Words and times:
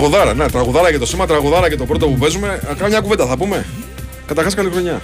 φίλε, 0.00 0.10
τραγουδάρα. 0.10 0.34
Ναι, 0.34 0.50
τραγουδάρα 0.50 0.90
και 0.90 0.98
το 0.98 1.06
σήμα, 1.06 1.26
τραγουδάρα 1.26 1.68
και 1.68 1.76
το 1.76 1.84
πρώτο 1.84 2.06
που 2.06 2.18
παίζουμε. 2.18 2.48
Α, 2.48 2.74
Κάμια 2.78 3.00
κουβέντα 3.00 3.26
θα 3.26 3.36
πούμε. 3.36 3.66
Καταρχάς, 4.26 4.54
καλή 4.54 4.70
χρονιά. 4.70 5.00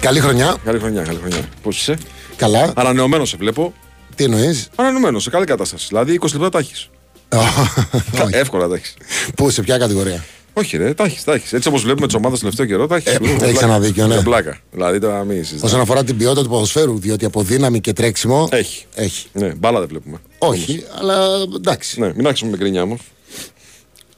Καλή 0.00 0.20
χρονιά. 0.20 0.56
Καλή 0.64 0.78
χρονιά, 0.78 1.02
καλή 1.02 1.18
χρονιά. 1.18 1.48
Πώς 1.62 1.78
είσαι; 1.80 1.98
Καλά. 2.36 2.72
Ανανεωμένος 2.76 3.28
σε 3.28 3.36
βλέπω. 3.36 3.72
Τι 4.14 4.24
εννοείς; 4.24 4.68
Ανανεωμένος, 4.76 5.22
σε 5.22 5.30
καλή 5.30 5.44
κατάσταση. 5.44 5.86
Δηλαδή 5.88 6.18
20 6.20 6.32
λεπτά 6.32 6.48
τα 6.48 6.58
έχεις. 6.58 6.90
Εύκολα 8.30 8.68
τα 8.68 8.74
έχεις. 8.74 8.94
Πού, 9.36 9.50
σε 9.50 9.62
ποια 9.62 9.78
κατηγορία; 9.78 10.24
Όχι, 10.52 10.76
ρε, 10.76 10.94
τα 10.94 11.04
έχεις. 11.04 11.24
Τα 11.24 11.32
έχεις. 11.32 11.52
Έτσι 11.52 11.68
όπως 11.68 11.82
βλέπουμε 11.82 12.06
τις 12.06 12.16
ομάδες 12.16 12.38
το 12.38 12.44
τελευταίο 12.44 12.66
καιρό, 12.66 12.86
τα 12.86 12.96
έχεις. 12.96 13.12
Ε, 13.12 13.46
έχεις 13.46 13.62
ένα 13.62 13.80
δίκιο, 13.80 14.06
ναι. 14.06 14.14
Για 14.14 14.22
πλάκα. 14.22 14.58
Δηλαδή 14.70 14.98
τώρα 14.98 15.24
μην 15.24 15.36
συζητάμε. 15.36 15.66
Όσον 15.66 15.80
αφορά 15.80 16.04
την 16.04 16.16
ποιότητα 16.16 16.42
του 16.42 16.48
ποδοσφαίρου, 16.48 16.98
διότι 16.98 17.24
από 17.24 17.42
δύναμη 17.42 17.80
και 17.80 17.92
τρέξιμο. 17.92 18.48
Έχει. 18.50 18.84
Έχει. 18.94 19.26
Ναι, 19.32 19.46
μπάλα 19.46 19.78
δεν 19.78 19.88
βλέπουμε. 19.88 20.18
Όχι, 20.38 20.84
αλλά 21.00 21.16
εντάξει. 21.56 22.00
Ναι, 22.00 22.12
μην 22.14 22.26
άρχισουμε 22.26 22.50
με 22.50 22.56
κρίνια 22.56 22.82
όμως. 22.82 23.00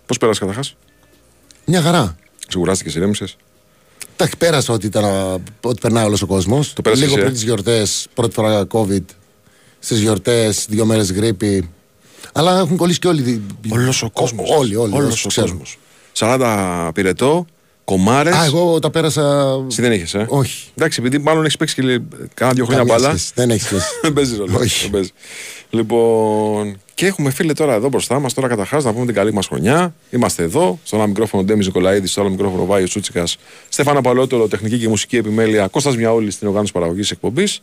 Πώς 0.08 0.19
πέρασε 0.19 0.40
καταρχάς; 0.40 0.76
Μια 1.64 1.82
χαρά. 1.82 2.16
Σιγουράστηκε, 2.49 2.99
ηρέμησες; 2.99 3.37
Εντάξει, 4.12 4.37
πέρασα 4.37 4.72
ότι, 4.72 4.87
ήταν, 4.87 5.05
ότι 5.60 5.81
περνάει 5.81 6.05
όλος 6.05 6.22
ο 6.22 6.26
κόσμος. 6.26 6.72
Το 6.72 6.82
πέρασες 6.82 7.05
Λίγο 7.05 7.14
εσύ, 7.16 7.25
πριν 7.25 7.34
ε; 7.34 7.38
τις 7.38 7.46
γιορτές, 7.46 8.08
πρώτη 8.14 8.34
φορά 8.34 8.66
COVID. 8.72 9.05
Στις 9.78 10.00
γιορτές, 10.00 10.66
δύο 10.69 10.84
μέρες 10.84 11.12
γρήπη. 11.12 11.70
Αλλά 12.32 12.58
έχουν 12.58 12.76
κολλήσει 12.76 12.99
και 12.99 13.08
όλοι. 13.08 13.43
Όλος 13.70 14.02
ο 14.02 14.10
κόσμος. 14.10 14.50
Όλοι, 14.50 14.76
όλοι. 14.76 14.94
Όλος 14.94 15.12
όσοι 15.12 15.26
ο 15.26 15.28
ξέρουν. 15.28 15.50
κόσμος. 15.50 15.78
40 16.12 16.90
πυρετό, 16.94 17.46
κομμάρες. 17.88 18.35
Α, 18.35 18.44
εγώ 18.44 18.79
τα 18.79 18.90
πέρασα. 18.90 19.56
Εσύ 19.70 19.82
δεν 19.82 19.93
είχε, 19.93 20.19
ε; 20.19 20.25
Όχι. 20.29 20.69
Εντάξει, 20.79 21.00
επειδή 21.00 21.19
μάλλον 21.19 21.43
έχεις 21.44 21.56
παίξει 21.56 21.75
και 21.75 21.82
λι- 21.82 22.02
κάνα 22.35 22.52
δύο 22.52 22.64
χρόνια 22.64 22.85
Καμία 22.85 22.99
μπάλα. 22.99 23.08
σχέση. 23.17 23.32
Δεν 23.35 23.50
έχει 23.50 23.62
σχέση. 23.62 23.85
Δεν 24.02 24.12
παίζεις 24.17 24.38
ρόλο. 24.38 24.56
Όχι. 24.58 24.82
Δεν 24.82 24.90
παίζεις. 24.90 25.12
Λοιπόν, 25.70 26.81
και 26.94 27.06
έχουμε 27.06 27.31
φίλε 27.31 27.52
τώρα 27.52 27.75
εδώ 27.75 27.88
μπροστά 27.88 28.19
μας. 28.20 28.35
Τώρα 28.35 28.49
καταρχάς 28.49 28.85
να 28.85 28.93
πούμε 28.93 29.06
την 29.06 29.14
καλή 29.14 29.32
μας 29.32 29.46
χρονιά. 29.46 29.94
Είμαστε 30.11 30.43
εδώ. 30.43 30.79
Στο 30.82 30.96
ένα 30.96 31.06
μικρόφωνο 31.06 31.43
Ντέμι 31.44 31.64
Νικολαίδη, 31.64 32.06
στο 32.06 32.20
άλλο 32.20 32.31
μικρόφωνο 32.31 32.64
Βάιο 32.67 32.87
Τσούτσικα. 32.87 33.25
Στέφανα 33.69 34.00
Παλαιότερο, 34.00 34.49
τεχνική 34.49 34.79
και 34.79 34.88
μουσική 34.88 35.17
επιμέλεια. 35.17 35.67
Κώστας 35.67 35.96
Μιαόλης 35.96 36.34
στην 36.34 36.49
οργάνωση 36.49 36.73
παραγωγής 36.73 37.11
εκπομπής. 37.11 37.61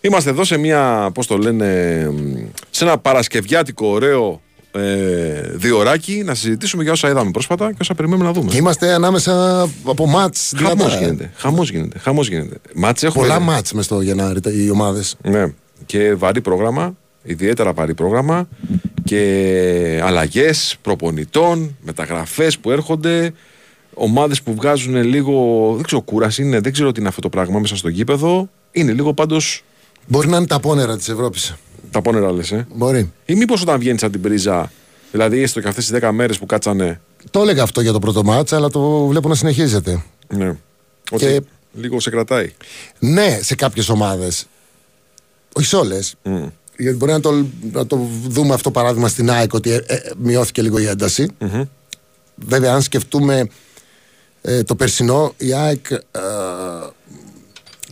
Είμαστε 0.00 0.30
εδώ 0.30 0.44
σε 0.44 0.56
μια, 0.58 1.10
πώς 1.14 1.26
το 1.26 1.36
λένε, 1.38 1.66
μ, 2.12 2.36
σε 2.70 2.84
ένα 2.84 2.98
παρασκευιάτικο 2.98 3.86
ωραίο 3.86 4.40
ε, 4.76 5.40
διωράκι 5.54 6.22
να 6.24 6.34
συζητήσουμε 6.34 6.82
για 6.82 6.92
όσα 6.92 7.08
είδαμε 7.08 7.30
πρόσφατα 7.30 7.68
και 7.70 7.76
όσα 7.80 7.94
περιμένουμε 7.94 8.26
να 8.26 8.32
δούμε. 8.32 8.50
Και 8.50 8.56
είμαστε 8.56 8.92
ανάμεσα 8.92 9.62
από 9.84 10.06
μάτς. 10.06 10.52
Χαμός 10.56 10.98
γίνεται. 10.98 11.30
Χαμός 11.36 11.70
γίνεται. 11.70 11.98
Χαμός 11.98 12.28
γίνεται. 12.28 12.56
Μάτς 12.74 13.02
έχουμε. 13.02 13.26
Πολλά 13.26 13.40
μάτς 13.40 13.72
μες 13.72 13.84
στο 13.84 14.00
Γενάρη 14.00 14.40
τα- 14.40 14.50
οι 14.52 14.70
ομάδες. 14.70 15.16
Ναι. 15.22 15.52
Και 15.86 16.14
βαρύ 16.14 16.40
πρόγραμμα, 16.40 16.94
ιδιαίτερα 17.22 17.72
βαρύ 17.72 17.94
πρόγραμμα 17.94 18.48
και 19.04 20.00
αλλαγές 20.04 20.76
προπονητών, 20.82 21.76
μεταγραφές 21.84 22.58
που 22.58 22.70
έρχονται, 22.70 23.32
ομάδες 23.94 24.42
που 24.42 24.54
βγάζουν 24.54 24.94
λίγο. 25.04 25.72
Δεν 25.74 25.84
ξέρω, 25.84 26.00
κούραση 26.02 26.42
είναι, 26.42 26.60
δεν 26.60 26.72
ξέρω 26.72 26.92
τι 26.92 27.00
είναι 27.00 27.08
αυτό 27.08 27.20
το 27.20 27.28
πράγμα 27.28 27.58
μέσα 27.58 27.76
στο 27.76 27.88
γήπεδο. 27.88 28.48
Είναι 28.70 28.92
λίγο 28.92 29.12
πάντως 29.14 29.62
Μπορεί 30.06 30.28
να 30.28 30.36
είναι 30.36 30.46
τα 30.46 30.60
πόνερα 30.60 30.96
της 30.96 31.08
Ευρώπης. 31.08 31.54
Τα 31.94 32.02
πόνερα 32.02 32.32
λες. 32.32 32.52
Ε. 32.52 32.66
Μπορεί. 32.74 33.12
Ή 33.26 33.34
μήπως 33.34 33.62
όταν 33.62 33.78
βγαίνει 33.78 33.98
από 34.02 34.12
την 34.12 34.20
πρίζα, 34.20 34.72
δηλαδή 35.12 35.42
έστω 35.42 35.60
και 35.60 35.68
αυτές 35.68 35.86
τις 35.86 35.98
10 36.02 36.10
μέρες 36.12 36.38
που 36.38 36.46
κάτσανε. 36.46 37.00
Το 37.30 37.40
έλεγα 37.40 37.62
αυτό 37.62 37.80
για 37.80 37.92
το 37.92 37.98
πρώτο 37.98 38.24
μάτς, 38.24 38.52
αλλά 38.52 38.68
το 38.70 39.06
βλέπω 39.06 39.28
να 39.28 39.34
συνεχίζεται. 39.34 40.02
Ναι. 40.28 40.48
Ότι 41.10 41.24
Και- 41.24 41.42
λίγο 41.72 42.00
σε 42.00 42.10
κρατάει. 42.10 42.52
Ναι, 42.98 43.38
σε 43.42 43.54
κάποιες 43.54 43.88
ομάδες. 43.88 44.46
Όχι 45.52 45.66
σε 45.66 45.76
όλες. 45.76 46.14
Μμ. 46.22 46.46
Γιατί 46.76 46.96
μπορεί 46.96 47.12
να 47.12 47.20
το, 47.20 47.46
να 47.72 47.86
το 47.86 48.08
δούμε 48.28 48.54
αυτό 48.54 48.70
παράδειγμα 48.70 49.08
στην 49.08 49.30
ΑΕΚ 49.30 49.52
ότι 49.52 49.70
ε, 49.72 49.76
ε, 49.86 50.00
μειώθηκε 50.18 50.62
λίγο 50.62 50.78
η 50.78 50.86
ένταση. 50.86 51.28
Βέβαια, 52.34 52.72
αν 52.74 52.82
σκεφτούμε 52.82 53.48
ε, 54.42 54.62
το 54.62 54.74
περσινό, 54.74 55.34
η 55.36 55.52
ΑΕΚ 55.54 55.90
ε, 55.90 56.00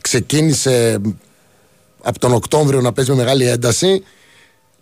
ξεκίνησε 0.00 0.98
από 2.02 2.18
τον 2.18 2.32
Οκτώβριο 2.32 2.80
να 2.80 2.92
παίζει 2.92 3.10
με 3.10 3.16
μεγάλη 3.16 3.46
ένταση. 3.48 4.02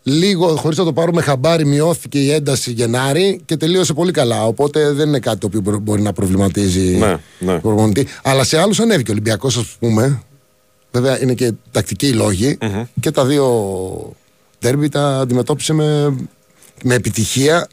Λίγο, 0.03 0.57
χωρίς 0.57 0.79
να 0.79 0.85
το 0.85 0.93
πάρουμε 0.93 1.23
χαμπάρι, 1.23 1.65
μειώθηκε 1.67 2.19
η 2.19 2.31
ένταση 2.33 2.73
Γενάρη 2.73 3.41
και 3.45 3.57
τελείωσε 3.57 3.93
πολύ 3.93 4.13
καλά. 4.13 4.47
Οπότε 4.47 4.93
δεν 4.93 5.09
είναι 5.09 5.19
κάτι 5.19 5.39
το 5.39 5.47
οποίο 5.47 5.61
μπο- 5.61 5.79
μπορεί 5.79 6.03
να 6.03 6.13
προβληματίζει 6.13 6.81
Ναι, 6.97 7.07
ναι. 7.39 7.53
τον 7.53 7.61
προπονητή. 7.61 8.07
Αλλά 8.23 8.45
σε 8.45 8.59
άλλους 8.61 8.81
ανέβηκε 8.81 9.11
ο 9.11 9.13
Ολυμπιακός, 9.13 9.57
ας 9.57 9.77
πούμε. 9.79 10.23
Βέβαια 10.91 11.23
είναι 11.23 11.35
και 11.35 11.53
τακτικοί 11.71 12.07
οι 12.07 12.13
λογοι 12.13 12.59
Και 13.01 13.11
τα 13.11 13.25
δύο 13.25 13.47
ντέρμπι 14.61 14.89
τα 14.89 15.19
αντιμετώπισε 15.19 15.73
με, 15.73 16.15
με 16.85 16.95
επιτυχία 16.95 17.69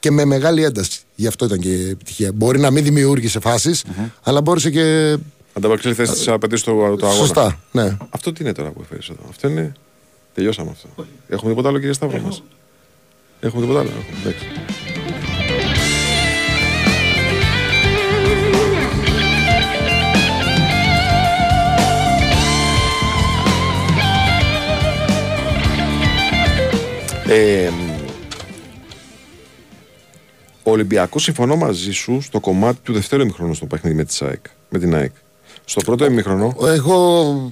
και 0.00 0.10
με 0.10 0.24
μεγάλη 0.24 0.64
ένταση. 0.64 1.00
Γι' 1.14 1.26
αυτό 1.26 1.44
ήταν 1.44 1.58
και 1.58 1.68
η 1.68 1.88
επιτυχία. 1.90 2.32
Μπορεί 2.34 2.58
να 2.60 2.70
μην 2.70 2.84
δημιούργησε 2.84 3.40
φάσεις, 3.40 3.84
αλλά 4.22 4.40
μπόρεσε 4.40 4.70
και. 4.70 5.16
Ανταπαξίλη 5.58 5.94
θέση 5.94 6.12
της 6.12 6.28
απαιτήσει 6.28 6.64
του, 6.64 6.70
του 6.70 7.06
αγώνα. 7.06 7.10
Σωστά. 7.10 7.60
Ναι. 7.72 7.96
Αυτό 8.10 8.32
τι 8.32 8.42
είναι 8.42 8.52
τώρα 8.52 8.70
που 8.70 8.80
έφερες 8.82 9.08
εδώ; 9.08 9.20
Αυτό 9.28 9.48
είναι. 9.48 9.72
Τελειώσαμε 10.34 10.70
αυτό. 10.70 10.88
Έχουμε 11.28 11.50
τίποτα 11.50 11.68
άλλο, 11.68 11.78
κύριε 11.78 11.92
Σταύρο 11.92 12.20
μας; 12.20 12.42
Έχουμε 13.40 13.60
τίποτα 13.60 13.80
άλλο; 13.80 13.88
Έχουμε. 13.88 14.18
Εντάξει. 14.20 14.46
Ε, 27.30 27.70
ο 30.62 30.70
Ολυμπιακός 30.70 31.22
συμφωνώ 31.22 31.56
μαζί 31.56 31.92
σου 31.92 32.20
στο 32.20 32.40
κομμάτι 32.40 32.78
του 32.82 32.92
δεύτερου 32.92 33.22
ημιχρονού 33.22 33.54
στο 33.54 33.66
παιχνίδι 33.66 33.96
με, 33.96 34.04
τη 34.04 34.18
ΑΕΚ, 34.20 34.44
με 34.68 34.78
την 34.78 34.94
ΑΕΚ. 34.94 35.12
Στο 35.70 35.80
πρώτο 35.80 36.04
ημιχρονό. 36.04 36.56
Εγώ 36.62 37.50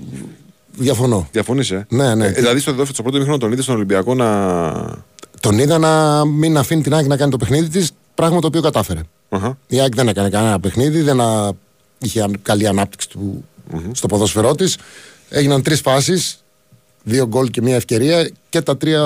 διαφωνώ. 0.73 1.29
Διαφωνεί, 1.33 1.67
ε. 1.71 1.83
Ναι, 1.89 2.15
ναι. 2.15 2.27
Ε, 2.27 2.31
δηλαδή 2.31 2.59
στο, 2.61 2.71
δεύτερο- 2.71 2.93
στο 2.95 3.03
πρώτο 3.03 3.17
ημιχρονό 3.17 3.39
τον 3.41 3.53
είδες 3.53 3.65
στον 3.65 3.77
Ολυμπιακό 3.77 4.15
να. 4.15 5.05
Τον 5.41 5.59
είδα 5.59 5.79
να 5.79 6.25
μην 6.25 6.57
αφήνει 6.59 6.83
την 6.83 6.95
ΑΕΚ 6.95 7.07
να 7.07 7.17
κάνει 7.17 7.31
το 7.31 7.37
παιχνίδι 7.37 7.69
της, 7.69 7.91
πράγμα 8.15 8.41
το 8.41 8.47
οποίο 8.47 8.61
κατάφερε. 8.61 9.01
Αχα. 9.29 9.59
Η 9.67 9.81
ΑΕΚ 9.81 9.95
δεν 9.95 10.09
έκανε 10.09 10.29
κανένα 10.29 10.61
παιχνίδι, 10.61 11.01
δεν 11.01 11.21
α... 11.21 11.53
είχε 11.99 12.23
αν- 12.23 12.39
καλή 12.43 12.67
ανάπτυξη 12.67 13.09
του... 13.09 13.45
στο 13.93 14.07
ποδόσφαιρό 14.07 14.55
της. 14.55 14.77
Έγιναν 15.29 15.63
τρεις 15.63 15.81
φάσεις, 15.81 16.45
δύο 17.03 17.27
γκολ 17.27 17.49
και 17.51 17.63
μία 17.63 17.75
ευκαιρία 17.75 18.31
και, 18.49 18.61
τα 18.61 18.77
τρία... 18.77 19.01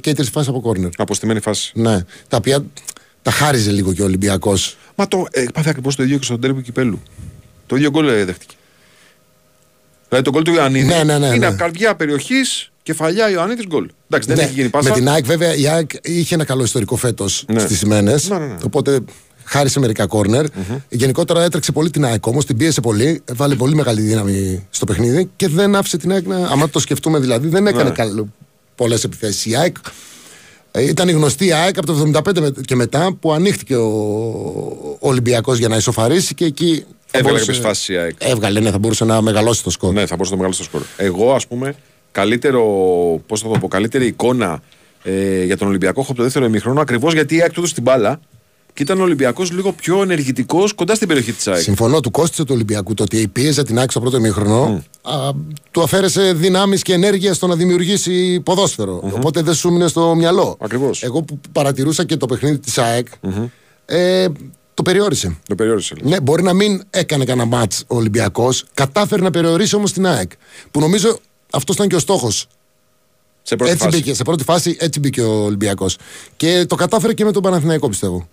και 0.00 0.10
οι 0.10 0.12
τρεις 0.12 0.28
φάσεις 0.28 0.48
από 0.48 0.60
κόρνερ. 0.60 0.90
Αποστημένη 0.96 1.40
φάση. 1.40 1.72
Ναι. 1.74 2.04
Τα 2.28 2.36
οποία 2.36 2.64
τα 3.22 3.30
χάριζε 3.30 3.70
λίγο 3.70 3.92
και 3.92 4.02
ο 4.02 4.04
Ολυμπιακός. 4.04 4.76
Μα 4.94 5.08
το 5.08 5.26
ε, 5.30 5.44
πάθε 5.54 5.70
ακριβώς 5.70 5.96
το 5.96 6.02
ίδιο 6.02 6.18
και 6.18 6.24
στον 6.24 6.40
τέρμι 6.40 6.62
κυπέλου. 6.62 7.02
Το 7.66 7.76
ίδιο 7.76 7.90
γκολ 7.90 8.08
ε, 8.08 8.24
δέχτηκε. 8.24 8.54
Δηλαδή 10.16 10.22
το 10.22 10.30
γκολ 10.30 10.42
του 10.42 10.52
Ιωαννίδη 10.52 10.86
Ναι, 10.86 11.02
ναι, 11.04 11.18
ναι, 11.18 11.26
είναι 11.26 11.36
ναι. 11.36 11.46
από 11.46 11.56
καρδιά 11.56 11.94
περιοχής, 11.96 12.70
κεφαλιά 12.82 13.30
Ιωαννίδης 13.30 13.66
γκολ. 13.66 13.88
Εντάξει, 14.06 14.28
δεν 14.28 14.36
Ναι, 14.36 14.42
έχει 14.42 14.52
γίνει 14.52 14.68
πάσα. 14.68 14.88
Με 14.88 14.94
την 14.94 15.08
ΑΕΚ, 15.08 15.24
βέβαια, 15.24 15.54
η 15.54 15.68
ΑΕΚ 15.68 15.90
είχε 16.02 16.34
ένα 16.34 16.44
καλό 16.44 16.62
ιστορικό 16.62 16.96
φέτος 16.96 17.44
Ναι. 17.52 17.58
στις 17.60 17.78
σημαίνε. 17.78 18.14
Ναι, 18.28 18.38
ναι, 18.38 18.44
ναι. 18.46 18.56
Οπότε 18.64 18.98
χάρισε 19.44 19.80
μερικά 19.80 20.06
κόρνερ. 20.06 20.44
Γενικότερα 20.88 21.42
έτρεξε 21.42 21.72
πολύ 21.72 21.90
την 21.90 22.04
ΑΕΚ 22.04 22.26
όμως, 22.26 22.44
την 22.44 22.56
πίεσε 22.56 22.80
πολύ, 22.80 23.22
βάλε 23.32 23.54
πολύ 23.54 23.74
μεγάλη 23.74 24.00
δύναμη 24.00 24.66
στο 24.70 24.84
παιχνίδι 24.84 25.30
και 25.36 25.48
δεν 25.48 25.74
άφησε 25.76 25.96
την 25.96 26.12
ΑΕΚ 26.12 26.26
να. 26.26 26.36
Άμα 26.36 26.68
το 26.68 26.78
σκεφτούμε 26.78 27.18
δηλαδή, 27.18 27.48
δεν 27.48 27.66
έκανε 27.66 27.92
Ναι. 28.14 28.22
πολλές 28.74 29.04
επιθέσεις. 29.04 29.46
Η 29.46 29.56
ΑΕΚ 29.56 29.76
ε, 30.70 30.82
ήταν 30.82 31.08
η 31.08 31.12
γνωστή 31.12 31.52
ΑΕΚ 31.52 31.78
από 31.78 31.86
το 31.86 32.10
75 32.14 32.40
με- 32.40 32.52
και 32.64 32.74
μετά 32.74 33.12
που 33.20 33.32
ανοίχτηκε 33.32 33.76
ο, 33.76 33.86
ο 35.00 35.08
Ολυμπιακός 35.08 35.58
για 35.58 35.68
να 35.68 35.76
ισοφαρίσει 35.76 36.34
και 36.34 36.44
εκεί. 36.44 36.84
Θα 37.16 37.28
Έβγαλε 37.28 37.38
μπορούσε- 37.38 37.46
κάποιε 37.62 37.68
φάσει 37.68 37.92
η 37.92 37.96
ΑΕΚ. 37.96 38.14
Έβγαλε, 38.18 38.60
ναι, 38.60 38.70
θα 38.70 38.78
μπορούσε 38.78 39.04
να 39.04 39.20
μεγαλώσει 39.20 39.62
το 39.62 39.70
σκορ. 39.70 39.92
Ναι, 39.92 40.06
θα 40.06 40.16
μπορούσε 40.16 40.30
να 40.30 40.30
το 40.30 40.36
μεγάλο 40.36 40.52
στο 40.52 40.64
σκορ. 40.64 40.82
Εγώ, 40.96 41.34
ας 41.34 41.46
πούμε, 41.46 41.74
καλύτερο, 42.12 42.62
πώς 43.26 43.40
θα 43.40 43.48
το 43.48 43.58
πω, 43.58 43.68
καλύτερη 43.68 44.06
εικόνα 44.06 44.62
ε, 45.02 45.44
για 45.44 45.56
τον 45.56 45.68
Ολυμπιακό 45.68 46.00
έχω 46.00 46.08
από 46.08 46.16
το 46.18 46.22
δεύτερο 46.24 46.44
ημίχρονο 46.44 46.80
ακριβώς 46.80 47.12
γιατί 47.12 47.34
η 47.36 47.40
ΑΕΚ 47.42 47.52
του 47.52 47.58
έδωσε 47.58 47.74
την 47.74 47.82
μπάλα 47.82 48.20
και 48.74 48.82
ήταν 48.82 49.00
ο 49.00 49.02
Ολυμπιακός 49.02 49.50
λίγο 49.52 49.72
πιο 49.72 50.02
ενεργητικός 50.02 50.72
κοντά 50.72 50.94
στην 50.94 51.08
περιοχή 51.08 51.32
της 51.32 51.46
ΑΕΚ. 51.48 51.62
Συμφωνώ, 51.62 52.00
του 52.00 52.10
κόστησε 52.10 52.44
του 52.44 52.50
Ολυμπιακού 52.54 52.94
το 52.94 53.02
ότι 53.02 53.28
πίεζε 53.28 53.62
την 53.62 53.76
άκρη 53.78 53.90
στο 53.90 54.00
πρώτο 54.00 54.16
ημίχρονο. 54.16 54.82
α, 55.02 55.12
του 55.70 55.82
αφαίρεσε 55.82 56.32
δυνάμεις 56.32 56.82
και 56.82 56.92
ενέργεια 56.92 57.34
στο 57.34 57.46
να 57.46 57.54
δημιουργήσει 57.56 58.40
ποδόσφαιρο. 58.40 59.00
Οπότε 59.14 59.42
δεν 59.42 59.54
σου 59.54 59.70
μείνε 59.72 59.88
στο 59.88 60.14
μυαλό. 60.14 60.56
Ακριβώς. 60.60 61.02
Εγώ 61.02 61.22
που 61.22 61.40
παρατηρούσα 61.52 62.04
και 62.04 62.16
το 62.16 62.26
παιχνίδι 62.26 62.58
της 62.58 62.78
ΑΕΚ, 62.78 63.06
ε, 63.86 64.26
το 64.76 64.82
περιόρισε. 64.82 65.36
Το 65.48 65.54
περιόρισε. 65.54 65.94
λες. 65.94 66.10
Ναι, 66.10 66.20
μπορεί 66.20 66.42
να 66.42 66.52
μην 66.52 66.82
έκανε 66.90 67.24
κανένα 67.24 67.48
μάτς 67.56 67.84
ο 67.86 67.96
Ολυμπιακός, 67.96 68.64
κατάφερε 68.74 69.22
να 69.22 69.30
περιορίσει 69.30 69.74
όμως 69.76 69.92
την 69.92 70.06
ΑΕΚ. 70.06 70.30
Που 70.70 70.80
νομίζω 70.80 71.18
αυτός 71.52 71.74
ήταν 71.74 71.88
και 71.88 71.94
ο 71.94 71.98
στόχος. 71.98 72.46
Σε 73.42 73.56
πρώτη 73.56 73.72
Έτσι 73.72 73.84
φάση. 73.84 73.96
μπήκε, 73.96 74.14
σε 74.14 74.22
πρώτη 74.22 74.44
φάση 74.44 74.76
έτσι 74.80 75.00
μπήκε 75.00 75.22
ο 75.22 75.44
Ολυμπιακός. 75.44 75.96
Και 76.36 76.64
το 76.68 76.74
κατάφερε 76.74 77.12
και 77.12 77.24
με 77.24 77.32
τον 77.32 77.42
Παναθηναϊκό 77.42 77.88
πιστεύω. 77.88 78.28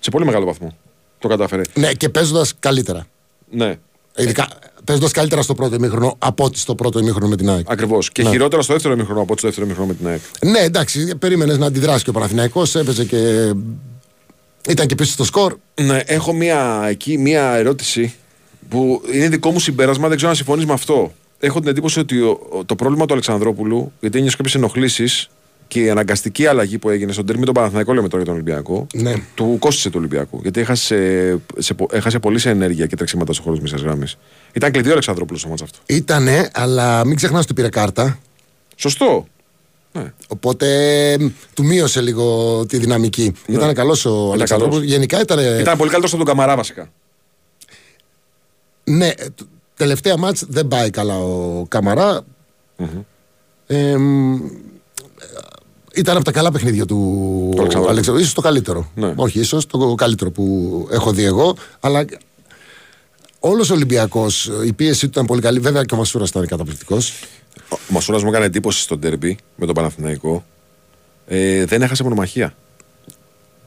Σε 0.00 0.10
πολύ 0.10 0.24
μεγάλο 0.24 0.44
βαθμό. 0.46 0.76
Το 1.18 1.28
κατάφερε. 1.28 1.62
Ναι, 1.74 1.92
και 1.92 2.08
παίζοντας 2.08 2.52
καλύτερα. 2.58 3.06
Ναι. 3.50 3.78
Ειδικά 4.16 4.48
παίζοντας 4.84 5.12
καλύτερα 5.12 5.42
στο 5.42 5.54
πρώτο 5.54 5.74
ημίχρονο 5.74 6.14
από 6.18 6.44
ότι 6.44 6.58
στο 6.58 6.74
πρώτο 6.74 6.98
ημίχρονο 6.98 7.28
με 7.28 7.36
την 7.36 7.50
ΑΕΚ. 7.50 7.70
Ακριβώς. 7.70 8.10
Και 8.12 8.22
Ναι. 8.22 8.30
χειρότερα 8.30 8.62
στο 8.62 8.72
δεύτερο 8.72 8.94
ημίχρονο 8.94 9.20
από 9.20 9.32
ό,τι 9.32 9.38
στο 9.40 9.48
δεύτερο 9.48 9.66
ημίχρονο 9.66 9.88
με 9.92 9.94
την 9.98 10.06
ΑΕΚ. 10.08 10.20
Ναι, 10.52 10.58
εντάξει, 10.58 11.16
περίμενες 11.16 11.58
να 11.58 11.66
αντιδράσει 11.66 12.04
και 12.04 12.10
ο 12.10 12.12
Παναθηναϊκός 12.12 12.74
έπαιζε 12.74 13.04
και 13.04 13.52
Ήταν 14.68 14.86
και 14.86 14.94
πίσω 14.94 15.12
στο 15.12 15.24
σκορ. 15.24 15.56
Ναι, 15.80 16.00
έχω 16.06 16.32
μία, 16.32 16.84
εκεί, 16.88 17.18
μία 17.18 17.52
ερώτηση 17.54 18.14
που 18.68 19.02
είναι 19.12 19.28
δικό 19.28 19.50
μου 19.50 19.60
συμπέρασμα, 19.60 20.06
δεν 20.08 20.16
ξέρω 20.16 20.30
αν 20.30 20.36
συμφωνείς 20.36 20.66
με 20.66 20.72
αυτό. 20.72 21.12
Έχω 21.40 21.60
την 21.60 21.68
εντύπωση 21.68 21.98
ότι 21.98 22.20
ο- 22.20 22.46
ο- 22.50 22.64
το 22.64 22.74
πρόβλημα 22.74 23.06
του 23.06 23.12
Αλεξανδρόπουλου, 23.12 23.92
γιατί 24.00 24.18
ένιωσε 24.18 24.36
κάποιες 24.36 24.54
ενοχλήσεις 24.54 25.30
και 25.68 25.80
η 25.80 25.90
αναγκαστική 25.90 26.46
αλλαγή 26.46 26.78
που 26.78 26.90
έγινε 26.90 27.12
στον 27.12 27.26
τέρμι 27.26 27.44
τον 27.44 27.54
Παναθηναϊκό, 27.54 27.92
λέμε 27.94 28.08
τώρα 28.08 28.22
για 28.22 28.32
τον 28.32 28.42
Ολυμπιακό, 28.42 28.86
Ναι. 28.94 29.14
του 29.34 29.56
κόστησε 29.58 29.88
του 29.90 29.96
Ολυμπιακού. 29.98 30.38
Γιατί 30.42 30.60
έχασε, 30.60 31.38
σε, 31.58 31.74
πο- 31.74 31.88
έχασε 31.92 32.18
πολύ 32.18 32.38
σε 32.38 32.50
ενέργεια 32.50 32.86
και 32.86 32.96
τρεξίματα 32.96 33.32
στο 33.32 33.42
χώρο 33.42 33.54
της 33.54 33.62
μισής 33.64 33.82
γραμμής. 33.82 34.16
Ήταν 34.52 34.70
κλειδί 34.72 34.88
ο 34.88 34.92
Αλεξανδρόπουλος 34.92 35.40
στο 35.40 35.48
μάτς 35.48 35.62
αυτό. 35.62 35.78
Ήτανε, 35.86 36.50
αλλά 36.52 37.04
μην 37.06 37.16
ξεχνάς 37.16 37.42
ότι 37.44 37.54
πήρε 37.54 37.68
κάρτα. 37.68 38.18
Σωστό. 38.76 39.26
Ναι. 39.92 40.12
Οπότε 40.28 41.16
μ, 41.20 41.26
του 41.54 41.64
μείωσε 41.64 42.00
λίγο 42.00 42.64
τη 42.68 42.78
δυναμική. 42.78 43.32
Ήταν 43.46 43.74
καλός 43.74 44.04
ο 44.04 44.32
Αλεξανδρόπουλος. 44.32 44.80
καλός. 44.80 44.94
Γενικά 44.94 45.20
ήταν. 45.20 45.38
Ήταν 45.38 45.76
πολύ 45.76 45.90
καλύτερος 45.90 46.12
από 46.14 46.24
τον 46.24 46.34
Καμαρά 46.34 46.56
βασικά. 46.56 46.90
Ναι, 48.84 49.06
ε, 49.06 49.12
τ- 49.34 49.40
τελευταία 49.76 50.16
μάτς 50.16 50.44
δεν 50.48 50.68
πάει 50.68 50.90
καλά 50.90 51.18
ο 51.18 51.64
καμαρα 51.68 52.20
Ε, 53.66 53.96
μ, 53.96 54.34
ε, 54.34 54.40
ήταν 55.94 56.16
από 56.16 56.24
τα 56.24 56.32
καλά 56.32 56.50
παιχνίδια 56.50 56.86
του 56.86 56.96
Αλεξανδρόπουλου. 57.44 57.88
Αλεξανδρόπουλου. 57.88 58.18
Ίσως 58.22 58.34
το 58.34 58.40
καλύτερο. 58.40 58.90
Ναι. 58.94 59.12
Όχι, 59.16 59.40
ίσως 59.40 59.66
το 59.66 59.94
καλύτερο 59.94 60.30
που 60.30 60.86
έχω 60.90 61.12
δει 61.12 61.24
εγώ. 61.24 61.56
Αλλά 61.80 62.04
όλος 63.40 63.70
ο 63.70 63.74
Ολυμπιακός, 63.74 64.50
η 64.66 64.72
πίεση 64.72 65.00
του 65.00 65.06
ήταν 65.06 65.26
πολύ 65.26 65.40
καλή. 65.40 65.58
Βέβαια 65.60 65.84
και 65.84 65.94
ο 65.94 65.96
Μασούρας 65.96 66.28
ήταν 66.28 66.46
καταπληκτικός. 66.46 67.12
Ο 67.70 67.76
Μασούρα 67.88 68.20
μου 68.22 68.28
έκανε 68.28 68.44
εντύπωση 68.44 68.80
στον 68.80 69.00
τέρμπι 69.00 69.38
με 69.56 69.66
τον 69.66 69.74
Παναθηναϊκό. 69.74 70.44
Ε, 71.26 71.64
δεν 71.64 71.82
έχασε 71.82 72.02
μονομαχία. 72.02 72.54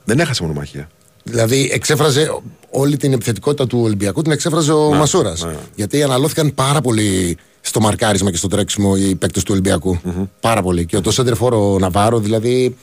Δεν 0.05 0.19
έχασε 0.19 0.41
μονομαχία. 0.43 0.89
Δηλαδή 1.23 1.69
εξέφραζε 1.73 2.39
όλη 2.69 2.97
την 2.97 3.13
επιθετικότητα 3.13 3.67
του 3.67 3.79
Ολυμπιακού, 3.81 4.21
την 4.21 4.31
εξέφραζε 4.31 4.73
ο 4.73 4.89
Ναι, 4.89 4.97
Μασούρας. 4.97 5.43
ναι. 5.43 5.55
Γιατί 5.75 6.03
αναλώθηκαν 6.03 6.53
πάρα 6.53 6.81
πολύ 6.81 7.37
στο 7.61 7.79
μαρκάρισμα 7.79 8.31
και 8.31 8.37
στο 8.37 8.47
τρέξιμο 8.47 8.93
οι 8.97 9.15
παίκτες 9.15 9.43
του 9.43 9.49
ολυμπιακου 9.51 9.99
Πάρα 10.39 10.61
πολύ. 10.61 10.85
Και 10.85 10.97
ο 10.97 11.01
τόσο 11.01 11.35
φόρο 11.35 11.77
Ναβάρο, 11.79 12.19
δηλαδή. 12.19 12.75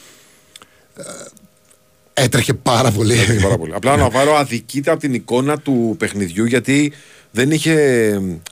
ε, 0.96 1.02
έτρεχε 2.22 2.54
πάρα 2.54 2.90
πολύ. 2.90 3.12
Έχει 3.14 3.40
πάρα 3.42 3.58
πολύ. 3.58 3.74
Απλά 3.76 3.92
ο 3.92 3.96
Ναβάρο 3.96 4.34
αδικείται 4.36 4.90
από 4.90 5.00
την 5.00 5.14
εικόνα 5.14 5.58
του 5.58 5.94
παιχνιδιού 5.98 6.44
γιατί 6.44 6.92
δεν 7.30 7.50
είχε. 7.50 7.74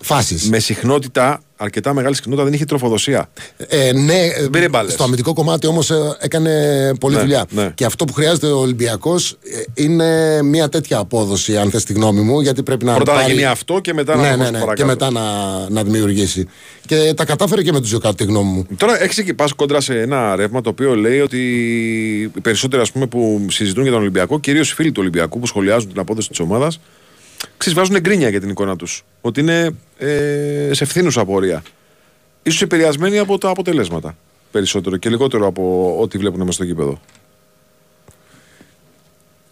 Φάσεις. 0.03 0.49
Με 0.49 0.59
συχνότητα, 0.59 1.41
αρκετά 1.57 1.95
μεγάλη 1.95 2.15
συχνότητα, 2.15 2.45
δεν 2.45 2.53
είχε 2.55 2.65
τροφοδοσία. 2.65 3.29
Ε, 3.69 3.93
ναι, 3.93 4.15
ε, 4.25 4.49
πήρε 4.53 4.69
μπάλες. 4.69 4.93
στο 4.93 5.03
αμυντικό 5.05 5.33
κομμάτι 5.33 5.67
όμως 5.67 5.91
έκανε 6.21 6.53
πολλή 7.01 7.15
Ναι, 7.15 7.21
δουλειά. 7.21 7.45
ναι. 7.51 7.71
Και 7.75 7.85
αυτό 7.85 8.05
που 8.05 8.13
χρειάζεται 8.13 8.47
ο 8.47 8.59
Ολυμπιακός 8.59 9.39
είναι 9.75 10.43
μια 10.43 10.69
τέτοια 10.69 10.99
απόδοση, 10.99 11.57
αν 11.57 11.71
θες 11.71 11.85
τη 11.85 11.93
γνώμη 11.93 12.21
μου, 12.21 12.41
γιατί 12.41 12.63
πρέπει 12.63 12.85
να. 12.85 12.95
Πρώτα 12.95 13.13
να 13.13 13.19
πάρει- 13.21 13.33
γίνει 13.33 13.45
αυτό 13.45 13.81
και 13.81 13.95
μετά 13.95 14.17
να 14.17 14.21
ναι, 14.23 14.27
προχωρήσει 14.29 14.51
ναι, 14.53 14.59
ναι, 14.59 14.65
παρακάτω. 14.65 14.97
και 14.97 15.05
μετά 15.05 15.11
να, 15.11 15.69
να 15.71 15.83
δημιουργήσει. 15.85 16.47
Και 16.87 17.13
τα 17.17 17.25
κατάφερε 17.25 17.63
και 17.63 17.73
με 17.73 17.81
τους 17.81 17.89
Ζοκάτου, 17.89 18.15
τη 18.15 18.25
γνώμη 18.25 18.51
μου. 18.51 18.67
Τώρα 18.77 19.03
έχεις 19.03 19.23
και 19.23 19.35
πας 19.35 19.53
κόντρα 19.53 19.81
σε 19.81 20.01
ένα 20.01 20.37
ρεύμα 20.37 20.61
το 20.61 20.69
οποίο 20.71 20.95
λέει 20.95 21.21
ότι 21.21 21.39
οι 22.35 22.41
περισσότεροι 22.43 22.83
ας 22.83 22.93
πούμε, 22.93 23.07
που 23.07 23.47
συζητούν 23.51 23.83
για 23.83 23.93
τον 23.93 24.01
Ολυμπιακό, 24.01 24.41
κυρίως 24.41 24.71
οι 24.71 24.75
φίλοι 24.75 24.89
του 24.93 25.01
Ολυμπιακού 25.01 25.39
που 25.39 25.47
σχολιάζουν 25.47 25.89
την 25.93 26.01
απόδοση 26.01 26.29
της 26.29 26.41
ομάδας, 26.41 26.81
ξεσβάζουν 27.57 28.01
γκρίνια 28.01 28.29
για 28.29 28.41
την 28.41 28.49
εικόνα 28.49 28.77
τους. 28.77 29.05
Ότι 29.21 29.41
είναι 29.41 29.75
ε, 29.99 30.71
σε 30.73 30.85
ευθύνουσα 30.85 31.21
απορία. 31.21 31.63
Ίσως 32.43 32.63
επηρεασμένοι 32.63 33.19
από 33.19 33.39
τα 33.39 33.49
αποτελέσματα 33.49 34.17
περισσότερο 34.51 34.97
και 34.97 35.09
λιγότερο 35.09 35.47
από 35.47 35.95
ό,τι 36.01 36.19
βλέπουν 36.19 36.41
μέσα 36.41 36.53
στο 36.53 36.65
γήπεδο. 36.65 37.01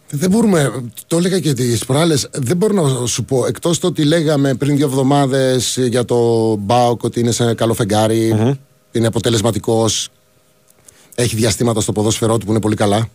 Δεν 0.09 0.29
μπορούμε, 0.29 0.83
το 1.07 1.17
έλεγα 1.17 1.39
και 1.39 1.53
τις 1.53 1.85
προάλλες, 1.85 2.29
δεν 2.31 2.57
μπορώ 2.57 2.73
να 2.73 3.05
σου 3.05 3.23
πω 3.23 3.45
εκτός 3.45 3.79
το 3.79 3.87
ότι 3.87 4.03
λέγαμε 4.03 4.53
πριν 4.53 4.75
δύο 4.75 4.85
εβδομάδες 4.85 5.77
για 5.81 6.05
το 6.05 6.55
Μπάουκ 6.55 7.03
ότι 7.03 7.19
είναι 7.19 7.31
σε 7.31 7.43
ένα 7.43 7.53
καλό 7.53 7.73
φεγγάρι, 7.73 8.55
είναι 8.91 9.07
αποτελεσματικός, 9.07 10.09
έχει 11.15 11.35
διαστήματα 11.35 11.81
στο 11.81 11.91
ποδόσφαιρό 11.91 12.37
του 12.37 12.45
που 12.45 12.51
είναι 12.51 12.61
πολύ 12.61 12.75
καλά. 12.75 13.09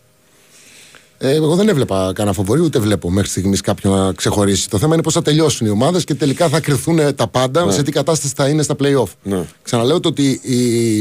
Ε, 1.24 1.34
εγώ 1.34 1.54
δεν 1.56 1.68
έβλεπα 1.68 2.12
κανένα 2.14 2.34
φοβορή, 2.34 2.60
ούτε 2.60 2.78
βλέπω 2.78 3.10
μέχρι 3.10 3.28
στιγμής 3.28 3.60
κάποιον 3.60 3.98
να 3.98 4.12
ξεχωρίσει. 4.12 4.68
Το 4.68 4.78
θέμα 4.78 4.94
είναι 4.94 5.02
πώς 5.02 5.12
θα 5.12 5.22
τελειώσουν 5.22 5.66
οι 5.66 5.70
ομάδες 5.70 6.04
και 6.04 6.14
τελικά 6.14 6.48
θα 6.48 6.60
κρυθούν 6.60 7.14
τα 7.14 7.28
πάντα 7.28 7.70
σε 7.70 7.82
τι 7.82 7.92
κατάσταση 7.92 8.34
θα 8.36 8.48
είναι 8.48 8.62
στα 8.62 8.76
playoff. 8.78 9.08
Ναι. 9.22 9.44
Ξαναλέω 9.62 10.00
το 10.00 10.08
ότι 10.08 10.40
η, 10.42 10.96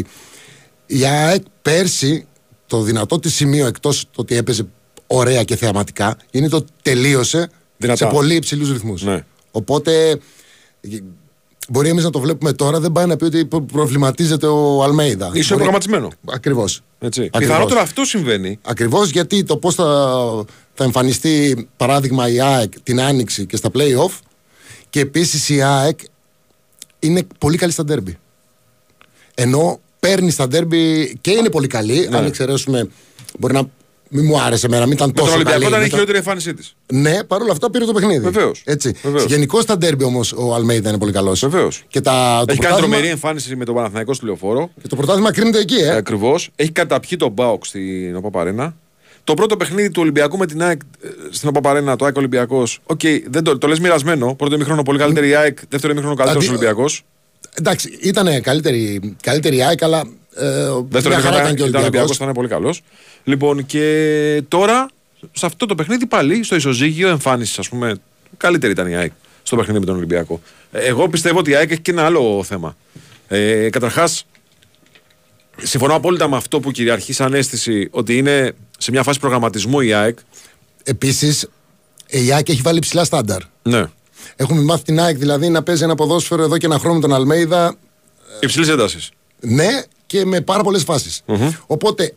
η 0.85 1.05
ΑΕΚ 1.05 1.41
πέρσι 1.61 2.27
το 2.67 2.81
δυνατό 2.81 3.19
της 3.19 3.33
σημείο 3.33 3.67
εκτός 3.67 4.03
το 4.03 4.21
ότι 4.21 4.35
έπαιζε 4.35 4.67
ωραία 5.07 5.43
και 5.43 5.55
θεαματικά 5.55 6.17
είναι 6.31 6.49
το 6.49 6.55
ότι 6.55 6.71
τελείωσε 6.81 7.49
Δυνατά. 7.77 8.05
σε 8.05 8.11
πολύ 8.13 8.35
υψηλούς 8.35 8.71
ρυθμούς. 8.71 9.03
Ναι. 9.03 9.25
Οπότε 9.51 10.09
ε, 10.81 10.97
μπορεί 11.71 11.89
εμείς 11.89 12.03
να 12.03 12.09
το 12.09 12.19
βλέπουμε 12.19 12.53
τώρα, 12.53 12.79
δεν 12.79 12.91
πάει 12.91 13.05
να 13.05 13.15
πει 13.15 13.23
ότι 13.23 13.45
προ- 13.45 13.65
προβληματίζεται 13.71 14.47
ο 14.47 14.83
Αλμέιδα. 14.83 15.25
Ίσως 15.33 15.45
είναι 15.45 15.55
προγραμματισμένο. 15.55 16.09
Ακριβώς. 16.31 16.81
Έτσι. 16.99 17.21
Ακριβώς. 17.21 17.47
Πιθανότερα 17.47 17.81
αυτό 17.81 18.03
συμβαίνει. 18.05 18.59
Ακριβώς 18.61 19.09
γιατί 19.09 19.43
το 19.43 19.57
πώς 19.57 19.75
θα, 19.75 19.85
θα 20.73 20.83
εμφανιστεί 20.83 21.67
παράδειγμα 21.77 22.29
η 22.29 22.41
ΑΕΚ 22.41 22.79
την 22.83 23.01
Άνοιξη 23.01 23.45
και 23.45 23.55
στα 23.55 23.69
play-off 23.73 24.19
και 24.89 24.99
επίσης 24.99 25.49
η 25.49 25.61
ΑΕΚ 25.61 25.99
είναι 26.99 27.27
πολύ 27.37 27.57
καλή 27.57 27.71
στα 27.71 27.83
ντέρμπι. 27.83 28.17
Ενώ 29.35 29.79
παίρνει 29.99 30.31
στα 30.31 30.47
ντέρμπι 30.47 31.17
και 31.21 31.31
είναι 31.31 31.49
πολύ 31.49 31.67
καλή, 31.67 32.09
αν 32.11 32.25
εξαιρέσουμε. 32.25 32.89
Μπορεί 33.39 33.53
να 33.53 33.63
μην 34.13 34.25
μου 34.25 34.41
άρεσε 34.41 34.65
εμένα, 34.65 34.83
μην 34.85 34.91
ήταν 34.93 35.07
Ναι. 35.07 35.13
Με 35.13 35.17
τον 35.19 35.25
τόσο 35.25 35.35
Ολυμπιακό 35.35 35.59
καλή. 35.59 35.71
ήταν 35.71 35.79
η 35.79 35.83
Μετά- 35.83 35.93
χειρότερη 35.95 36.17
εμφάνισή 36.17 36.53
της. 36.53 36.75
Ναι, 36.93 37.23
παρόλα 37.23 37.51
αυτά 37.51 37.69
πήρε 37.69 37.85
το 37.85 37.93
παιχνίδι. 37.93 38.19
Βεβαίως. 38.23 38.61
Έτσι. 38.65 38.95
Βεβαίως. 39.03 39.25
Γενικώ 39.25 39.61
στα 39.61 39.77
ντέρμπι 39.77 40.03
όμως 40.03 40.33
ο 40.33 40.53
Αλμέιδα 40.55 40.89
είναι 40.89 40.97
πολύ 40.97 41.11
καλός. 41.11 41.39
Βεβαίως. 41.39 41.83
Και, 41.87 42.01
τα, 42.01 42.11
το, 42.11 42.17
Έχει 42.17 42.45
κάνει 42.45 42.57
πρωτάθλημα- 42.57 42.77
τρομερή 42.77 43.07
εμφάνιση 43.07 43.55
με 43.55 43.65
τον 43.65 43.75
Παναθηναϊκό 43.75 44.13
στη 44.13 44.25
Λεωφόρο. 44.25 44.69
και 44.81 44.87
το 44.87 44.95
πρωτάθλημα 44.95 45.31
κρίνεται 45.33 45.59
εκεί, 45.59 45.75
ε. 45.75 45.89
Ακριβώς. 45.95 46.49
Έχει 46.55 46.71
καταπιεί 46.71 47.17
τον 47.17 47.31
ΠΑΟΚ 47.31 47.65
στην 47.65 48.15
OPAP 48.15 48.39
Arena. 48.39 48.75
Το 49.23 49.33
πρώτο 49.33 49.57
παιχνίδι 49.57 49.89
του 49.91 50.01
Ολυμπιακού 50.01 50.37
με 50.37 50.45
την 50.45 50.61
ΑΕΚ 50.63 50.81
ε, 51.01 51.07
στην 51.29 51.49
OPAP 51.49 51.67
Arena, 51.67 51.95
το 51.95 52.05
ΑΕΚ 52.05 52.17
Ολυμπιακός. 52.17 52.79
Οκ, 52.85 52.99
δεν 53.29 53.43
το, 53.43 53.57
το 53.57 53.67
λες 53.67 53.79
μοιρασμένο. 53.79 54.35
Πρώτο 54.35 54.55
ημίχρονο 54.55 54.83
πολύ 54.83 54.97
καλύτερη 54.97 55.27
η 55.29 55.35
ΑΕΚ, 55.35 55.57
δεύτερο 55.69 55.93
ημίχρονο 55.93 56.15
καλύτερος 56.15 56.43
Αντί- 56.43 56.55
Ολυμπιακός. 56.57 57.03
Εντάξει, 57.53 57.97
ήταν 58.01 58.41
καλύτερη, 58.41 59.15
καλύτερη 59.21 59.55
η 59.55 59.63
ΑΕΚ, 59.63 59.83
αλλά. 59.83 60.03
Ε, 60.35 60.69
Δεύτερο 60.89 61.15
μια 61.15 61.23
χαρά 61.23 61.37
ημίχρονο 61.37 61.39
ήταν 61.39 61.55
και 61.55 61.63
ο 61.63 61.65
ήταν 61.65 61.81
Ολυμπιακός, 61.81 61.83
Ολυμπιακός. 61.83 62.15
ήταν 62.15 62.31
πολύ 62.33 62.47
καλός. 62.47 62.81
Λοιπόν, 63.23 63.65
και 63.65 64.43
τώρα 64.47 64.87
σε 65.31 65.45
αυτό 65.45 65.65
το 65.65 65.75
παιχνίδι 65.75 66.05
πάλι 66.05 66.43
στο 66.43 66.55
ισοζύγιο 66.55 67.07
εμφάνιση, 67.09 67.55
ας 67.59 67.69
πούμε, 67.69 67.95
καλύτερη 68.37 68.71
ήταν 68.71 68.87
η 68.87 68.95
ΑΕΚ 68.95 69.11
στο 69.43 69.55
παιχνίδι 69.55 69.79
με 69.79 69.85
τον 69.85 69.95
Ολυμπιακό. 69.95 70.41
Ε, 70.71 70.79
Εγώ 70.85 71.09
πιστεύω 71.09 71.39
ότι 71.39 71.51
η 71.51 71.55
ΑΕΚ 71.55 71.71
έχει 71.71 71.81
και 71.81 71.91
ένα 71.91 72.05
άλλο 72.05 72.43
θέμα. 72.43 72.75
Ε, 73.27 73.69
Καταρχάς, 73.69 74.25
συμφωνώ 75.57 75.95
απόλυτα 75.95 76.29
με 76.29 76.35
αυτό 76.35 76.59
που 76.59 76.71
κυριαρχεί 76.71 77.13
σαν 77.13 77.33
αίσθηση 77.33 77.87
ότι 77.91 78.17
είναι 78.17 78.51
σε 78.77 78.91
μια 78.91 79.03
φάση 79.03 79.19
προγραμματισμού 79.19 79.79
η 79.79 79.93
ΑΕΚ. 79.93 80.17
Επίσης, 80.83 81.47
η 82.07 82.33
ΑΕΚ 82.33 82.49
έχει 82.49 82.61
βάλει 82.61 82.79
ψηλά 82.79 83.03
στάνταρ. 83.03 83.41
Ναι. 83.63 83.85
Έχουμε 84.35 84.61
μάθει 84.61 84.83
την 84.83 84.99
ΑΕΚ 84.99 85.17
δηλαδή 85.17 85.49
να 85.49 85.63
παίζει 85.63 85.83
ένα 85.83 85.95
ποδόσφαιρο 85.95 86.43
εδώ 86.43 86.57
και 86.57 86.65
ένα 86.65 86.79
χρόνο 86.79 86.95
με 86.95 87.01
τον 87.01 87.13
Αλμέιδα. 87.13 87.75
Υψηλή 88.39 88.69
ένταση. 88.71 88.97
Ναι, 89.39 89.81
και 90.11 90.25
με 90.25 90.41
πάρα 90.41 90.63
πολλές 90.63 90.83
Οπότε, 91.65 92.13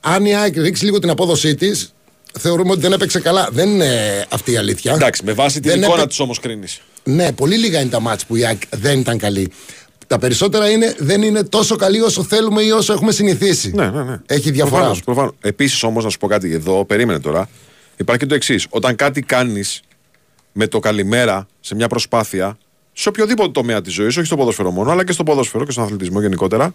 αν 0.00 0.24
η 0.24 0.34
ΑΕΚ 0.36 0.56
ρίξει 0.56 0.84
λίγο 0.84 0.98
την 0.98 1.10
απόδοσή 1.10 1.54
της, 1.54 1.94
θεωρούμε 2.38 2.70
ότι 2.70 2.80
δεν 2.80 2.92
έπαιξε 2.92 3.20
καλά. 3.20 3.48
Δεν 3.52 3.68
είναι 3.68 4.24
αυτή 4.28 4.52
η 4.52 4.56
αλήθεια. 4.56 4.92
Εντάξει, 4.94 5.24
με 5.24 5.32
βάση 5.32 5.60
την 5.60 5.70
Δεν 5.70 5.80
εικόνα 5.80 5.96
έπαι- 5.96 6.08
της 6.08 6.20
όμως 6.20 6.38
κρίνεις. 6.40 6.80
Ναι, 7.04 7.32
πολύ 7.32 7.56
λίγα 7.56 7.80
είναι 7.80 7.90
τα 7.90 8.00
μάτς 8.00 8.26
που 8.26 8.36
η 8.36 8.44
ΑΕΚ 8.46 8.62
δεν 8.70 8.98
ήταν 8.98 9.18
καλή. 9.18 9.52
Τα 10.06 10.18
περισσότερα 10.18 10.70
είναι, 10.70 10.94
δεν 10.98 11.22
είναι 11.22 11.42
τόσο 11.42 11.76
καλή 11.76 12.00
όσο 12.00 12.22
θέλουμε 12.22 12.62
ή 12.62 12.70
όσο 12.70 12.92
έχουμε 12.92 13.12
συνηθίσει. 13.12 13.70
Ναι, 13.74 13.90
ναι, 13.90 14.02
ναι. 14.02 14.20
Έχει 14.26 14.50
διαφορά. 14.50 14.92
Επίσης 15.40 15.82
όμως, 15.82 16.04
να 16.04 16.10
σου 16.10 16.18
πω 16.18 16.26
κάτι 16.26 16.52
εδώ, 16.52 16.84
περίμενε 16.84 17.20
τώρα. 17.20 17.48
Υπάρχει 17.96 18.22
και 18.22 18.28
το 18.28 18.34
εξής. 18.34 18.66
Όταν 18.70 18.96
κάτι 18.96 19.22
κάνεις 19.22 19.80
με 20.52 20.66
το 20.66 20.78
καλημέρα 20.78 21.46
σε 21.60 21.74
μια 21.74 21.88
προσπάθεια, 21.88 22.58
σε 22.92 23.08
οποιοδήποτε 23.08 23.50
τομέα 23.50 23.80
της 23.80 23.92
ζωής, 23.92 24.16
όχι 24.16 24.26
στο 24.26 24.36
ποδόσφαιρο 24.36 24.70
μόνο, 24.70 24.90
αλλά 24.90 25.04
και 25.04 25.12
στο 25.12 25.22
ποδόσφαιρο 25.22 25.64
και 25.64 25.70
στον 25.70 25.84
αθλητισμό 25.84 26.20
γενικότερα, 26.20 26.74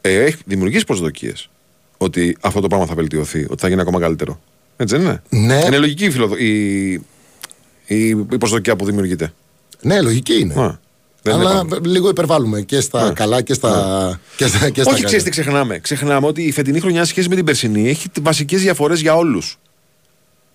ε, 0.00 0.22
έχει 0.24 0.36
δημιουργήσει 0.44 0.84
προσδοκίες 0.84 1.48
ότι 1.96 2.36
αυτό 2.40 2.60
το 2.60 2.66
πράγμα 2.66 2.86
θα 2.86 2.94
βελτιωθεί, 2.94 3.46
ότι 3.50 3.60
θα 3.60 3.68
γίνει 3.68 3.80
ακόμα 3.80 4.00
καλύτερο. 4.00 4.40
Έτσι 4.76 4.96
δεν 4.96 5.04
είναι; 5.04 5.22
Ναι. 5.28 5.62
Είναι 5.66 5.78
λογική 5.78 6.04
η, 6.04 6.10
φιλοδο... 6.10 6.36
η... 6.36 6.92
η... 7.86 8.08
η 8.08 8.14
προσδοκία 8.38 8.76
που 8.76 8.84
δημιουργείται. 8.84 9.32
Ναι, 9.80 10.00
λογική 10.00 10.38
είναι. 10.40 10.54
Α, 10.54 10.78
δεν 11.22 11.34
είναι 11.34 11.44
Αλλά 11.48 11.64
πάνω. 11.64 11.80
λίγο 11.84 12.08
υπερβάλλουμε 12.08 12.60
και 12.60 12.80
στα 12.80 13.06
Ναι. 13.06 13.12
καλά 13.12 13.42
και 13.42 13.54
στα, 13.54 14.20
και 14.36 14.46
στα, 14.46 14.70
και 14.70 14.80
στα 14.82 14.90
Όχι, 14.90 15.00
κακά. 15.00 15.06
ξέρει 15.06 15.22
τι 15.22 15.30
ξεχνάμε; 15.30 15.78
Ξεχνάμε 15.78 16.26
ότι 16.26 16.42
η 16.42 16.52
φετινή 16.52 16.80
χρονιά 16.80 17.00
σε 17.04 17.10
σχέση 17.10 17.28
με 17.28 17.34
την 17.34 17.44
περσινή 17.44 17.88
έχει 17.88 18.08
βασικές 18.20 18.62
διαφορές 18.62 19.00
για 19.00 19.14
όλους. 19.16 19.58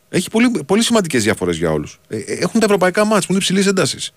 Έχει 0.09 0.29
πολύ, 0.29 0.63
πολύ 0.65 0.83
σημαντικές 0.83 1.23
διαφορές 1.23 1.57
για 1.57 1.71
όλους. 1.71 1.99
έχουν 2.25 2.59
τα 2.59 2.65
ευρωπαϊκά 2.65 3.05
μάτς 3.05 3.25
που 3.25 3.31
είναι 3.31 3.41
υψηλής 3.41 3.67
έντασης. 3.67 4.13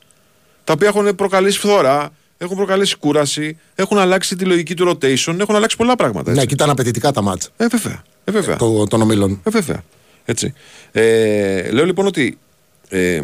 Τα 0.64 0.72
οποία 0.72 0.88
έχουν 0.88 1.14
προκαλέσει 1.14 1.58
φθορά, 1.58 2.10
έχουν 2.38 2.56
προκαλέσει 2.56 2.96
κούραση, 2.96 3.58
έχουν 3.74 3.98
αλλάξει 3.98 4.36
τη 4.36 4.44
λογική 4.44 4.74
του 4.74 4.88
rotation, 4.90 5.38
έχουν 5.40 5.54
αλλάξει 5.56 5.76
πολλά 5.76 5.96
πράγματα. 5.96 6.30
Ναι, 6.30 6.36
Έτσι. 6.36 6.46
και 6.46 6.54
ήταν 6.54 6.70
απαιτητικά 6.70 7.12
τα 7.12 7.22
μάτς 7.22 7.50
Ε, 7.56 7.66
βέβαια. 7.66 8.02
Ε, 8.24 8.30
βέβαια. 8.30 8.56
το- 8.56 8.86
των 8.86 9.02
ομίλων. 9.02 9.40
Ε, 9.44 9.50
βέβαια. 9.50 9.82
Έτσι. 10.24 10.52
Ε, 10.92 11.70
λέω 11.70 11.84
λοιπόν 11.84 12.06
ότι 12.06 12.38
ε, 12.88 13.20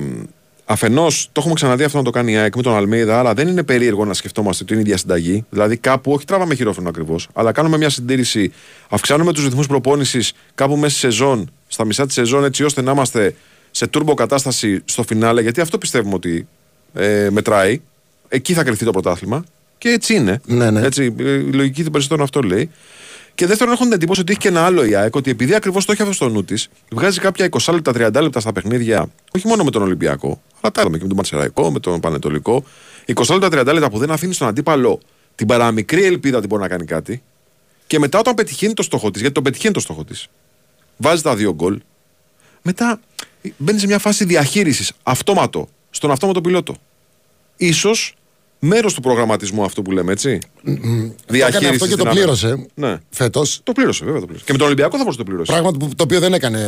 Αφενός, 0.64 1.25
το 1.26 1.33
έχουμε 1.40 1.54
ξαναδεί 1.54 1.85
αυτό 1.85 1.99
να 1.99 2.04
το 2.04 2.11
κάνει 2.11 2.33
η 2.33 2.37
ΑΕΚ 2.37 2.57
με 2.57 2.62
τον 2.62 2.75
Αλμίδα, 2.75 3.19
αλλά 3.19 3.35
δεν 3.35 3.49
είναι 3.49 3.62
περίεργο 3.62 4.04
να 4.04 4.14
σκεφτόμαστε 4.14 4.64
την 4.64 4.78
ίδια 4.78 4.97
συνταγή. 4.97 5.45
Δηλαδή, 5.50 5.76
κάπου, 5.76 6.12
όχι 6.12 6.25
τράβαμε 6.25 6.54
χειρόφρενο 6.54 6.88
ακριβώς, 6.88 7.28
αλλά 7.33 7.52
κάνουμε 7.52 7.76
μια 7.76 7.90
συντήρηση, 7.90 8.52
αυξάνουμε 8.88 9.33
τους 9.33 9.45
ρυθμούς 9.45 9.66
προπόνησης 9.66 10.33
κάπου 10.54 10.76
μέσα 10.76 10.90
στη 10.90 10.99
σεζόν, 10.99 11.50
στα 11.69 11.85
μισά 11.85 12.04
της 12.07 12.14
σεζόν, 12.14 12.45
έτσι 12.45 12.64
ώστε 12.64 12.83
να 12.83 12.92
είμαστε 12.92 13.35
σε 13.71 13.87
τούρμπο 13.87 14.14
κατάσταση 14.14 14.83
στο 14.85 15.02
φινάλε, 15.02 15.42
γιατί 15.42 15.61
αυτό 15.61 15.78
πιστεύουμε 15.78 16.14
ότι 16.14 16.47
ε, 16.95 17.28
μετράει. 17.31 17.81
Εκεί 18.35 18.55
θα 18.55 18.65
κρυφτεί 18.65 18.85
το 18.85 18.91
πρωτάθλημα. 18.91 19.45
Και 19.79 19.89
έτσι 19.89 20.15
είναι. 20.15 20.41
Ναι, 20.45 20.71
ναι. 20.71 20.81
Έτσι, 20.81 21.05
η 21.05 21.53
λογική 21.53 21.83
των 21.83 21.93
περισσότερων 21.93 22.25
αυτό 22.25 22.41
λέει. 22.41 22.71
Και 23.35 23.47
δεύτερον, 23.47 23.73
έχουν 23.73 23.85
την 23.85 23.95
εντύπωση 23.95 24.21
ότι 24.21 24.31
έχει 24.31 24.41
και 24.41 24.49
ένα 24.49 24.65
άλλο 24.65 24.85
η 24.85 24.95
ΑΕΚ, 24.95 25.15
ότι 25.15 25.31
επειδή 25.31 25.55
ακριβώς 25.55 25.85
το 25.85 25.93
έχει 25.93 26.03
αυτό 26.03 26.15
στο 26.15 26.29
νου 26.29 26.45
της, 26.45 26.69
βγάζει 26.91 27.21
κάποια 27.21 27.49
20 27.51 27.73
λεπτά, 27.73 27.93
30 27.93 28.23
λεπτά 28.23 28.41
στα 28.41 28.53
παιχνίδια, 28.53 29.11
όχι 29.35 29.47
μόνο 29.47 29.65
με 29.65 29.71
τον 29.71 29.83
Ολυμπιακό, 29.83 30.43
αλλά 30.61 30.73
τα 30.73 30.81
άλλα 30.81 30.91
και 30.91 31.03
με 31.03 31.09
τον 31.09 31.17
Μαρσεραϊκό, 31.17 31.71
με 31.71 31.81
τον 31.81 32.01
Πανετολικό. 32.01 32.65
20 33.07 33.39
λεπτά, 33.39 33.62
30 33.62 33.73
λεπτά 33.73 33.91
που 33.91 33.99
δεν 33.99 34.11
αφήνει 34.11 34.35
στον 34.35 34.49
αντίπαλο 34.49 35.01
την 35.35 35.47
παραμικρή 35.47 36.05
ελπίδα 36.05 36.39
ότι 36.39 36.47
μπορεί 36.47 36.62
να 36.62 36.69
κάνει 36.69 36.85
κάτι. 36.85 37.23
Και 37.87 37.99
μετά 37.99 38.19
όταν 38.19 38.35
πετυχαίνει 38.35 38.73
το 38.73 38.83
στόχο 38.83 39.11
της, 39.11 39.21
γιατί 39.21 39.35
τον 39.35 39.45
πετυχαίνει 39.45 39.75
το 39.75 39.81
στόχο 39.81 40.05
της, 40.05 40.29
βάζει 40.97 41.23
τα 41.23 41.37
δύο 41.37 41.55
γκολ. 41.55 41.81
Μετά 42.62 43.01
μπαίνει 43.57 43.79
σε 43.79 43.87
μια 43.87 43.99
φάση 43.99 44.25
διαχείρισης, 44.25 44.93
αυτόματο, 45.03 45.69
στον 45.91 46.11
αυτόματο 46.11 46.41
πιλότο. 46.41 46.77
Ίσως 47.57 48.15
μέρος 48.64 48.95
του 48.95 49.00
προγραμματισμού 49.00 49.64
αυτού 49.64 49.83
που 49.83 49.90
λέμε, 49.90 50.12
έτσι. 50.12 50.38
Διαχείριση. 51.26 51.71
αυτό 51.71 51.87
και 51.87 51.97
το 51.97 52.04
πλήρωσε 52.04 52.66
ναι. 52.75 52.99
φέτος. 53.11 53.61
Το 53.62 53.73
πλήρωσε, 53.73 54.04
βέβαια. 54.04 54.21
Το 54.21 54.26
πλήρωσε. 54.26 54.45
Και 54.47 54.52
με 54.52 54.59
τον 54.59 54.66
Ολυμπιακό 54.66 54.97
θα 54.97 55.02
μπορούσε 55.02 55.19
να 55.19 55.25
το 55.25 55.31
πληρώσει. 55.31 55.52
Πράγμα 55.52 55.71
που, 55.71 55.95
το 55.97 56.02
οποίο 56.02 56.21
δεν 56.21 56.33
έκανε 56.33 56.61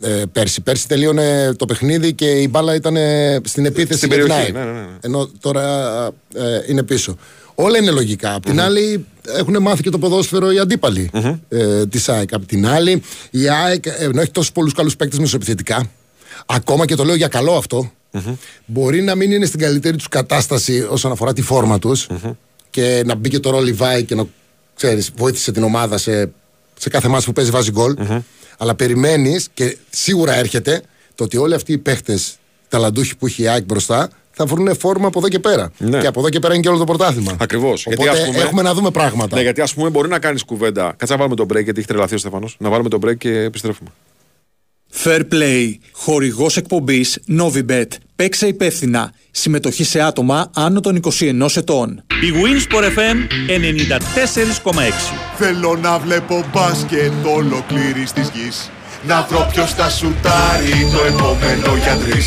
ε, 0.00 0.22
πέρσι. 0.32 0.60
Πέρσι 0.60 0.88
τελείωνε 0.88 1.54
το 1.56 1.64
παιχνίδι 1.64 2.12
και 2.12 2.26
η 2.26 2.48
μπάλα 2.50 2.74
ήταν 2.74 2.96
στην 3.44 3.64
επίθεση 3.64 3.98
στην 3.98 4.08
περιοχή. 4.08 4.52
Ναι, 4.52 4.64
ναι, 4.64 4.70
ναι. 4.70 4.86
Ενώ 5.00 5.30
τώρα 5.40 6.06
ε, 6.34 6.60
είναι 6.66 6.82
πίσω. 6.82 7.16
Όλα 7.54 7.78
είναι 7.78 7.90
λογικά. 7.90 8.34
Απ' 8.34 8.44
την 8.44 8.60
άλλη, 8.60 9.06
έχουν 9.22 9.62
μάθει 9.62 9.82
και 9.82 9.90
το 9.90 9.98
ποδόσφαιρο 9.98 10.52
οι 10.52 10.58
αντίπαλοι 10.58 11.10
mm-hmm. 11.12 11.38
ε, 11.48 11.86
της 11.86 12.08
ΑΕΚ. 12.08 12.32
Απ' 12.32 12.46
την 12.46 12.66
άλλη, 12.66 13.02
η 13.30 13.48
ΑΕΚ, 13.48 13.84
ενώ 13.98 14.20
έχει 14.20 14.30
τόσους 14.30 14.52
πολλούς 14.52 14.72
καλούς 14.72 14.96
παίκτες 14.96 15.18
μεσοεπιθετικά, 15.18 15.90
ακόμα 16.46 16.86
και 16.86 16.94
το 16.94 17.04
λέω 17.04 17.14
για 17.14 17.28
καλό 17.28 17.52
αυτό, 17.52 17.92
Μπορεί 18.66 19.02
να 19.02 19.14
μην 19.14 19.30
είναι 19.30 19.46
στην 19.46 19.60
καλύτερη 19.60 19.96
τους 19.96 20.08
κατάσταση 20.08 20.86
όσον 20.90 21.12
αφορά 21.12 21.32
τη 21.32 21.42
φόρμα 21.42 21.78
τους 21.78 22.06
και 22.70 23.02
να 23.06 23.14
μπει 23.14 23.28
και 23.28 23.38
το 23.38 23.50
ρόλι 23.50 23.72
Βάη 23.72 24.04
και 24.04 24.14
να 24.14 24.26
ξέρεις, 24.76 25.10
βοήθησε 25.16 25.52
την 25.52 25.62
ομάδα 25.62 25.98
σε, 25.98 26.30
σε 26.78 26.88
κάθε 26.88 27.08
μάτι 27.08 27.24
που 27.24 27.32
παίζει 27.32 27.50
βάζει 27.50 27.70
γκολ. 27.70 27.96
Αλλά 28.58 28.74
περιμένεις 28.74 29.48
και 29.54 29.76
σίγουρα 29.90 30.34
έρχεται 30.34 30.82
το 31.14 31.24
ότι 31.24 31.36
όλοι 31.36 31.54
αυτοί 31.54 31.72
οι 31.72 31.78
παίχτες 31.78 32.36
ταλαντούχοι 32.68 33.16
που 33.16 33.26
έχει 33.26 33.42
η 33.42 33.48
ΑΕΚ 33.48 33.64
μπροστά 33.64 34.10
θα 34.30 34.46
βρουν 34.46 34.76
φόρμα 34.76 35.06
από 35.06 35.18
εδώ 35.18 35.28
και 35.28 35.38
πέρα. 35.38 35.72
Ναι. 35.78 36.00
Και 36.00 36.06
από 36.06 36.20
εδώ 36.20 36.28
και 36.28 36.38
πέρα 36.38 36.54
είναι 36.54 36.62
και 36.62 36.68
όλο 36.68 36.78
το 36.78 36.84
πρωτάθλημα. 36.84 37.36
Ακριβώς. 37.40 37.86
Οπότε 37.86 38.30
έχουμε 38.34 38.62
να 38.62 38.74
δούμε 38.74 38.90
πράγματα. 38.90 39.36
Ναι, 39.36 39.42
γιατί 39.42 39.60
ας 39.60 39.74
πούμε 39.74 39.90
μπορεί 39.90 40.08
να 40.08 40.18
κάνεις 40.18 40.42
κουβέντα. 40.44 40.94
Κάτσε 40.96 41.12
να 41.12 41.16
βάλουμε 41.16 41.36
το 41.36 41.44
break 41.44 41.64
γιατί 41.64 41.78
έχει 41.78 41.88
τρελαθεί 41.88 42.14
ο 42.14 42.18
Στεφανός. 42.18 42.56
Να 42.58 42.68
βάλουμε 42.70 42.88
το 42.88 42.98
break 43.04 43.16
και 43.16 43.30
επιστρέφουμε. 43.30 43.90
Fair 45.04 45.20
Play. 45.32 45.72
Χορηγός 45.92 46.56
εκπομπής 46.56 47.18
Novibet. 47.38 47.86
Παίξε 48.16 48.46
υπεύθυνα. 48.46 49.12
Συμμετοχή 49.30 49.84
σε 49.84 50.00
άτομα 50.00 50.50
άνω 50.54 50.80
των 50.80 50.96
21 50.96 51.56
ετών. 51.56 52.04
Η 52.22 52.32
Winsport 52.32 52.84
FM 52.84 53.16
94,6 53.48 55.14
Θέλω 55.38 55.76
να 55.82 55.98
βλέπω 55.98 56.44
μπάσκετ 56.52 57.12
ολοκλήρης 57.36 58.12
της 58.12 58.30
γης 58.34 58.70
Να 59.06 59.26
βρω 59.30 59.48
ποιος 59.52 59.72
θα 59.74 59.90
σουτάρει 59.90 60.88
το 60.92 61.04
επόμενο 61.14 61.76
για 61.82 61.96
τρεις 61.96 62.26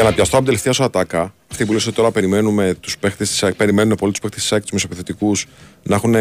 Για 0.00 0.08
να 0.08 0.14
πιαστώ 0.14 0.36
από 0.36 0.44
την 0.44 0.54
τελευταία 0.54 0.72
σου 0.72 0.84
ατάκα, 0.84 1.34
αυτή 1.50 1.64
που 1.64 1.72
λες 1.72 1.86
ότι 1.86 1.96
τώρα 1.96 2.10
περιμένουμε 2.10 2.74
τους 2.80 2.98
παίχτες 2.98 3.30
της 3.30 3.42
ΑΕΚ, 3.42 3.54
περιμένουν 3.54 3.96
πολύ 3.96 4.12
τους 4.12 4.20
παίχτες 4.20 4.40
της 4.42 4.52
ΑΕΚ, 4.52 4.62
τους 4.62 4.72
μεσοπιθετικούς, 4.72 5.46
να 5.82 5.94
έχουν 5.94 6.14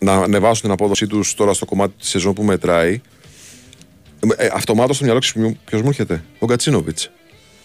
να 0.00 0.14
ανεβάσουν 0.14 0.62
την 0.62 0.70
απόδοσή 0.70 1.06
τους 1.06 1.34
τώρα 1.34 1.52
στο 1.52 1.64
κομμάτι 1.64 1.92
της 1.98 2.08
σεζόν 2.08 2.32
που 2.32 2.42
μετράει. 2.42 3.00
Ε, 4.36 4.48
Αυτομάτως 4.52 4.96
στο 4.96 5.04
μυαλό 5.04 5.20
ποιο 5.64 5.78
μου 5.78 5.88
έρχεται, 5.88 6.24
ο 6.38 6.46
Γκατσίνοβιτς. 6.46 6.98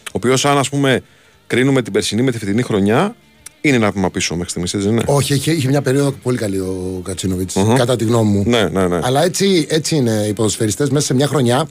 Ο 0.06 0.12
οποίος, 0.12 0.46
αν 0.46 0.58
ας 0.58 0.70
πούμε 0.70 1.02
κρίνουμε 1.48 1.82
την 1.82 1.94
περσινή 1.94 2.22
με 2.22 2.32
τη 2.32 2.38
φετινή 2.38 2.62
χρονιά, 2.62 3.16
είναι 3.62 3.76
ένα 3.76 3.92
βήμα 3.92 4.10
πίσω 4.10 4.34
μέχρι 4.34 4.50
στιγμής, 4.50 4.74
έτσι 4.74 4.88
δεν 4.88 4.96
είναι; 4.96 5.06
Όχι, 5.08 5.34
είχε, 5.34 5.52
είχε 5.52 5.68
μια 5.68 5.82
περίοδο 5.82 6.12
πολύ 6.12 6.38
καλή 6.38 6.60
ο 6.60 7.02
Γκατσίνοβιτς 7.04 7.50
κατά 7.76 7.96
τη 7.96 8.04
γνώμη 8.04 8.32
μου. 8.32 8.44
Ναι, 8.46 8.64
ναι, 8.64 8.88
ναι. 8.88 9.00
Αλλά 9.04 9.24
έτσι, 9.24 9.68
έτσι 9.70 9.96
είναι 9.96 10.26
οι 10.28 10.34
ποδοσφαιριστές 10.34 10.90
μέσα 10.90 11.06
σε 11.06 11.14
μια 11.14 11.28
χρονιά. 11.28 11.68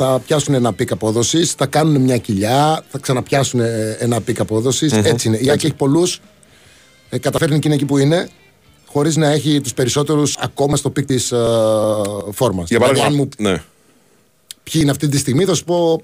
Θα 0.00 0.22
πιάσουν 0.26 0.54
ένα 0.54 0.72
peak 0.72 0.90
απόδοσης, 0.90 1.52
θα 1.52 1.66
κάνουν 1.66 2.02
μια 2.02 2.18
κοιλιά, 2.18 2.84
θα 2.88 2.98
ξαναπιάσουν 2.98 3.60
ένα 3.98 4.20
peak 4.20 4.40
απόδοσης. 4.40 4.92
Έτσι 4.92 5.28
είναι. 5.28 5.36
Η 5.36 5.50
ΑΕΚ 5.50 5.66
έχει 5.66 5.74
πολλούς, 5.74 6.20
ε, 7.08 7.18
καταφέρνει 7.18 7.58
και 7.58 7.68
είναι 7.68 7.76
εκεί 7.76 7.84
που 7.84 7.98
είναι, 7.98 8.28
χωρίς 8.86 9.16
να 9.16 9.28
έχει 9.28 9.60
τους 9.60 9.74
περισσότερους 9.74 10.36
ακόμα 10.38 10.76
στο 10.76 10.90
peak 10.90 11.06
της 11.06 11.32
uh, 11.34 12.32
φόρμας. 12.32 12.68
Για 12.68 12.78
παράδειγμα, 12.78 13.10
μου... 13.10 13.28
ναι. 13.38 13.62
ποιοι 14.62 14.80
είναι 14.82 14.90
αυτή 14.90 15.08
τη 15.08 15.18
στιγμή, 15.18 15.44
θα 15.44 15.54
σου 15.54 15.64
πω. 15.64 16.02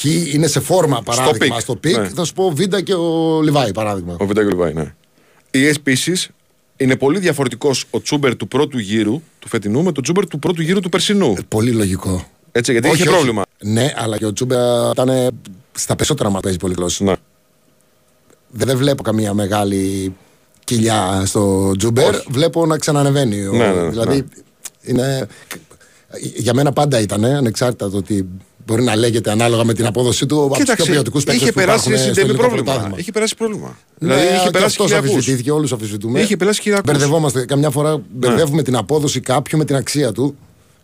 Ποιοι 0.00 0.30
είναι 0.32 0.46
σε 0.46 0.60
φόρμα 0.60 1.02
παράδειγμα 1.02 1.60
στο 1.60 1.76
peak, 1.76 1.96
ναι. 1.96 2.08
θα 2.08 2.24
σου 2.24 2.32
πω 2.32 2.50
Βίντα 2.50 2.80
και 2.80 2.94
ο 2.94 3.40
Λιβάι 3.42 3.72
παράδειγμα. 3.72 4.16
Ο 4.18 4.26
Βίντα 4.26 4.40
και 4.40 4.46
ο 4.46 4.50
Λιβάι, 4.50 4.72
ναι. 4.72 4.94
Ή 5.50 5.66
επίσης 5.66 6.34
είναι 6.76 6.96
πολύ 6.96 7.18
διαφορετικός 7.18 7.84
ο 7.90 8.00
Τσούμπερ 8.02 8.36
του 8.36 8.48
πρώτου 8.48 8.78
γύρου 8.78 9.22
του 9.38 9.48
φετινού 9.48 9.82
με 9.82 9.92
τον 9.92 10.02
Τσούμπερ 10.02 10.26
του 10.26 10.38
πρώτου 10.38 10.62
γύρου 10.62 10.80
του 10.80 10.88
περσινού. 10.88 11.34
Ε, 11.38 11.42
πολύ 11.48 11.70
λογικό. 11.70 12.26
Έτσι, 12.52 12.72
γιατί 12.72 12.88
όχι, 12.88 12.96
είχε 12.96 13.08
όχι. 13.08 13.16
πρόβλημα. 13.16 13.42
Ναι, 13.62 13.92
αλλά 13.96 14.18
και 14.18 14.26
ο 14.26 14.32
Τσούμπερ 14.32 14.90
ήταν 14.90 15.30
στα 15.72 15.96
περισσότερα 15.96 16.30
μα 16.30 16.40
παίζει 16.40 16.58
πολύ 16.58 16.74
γλώσσα. 16.76 17.04
Ναι. 17.04 17.14
Δεν 18.50 18.76
βλέπω 18.76 19.02
καμία 19.02 19.34
μεγάλη 19.34 20.14
κοιλιά 20.64 21.22
στο 21.26 21.72
Τζούμπερ, 21.78 22.14
Όχι. 22.14 22.26
βλέπω 22.30 22.66
να 22.66 22.78
ξανανεβαίνει. 22.78 23.36
Ναι, 23.36 23.50
ναι, 23.50 23.72
ναι, 23.72 23.88
δηλαδή, 23.88 24.24
είναι, 24.82 25.26
για 26.18 26.54
μένα 26.54 26.72
πάντα 26.72 27.00
ήταν, 27.00 27.24
ανεξάρτητα 27.24 27.90
το 27.90 27.96
ότι 27.96 28.28
μπορεί 28.66 28.82
να 28.82 28.96
λέγεται 28.96 29.30
ανάλογα 29.30 29.64
με 29.64 29.74
την 29.74 29.86
απόδοσή 29.86 30.26
του 30.26 30.44
από 30.44 30.54
τους 30.54 30.74
πιο 30.74 30.84
ποιοτικού 30.84 31.18
παίκτες. 31.18 31.42
Είχε 31.42 31.52
περάσει 31.52 31.96
συντελή 31.96 32.34
πρόβλημα. 32.34 32.92
Είχε 32.96 33.12
περάσει 33.12 33.36
πρόβλημα. 33.36 33.78
Ναι, 33.98 34.14
δηλαδή 34.14 34.34
είχε 34.36 34.50
περάσει 34.50 34.76
αυτός 34.80 34.98
αφισβητήθηκε, 34.98 35.50
όλους 35.50 35.72
αφισβητούμε. 35.72 36.20
Είχε 36.20 36.36
περάσει 36.36 36.60
χειριακού. 36.60 36.82
Μπερδευόμαστε. 36.86 37.44
Καμιά 37.44 37.70
φορά 37.70 38.02
μπερδεύουμε 38.10 38.62
την 38.62 38.76
απόδοση 38.76 39.20
κάποιου 39.20 39.58
με 39.58 39.64
την 39.64 39.76
αξία 39.76 40.12
του. 40.12 40.36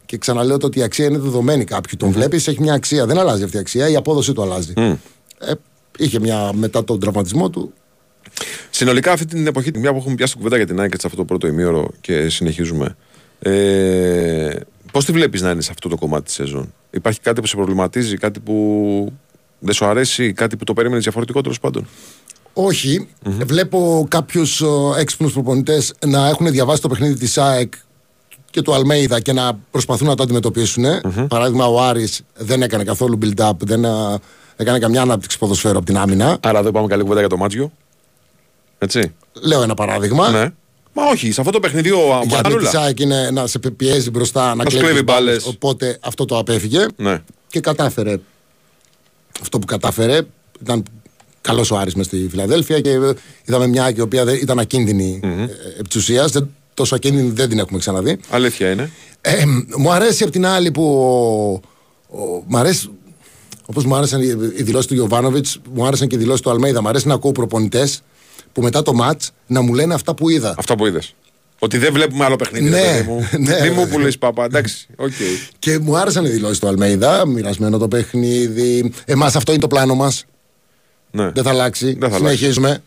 Και 0.07 0.19
ξαναλέω 0.19 0.57
ότι 0.63 0.79
η 0.79 0.83
αξία 0.83 1.07
είναι 1.07 1.19
δεδομένη 1.19 1.65
κάποιου. 1.65 1.97
Τον 1.97 2.11
βλέπεις, 2.11 2.49
έχει 2.49 2.61
μια 2.61 2.75
αξία. 2.75 3.07
Δεν 3.07 3.19
αλλάζει 3.19 3.43
αυτή 3.43 3.57
η 3.57 3.61
αξία, 3.61 3.89
η 3.89 3.97
απόδοσή 3.97 4.33
του 4.33 4.43
αλλάζει. 4.43 4.73
Ε, 4.77 5.53
είχε 5.99 6.21
μια 6.21 6.51
μετά 6.55 6.85
τον 6.85 7.01
τραυματισμό 7.01 7.51
του, 7.51 7.73
Συνολικά 8.71 9.13
αυτή 9.13 9.25
την 9.25 9.47
εποχή, 9.47 9.71
μια 9.75 9.93
που 9.93 9.97
έχουμε 9.97 10.15
πιάσει 10.15 10.37
κουβέντα 10.37 10.57
για 10.57 10.67
την 10.67 10.81
ΑΕΚ 10.81 10.91
σε 10.91 11.07
αυτό 11.07 11.17
το 11.17 11.25
πρώτο 11.25 11.47
ημίωρο 11.47 11.89
και 12.01 12.29
συνεχίζουμε. 12.29 12.97
Ε, 13.39 14.55
Πώς 14.93 15.05
τη 15.05 15.13
βλέπεις 15.13 15.41
να 15.41 15.51
είναι 15.51 15.61
σε 15.61 15.71
αυτό 15.71 15.89
το 15.89 15.97
κομμάτι 15.97 16.25
της 16.25 16.35
σεζόν, 16.35 16.73
Υπάρχει 16.91 17.21
κάτι 17.21 17.41
που 17.41 17.47
σε 17.47 17.57
προβληματίζει, 17.57 18.17
κάτι 18.17 18.41
που 18.41 19.13
δεν 19.59 19.75
σου 19.75 19.85
αρέσει, 19.85 20.33
κάτι 20.33 20.57
που 20.57 20.65
το 20.65 20.73
περίμενες 20.73 21.03
διαφορετικό 21.03 21.41
τέλος 21.41 21.61
πάντων; 21.61 21.87
Όχι. 22.53 23.09
Mm-hmm. 23.25 23.31
Βλέπω 23.47 24.07
κάποιους 24.09 24.63
έξυπνους 24.99 25.33
προπονητές 25.33 25.95
να 26.07 26.29
έχουν 26.29 26.51
διαβάσει 26.51 26.83
το 26.83 26.89
παιχνίδι 26.89 27.15
της 27.15 27.39
ΑΕΚ 27.39 27.73
και 28.51 28.63
του 28.63 28.75
Αλμέιδα 28.75 29.21
και 29.21 29.33
να 29.33 29.59
προσπαθούν 29.71 30.07
να 30.07 30.15
το 30.15 30.23
αντιμετωπίσουν. 30.23 30.85
Mm-hmm. 30.85 31.27
Παράδειγμα, 31.29 31.67
ο 31.67 31.83
Άρης 31.83 32.21
δεν 32.37 32.63
έκανε 32.63 32.85
καθόλου 32.85 33.19
build-up, 33.23 33.53
δεν 33.59 33.85
έκανε 34.57 34.79
καμιά 34.79 35.03
ανάπτυξη 35.03 35.39
ποδοσφαίρου 35.39 35.77
από 35.77 35.87
την 35.87 35.97
άμυνα. 35.97 36.39
Άρα 36.41 36.59
εδώ 36.59 36.71
πάμε 36.71 36.87
καλή 36.87 37.03
κουβέντα 37.03 37.21
για 37.21 37.29
το 37.29 37.37
Μάτζιο. 37.37 37.73
Έτσι. 38.79 39.15
Λέω 39.33 39.63
ένα 39.63 39.75
παράδειγμα. 39.75 40.31
Ναι. 40.31 40.53
Μα 40.93 41.03
όχι, 41.07 41.33
σε 41.33 41.41
αυτό 41.41 41.53
το 41.53 41.61
παιχνίδι 41.61 41.91
ο 41.91 41.99
Γιατί 42.27 42.43
τη 42.43 42.49
Μανούλα. 42.49 42.71
ΣΑΕΚ 42.71 43.01
είναι 43.01 43.31
να 43.31 43.47
σε 43.47 43.59
πιέζει 43.59 44.11
μπροστά, 44.11 44.55
να 44.55 44.63
σου 44.63 44.69
κλέβει 44.69 44.85
κλέβει 44.87 45.03
μπάλες, 45.03 45.25
μπάλες. 45.27 45.47
Οπότε 45.47 45.99
αυτό 46.03 46.25
το 46.25 46.39
απέφυγε 46.39 46.87
Ναι. 46.97 47.23
και 47.49 47.61
κατάφερε 47.61 48.17
αυτό 49.43 49.59
που 49.59 49.67
κατάφερε. 49.67 50.21
Ήταν 50.63 50.85
καλός 51.41 51.71
ο 51.71 51.77
Άρης 51.77 51.95
μες 51.95 52.07
στη 52.07 52.27
Φιλαδέλφια 52.31 52.81
και 52.81 52.99
είδαμε 53.45 53.67
μια 53.67 53.85
ΑΕΚ 53.85 53.97
η 53.97 54.01
οποία 54.01 54.25
δεν- 54.25 54.35
ήταν 54.41 54.59
ακίνδυνη 54.59 55.21
mm-hmm. 55.23 55.49
επί 55.79 55.89
της 55.89 55.97
ουσίας. 55.97 56.31
Δεν, 56.31 56.55
τόσο 56.75 56.95
ακίνδυνη 56.95 57.31
δεν 57.31 57.49
την 57.49 57.59
έχουμε 57.59 57.79
ξαναδεί. 57.79 58.19
Αλήθεια 58.31 58.71
είναι. 58.71 58.91
Ε, 59.21 59.43
μου 59.77 59.93
αρέσει 59.93 60.25
απ' 60.25 60.31
την 60.31 60.47
άλλη 60.47 60.71
που. 60.71 60.83
Ο, 62.09 62.19
ο, 62.19 62.43
μ' 62.47 62.57
αρέσει. 62.57 62.91
Όπως 63.67 63.85
μου 63.85 63.95
άρεσαν 63.95 64.21
οι, 64.23 64.27
οι 64.57 64.63
δηλώσεις 64.63 64.87
του 64.87 64.95
Γιοβάνοβιτς, 64.95 65.59
μου 65.75 65.87
άρεσαν 65.87 66.09
και 66.09 66.15
οι 66.15 66.19
δηλώσεις 66.19 66.41
του 66.41 66.51
Αλμέιδα. 66.51 66.83
Μ' 66.83 66.89
αρέσει 66.89 67.07
να 67.07 67.15
ακούω 67.15 67.33
προπονητές 67.33 68.03
που 68.53 68.63
μετά 68.63 68.83
το 68.83 68.93
ματς 68.95 69.23
να 69.47 69.61
μου 69.61 69.75
λένε 69.75 69.95
αυτά 69.95 70.15
που 70.15 70.29
είδα. 70.29 70.55
Αυτό 70.59 70.75
που 70.75 70.87
είδες. 70.87 71.15
Ότι 71.59 71.79
δεν 71.79 71.93
βλέπουμε 71.93 72.25
άλλο 72.25 72.37
παιχνίδι. 72.37 72.69
Ναι, 72.69 72.81
ρε 72.83 72.87
παιδί 72.93 73.09
μου. 73.09 73.29
ναι, 73.39 73.61
Μη 73.63 73.71
μου 73.71 73.81
ναι. 73.81 73.87
πουλήσεις 73.87 74.19
παπά. 74.19 74.45
Εντάξει. 74.45 74.87
οκ. 74.97 75.13
Και 75.59 75.79
μου 75.79 75.97
άρεσαν 75.97 76.25
οι 76.25 76.29
δηλώσεις 76.29 76.59
του 76.59 76.69
Αλμέιδα. 76.69 77.27
Μοιρασμένο 77.27 77.79
το 77.79 77.89
παιχνίδι. 77.89 78.93
Εμάς 79.05 79.37
αυτό 79.37 79.53
είναι 79.53 79.61
το 79.61 79.67
πλάνο 79.67 79.95
μας. 79.95 80.25
Ναι. 81.11 81.31
Δεν 81.31 81.43
θα 81.45 81.51
αλλάξει. 81.51 81.97
Δεν 81.99 82.11
θα 82.11 82.17
αλλάξει. 82.17 82.37
Συνεχίζουμε. 82.37 82.83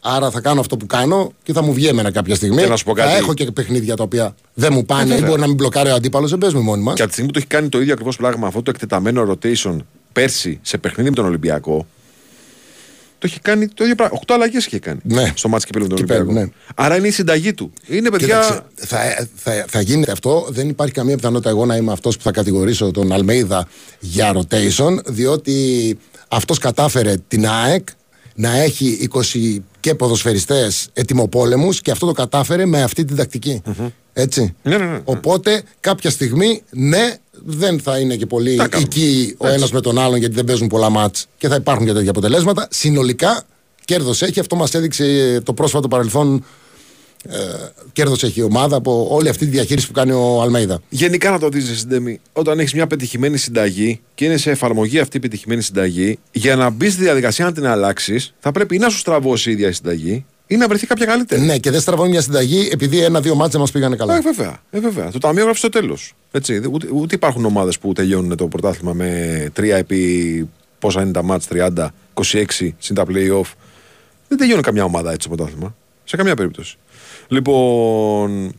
Άρα 0.00 0.30
θα 0.30 0.40
κάνω 0.40 0.60
αυτό 0.60 0.76
που 0.76 0.86
κάνω 0.86 1.32
και 1.42 1.52
θα 1.52 1.62
μου 1.62 1.72
βγει 1.72 1.86
εμένα 1.86 2.10
κάποια 2.10 2.34
στιγμή. 2.34 2.62
Και 2.62 2.66
να 2.68 2.76
σου 2.76 2.84
πω 2.84 2.92
κάτι. 2.92 3.10
Θα 3.10 3.16
έχω 3.16 3.34
και 3.34 3.50
παιχνίδια 3.50 3.96
τα 3.96 4.02
οποία 4.02 4.34
δεν 4.54 4.72
μου 4.72 4.84
πάνε 4.84 5.04
ή 5.04 5.08
βέβαια. 5.08 5.28
μπορεί 5.28 5.40
να 5.40 5.46
μην 5.46 5.56
μπλοκάρει 5.56 5.90
ο 5.90 5.94
αντίπαλος. 5.94 6.30
Δεν 6.30 6.38
παίζουμε 6.38 6.62
μόνοι 6.62 6.82
μας. 6.82 6.94
Και 6.94 7.02
από 7.02 7.10
τη 7.10 7.16
στιγμή 7.16 7.32
που 7.32 7.38
το 7.38 7.44
έχει 7.44 7.56
κάνει 7.56 7.68
το 7.68 7.80
ίδιο 7.80 7.92
ακριβώς 7.92 8.16
πράγμα 8.16 8.46
αυτό 8.46 8.62
το 8.62 8.70
εκτεταμένο 8.70 9.30
rotation 9.30 9.76
πέρσι 10.12 10.58
σε 10.62 10.78
παιχνίδι 10.78 11.08
με 11.08 11.14
τον 11.14 11.24
Ολυμπιακό. 11.24 11.86
Το 13.20 13.26
έχει 13.30 13.40
κάνει 13.40 13.68
το 13.68 13.82
ίδιο 13.84 13.96
πράγμα. 13.96 14.16
Οκτώ 14.18 14.34
αλλαγές 14.34 14.66
είχε 14.66 14.78
κάνει. 14.78 15.00
Ναι. 15.02 15.32
Στο 15.34 15.48
μάτι 15.48 15.64
κυπέλου 15.64 15.84
με 15.84 15.88
τον 15.88 15.98
Κυπέλλου, 15.98 16.20
Ολυμπιακό. 16.20 16.46
ναι. 16.46 16.74
Άρα 16.84 16.96
είναι 16.96 17.06
η 17.06 17.10
συνταγή 17.10 17.54
του. 17.54 17.72
Είναι 17.86 18.10
παιδιά. 18.10 18.26
Κοίταξε, 18.26 18.62
θα, 18.74 19.28
θα, 19.34 19.64
θα 19.68 19.80
γίνεται 19.80 20.12
αυτό. 20.12 20.46
Δεν 20.48 20.68
υπάρχει 20.68 20.94
καμία 20.94 21.16
πιθανότητα 21.16 21.50
εγώ 21.50 21.66
να 21.66 21.76
είμαι 21.76 21.92
αυτός 21.92 22.16
που 22.16 22.22
θα 22.22 22.30
κατηγορήσω 22.30 22.90
τον 22.90 23.12
Αλμέιδα 23.12 23.68
για 24.00 24.32
rotation, 24.36 24.96
διότι 25.06 25.98
αυτός 26.28 26.58
κατάφερε 26.58 27.14
την 27.28 27.48
ΑΕΚ 27.48 27.88
να 28.34 28.56
έχει 28.56 29.08
20 29.12 29.56
και 29.80 29.94
ποδοσφαιριστές 29.94 30.88
ετοιμοπόλεμου 30.92 31.70
και 31.70 31.90
αυτό 31.90 32.06
το 32.06 32.12
κατάφερε 32.12 32.66
με 32.66 32.82
αυτή 32.82 33.04
την 33.04 33.16
τακτική. 33.16 33.62
Έτσι. 34.12 34.54
Ναι, 34.62 34.76
ναι, 34.76 34.84
ναι, 34.84 34.90
ναι. 34.90 35.00
Οπότε 35.04 35.62
κάποια 35.80 36.10
στιγμή, 36.10 36.62
ναι, 36.70 37.14
δεν 37.44 37.80
θα 37.80 37.98
είναι 37.98 38.16
και 38.16 38.26
πολύ 38.26 38.56
Τα 38.56 38.68
κάνουμε. 38.68 38.88
εκεί 38.92 39.34
ο 39.38 39.46
Έτσι. 39.46 39.56
ένας 39.58 39.72
με 39.72 39.80
τον 39.80 39.98
άλλον 39.98 40.18
γιατί 40.18 40.34
δεν 40.34 40.44
παίζουν 40.44 40.68
πολλά 40.68 40.90
μάτς 40.90 41.26
και 41.38 41.48
θα 41.48 41.54
υπάρχουν 41.54 41.86
και 41.86 41.92
τέτοια 41.92 42.10
αποτελέσματα. 42.10 42.68
Συνολικά 42.70 43.42
κέρδος 43.84 44.22
έχει. 44.22 44.40
Αυτό 44.40 44.56
μας 44.56 44.74
έδειξε 44.74 45.40
το 45.44 45.52
πρόσφατο 45.52 45.88
παρελθόν 45.88 46.44
κέρδος 47.92 48.22
έχει 48.22 48.40
η 48.40 48.42
ομάδα 48.42 48.76
από 48.76 49.06
όλη 49.10 49.28
αυτή 49.28 49.44
τη 49.44 49.50
διαχείριση 49.50 49.86
που 49.86 49.92
κάνει 49.92 50.12
ο 50.12 50.42
Αλμέιδα. 50.42 50.80
Γενικά 50.88 51.30
να 51.30 51.38
το 51.38 51.48
δεις, 51.48 51.78
Συντέμι, 51.78 52.20
όταν 52.32 52.58
έχεις 52.58 52.74
μια 52.74 52.86
πετυχημένη 52.86 53.36
συνταγή 53.36 54.00
και 54.14 54.24
είναι 54.24 54.36
σε 54.36 54.50
εφαρμογή 54.50 54.98
αυτή 54.98 55.16
η 55.16 55.20
πετυχημένη 55.20 55.62
συνταγή, 55.62 56.18
για 56.32 56.56
να 56.56 56.70
μπεις 56.70 56.92
στη 56.92 57.02
διαδικασία 57.02 57.44
να 57.44 57.52
την 57.52 57.66
αλλάξεις, 57.66 58.34
θα 58.40 58.52
πρέπει 58.52 58.74
ή 58.74 58.78
να 58.78 58.88
σου 58.88 58.98
στραβώσει 58.98 59.48
η 59.48 59.52
ίδια 59.52 59.68
η 59.68 59.72
συνταγή 59.72 60.24
ή 60.50 60.56
να 60.56 60.68
βρεθεί 60.68 60.86
κάποια 60.86 61.06
καλύτερη. 61.06 61.40
Ναι, 61.40 61.58
και 61.58 61.70
δεν 61.70 61.80
στραβώνει 61.80 62.10
μια 62.10 62.20
συνταγή 62.20 62.68
επειδή 62.72 62.98
ένα-δύο 63.02 63.34
μάτια 63.34 63.58
μας 63.58 63.70
πήγανε 63.70 63.96
καλά. 63.96 64.16
Ε, 64.16 64.20
βέβαια, 64.20 64.58
ε, 64.70 64.80
βέβαια. 64.80 65.10
Το 65.10 65.18
ταμείο 65.18 65.44
γράφει 65.44 65.58
στο 65.58 65.68
τέλος. 65.68 66.14
Ούτε, 66.72 66.88
ούτε 66.92 67.14
υπάρχουν 67.14 67.44
ομάδες 67.44 67.78
που 67.78 67.92
τελειώνουν 67.92 68.36
το 68.36 68.46
πρωτάθλημα 68.46 68.92
με 68.92 69.50
3 69.56 69.62
επί 69.76 70.48
πόσα 70.78 71.02
είναι 71.02 71.10
τα 71.12 71.22
μάτς, 71.22 71.46
30, 71.46 71.88
26 72.14 72.44
συν 72.78 72.94
τα 72.94 73.04
playoff. 73.08 73.52
Δεν 74.28 74.38
τελειώνει 74.38 74.62
καμιά 74.62 74.84
ομάδα 74.84 75.12
έτσι 75.12 75.28
το 75.28 75.34
πρωτάθλημα. 75.34 75.74
Σε 76.04 76.16
καμιά 76.16 76.34
περίπτωση. 76.34 76.76
Λοιπόν. 77.28 78.52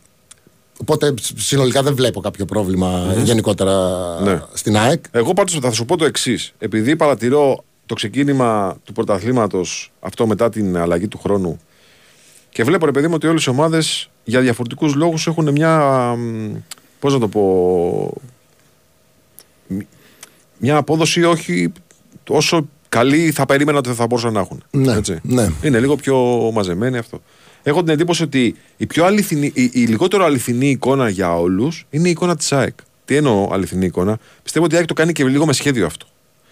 Οπότε 0.80 1.14
συνολικά 1.36 1.82
δεν 1.82 1.94
βλέπω 1.94 2.20
κάποιο 2.20 2.44
πρόβλημα 2.44 3.14
γενικότερα 3.24 3.74
Ναι. 4.22 4.42
στην 4.52 4.76
ΑΕΚ. 4.76 5.04
Εγώ 5.10 5.32
πάντως 5.32 5.58
θα 5.62 5.70
σου 5.72 5.84
πω 5.84 5.96
το 5.96 6.04
εξής. 6.04 6.52
Επειδή 6.58 6.96
παρατηρώ 6.96 7.64
το 7.86 7.94
ξεκίνημα 7.94 8.76
του 8.84 8.92
πρωταθλήματος 8.92 9.92
αυτό 10.00 10.26
μετά 10.26 10.48
την 10.50 10.76
αλλαγή 10.76 11.08
του 11.08 11.18
χρόνου 11.18 11.60
και 12.52 12.64
βλέπω 12.64 12.86
ρε 12.86 12.92
παιδί 12.92 13.06
μου 13.06 13.14
ότι 13.14 13.26
όλες 13.26 13.44
οι 13.44 13.50
ομάδες 13.50 14.10
για 14.24 14.40
διαφορετικούς 14.40 14.94
λόγους 14.94 15.26
έχουν 15.26 15.50
μια. 15.50 15.82
Πώς 16.98 17.12
να 17.12 17.18
το 17.18 17.28
πω. 17.28 18.12
μ- 19.66 19.78
Μια 20.58 20.76
απόδοση 20.76 21.22
όχι 21.24 21.72
όσο 22.28 22.68
καλή 22.88 23.30
θα 23.30 23.46
περίμενα 23.46 23.78
ότι 23.78 23.90
θα 23.92 24.06
μπορούσαν 24.06 24.32
να 24.32 24.40
έχουν. 24.40 24.62
Ναι, 24.70 24.92
Έτσι. 24.92 25.18
ναι. 25.22 25.48
Είναι 25.62 25.80
λίγο 25.80 25.96
πιο 25.96 26.16
μαζεμένοι 26.54 26.98
αυτό. 26.98 27.22
Έχω 27.62 27.80
την 27.82 27.92
εντύπωση 27.92 28.22
ότι 28.22 28.56
η, 28.76 28.86
πιο 28.86 29.04
αληθινή, 29.04 29.50
η, 29.54 29.70
η 29.72 29.84
λιγότερο 29.84 30.24
αληθινή 30.24 30.68
εικόνα 30.70 31.08
για 31.08 31.36
όλους 31.38 31.86
είναι 31.90 32.08
η 32.08 32.10
εικόνα 32.10 32.36
της 32.36 32.52
ΑΕΚ. 32.52 32.74
Τι 33.04 33.16
εννοώ 33.16 33.48
αληθινή 33.52 33.86
εικόνα; 33.86 34.18
Πιστεύω 34.42 34.64
ότι 34.64 34.74
η 34.74 34.76
ΑΕΚ 34.78 34.86
το 34.86 34.94
κάνει 34.94 35.12
και 35.12 35.24
λίγο 35.24 35.46
με 35.46 35.52
σχέδιο 35.52 35.86
αυτό. 35.86 36.06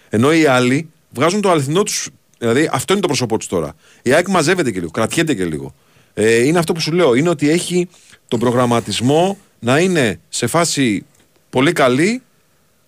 Ενώ 0.08 0.32
οι 0.32 0.46
άλλοι 0.46 0.88
βγάζουν 1.10 1.40
το 1.40 1.50
αληθινό 1.50 1.82
τους. 1.82 2.08
Δηλαδή 2.38 2.68
αυτό 2.72 2.92
είναι 2.92 3.02
το 3.02 3.08
πρόσωπό 3.08 3.36
τους 3.38 3.46
τώρα. 3.46 3.74
Η 4.02 4.12
ΑΕΚ 4.12 4.28
μαζεύεται 4.28 4.70
και 4.70 4.78
λίγο, 4.78 4.90
κρατιέται 4.90 5.34
και 5.34 5.44
λίγο. 5.44 5.74
Ε, 6.14 6.44
είναι 6.44 6.58
αυτό 6.58 6.72
που 6.72 6.80
σου 6.80 6.92
λέω. 6.92 7.14
Είναι 7.14 7.28
ότι 7.28 7.50
έχει 7.50 7.88
τον 8.28 8.38
προγραμματισμό 8.38 9.38
να 9.58 9.78
είναι 9.78 10.20
σε 10.28 10.46
φάση 10.46 11.04
πολύ 11.50 11.72
καλή 11.72 12.22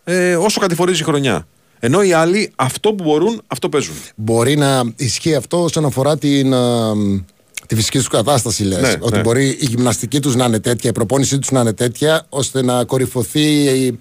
ε, 0.05 0.37
όσο 0.37 0.61
κατηφορίζει 0.61 1.01
η 1.01 1.05
χρονιά. 1.05 1.47
Ενώ 1.79 2.03
οι 2.03 2.13
άλλοι 2.13 2.53
αυτό 2.57 2.95
που 2.95 3.05
μπορούν, 3.05 3.43
αυτό 3.47 3.69
παίζουν. 3.69 3.95
Μπορεί 4.17 4.57
να 4.57 4.83
ισχύει 4.97 5.35
αυτό 5.35 5.63
όσον 5.63 5.85
αφορά 5.85 6.19
την, 6.19 6.55
α, 6.55 6.93
τη 7.67 7.75
φυσική 7.75 7.99
τους 7.99 8.09
κατάσταση, 8.09 8.65
λες. 8.65 8.81
Ναι, 8.81 8.95
ότι 9.01 9.17
ναι. 9.17 9.21
μπορεί 9.21 9.49
η 9.49 9.67
γυμναστική 9.67 10.21
τους 10.21 10.35
να 10.35 10.45
είναι 10.45 10.61
τέτοια, 10.61 10.91
η 10.91 10.93
προπόνησή 10.93 11.39
τους 11.39 11.51
να 11.51 11.61
είναι 11.61 11.73
τέτοια, 11.73 12.27
ώστε 12.29 12.63
να 12.63 12.85
κορυφωθεί 12.85 13.63
η, 13.63 13.99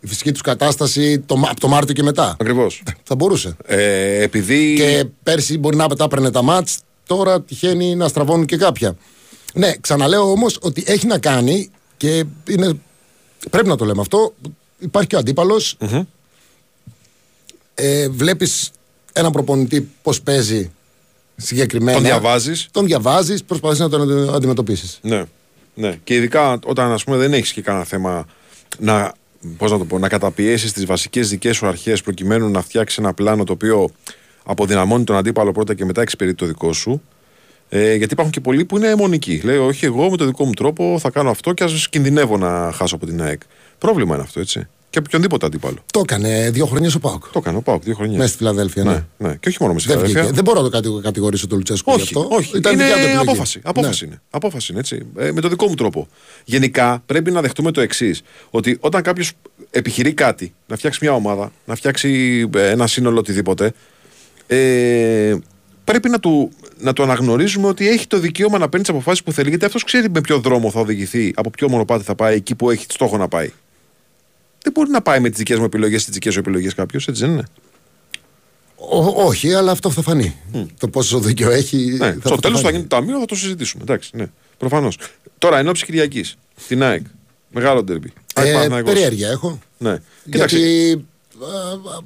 η 0.00 0.06
φυσική 0.06 0.32
τους 0.32 0.40
κατάσταση 0.40 1.18
το, 1.18 1.36
Μα- 1.36 1.50
από 1.50 1.60
το 1.60 1.68
Μάρτιο 1.68 1.94
και 1.94 2.02
μετά. 2.02 2.36
Ακριβώς. 2.40 2.82
Θα 3.02 3.14
μπορούσε. 3.14 3.56
Ε, 3.66 4.22
επειδή. 4.22 4.74
Και 4.74 5.04
πέρσι 5.22 5.58
μπορεί 5.58 5.76
να 5.76 5.88
τα 5.88 6.04
έπαιρνε 6.04 6.30
τα 6.30 6.42
μάτς, 6.42 6.78
τώρα 7.16 7.42
τυχαίνει 7.42 7.94
να 7.94 8.08
στραβώνουν 8.08 8.46
και 8.46 8.56
κάποια. 8.56 8.96
Ναι, 9.54 9.72
ξαναλέω 9.80 10.30
όμως 10.30 10.58
ότι 10.60 10.84
έχει 10.86 11.06
να 11.06 11.18
κάνει 11.18 11.70
και 11.96 12.24
είναι, 12.48 12.78
πρέπει 13.50 13.68
να 13.68 13.76
το 13.76 13.84
λέμε 13.84 14.00
αυτό. 14.00 14.34
Υπάρχει 14.78 15.08
και 15.08 15.16
ο 15.16 15.18
αντίπαλος. 15.18 15.76
Ε, 17.74 18.08
Βλέπεις 18.08 18.70
έναν 19.12 19.32
προπονητή 19.32 19.88
πώς 20.02 20.22
παίζει 20.22 20.70
συγκεκριμένα. 21.36 21.96
Τον 21.96 22.06
διαβάζεις. 22.06 22.68
Τον 22.70 22.86
διαβάζεις, 22.86 23.44
προσπαθείς 23.44 23.78
να 23.78 23.88
τον 23.88 24.34
αντιμετωπίσεις. 24.34 24.98
Ναι. 25.02 25.24
ναι. 25.74 25.98
Και 26.04 26.14
ειδικά 26.14 26.58
όταν 26.64 26.92
ας 26.92 27.04
πούμε, 27.04 27.16
δεν 27.16 27.32
έχεις 27.32 27.52
και 27.52 27.62
κανένα 27.62 27.84
θέμα 27.84 28.26
να, 28.78 29.14
πώς 29.56 29.70
να, 29.70 29.78
το 29.78 29.84
πω, 29.84 29.98
να 29.98 30.08
καταπιέσεις 30.08 30.72
τις 30.72 30.86
βασικές 30.86 31.28
δικές 31.28 31.56
σου 31.56 31.66
αρχές 31.66 32.02
προκειμένου 32.02 32.48
να 32.50 32.62
φτιάξεις 32.62 32.98
ένα 32.98 33.14
πλάνο 33.14 33.44
το 33.44 33.52
οποίο 33.52 33.90
αποδυναμώνει 34.44 35.04
τον 35.04 35.16
αντίπαλο 35.16 35.52
πρώτα 35.52 35.74
και 35.74 35.84
μετά 35.84 36.00
εξυπηρετεί 36.02 36.36
το 36.36 36.46
δικό 36.46 36.72
σου. 36.72 37.02
Ε, 37.68 37.94
γιατί 37.94 38.12
υπάρχουν 38.12 38.32
και 38.34 38.40
πολλοί 38.40 38.64
που 38.64 38.76
είναι 38.76 38.88
αιμονικοί. 38.88 39.40
Λέει, 39.44 39.56
Όχι, 39.56 39.84
εγώ 39.84 40.10
με 40.10 40.16
τον 40.16 40.26
δικό 40.26 40.44
μου 40.44 40.52
τρόπο 40.52 40.96
θα 41.00 41.10
κάνω 41.10 41.30
αυτό 41.30 41.52
και 41.52 41.64
ας 41.64 41.88
κινδυνεύω 41.88 42.36
να 42.38 42.72
χάσω 42.74 42.94
από 42.94 43.06
την 43.06 43.22
ΑΕΚ. 43.22 43.40
Πρόβλημα 43.78 44.14
είναι 44.14 44.22
αυτό, 44.22 44.40
έτσι. 44.40 44.66
Και 44.90 44.98
από 44.98 45.06
οποιονδήποτε 45.08 45.46
αντίπαλο. 45.46 45.76
Το 45.92 46.00
έκανε 46.00 46.50
δύο 46.50 46.66
χρόνια 46.66 46.90
ο 46.96 46.98
Πάουκ. 46.98 47.24
Το 47.32 47.38
έκανε 47.38 47.56
ο 47.56 47.62
Πάουκ 47.62 47.82
δύο 47.82 47.94
χρόνια. 47.94 48.16
Μέσα 48.16 48.28
στη 48.28 48.36
Φιλαδέλφια. 48.36 48.84
Ναι. 48.84 48.90
ναι, 48.90 49.28
ναι. 49.28 49.34
Και 49.40 49.48
όχι 49.48 49.56
μόνο 49.60 49.72
με 49.72 49.78
στη 49.80 49.88
Δεν, 49.88 49.96
βγήκε. 49.98 50.12
Φιλαδέλφια. 50.12 50.42
δεν 50.42 50.44
μπορώ 50.44 50.58
να 50.64 50.70
το 50.70 50.76
κατηγο- 50.76 51.00
κατηγορήσω 51.00 51.46
τον 51.46 51.58
Λουτσέσκου 51.58 51.92
Όχι, 51.92 52.02
γι' 52.12 52.18
αυτό. 52.18 52.28
όχι. 52.36 52.56
Ήταν 52.56 52.72
είναι 52.72 52.82
δικιά 52.82 52.96
του 52.98 53.06
επιλογή. 53.06 53.28
απόφαση. 53.28 53.60
Απόφαση 53.62 54.04
Ναι. 54.04 54.10
είναι. 54.10 54.20
Απόφαση 54.30 54.66
είναι 54.72 54.80
έτσι. 54.80 55.06
Ε, 55.18 55.32
με 55.32 55.40
το 55.40 55.48
δικό 55.48 55.66
μου 55.66 55.74
τρόπο. 55.74 56.08
Γενικά 56.44 57.02
πρέπει 57.06 57.30
να 57.30 57.40
δεχτούμε 57.40 57.70
το 57.70 57.80
εξής. 57.80 58.22
Ότι 58.50 58.76
όταν 58.80 59.02
κάποιος 59.02 59.32
επιχειρεί 59.70 60.12
κάτι, 60.12 60.52
να 60.66 60.76
φτιάξει 60.76 60.98
μια 61.02 61.12
ομάδα, 61.14 61.52
να 61.64 61.74
φτιάξει 61.74 62.40
ε, 62.56 62.68
ένα 62.70 62.86
σύνολο 62.86 63.18
οτιδήποτε, 63.18 63.72
ε, 64.54 65.36
πρέπει 65.84 66.08
να 66.08 66.20
του, 66.20 66.50
να 66.78 66.92
του 66.92 67.02
αναγνωρίζουμε 67.02 67.66
ότι 67.68 67.88
έχει 67.88 68.06
το 68.06 68.18
δικαίωμα 68.18 68.58
να 68.58 68.68
παίρνει 68.68 68.84
τις 68.86 68.94
αποφάσεις 68.94 69.22
που 69.22 69.32
θέλει, 69.32 69.48
γιατί 69.48 69.64
αυτός 69.64 69.84
ξέρει 69.84 70.10
με 70.10 70.20
ποιο 70.20 70.38
δρόμο 70.38 70.70
θα 70.70 70.80
οδηγηθεί, 70.80 71.32
από 71.36 71.50
ποιο 71.50 71.68
μονοπάτι 71.68 72.04
θα 72.04 72.14
πάει, 72.14 72.34
εκεί 72.36 72.54
που 72.54 72.70
έχει 72.70 72.86
στόχο 72.88 73.16
να 73.16 73.28
πάει. 73.28 73.50
Δεν 74.62 74.72
μπορεί 74.72 74.90
να 74.90 75.02
πάει 75.02 75.20
με 75.20 75.28
τις 75.28 75.38
δικές 75.38 75.58
μου 75.58 75.64
επιλογές, 75.64 76.04
τι 76.04 76.10
δικές 76.10 76.32
σου 76.32 76.38
επιλογές 76.38 76.74
κάποιος, 76.74 77.08
έτσι 77.08 77.22
δεν 77.22 77.30
είναι. 77.30 77.44
Ό- 78.76 79.24
όχι, 79.26 79.54
αλλά 79.54 79.70
αυτό 79.72 79.90
θα 79.90 80.02
φανεί. 80.02 80.36
Το 80.78 80.88
πόσο 80.88 81.18
δίκιο 81.20 81.50
έχει. 81.50 81.76
Ναι, 81.98 82.16
στο 82.24 82.36
τέλος 82.36 82.60
θα 82.60 82.70
γίνει 82.70 82.82
το 82.82 82.88
ταμείο, 82.96 83.18
θα 83.18 83.24
το 83.24 83.34
συζητήσουμε. 83.34 83.82
Εντάξει, 83.82 84.10
ναι, 84.14 84.26
προφανώς. 84.58 84.98
Τώρα, 85.38 85.58
εν 85.58 85.68
ώψη 85.68 85.84
Κυριακής, 85.84 86.36
στην 86.56 86.82
ΑΕΚ. 86.82 87.06
Μεγάλο 87.50 87.82
ντερμπι. 87.82 88.12
ΑΕΚ 88.34 88.46
Ε, 88.46 88.52
Παναθηναϊκός. 88.52 88.92
περιέργεια 88.92 89.28
έχω. 89.28 89.58
Ναι. 89.78 89.98
Κοίταξε. 90.30 90.58
Γιατί 90.58 91.04
α, 91.42 91.46
α, 91.96 91.98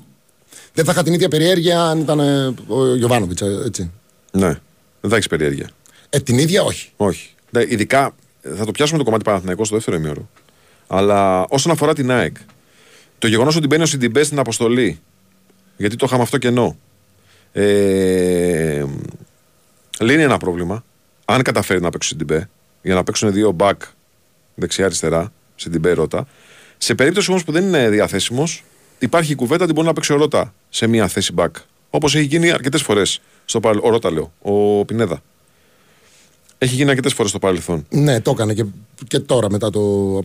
δεν 0.77 0.85
θα 0.85 0.93
είχα 0.93 1.03
την 1.03 1.13
ίδια 1.13 1.29
περιέργεια 1.29 1.83
αν 1.83 2.01
ήταν 2.01 2.21
ε, 2.21 2.55
ο 2.67 2.95
Γιωβάνοβιτς. 2.95 3.43
Έτσι. 3.43 3.91
Ναι. 4.33 4.59
Δεν 5.01 5.11
θα 5.11 5.17
έχεις 5.17 5.27
περιέργεια. 5.27 5.71
Ε, 6.11 6.19
την 6.19 6.39
ίδια 6.39 6.63
όχι. 6.63 6.91
Όχι. 6.97 7.35
Ναι, 7.51 7.63
ειδικά 7.69 8.15
θα 8.57 8.65
το 8.65 8.73
πιάσουμε 8.73 8.99
το 8.99 9.05
κομμάτι 9.05 9.25
Παναθηναϊκό 9.25 9.65
στο 9.65 9.75
δεύτερο 9.75 9.97
ημίωρο. 9.97 10.29
Αλλά 10.87 11.47
όσον 11.49 11.73
αφορά 11.73 11.95
την 11.95 12.11
ΑΕΚ, 12.11 12.37
το 13.19 13.27
γεγονός 13.27 13.57
ότι 13.57 13.67
μπαίνει 13.67 13.83
ο 13.83 13.87
Σιντιμπέ 13.87 14.23
στην 14.23 14.39
αποστολή, 14.39 15.01
γιατί 15.77 15.97
το 15.97 16.07
είχαμε 16.09 16.23
αυτό 16.23 16.39
κενό, 16.39 16.77
ε, 17.53 18.85
λύνει 20.01 20.23
ένα 20.23 20.37
πρόβλημα. 20.39 20.85
Αν 21.25 21.43
καταφέρει 21.43 21.81
να 21.81 21.91
παίξει 21.91 22.09
ο 22.09 22.17
Σιντιμπέ, 22.17 22.49
για 22.83 22.95
να 22.95 23.05
παίξουν 23.05 23.33
δύο 23.33 23.57
back 23.59 23.77
δεξιά-αριστερά 24.55 25.33
στην 25.55 25.73
την 25.73 25.95
Ρότα. 25.95 26.27
Σε 26.79 26.95
περίπτωση 26.95 27.31
όμως 27.31 27.45
που 27.45 27.53
δεν 27.53 27.65
είναι 27.65 27.89
διαθέσιμος, 27.89 28.65
υπάρχει 28.99 29.33
η 29.33 29.35
κουβέντα 29.35 29.65
ότι 29.65 29.73
μπορεί 29.73 29.87
να 29.87 29.93
παίξει 29.93 30.13
ο 30.13 30.17
Ρότα 30.17 30.55
σε 30.69 30.87
μία 30.87 31.09
θέση 31.09 31.35
back. 31.37 31.51
Όπως 31.91 32.15
έχει 32.15 32.25
γίνει 32.27 32.51
αρκετές 32.51 32.83
φορές 32.83 33.21
στο 33.45 33.61
παρελθόν. 33.61 33.89
Ο 33.89 33.93
Ρότα 33.93 34.11
λέω, 34.11 34.33
ο 34.43 34.85
Πινέδα. 34.85 35.23
Έχει 36.59 36.75
γίνει 36.75 36.89
αρκετές 36.91 37.13
φορές 37.13 37.31
στο 37.31 37.39
παρελθόν. 37.39 37.87
Ναι, 37.91 38.21
το 38.21 38.31
έκανε 38.31 38.55
και, 38.55 38.65
και 39.09 39.19
τώρα 39.19 39.51
μετά 39.51 39.71
το. 39.71 40.23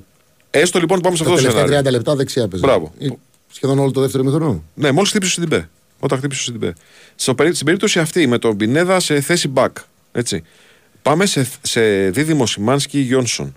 Έστω 0.52 0.80
λοιπόν 0.80 1.00
πάμε 1.00 1.16
σε 1.16 1.24
Τα 1.24 1.30
αυτό 1.30 1.42
το 1.42 1.48
τελευταία 1.48 1.68
σενάριο. 1.68 1.90
30 1.90 1.94
λεπτά 1.94 2.16
δεξιά 2.16 2.48
παίζει. 2.48 2.66
Μπράβο. 2.66 2.92
Ή 2.98 3.18
Σχεδόν 3.54 3.80
όλο 3.80 3.92
το 3.92 4.02
δεύτερο 4.02 4.24
μηχρονό. 4.24 4.64
Ναι, 4.74 4.92
μόλις 4.92 5.10
χτύπησε 5.10 5.32
στην 5.32 5.44
Τιμπέ. 5.44 5.70
Όταν 6.00 6.18
χτύπησε 6.18 6.42
στην 6.42 6.54
Τιμπέ. 6.54 6.74
Στο 7.16 7.36
περί- 7.36 7.54
Στην 7.54 7.66
περίπτωση 7.66 8.00
αυτή 8.00 8.28
με 8.28 8.38
τον 8.38 8.58
Πινέδα 8.58 9.00
σε 9.00 9.22
θέση 9.22 9.52
back. 9.56 9.68
Έτσι. 10.12 10.44
Πάμε 11.02 11.26
σε, 11.26 11.48
σε 11.62 12.10
δίδυμο 12.10 12.46
Σιμάνσκι 12.46 13.00
Γιόνσον. 13.00 13.56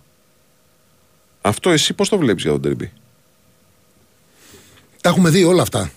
Αυτό 1.41 1.71
εσύ 1.71 1.95
πώς 1.95 2.09
το 2.09 2.19
βλέπεις 2.19 2.43
για 2.43 2.53
τον 2.53 2.61
Τερμπι. 2.63 2.93
Τα 5.05 5.11
έχουμε 5.11 5.31
δει 5.31 5.45
όλα 5.45 5.63
αυτά. 5.63 5.91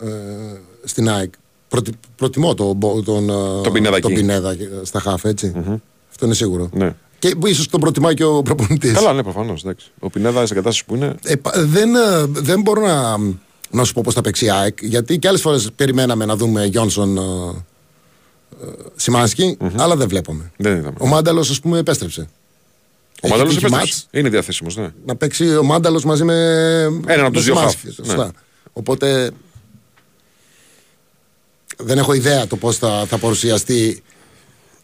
Ε, 0.00 0.06
στην 0.84 1.08
ΑΕΚ. 1.08 1.32
Προτι, 1.68 1.92
προτιμώ 2.16 2.54
τον, 2.54 2.76
Μπο- 2.76 3.02
τον, 3.02 3.28
ε, 3.30 3.60
Τον 3.62 3.72
Πινέδα 3.72 4.00
τον 4.00 4.10
εκεί. 4.10 4.20
Πινέδα 4.20 4.56
στα 4.82 5.00
χαφ, 5.00 5.24
έτσι. 5.24 5.52
Αυτό 6.10 6.24
είναι 6.26 6.34
σίγουρο. 6.34 6.68
Ναι. 6.72 6.94
Και 7.18 7.34
ίσως 7.44 7.68
τον 7.68 7.80
προτιμάει 7.80 8.14
και 8.14 8.24
ο 8.24 8.42
προπονητής. 8.42 8.92
Καλά, 8.92 9.12
ναι, 9.12 9.22
προφανώς. 9.22 9.64
Ο 9.98 10.10
Πινέδα 10.10 10.44
στην 10.44 10.56
κατάσταση 10.56 10.84
που 10.84 10.94
είναι. 10.94 11.14
Ε, 11.24 11.36
πα- 11.36 11.52
δεν, 11.56 11.94
ε, 11.94 12.24
δεν 12.26 12.60
μπορώ 12.60 12.86
να, 12.86 13.16
να 13.70 13.84
σου 13.84 13.92
πω 13.92 14.00
πώς 14.04 14.14
θα 14.14 14.20
παίξει 14.20 14.44
η 14.44 14.50
ΑΕΚ, 14.50 14.78
γιατί 14.82 15.18
και 15.18 15.28
άλλες 15.28 15.40
φορές 15.40 15.70
περιμέναμε 15.76 16.24
να 16.24 16.36
δούμε 16.36 16.64
Γιόνσον 16.64 17.16
ε, 17.16 17.20
ε, 17.20 18.66
Σιμάνσκι, 18.96 19.56
αλλά 19.76 19.96
δεν 19.96 20.08
βλέπαμε. 20.08 20.52
Δεν 20.56 20.76
είδαμε. 20.76 20.96
Ο 21.00 21.06
Μάνταλος, 21.06 21.50
ας 21.50 21.60
πούμε, 21.60 21.78
επέστρεψε. 21.78 22.28
Ο 23.24 23.26
Έχει 23.26 23.38
Μάνταλο 23.38 23.50
τύχει 23.58 23.70
μάτς 23.70 24.06
Είναι 24.10 24.28
διαθέσιμος, 24.28 24.76
ναι. 24.76 24.88
Να 25.06 25.16
παίξει 25.16 25.56
ο 25.56 25.62
Μάνταλος 25.62 26.04
μαζί 26.04 26.24
με. 26.24 26.34
Έναν 27.06 27.20
από 27.20 27.22
με 27.22 27.30
τους 27.30 27.44
δύο 27.44 27.54
Σιμάνσκι, 27.54 27.86
χαφ, 27.86 27.94
σωστά. 27.94 28.24
ναι. 28.24 28.30
Οπότε. 28.72 29.30
Δεν 31.76 31.98
έχω 31.98 32.12
ιδέα 32.12 32.46
το 32.46 32.56
πώς 32.56 32.76
θα, 32.76 33.04
θα 33.08 33.18
παρουσιαστεί. 33.18 34.02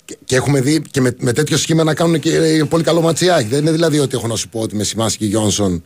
Και, 0.04 0.18
και 0.24 0.36
έχουμε 0.36 0.60
δει 0.60 0.82
και 0.90 1.00
με, 1.00 1.14
με 1.18 1.32
τέτοιο 1.32 1.56
σχήμα 1.56 1.84
να 1.84 1.94
κάνουν 1.94 2.20
και 2.20 2.36
ε, 2.36 2.62
πολύ 2.64 2.82
καλό 2.82 3.00
ματσιάκι. 3.00 3.48
Δεν 3.48 3.60
είναι 3.60 3.70
δηλαδή 3.70 3.98
ότι 3.98 4.16
έχω 4.16 4.26
να 4.26 4.36
σου 4.36 4.48
πω 4.48 4.60
ότι 4.60 4.76
με 4.76 4.84
Σιμάνσκι 4.84 5.18
και 5.18 5.24
Γιόνσον 5.26 5.84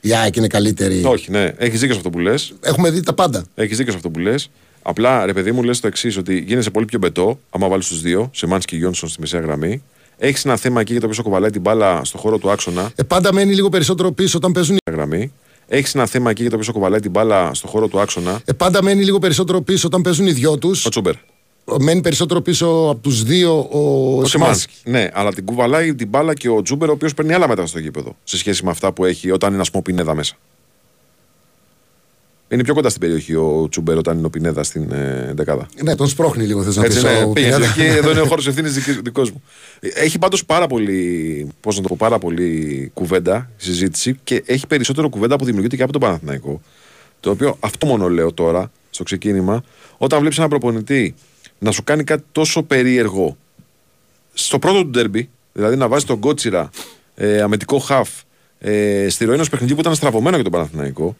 η 0.00 0.14
ΑΕΚ 0.14 0.36
είναι 0.36 0.46
καλύτερη. 0.46 1.04
Όχι, 1.04 1.30
ναι. 1.30 1.52
Έχεις 1.56 1.80
δίκιο 1.80 1.92
σε 1.94 1.96
αυτό 1.96 2.10
που 2.10 2.18
λες. 2.18 2.54
Έχουμε 2.60 2.90
δει 2.90 3.00
τα 3.00 3.12
πάντα. 3.12 3.44
Έχεις 3.54 3.76
δίκιο 3.76 3.90
σε 3.92 3.96
αυτό 3.96 4.10
που 4.10 4.18
λες. 4.18 4.50
Απλά 4.82 5.26
ρε 5.26 5.32
παιδί 5.32 5.52
μου, 5.52 5.62
λες 5.62 5.80
το 5.80 5.86
εξής: 5.86 6.16
Ότι 6.16 6.38
γίνεσαι 6.38 6.70
πολύ 6.70 6.86
πιο 6.86 6.98
μπετό, 6.98 7.40
άμα 7.50 7.68
βάλεις 7.68 7.86
τους 7.86 8.00
δύο, 8.00 8.30
Σιμάνσκι 8.34 8.70
και 8.72 8.76
Γιόνσον 8.76 9.08
στη 9.08 9.20
μεσαία 9.20 9.40
γραμμή. 9.40 9.82
Έχεις 10.26 10.44
ένα 10.44 10.56
θέμα 10.56 10.80
εκεί 10.80 10.92
για 10.92 11.00
το 11.00 11.06
οποίο 11.06 11.22
κουβαλάει 11.22 11.50
την 11.50 11.60
μπάλα 11.60 12.04
στο 12.04 12.18
χώρο 12.18 12.38
του 12.38 12.50
άξονα. 12.50 12.92
Ε, 12.94 13.02
πάντα 13.02 13.32
μένει 13.32 13.54
λίγο 13.54 13.68
περισσότερο 13.68 14.12
πίσω 14.12 14.36
όταν 14.38 14.52
παίζουν. 14.52 14.74
οι- 14.76 14.90
Γραμμή. 14.92 15.32
Έχεις 15.68 15.94
ένα 15.94 16.06
θέμα 16.06 16.30
εκεί 16.30 16.40
για 16.42 16.50
το 16.50 16.56
οποίο 16.56 16.72
κουβαλάει 16.72 17.00
την 17.00 17.10
μπάλα 17.10 17.54
στο 17.54 17.66
χώρο 17.68 17.88
του 17.88 18.00
άξονα. 18.00 18.40
Ε, 18.44 18.52
πάντα 18.52 18.82
μένει 18.82 19.04
λίγο 19.04 19.18
περισσότερο 19.18 19.60
πίσω 19.60 19.86
όταν 19.86 20.02
παίζουν 20.02 20.26
οι 20.26 20.32
δυο 20.32 20.58
τους. 20.58 20.86
Ο 20.86 20.88
Τσούμπερ. 20.88 21.14
Μένει 21.80 22.00
περισσότερο 22.00 22.40
πίσω 22.40 22.66
από 22.66 23.00
τους 23.02 23.22
δύο 23.22 23.58
ο, 23.70 23.78
Ο 24.18 24.24
Σιμάνσκι. 24.24 24.28
Σιμάνσκι. 24.28 24.74
Ναι, 24.84 25.08
αλλά 25.12 25.32
την 25.32 25.44
κουβαλάει 25.44 25.94
την 25.94 26.08
μπάλα 26.08 26.34
και 26.34 26.48
ο 26.48 26.62
Τσούμπερ, 26.62 26.88
ο 26.88 26.92
οποίος 26.92 27.14
παίρνει 27.14 27.32
άλλα 27.32 27.48
μέτρα 27.48 27.66
στο 27.66 27.78
γήπεδο 27.78 28.16
σε 28.24 28.36
σχέση 28.36 28.64
με 28.64 28.70
αυτά 28.70 28.92
που 28.92 29.04
έχει 29.04 29.30
όταν 29.30 29.52
είναι, 29.52 29.60
ας 29.60 29.70
πούμε, 29.70 29.82
ο 29.86 29.90
Πινέδα 29.90 30.14
μέσα. 30.14 30.34
Είναι 32.54 32.64
πιο 32.64 32.74
κοντά 32.74 32.88
στην 32.88 33.00
περιοχή 33.00 33.34
ο 33.34 33.66
Τσούμπερ 33.70 33.98
όταν 33.98 34.18
είναι 34.18 34.26
ο 34.26 34.30
Πινέδα 34.30 34.62
στην 34.62 34.92
ε, 34.92 35.32
δεκάδα. 35.34 35.66
Ναι, 35.82 35.94
τον 35.94 36.08
σπρώχνει 36.08 36.44
λίγο, 36.44 36.62
θες 36.62 36.76
να 36.76 36.84
Έτσι 36.84 37.00
πεις. 37.00 37.10
ναι, 37.10 37.32
πήγαινε 37.32 37.64
εκεί, 37.64 37.82
εδώ 37.82 38.10
είναι 38.10 38.20
ο 38.20 38.26
χώρος 38.34 38.46
ευθύνης 38.46 38.72
δικός 39.02 39.30
μου. 39.30 39.42
Έχει 39.80 40.18
πάντως 40.18 40.44
πάρα 40.44 40.66
πολύ, 40.66 41.48
πώς 41.60 41.76
να 41.76 41.82
το 41.82 41.88
πω, 41.88 41.96
πάρα 41.98 42.18
πολύ 42.18 42.90
κουβέντα, 42.94 43.50
συζήτηση 43.56 44.18
και 44.24 44.42
έχει 44.46 44.66
περισσότερο 44.66 45.08
κουβέντα 45.08 45.36
που 45.36 45.44
δημιουργείται 45.44 45.76
και 45.76 45.82
από 45.82 45.92
τον 45.92 46.00
Παναθηναϊκό. 46.00 46.60
Το 47.20 47.30
οποίο 47.30 47.56
αυτό 47.60 47.86
μόνο 47.86 48.08
λέω 48.08 48.32
τώρα, 48.32 48.70
στο 48.90 49.02
ξεκίνημα, 49.02 49.62
όταν 49.98 50.20
βλέπεις 50.20 50.38
ένα 50.38 50.48
προπονητή 50.48 51.14
να 51.58 51.70
σου 51.70 51.84
κάνει 51.84 52.04
κάτι 52.04 52.24
τόσο 52.32 52.62
περίεργο 52.62 53.36
στο 54.32 54.58
πρώτο 54.58 54.82
του 54.82 54.88
ντέρμπι, 54.88 55.28
δηλαδή 55.52 55.76
να 55.76 55.88
βάζει 55.88 56.04
τον 56.04 56.18
Κότσιρα 56.18 56.70
ε, 57.14 57.40
αμετικό 57.40 57.78
χαφ 57.78 58.08
ε, 58.58 59.06
στη 59.08 59.24
ροή 59.24 59.34
ενός 59.34 59.48
παιχνιδιού 59.48 59.74
που 59.74 59.80
ήταν 59.80 59.94
στραβωμένο 59.94 60.34
για 60.34 60.44
τον 60.44 60.52
Παναθηναϊκό, 60.52 61.16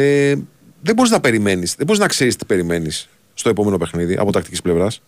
ε, 0.00 0.34
δεν 0.82 0.94
μπορείς 0.94 1.10
να 1.10 1.20
περιμένεις, 1.20 1.74
δεν 1.74 1.86
μπορείς 1.86 2.00
να 2.00 2.06
ξέρεις 2.08 2.36
τι 2.36 2.44
περιμένεις 2.44 3.08
στο 3.34 3.48
επόμενο 3.48 3.78
παιχνίδι 3.78 4.16
από 4.18 4.32
τακτικής 4.32 4.62
πλευράς. 4.62 5.02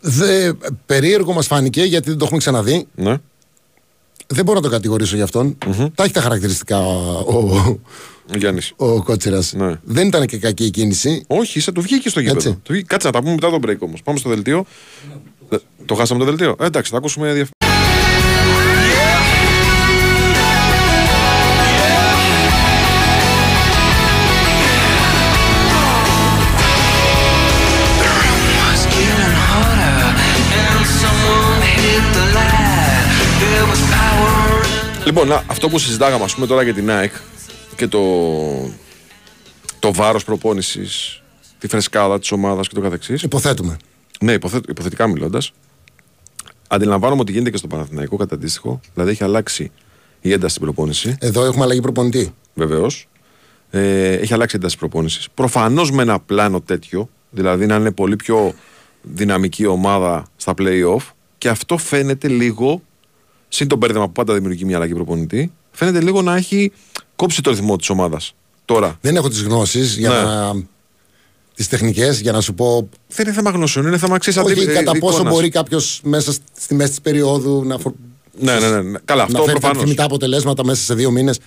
Δε, 0.00 0.52
περίεργο 0.86 1.32
μας 1.32 1.46
φάνηκε 1.46 1.82
γιατί 1.82 2.08
δεν 2.08 2.18
το 2.18 2.24
έχουμε 2.24 2.38
ξαναδεί. 2.40 2.86
Ναι. 2.94 3.16
Δεν 4.26 4.44
μπορώ 4.44 4.58
να 4.58 4.64
το 4.64 4.70
κατηγορήσω 4.70 5.14
για 5.14 5.24
αυτον 5.24 5.58
Τα 5.94 6.04
έχει 6.04 6.12
τα 6.12 6.20
χαρακτηριστικά 6.20 6.78
ο, 6.78 7.78
Ο 8.32 8.36
Γιάννης. 8.36 8.72
ο, 8.76 8.86
ο 8.90 9.02
Κότσιρας. 9.02 9.52
Ναι. 9.52 9.74
Δεν 9.82 10.06
ήταν 10.06 10.26
και 10.26 10.38
κακή 10.38 10.64
η 10.64 10.70
κίνηση. 10.70 11.24
Όχι, 11.26 11.60
σε 11.60 11.72
του 11.72 11.80
βγήκε 11.80 12.08
στο 12.08 12.20
γήπεδο. 12.20 12.36
Έτσι. 12.38 12.52
Του 12.62 12.72
βγήκε- 12.72 12.88
Κάτσε 12.88 13.06
να 13.06 13.12
τα 13.12 13.18
πούμε 13.20 13.32
μετά 13.34 13.50
το 13.50 13.58
break 13.66 13.78
όμως. 13.78 14.02
Πάμε 14.02 14.18
στο 14.18 14.28
δελτίο. 14.28 14.64
Ε, 15.48 15.56
Το 15.86 15.94
χάσαμε 15.94 16.20
το 16.20 16.26
δελτίο. 16.26 16.56
Ε, 16.60 16.64
εντάξει, 16.64 16.90
θα 16.90 16.96
ακούσουμε 16.96 17.24
διαφημίσει. 17.26 17.52
Λοιπόν, 35.06 35.28
να, 35.28 35.44
αυτό 35.46 35.68
που 35.68 35.78
συζητάγαμε, 35.78 36.24
ας 36.24 36.34
πούμε 36.34 36.46
τώρα 36.46 36.62
για 36.62 36.74
την 36.74 36.90
ΑΕΚ 36.90 37.12
και 37.76 37.86
το, 37.86 38.00
το 39.78 39.92
βάρος 39.92 40.24
προπόνησης, 40.24 41.22
τη 41.58 41.68
φρεσκάδα 41.68 42.18
της 42.18 42.32
ομάδας 42.32 42.68
και 42.68 42.74
το 42.74 42.80
καθεξής. 42.80 43.22
Υποθέτουμε. 43.22 43.76
Ναι, 44.20 44.32
υποθέ, 44.32 44.60
υποθετικά 44.68 45.06
μιλώντας, 45.06 45.52
αντιλαμβάνομαι 46.68 47.20
ότι 47.20 47.32
γίνεται 47.32 47.50
και 47.50 47.56
στο 47.56 47.66
Παναθηναϊκό 47.66 48.16
κατά 48.16 48.34
αντίστοιχο. 48.34 48.80
Δηλαδή 48.94 49.10
έχει 49.10 49.24
αλλάξει 49.24 49.70
η 50.20 50.32
ένταση 50.32 50.54
στην 50.54 50.64
προπόνηση. 50.64 51.16
Εδώ 51.20 51.44
έχουμε 51.44 51.64
αλλαγή 51.64 51.80
προπονητή. 51.80 52.34
Βεβαίως. 52.54 53.08
Ε, 53.70 54.12
έχει 54.12 54.34
αλλάξει 54.34 54.56
η 54.56 54.58
ένταση 54.58 54.78
προπόνησης. 54.78 55.28
Προφανώς 55.34 55.90
με 55.90 56.02
ένα 56.02 56.20
πλάνο 56.20 56.60
τέτοιο, 56.60 57.08
δηλαδή 57.30 57.66
να 57.66 57.74
είναι 57.74 57.90
πολύ 57.90 58.16
πιο 58.16 58.54
δυναμική 59.02 59.66
ομάδα 59.66 60.26
στα 60.36 60.54
playoff 60.58 61.02
και 61.38 61.48
αυτό 61.48 61.76
φαίνεται 61.76 62.28
λίγο, 62.28 62.82
συν 63.52 63.68
το 63.68 63.76
μπέρδεμα 63.76 64.06
που 64.06 64.12
πάντα 64.12 64.34
δημιουργεί 64.34 64.64
μια 64.64 64.76
αλλαγή 64.76 64.94
προπονητή, 64.94 65.52
φαίνεται 65.70 66.00
λίγο 66.00 66.22
να 66.22 66.36
έχει 66.36 66.72
κόψει 67.16 67.42
το 67.42 67.50
ρυθμό 67.50 67.76
της 67.76 67.88
ομάδας. 67.90 68.34
Τώρα. 68.64 68.98
Δεν 69.00 69.16
έχω 69.16 69.28
τις 69.28 69.42
γνώσεις 69.42 69.96
για 69.96 70.08
Ναι. 70.08 70.22
να. 70.22 70.52
τις 71.54 71.68
τεχνικές 71.68 72.20
για 72.20 72.32
να 72.32 72.40
σου 72.40 72.54
πω. 72.54 72.88
Δεν 73.08 73.26
είναι 73.26 73.34
θέμα 73.34 73.50
γνώσεων, 73.50 73.86
είναι 73.86 73.98
θέμα 73.98 74.18
ξέρεις 74.18 74.38
Όχι, 74.50 74.66
κατά 74.66 74.98
πόσο 74.98 75.24
μπορεί 75.24 75.48
κάποιος 75.48 76.00
μέσα 76.04 76.32
στη 76.56 76.74
μέση 76.74 76.90
της 76.90 77.00
περίοδου 77.00 77.64
να, 77.64 77.78
φο- 77.78 77.94
Ναι, 78.40 78.58
ναι, 78.58 78.68
ναι, 78.70 78.80
ναι. 78.82 78.98
Καλά, 79.04 79.22
αυτό 79.22 79.38
να 79.38 79.44
φέρει 79.44 79.52
τα 79.52 79.58
προφανώς. 79.58 79.76
επιθυμητά 79.76 80.04
αποτελέσματα 80.04 80.64
μέσα 80.64 80.82
σε 80.82 80.94
δύο 80.94 81.10
μήνες. 81.10 81.38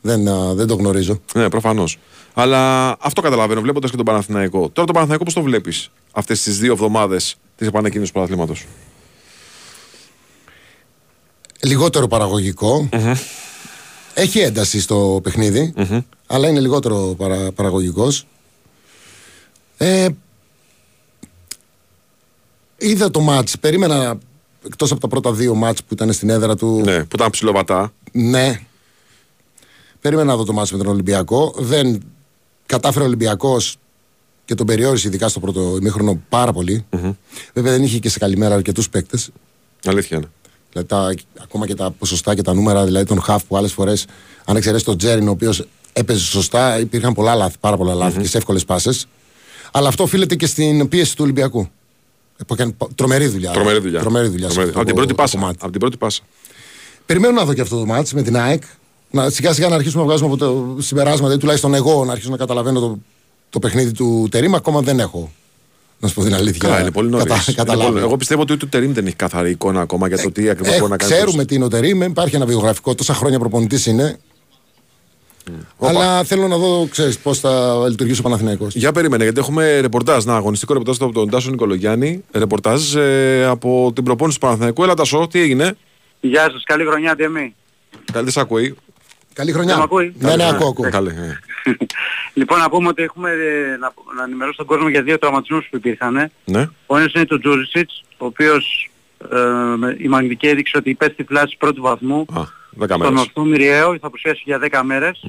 Δεν, 0.00 0.28
α, 0.28 0.54
δεν 0.54 0.66
το 0.66 0.74
γνωρίζω. 0.74 1.20
Ναι, 1.34 1.48
προφανώς. 1.50 1.98
Αλλά 2.34 2.88
αυτό 3.00 3.20
καταλαβαίνω 3.20 3.60
βλέποντας 3.60 3.90
και 3.90 3.96
τον 3.96 4.04
Παναθηναϊκό. 4.04 4.58
Τώρα 4.58 4.72
τον 4.86 4.86
Παναθηναϊκό 4.94 5.24
πώς 5.24 5.34
το 5.34 5.42
βλέπεις 5.42 5.90
αυτές 6.12 6.42
τις 6.42 6.58
δύο 6.58 6.72
εβδομάδες 6.72 7.36
της 7.56 7.66
επανεκκίνησης 7.66 8.12
του 8.12 8.18
πρωταθλήματος; 8.18 8.66
Λιγότερο 11.62 12.06
παραγωγικό. 12.06 12.88
Έχει 14.14 14.38
ένταση 14.38 14.80
στο 14.80 15.20
παιχνιδι 15.22 15.72
αλλά 16.32 16.48
είναι 16.48 16.60
λιγότερο 16.60 17.14
παρα, 17.18 17.52
παραγωγικός. 17.52 18.26
Ε, 19.76 20.08
είδα 22.78 23.10
το 23.10 23.20
μάτς, 23.20 23.58
περίμενα 23.58 24.18
εκτός 24.66 24.90
από 24.90 25.00
τα 25.00 25.08
πρώτα 25.08 25.32
δύο 25.32 25.54
μάτς 25.54 25.82
που 25.82 25.94
ήταν 25.94 26.12
στην 26.12 26.30
έδρα 26.30 26.56
του. 26.56 26.80
Ναι, 26.84 27.04
που 27.04 27.16
ήταν 27.16 27.30
ψηλοβατά. 27.30 27.92
Ναι. 28.12 28.60
Περίμενα 30.00 30.30
να 30.30 30.36
δω 30.36 30.44
το 30.44 30.52
μάτς 30.52 30.72
με 30.72 30.78
τον 30.78 30.86
Ολυμπιακό. 30.86 31.54
Δεν 31.56 32.02
κατάφερε 32.66 33.04
ο 33.04 33.06
Ολυμπιακός 33.06 33.76
και 34.44 34.54
τον 34.54 34.66
περιόρισε 34.66 35.08
ειδικά 35.08 35.28
στο 35.28 35.40
πρώτο 35.40 35.76
ημίχρονο 35.80 36.20
πάρα 36.28 36.52
πολύ. 36.52 36.86
Βέβαια 37.52 37.72
δεν 37.72 37.82
είχε 37.82 37.98
και 37.98 38.08
σε 38.08 38.18
καλημέρα 38.18 38.54
αρκετούς 38.54 38.90
παίκτες. 38.90 39.30
Αλήθεια 39.84 40.16
είναι. 40.16 40.30
Δηλαδή 40.72 40.88
τα, 40.88 41.14
ακόμα 41.42 41.66
και 41.66 41.74
τα 41.74 41.90
ποσοστά 41.90 42.34
και 42.34 42.42
τα 42.42 42.54
νούμερα, 42.54 42.84
δηλαδή 42.84 43.06
τον 43.06 43.20
Χαφ 43.22 43.44
που 43.44 43.56
άλλες 43.56 43.72
φορές, 43.72 44.06
αν 44.44 44.56
εξαιρέσεις 44.56 44.84
τον 44.86 44.98
Τζέριν, 44.98 45.28
ο 45.28 45.30
οποίος 45.30 45.64
έπαιζε 45.92 46.24
σωστά, 46.24 46.78
υπήρχαν 46.80 47.12
πολλά 47.14 47.34
λάθη, 47.34 47.56
πάρα 47.60 47.76
πολλά 47.76 47.94
λάθη 47.94 48.20
και 48.20 48.26
σε 48.28 48.36
εύκολες 48.36 48.64
πάσες. 48.64 49.06
Αλλά 49.72 49.88
αυτό 49.88 50.02
οφείλεται 50.02 50.34
και 50.34 50.46
στην 50.46 50.88
πίεση 50.88 51.16
του 51.16 51.22
Ολυμπιακού. 51.24 51.68
Ε, 52.36 52.44
που 52.44 52.54
έκανε 52.54 52.72
πα- 52.72 52.88
τρομερή 52.94 53.26
δουλειά. 53.26 53.50
Τρομερή 53.50 53.78
δουλειά. 53.78 54.00
Τρομερή 54.00 54.28
δουλειά. 54.28 54.48
σε 54.48 54.52
Τρομερή. 54.54 54.68
αυτό 54.70 54.80
Από 54.80 54.86
την 54.88 54.96
το- 54.96 55.00
πρώτη 55.00 55.08
το 55.16 55.22
πάσα. 55.22 55.38
κομμάτι. 55.38 55.58
Από 55.60 55.70
την 55.70 55.80
πρώτη 55.80 55.96
πάσα. 55.96 56.22
Περιμένω 57.06 57.32
να 57.34 57.44
δω 57.44 57.54
και 57.54 57.60
αυτό 57.60 57.78
το 57.78 57.86
μάτς 57.86 58.12
με 58.12 58.22
την 58.22 58.36
ΑΕΚ. 58.36 58.62
Να, 59.10 59.30
σιγά 59.30 59.52
σιγά 59.52 59.68
να 59.68 59.74
αρχίσουμε 59.74 60.02
να 60.02 60.08
βγάζουμε 60.08 60.28
από 60.32 60.36
το 60.38 60.76
συμπεράσματα, 60.82 61.34
ή 61.34 61.36
τουλάχιστον 61.36 61.74
εγώ 61.74 62.04
να 62.04 62.12
αρχίσω 62.12 62.30
να 62.30 62.36
καταλαβαίνω 62.36 62.80
το, 62.80 62.98
το 63.50 63.58
παιχνίδι 63.58 63.92
του 63.92 64.28
Τερήμα. 64.30 64.56
Ακόμα 64.56 64.80
δεν 64.80 65.00
έχω 65.00 65.32
Να 66.02 66.08
σου 66.08 66.14
πω 66.14 66.22
την 66.22 66.34
αλήθεια. 66.34 66.68
Καλά, 66.68 66.80
είναι 66.80 66.90
πολύ 66.90 67.08
νωρίς. 67.08 67.26
Κατα- 67.26 67.52
καταλάβω. 67.52 67.98
Εγώ 67.98 68.16
πιστεύω 68.16 68.42
ότι 68.42 68.52
ούτε 68.52 68.64
ο 68.64 68.68
Τερήμ 68.68 68.92
δεν 68.92 69.06
έχει 69.06 69.16
καθαρή 69.16 69.50
εικόνα 69.50 69.80
ακόμα 69.80 70.08
για 70.08 70.18
το 70.18 70.30
τι 70.32 70.48
ακριβώς 70.48 70.74
Ε, 70.74 70.78
μπορεί 70.78 70.90
να 70.90 70.96
κάνει. 70.96 71.12
ξέρουμε 71.12 71.44
τι 71.44 71.54
είναι 71.54 71.64
ο 71.64 71.68
Τερήμ, 71.68 72.02
υπάρχει 72.02 72.36
ένα 72.36 72.46
βιογραφικό, 72.46 72.94
τόσα 72.94 73.14
χρόνια 73.14 73.38
προπονητής 73.38 73.86
είναι. 73.86 74.18
Αλλά 75.80 76.24
θέλω 76.24 76.48
να 76.48 76.56
δω, 76.56 76.86
ξέρεις, 76.90 77.18
πώς 77.18 77.38
θα 77.38 77.84
λειτουργήσει 77.88 78.20
ο 78.20 78.22
Παναθηναϊκός. 78.22 78.74
Για 78.74 78.92
περίμενε, 78.92 79.22
γιατί 79.22 79.38
έχουμε 79.40 79.80
ρεπορτάζ. 79.80 80.24
Να, 80.24 80.34
αγωνιστικό 80.36 80.72
ρεπορτάζ 80.72 80.96
από 81.00 81.12
τον 81.12 81.30
Τάσο 81.30 81.50
Νικολογιάννη. 81.50 82.24
Ρεπορτάζ 82.32 82.94
ε, 82.94 83.44
από 83.46 83.92
την 83.94 84.04
προπόνηση 84.04 84.38
του 84.38 84.44
Παναθηναϊκού. 84.46 84.82
Έλα, 84.82 84.94
Τάσο, 84.94 85.26
τι 85.30 85.40
έγινε; 85.40 85.76
Γεια 86.20 86.50
σας, 86.50 86.62
καλή 86.64 86.84
χρονιά, 86.84 87.16
τι 87.16 87.22
εμεί. 87.24 87.54
Καλή, 88.12 88.24
δεν 88.24 88.32
σ' 88.32 88.36
ακούει. 88.36 88.76
Καλή 89.32 89.52
χρονιά. 89.52 89.72
Δεν 89.74 89.78
μ' 89.80 89.84
ακούει; 89.84 90.14
Ναι, 90.18 90.36
ναι, 90.36 90.48
ακούω, 90.48 90.68
ακούω. 90.68 90.90
Καλή, 90.90 91.08
ε. 91.08 91.38
λοιπόν, 92.40 92.58
να 92.58 92.68
πούμε 92.70 92.88
ότι 92.88 93.02
έχουμε 93.02 93.30
ε, 93.30 93.76
να, 93.76 93.92
να 94.16 94.24
ενημερώσω 94.24 94.56
τον 94.56 94.66
κόσμο 94.66 94.88
για 94.88 95.02
δύο 95.02 95.18
τραυματισμούς 95.18 95.66
που 95.70 95.76
υπήρχαν. 95.76 96.16
ε. 96.16 96.30
Ναι. 96.44 96.68
Ο 96.86 96.96
ένας 96.96 97.12
είναι 97.12 97.24
του 97.24 97.38
Τζούρισιτς, 97.38 98.04
ο 98.18 98.24
οποίος 98.26 98.90
ε, 99.32 99.36
με- 99.76 99.96
η 99.98 100.08
μαγνητική 100.08 100.46
έδειξε 100.46 100.76
ότι 100.76 100.90
υπέστη 100.90 101.24
φλάση 101.24 101.56
πρώτου 101.58 101.82
βαθμού 101.82 102.26
Α, 102.34 102.42
δέκα 102.70 102.94
στον 102.94 102.98
μέρες. 103.12 103.20
ορθό 103.20 103.44
Μυριαίο, 103.44 103.98
θα 103.98 104.06
απουσιάσει 104.06 104.42
για 104.44 104.58
10 104.70 104.80
μέρες. 104.84 105.24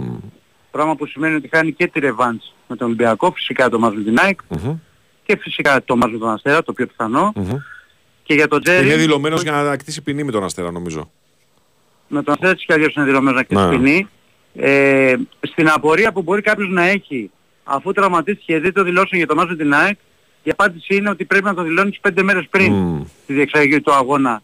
Πράγμα 0.71 0.95
που 0.95 1.05
σημαίνει 1.05 1.35
ότι 1.35 1.49
χάνει 1.53 1.71
και 1.71 1.87
τη 1.87 1.99
ρεβάντς 1.99 2.53
με 2.67 2.75
τον 2.75 2.87
Ολυμπιακό, 2.87 3.31
φυσικά 3.31 3.69
το 3.69 3.79
μάτς 3.79 3.95
με 3.95 4.03
την 4.03 4.19
ΑΕΚ 4.19 4.39
Μμμ, 4.47 4.75
και 5.25 5.37
φυσικά 5.41 5.83
το 5.85 5.95
μάτς 5.95 6.11
με 6.11 6.17
τον 6.17 6.29
Αστέρα, 6.29 6.63
το 6.63 6.73
πιο 6.73 6.87
πιθανό. 6.87 7.31
μμμ. 7.35 7.55
Και 8.23 8.33
για 8.33 8.47
τον 8.47 8.61
Τζέρι, 8.63 8.85
Είναι 8.85 8.95
δηλωμένος 8.95 9.41
για 9.41 9.51
να 9.51 9.57
ανακτήσει 9.59 10.01
ποινή 10.01 10.23
με 10.23 10.31
τον 10.31 10.43
Αστέρα, 10.43 10.71
νομίζω. 10.71 11.11
Με 12.11 12.23
τον 12.23 12.33
Αστέρα 12.33 12.53
της 12.53 12.65
κι 12.65 12.73
αλλιώς 12.73 12.93
είναι 12.93 13.05
δηλωμένος 13.05 13.43
να 13.49 13.61
Ναι. 13.61 13.67
κλείσει 13.69 13.77
ποινή. 13.83 14.07
Ε, 14.55 15.15
στην 15.41 15.69
απορία 15.69 16.11
που 16.11 16.21
μπορεί 16.21 16.41
κάποιος 16.41 16.69
να 16.69 16.83
έχει 16.83 17.31
αφού 17.63 17.91
τραυματίστηκε 17.91 18.59
δεν 18.59 18.73
το 18.73 18.83
δηλώσουν 18.83 19.17
για 19.17 19.27
το 19.27 19.35
μάτς 19.35 19.49
με 19.49 19.55
την 19.55 19.73
ΑΕΚ 19.73 19.97
η 20.43 20.49
απάντηση 20.49 20.95
είναι 20.95 21.09
ότι 21.09 21.25
πρέπει 21.25 21.43
να 21.43 21.53
το 21.53 21.61
δηλώνεις 21.63 21.99
πέντε 21.99 22.23
μέρες 22.23 22.47
πριν 22.49 22.73
Μμ. 22.73 23.01
τη 23.27 23.33
διεξαγωγή 23.33 23.81
του 23.81 23.93
αγώνα 23.93 24.41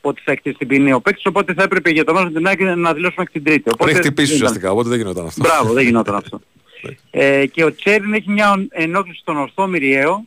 ότι 0.00 0.22
θα 0.24 0.32
εκτίσει 0.32 0.56
την 0.56 0.68
ποινή 0.68 0.92
ο 0.92 1.00
παίκτης 1.00 1.26
οπότε 1.26 1.54
θα 1.54 1.62
έπρεπε 1.62 1.90
για 1.90 2.04
το 2.04 2.12
μάτς 2.12 2.24
με 2.24 2.32
την 2.32 2.46
ΑΕΚ 2.46 2.60
να 2.60 2.92
δηλώσουμε 2.94 3.14
μέχρι 3.16 3.32
την 3.32 3.44
τρίτη. 3.44 3.60
Πριν 3.62 3.74
Οπότε, 3.80 3.92
χτυπήσεις 3.94 4.28
δεν 4.28 4.36
ήταν. 4.36 4.46
ουσιαστικά, 4.46 4.70
οπότε 4.70 4.88
δεν 4.88 4.98
γινόταν 4.98 5.26
αυτό. 5.26 5.42
Μπράβο, 5.42 5.72
δεν 5.72 5.84
γινόταν 5.84 6.14
αυτό. 6.14 6.40
ε, 7.10 7.46
και 7.46 7.64
ο 7.64 7.74
Τσέριν 7.74 8.12
έχει 8.14 8.30
μια 8.30 8.66
ενόχληση 8.70 9.18
στον 9.20 9.36
ορθό 9.36 9.66
Μυριαίο 9.66 10.24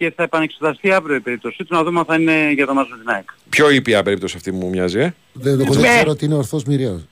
και 0.00 0.12
θα 0.16 0.22
επανεξεταστεί 0.22 0.92
αύριο 0.92 1.16
η 1.16 1.20
περίπτωσή 1.20 1.56
του 1.64 1.74
να 1.74 1.82
δούμε 1.84 1.98
αν 1.98 2.04
θα 2.04 2.14
είναι 2.14 2.52
για 2.52 2.66
το 2.66 2.74
μάτς 2.74 2.90
με 2.90 2.96
την 2.96 3.08
ΑΕΚ. 3.08 3.28
Πιο 3.48 3.70
ήπια 3.70 4.02
περίπτωση 4.02 4.36
αυτή 4.36 4.52
μου 4.52 4.68
μοιάζει, 4.68 4.98
ε. 4.98 5.14
Δεν, 5.32 5.60
εγώ 5.60 5.72
δεν 5.72 5.82
Ναι. 5.82 5.88
ξέρω 5.88 6.10
ότι 6.10 6.24
είναι 6.24 6.34
ορθός 6.34 6.64
μοιραίος. 6.64 7.02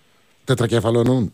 Τετρακέφαλο 0.45 0.99
εννοούν. 1.01 1.33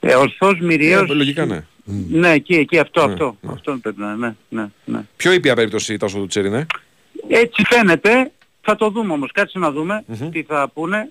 Ε, 0.00 0.14
ορθός 0.14 0.58
Μυριαίος... 0.60 1.10
Ε, 1.10 1.14
λογικά 1.14 1.44
ναι. 1.44 1.64
Ναι, 2.10 2.30
εκεί, 2.30 2.54
εκεί, 2.54 2.78
αυτό, 2.78 3.06
Ναι, 3.06 3.12
αυτό. 3.12 3.36
ναι. 3.40 3.52
Αυτό 3.52 3.78
πρέπει 3.82 4.00
να 4.00 4.06
είναι, 4.12 4.36
ναι, 4.48 4.60
ναι, 4.62 4.68
ναι. 4.84 5.00
Πιο 5.16 5.32
ήπια 5.32 5.54
περίπτωση 5.54 5.94
ήταν 5.94 6.08
στο 6.08 6.18
του 6.18 6.26
Τσέριν, 6.26 6.54
ε. 6.54 6.66
Έτσι 7.28 7.62
φαίνεται, 7.66 8.32
θα 8.60 8.76
το 8.76 8.90
δούμε 8.90 9.12
όμως, 9.12 9.32
κάτσε 9.32 9.58
να 9.58 9.70
δούμε 9.70 10.04
τι 10.30 10.42
θα 10.42 10.70
πούνε 10.74 11.10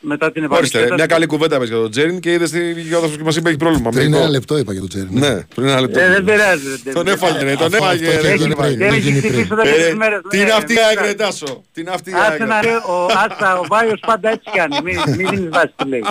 μετά 0.00 0.32
την 0.32 0.42
Ορίστε, 0.42 0.54
επανεξέταση. 0.54 0.92
μια 0.94 1.06
καλή 1.06 1.26
κουβέντα 1.26 1.58
πες 1.58 1.68
για 1.68 1.76
τον 1.76 1.90
Τσέριν 1.90 2.20
και 2.20 2.32
είδες 2.32 2.50
τι 2.50 2.80
γιόδος 2.80 3.10
που 3.16 3.24
μας 3.24 3.36
είπε 3.36 3.48
έχει 3.48 3.58
πρόβλημα. 3.58 3.90
Πριν 3.90 4.02
μυϊκό. 4.04 4.18
ένα 4.20 4.28
λεπτό 4.30 4.58
είπα 4.58 4.72
για 4.72 4.80
τον 4.80 4.88
Τσέρι. 4.88 5.08
Ναι, 5.10 5.40
πριν 5.54 5.66
ένα 5.68 5.80
λεπτό. 5.80 6.00
Ε, 6.00 6.08
δεν 6.08 6.24
πειράζει. 6.24 6.62
δεν 6.84 6.94
Τον 6.94 7.04
πειράζει. 7.04 7.24
έφαγε, 7.24 7.44
ρε, 7.44 7.54
τον 7.54 7.64
Αυτό- 7.66 7.76
έφαγε. 7.84 8.06
αυτό 8.08 8.20
ρε, 8.22 8.28
έχει 8.28 8.38
τον 8.38 8.46
γίνει 8.48 8.52
έφαγε. 8.58 8.76
πριν. 8.76 8.78
Δεν 8.78 8.88
Έχει 8.88 8.96
έχει 8.98 9.08
γίνει 9.08 9.20
χτυπήσει 9.20 9.46
πριν. 9.46 9.58
εδώ 9.58 9.62
και 9.62 9.68
Ε, 9.80 9.84
τρεις 9.84 9.94
μέρες. 9.96 10.20
Τι 10.30 10.36
ναι, 10.36 10.42
είναι 10.42 10.52
αυτή 10.52 10.72
η 10.72 10.74
μην 10.76 10.84
ΑΕΚ, 10.84 10.94
ρε, 10.98 11.12
πειράζει. 11.14 11.14
Τάσο. 11.40 11.62
Τι 11.72 11.80
είναι 11.80 11.90
αυτή 11.90 12.10
η 12.10 12.12
Άσε 12.14 12.30
ΑΕΚ. 12.30 12.40
να 12.46 12.60
ρε, 12.60 12.74
ο 12.74 12.96
Άστα, 13.24 13.58
ο 13.58 13.64
Βάιος 13.68 14.00
πάντα 14.06 14.28
έτσι 14.30 14.50
κάνει. 14.56 14.76
Μην, 14.84 14.96
μην 15.16 15.28
δίνεις 15.30 15.48
βάση 15.52 15.72
τι 15.76 15.88
λέει. 15.88 16.04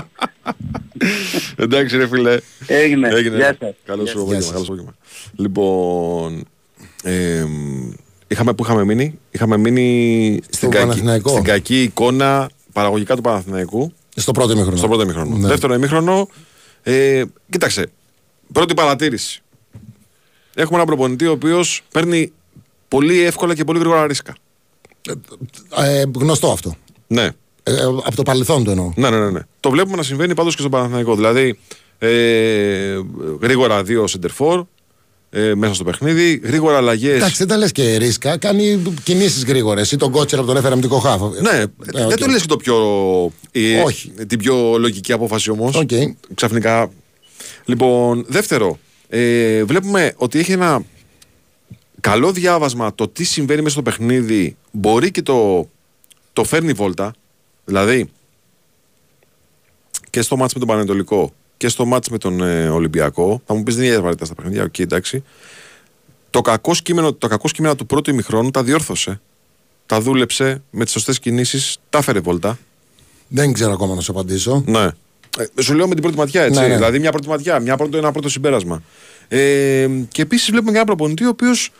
Εντάξει 1.56 1.98
ρε 1.98 2.08
φίλε. 2.08 2.38
Έγινε. 2.68 3.08
Έγινε. 3.14 3.36
Γεια 3.36 3.56
σας. 3.60 3.74
Καλό 3.86 4.04
Γεια 4.04 4.12
σου 4.12 4.18
σας. 4.18 4.22
απόγευμα. 4.28 4.42
σας. 4.42 4.52
Καλό 4.52 4.64
σου 4.66 4.72
απόγευμα. 4.72 4.94
Λοιπόν, 5.36 6.44
εμ, 7.04 7.92
είχαμε, 8.28 8.54
που 8.54 8.64
είχαμε 8.64 8.84
μείνει, 8.86 9.20
είχαμε 9.32 9.58
μείνει 9.58 10.40
στην, 10.50 10.70
κακή, 10.70 10.84
Παναθηναϊκό. 10.86 11.30
στην 11.30 11.44
κακή 11.44 11.82
εικόνα 11.82 12.50
παραγωγικά 12.74 13.16
του 13.16 13.22
Παναθηναϊκού 13.22 13.94
Στο 14.16 14.32
πρώτο 14.32 14.52
ημίχρονο. 14.52 14.78
στο 14.78 14.88
πρώτο 14.88 15.02
ημίχρονο. 15.04 15.36
Ναι. 15.38 15.48
Δεύτερο 15.48 15.74
ημίχρονο, 15.74 16.28
ε, 16.84 17.24
κοίταξε, 17.50 17.92
πρώτη 18.54 18.74
παρατήρηση. 18.74 19.42
Έχουμε 20.56 20.76
έναν 20.76 20.86
προπονητή 20.88 21.26
ο 21.28 21.32
οποίος 21.32 21.82
παίρνει 21.92 22.32
πολύ 22.88 23.20
εύκολα 23.20 23.56
και 23.56 23.64
πολύ 23.64 23.80
γρήγορα 23.80 24.08
ρίσκα. 24.08 24.36
Ε, 25.78 26.04
γνωστό 26.16 26.52
αυτό. 26.52 26.76
Ναι, 27.08 27.24
Ε, 27.64 27.74
ε, 27.74 27.82
από 27.84 28.16
το 28.16 28.24
παρελθόν 28.24 28.64
το 28.64 28.72
εννοώ. 28.72 28.92
ναι, 28.96 29.10
ναι, 29.10 29.20
ναι, 29.20 29.30
ναι. 29.30 29.40
Το 29.60 29.70
βλέπουμε 29.70 29.96
να 29.96 30.04
συμβαίνει 30.04 30.34
πάντως 30.34 30.54
και 30.54 30.60
στον 30.60 30.72
Παναθηναϊκό. 30.72 31.16
Δηλαδή, 31.16 31.60
ε, 31.98 33.00
γρήγορα 33.42 33.84
δύο 33.84 34.08
σεντερφόρ 34.08 34.64
ε, 35.32 35.54
μέσα 35.56 35.74
στο 35.74 35.84
παιχνίδι, 35.84 36.42
γρήγορα 36.44 36.78
αλλαγές. 36.78 37.16
Εντάξει, 37.16 37.38
δεν 37.38 37.48
τα 37.48 37.58
λες 37.58 37.72
και 37.72 37.98
ρίσκα. 37.98 38.38
Κάνει 38.38 38.82
κινήσεις 39.04 39.44
γρήγορες. 39.46 39.92
Ή 39.92 39.98
τον 39.98 40.12
Κώτσιρα 40.12 40.42
που 40.42 40.48
τον 40.48 40.58
έφερε 40.58 40.72
αμυντικό 40.74 41.00
χάφ. 41.00 41.22
Ναι, 41.22 41.50
Ε, 41.60 41.66
δεν 41.78 42.06
οκ. 42.06 42.14
το 42.18 42.28
λες 42.28 42.42
και 42.42 42.48
το 42.48 42.58
πιο. 42.58 42.76
ε, 43.52 43.82
Όχι. 43.82 44.10
Την 44.28 44.40
πιο 44.40 44.78
λογική 44.78 45.12
απόφαση 45.14 45.50
όμως. 45.52 45.76
Οκ. 45.76 45.90
Ξαφνικά. 46.34 46.92
Λοιπόν, 47.66 48.26
δεύτερο. 48.28 48.80
Ε, 49.10 49.64
βλέπουμε 49.64 50.14
ότι 50.18 50.40
έχει 50.40 50.52
ένα 50.52 50.84
καλό 52.02 52.32
διάβασμα 52.32 52.96
το 52.96 53.08
τι 53.08 53.24
συμβαίνει 53.24 53.60
μέσα 53.62 53.74
στο 53.74 53.82
παιχνίδι. 53.82 54.58
Μπορεί 54.72 55.12
και 55.12 55.22
το, 55.22 55.70
το 56.34 56.44
φέρνει 56.44 56.72
βόλτα. 56.74 57.14
Δηλαδή, 57.66 58.10
και 60.10 60.22
στο 60.22 60.38
μάτς 60.38 60.54
με 60.54 60.60
τον 60.60 60.68
Πανετολικό 60.70 61.34
και 61.60 61.68
στο 61.68 61.86
μάτς 61.86 62.10
με 62.10 62.18
τον 62.18 62.42
ε, 62.42 62.70
Ολυμπιακό. 62.70 63.42
Θα 63.46 63.54
μου 63.54 63.64
πεις 63.64 63.76
δεν 63.76 63.86
είναι 63.86 63.98
βαρύτητα 63.98 64.26
στα 64.26 64.36
παιχνίδια, 64.36 64.64
οκ, 64.64 64.80
εντάξει. 64.80 65.24
Το 66.30 66.42
κακό, 66.42 66.74
στήσιμο, 66.74 67.14
το 67.14 67.28
κακό 67.28 67.48
σκήμενα 67.48 67.76
του 67.76 67.86
πρώτου 67.86 68.10
ημιχρόνου 68.10 68.52
τα 68.52 68.64
διόρθωσε. 68.64 69.22
Τα 69.86 70.02
δούλεψε 70.02 70.62
με 70.70 70.84
τις 70.84 70.94
σωστές 70.94 71.20
κινήσεις, 71.20 71.78
τα 71.90 71.98
έφερε 71.98 72.20
βόλτα. 72.20 72.60
Δεν 73.28 73.54
ξέρω 73.54 73.72
ακόμα 73.74 73.96
να 73.96 74.02
σου 74.02 74.12
απαντήσω. 74.12 74.64
Ναι. 74.66 74.84
Ε, 75.38 75.62
σου 75.62 75.74
λέω 75.74 75.88
με 75.88 75.94
την 75.94 76.04
πρώτη 76.04 76.18
ματιά, 76.18 76.42
έτσι. 76.42 76.60
Ναι, 76.60 76.68
ναι. 76.68 76.76
Δηλαδή 76.76 77.00
μια 77.00 77.12
πρώτη 77.12 77.28
ματιά, 77.28 77.60
μια 77.60 77.78
πρώτο, 77.78 77.98
ένα 77.98 78.12
πρώτο 78.12 78.30
συμπέρασμα. 78.30 78.84
Ε, 79.28 79.88
και 80.12 80.22
επίσης 80.22 80.50
βλέπουμε 80.50 80.72
και 80.72 80.78
ένα 80.78 80.86
προπονητή 80.86 81.26
ο 81.26 81.30
οποίος 81.30 81.72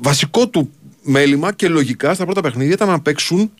βασικό 0.00 0.48
του 0.48 0.70
μέλημα 1.02 1.52
και 1.52 1.68
λογικά 1.68 2.14
στα 2.14 2.24
πρώτα 2.24 2.40
παιχνίδια 2.40 2.72
ήταν 2.72 2.88
να 2.88 3.00
παίξουν, 3.00 3.52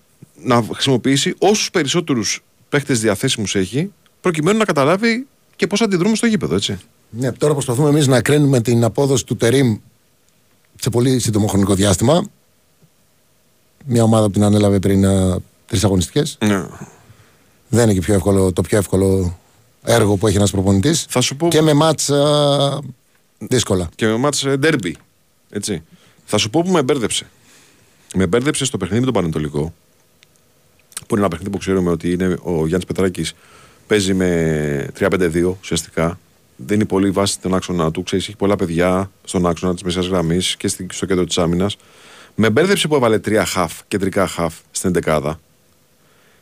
να 0.43 0.65
χρησιμοποιήσει 0.73 1.35
όσους 1.39 1.71
περισσότερους 1.71 2.43
παίχτε 2.69 2.95
διαθέσιμους 2.95 3.55
έχει, 3.55 3.93
προκειμένου 4.21 4.59
να 4.59 4.65
καταλάβει 4.65 5.27
και 5.57 5.67
πώς 5.67 5.81
αντιδρούμε 5.81 6.17
στο 6.17 6.27
γήπεδο, 6.27 6.55
έτσι. 6.55 6.79
Ναι, 7.11 7.33
τώρα 7.33 7.53
προσπαθούμε 7.53 7.89
εμείς 7.89 8.07
να 8.07 8.23
κρίνουμε 8.23 8.61
την 8.61 8.85
απόδοση 8.85 9.25
του 9.27 9.37
Τερήμ 9.37 9.77
σε 10.81 10.91
πολύ 10.91 11.19
σύντομο 11.19 11.47
χρονικό 11.47 11.75
διάστημα. 11.75 12.27
Μια 13.85 14.03
ομάδα 14.03 14.27
που 14.27 14.33
την 14.33 14.43
ανέλαβε 14.43 14.79
πριν 14.79 15.05
τρεις 15.67 15.85
αγωνιστικές. 15.85 16.39
Ναι. 16.45 16.67
Δεν 17.69 17.83
είναι 17.85 17.93
και 17.93 18.01
πιο 18.01 18.15
εύκολο, 18.15 18.53
το 18.53 18.63
πιο 18.63 18.79
εύκολο 18.79 19.39
έργο 19.83 20.17
που 20.17 20.27
έχει 20.27 20.37
ένας 20.37 20.51
προπονητής. 20.51 21.07
Θα 21.09 21.21
σου 21.21 21.37
πω 21.37 21.49
Και 21.49 21.61
με 21.61 21.73
μάτς 21.73 22.11
α, 22.11 22.79
δύσκολα. 23.39 23.89
και 23.95 24.07
με 24.07 24.17
μάτς 24.17 24.45
ε, 24.45 24.59
derby. 24.63 24.93
Έτσι. 25.51 25.83
Θα 26.25 26.39
σου 26.39 26.51
πω 26.51 26.63
που 26.63 26.71
με 26.71 26.83
μπέρδεψε. 26.83 27.27
Με 28.15 28.27
μπέρδεψε 28.27 28.65
στο 28.65 28.77
παιχνίδι 28.77 29.01
με 29.01 29.05
τον 29.05 29.15
Πανετολικό. 29.15 29.75
Που 31.07 31.15
είναι 31.15 31.21
ένα 31.21 31.29
παιχνίδι 31.29 31.51
που 31.51 31.59
ξέρουμε 31.59 31.91
ότι 31.91 32.13
είναι 32.13 32.39
ο 32.43 32.53
Γιάννης 32.53 32.85
Πετράκης 32.87 33.35
παίζει 33.89 34.15
με 34.15 34.89
3-5-2 34.99 35.57
ουσιαστικά. 35.61 36.19
Δίνει 36.57 36.85
πολύ 36.85 37.11
βάση 37.11 37.33
στον 37.33 37.55
άξονα 37.55 37.91
του. 37.91 38.03
Ξέρεις, 38.03 38.27
έχει 38.29 38.37
πολλά 38.37 38.57
παιδιά 38.57 39.11
στον 39.25 39.47
άξονα 39.47 39.73
της 39.75 39.83
μεσαία 39.83 40.03
γραμμής 40.03 40.57
και 40.57 40.69
στη- 40.69 40.87
στο 40.93 41.07
κέντρο 41.07 41.25
της 41.25 41.39
άμυνας. 41.39 41.77
Με 42.35 42.51
μπέρδεψε 42.51 42.89
που 42.89 42.95
έβαλε 42.95 43.19
τρία 43.19 43.45
χαφ, 43.45 43.73
κεντρικά 43.89 44.27
χαφ 44.27 44.55
στην 44.71 44.89
εντεκάδα. 44.91 45.41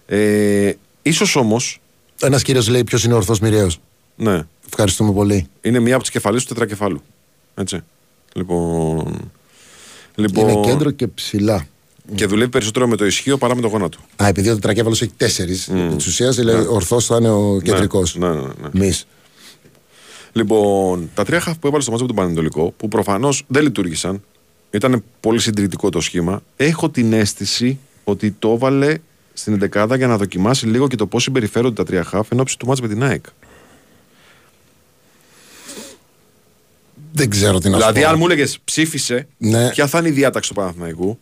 Ε, 0.07 0.73
ίσως 1.03 1.37
όμως, 1.37 1.81
Ένας 2.21 2.43
κύριος 2.43 2.69
λέει 2.69 2.85
ποιος 2.85 3.05
είναι 3.05 3.15
ο 3.15 3.17
ορθός 3.17 3.41
μοιραίος. 3.41 3.79
ναι, 4.17 4.43
Ευχαριστούμε 4.69 5.13
πολύ. 5.13 5.47
είναι 5.61 5.79
μία 5.79 5.95
από 5.95 6.03
τις 6.03 6.13
κεφαλές 6.13 6.43
του 6.43 6.49
τετρακεφάλου. 6.49 7.03
Έτσι. 7.55 7.81
Λοιπόν, 8.35 9.31
λοιπόν 10.15 10.49
Είναι 10.49 10.61
κέντρο 10.67 10.91
και 10.91 11.07
ψηλά. 11.07 11.67
Και 12.15 12.27
δουλεύει 12.27 12.51
περισσότερο 12.51 12.87
με 12.89 12.97
το 12.97 13.07
ισχύο 13.07 13.39
παρά 13.39 13.55
με 13.55 13.61
το 13.61 13.69
γόνατο. 13.69 13.99
Α, 14.23 14.27
επειδή 14.27 14.49
ο 14.49 14.55
τετρακέφαλος 14.55 15.03
έχει 15.03 15.13
τέσσερις. 15.17 15.71
Mm. 15.73 15.93
Της 15.97 16.07
ουσίας, 16.07 16.37
δηλαδή, 16.37 16.67
ορθό 16.71 17.01
θα 17.01 17.17
είναι 17.17 17.31
ο 17.31 17.61
κεντρικός. 17.63 18.17
Ναι, 18.17 18.29
ναι, 18.29 18.35
ναι, 18.35 18.41
ναι. 18.41 18.69
Μης. 18.73 19.07
Λοιπόν, 20.33 21.11
τα 21.15 21.25
τρία 21.25 21.41
χαφ 21.41 21.59
που 21.59 21.67
έβαλε 21.67 21.83
στο 21.83 21.91
μάτσο 21.91 22.07
με 22.07 22.13
τον 22.13 22.23
Πανετολικό, 22.25 22.75
που 22.77 22.89
προφανώς 22.89 23.45
δεν 23.47 23.63
λειτουργήσαν, 23.63 24.23
ήταν 24.71 25.05
πολύ 25.21 25.39
συντηρητικό 25.39 25.89
το 25.91 26.01
σχήμα. 26.01 26.43
Έχω 26.57 26.91
την 26.91 27.13
αίσθηση 27.13 27.79
ότι 28.05 28.31
το 28.39 28.51
έβαλε 28.53 28.97
στην 29.33 29.71
11 29.73 29.97
για 29.97 30.07
να 30.07 30.17
δοκιμάσει 30.17 30.67
λίγο 30.67 30.89
και 30.89 30.97
το 30.97 31.07
πώς 31.07 31.23
συμπεριφέρονται 31.23 31.75
τα 31.75 31.85
τρία 31.85 32.05
χαφ 32.05 32.31
εν 32.31 32.41
ώψη 32.41 32.59
του 32.59 32.67
μάτς 32.67 32.81
με 32.81 32.89
την 32.89 33.03
ΑΕΚ. 33.03 33.25
Δεν 37.13 37.31
ξέρω 37.31 37.59
τι 37.59 37.69
να 37.69 37.73
σου 37.73 37.79
Δηλαδή, 37.79 38.01
πω. 38.01 38.09
αν 38.09 38.15
μου 38.19 38.25
έλεγες 38.25 38.59
ψήφισε, 38.65 39.27
Ναι. 39.39 39.69
ποια 39.71 39.87
θα 39.87 39.99
είναι 39.99 40.09
η 40.09 40.11
διάταξη 40.11 40.49
του 40.49 40.55
Παναθηναϊκού 40.55 41.19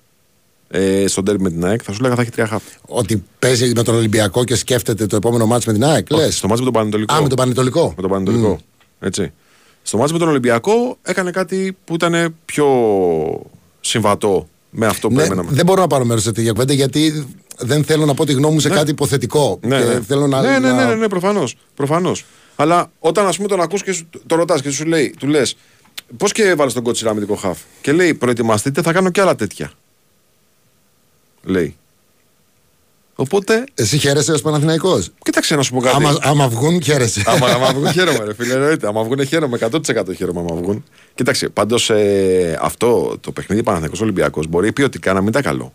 ε, 0.77 1.07
στον 1.07 1.25
τέρμι 1.25 1.43
με 1.43 1.51
την 1.51 1.65
ΑΕΚ, 1.65 1.81
θα 1.85 1.93
σου 1.93 2.01
λέγα 2.03 2.15
θα 2.15 2.21
έχει 2.23 2.31
τρία 2.31 2.47
χαφ. 2.47 2.63
Ότι 2.87 3.25
παίζει 3.39 3.73
με 3.75 3.83
τον 3.83 3.95
Ολυμπιακό 3.95 4.45
και 4.45 4.55
σκέφτεται 4.55 5.07
το 5.07 5.17
επόμενο 5.17 5.47
μάτς 5.47 5.67
με 5.67 5.73
την 5.73 5.85
ΑΕΚ. 5.85 6.07
Όχι, 6.11 6.23
Λες; 6.23 6.37
Στο 6.37 6.47
μάτς 6.49 6.59
με 6.61 6.65
τον 6.65 6.75
Πανετολικό. 6.75 7.15
Α, 7.15 7.23
με 7.23 7.29
τον 7.29 7.37
Πανετολικό. 7.37 7.93
Με 7.97 8.03
τον 8.03 8.11
Πανετολικό. 8.11 8.59
Έτσι. 9.01 9.33
Στο 9.83 9.97
μάτς 9.99 10.13
με 10.13 10.19
τον 10.19 10.29
Ολυμπιακό 10.29 10.99
έκανε 11.03 11.31
κάτι 11.31 11.77
που 11.85 11.95
ήταν 11.95 12.35
πιο 12.45 12.67
συμβατό 13.81 14.49
με 14.71 14.87
αυτό 14.87 15.09
που 15.09 15.15
Ναι, 15.15 15.23
περιμέναμε. 15.23 15.51
δεν 15.53 15.65
μπορώ 15.65 15.81
να 15.81 15.87
πάρω 15.87 16.05
μέρος 16.05 16.23
σε 16.23 16.33
τέτοια 16.33 16.51
κουβέντα 16.53 16.73
γιατί 16.73 17.27
δεν 17.59 17.85
θέλω 17.85 18.05
να 18.05 18.15
πω 18.15 18.25
τη 18.27 18.33
γνώμη 18.33 18.55
μου 18.55 18.61
σε 18.61 18.69
κάτι 18.69 18.91
υποθετικό. 18.91 19.59
Ναι, 19.63 19.79
και 19.79 19.85
ναι. 19.85 20.01
θέλω 20.01 20.27
να, 20.27 20.41
ναι, 20.41 20.59
ναι, 20.59 20.69
να- 20.71 20.75
ναι, 20.75 20.85
ναι, 20.85 20.95
ναι, 20.95 21.09
προφανώς, 21.09 21.57
προφανώς. 21.75 22.25
Αλλά 22.57 22.91
όταν 22.99 23.27
ας 23.27 23.37
πούμε 23.37 23.49
τον 23.49 23.61
ακούς 23.61 23.83
και 23.83 23.93
σου, 23.93 24.09
το 24.27 24.35
ρωτάς 24.37 24.63
και 24.63 24.71
σου 24.71 24.85
λέει, 24.85 25.15
του 25.19 25.27
λες 25.27 25.57
πώς 26.17 26.33
και 26.33 26.43
έβαλες 26.43 26.73
τον 26.73 26.83
κότσιρα 26.83 27.11
αμυντικό 27.11 27.35
χαφ 27.35 27.59
και 27.81 27.93
λέει 27.93 28.15
προετοιμαστείτε 28.15 28.83
θα 28.83 28.93
κάνω 28.93 29.11
και 29.11 29.21
άλλα 29.21 29.35
τέτοια. 29.35 29.71
Λέει. 31.45 31.77
Οπότε, 33.17 33.65
Εσύ 33.75 33.99
χαίρεσαι 33.99 34.33
ως 34.33 34.43
Παναθηναϊκός; 34.43 35.11
κοίταξε 35.23 35.57
να 35.57 35.63
σου 35.63 35.73
πω 35.73 35.81
κάτι. 35.81 35.97
Άμα, 35.97 36.17
άμα 36.23 36.49
βγουν, 36.49 36.83
χαίρεσαι. 36.83 37.23
άμα, 37.27 37.47
άμα 37.47 37.67
βγουν 37.75 37.93
χαίρομαι, 37.93 38.25
ρε 38.25 38.35
φίλε. 38.35 38.53
Εννοείται. 38.55 38.87
Άμα 38.87 39.03
βγουν 39.03 39.27
χαίρομαι, 39.27 39.59
100% 39.61 40.15
χαίρομαι 40.17 40.41
άμα 40.41 40.55
βγουν. 40.55 40.85
Κοίταξε, 41.15 41.49
πάντως 41.49 41.91
αυτό 42.61 43.17
το 43.21 43.33
παιχνίδι 43.33 43.63
Παναθηναϊκός 43.63 44.01
Ολυμπιακός 44.01 44.47
μπορεί 44.47 44.73
ποιοτικά 44.73 45.13
να 45.13 45.19
μην 45.21 45.29
ήταν 45.29 45.43
καλό. 45.43 45.73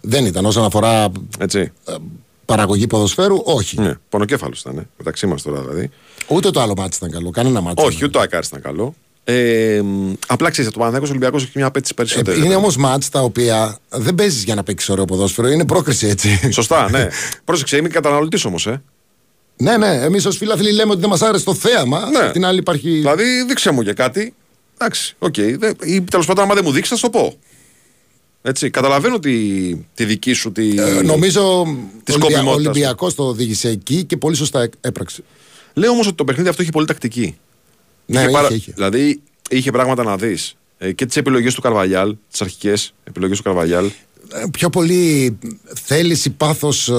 δεν 0.00 0.26
ήταν 0.26 0.44
όσον 0.44 0.64
αφορά 0.64 1.08
Έτσι. 1.38 1.72
παραγωγή 2.44 2.86
ποδοσφαίρου, 2.86 3.40
όχι. 3.44 3.80
Ναι, 3.80 3.94
πονοκέφαλος 4.08 4.60
ήταν. 4.60 4.78
ε, 4.78 4.86
Μεταξύ 4.98 5.26
μας 5.26 5.42
τώρα 5.42 5.60
δηλαδή. 5.60 5.90
Ούτε 6.28 6.50
το 6.50 6.60
άλλο 6.60 6.74
μάτι 6.76 6.96
ήταν 6.96 7.10
καλό. 7.10 7.30
Κανένα 7.30 7.60
μάτι. 7.60 7.82
Όχι, 7.84 8.04
ούτε 8.04 8.18
ο 8.18 8.20
Ακάρη 8.20 8.46
ήταν 8.46 8.60
καλό. 8.62 8.94
Ε, 9.26 9.80
μ, 9.84 10.12
απλά 10.26 10.50
ξέρεις, 10.50 10.70
το 10.70 10.76
Παναθηναϊκός 10.78 11.10
Ολυμπιακός 11.10 11.42
έχει 11.42 11.52
μια 11.54 11.66
απέτηση 11.66 11.94
περισσότερη. 11.94 12.40
Ε, 12.40 12.44
είναι 12.44 12.54
όμως 12.54 12.76
μάτς 12.76 13.08
τα 13.08 13.20
οποία 13.20 13.78
δεν 13.88 14.14
παίζεις 14.14 14.42
για 14.44 14.54
να 14.54 14.62
παίξεις 14.62 14.88
ωραίο 14.88 15.04
ποδόσφαιρο. 15.04 15.48
Είναι 15.48 15.64
πρόκριση 15.64 16.06
έτσι. 16.06 16.52
Σωστά, 16.52 16.90
ναι. 16.90 17.08
Πρόσεξε, 17.44 17.76
είμαι 17.76 17.88
καταναλωτής 17.88 18.44
όμως, 18.44 18.66
ε. 18.66 18.82
ναι, 19.56 19.76
ναι. 19.76 19.94
Εμείς 19.94 20.24
ως 20.26 20.36
φίλαθλοι 20.36 20.72
λέμε 20.72 20.90
ότι 20.92 21.00
δεν 21.00 21.08
μας 21.10 21.22
άρεσε 21.22 21.44
το 21.44 21.54
θέαμα. 21.54 22.10
Ναι. 22.10 22.18
Απ' 22.18 22.32
την 22.32 22.44
άλλη 22.44 22.58
υπάρχει. 22.58 22.90
Δηλαδή, 22.90 23.44
δείξε 23.48 23.70
μου 23.70 23.80
για 23.80 23.92
κάτι. 23.92 24.34
Εντάξει, 24.74 25.14
οκ. 25.18 25.34
Δεν- 25.40 25.76
Ή 25.84 26.02
τέλος 26.02 26.26
πάντων, 26.26 26.44
άμα 26.44 26.54
δεν 26.54 26.62
μου 26.66 26.72
δείξεις, 26.72 26.90
θα 26.90 26.96
σου 26.96 27.10
το 27.12 27.18
πω. 27.18 27.34
Έτσι, 28.42 28.70
καταλαβαίνω 28.70 29.18
τη, 29.18 29.30
τη 29.94 30.04
δική 30.04 30.32
σου. 30.32 30.52
Τη... 30.52 30.68
Ε, 30.80 31.02
νομίζω 31.02 31.60
ο 31.60 31.64
Της 32.04 32.14
Ολυμπια... 32.14 32.30
σκοπιμότητας. 32.38 32.54
Ολυμπιακός 32.54 33.14
το 33.14 33.22
οδήγησε 33.22 33.68
εκεί 33.68 34.04
και 34.04 34.16
πολύ 34.16 34.36
σωστά 34.36 34.68
έπραξε. 34.80 35.22
Λέω 35.74 35.90
όμως 35.90 36.06
ότι 36.06 36.16
το 36.16 36.24
παιχνίδι 36.24 36.48
αυτό 36.48 36.62
έχει 36.62 36.70
πολύ 36.70 36.86
τακτική. 36.86 37.36
Ναι, 38.06 38.20
είχε 38.20 38.30
είχε, 38.40 38.54
είχε. 38.54 38.72
Δηλαδή, 38.74 39.20
είχε 39.50 39.70
πράγματα 39.70 40.02
να 40.04 40.16
δεις. 40.16 40.54
Ε, 40.78 40.92
και 40.92 41.06
τις 41.06 41.16
επιλογές 41.16 41.54
του 41.54 41.60
Καρβαλιάλ, 41.60 42.16
τις 42.30 42.40
αρχικές 42.40 42.94
επιλογές 43.04 43.36
του 43.36 43.42
Καρβαλιάλ. 43.42 43.84
Ε, 43.84 44.44
Πιο 44.52 44.70
πολύ 44.70 45.38
θέληση, 45.84 46.30
πάθος 46.30 46.90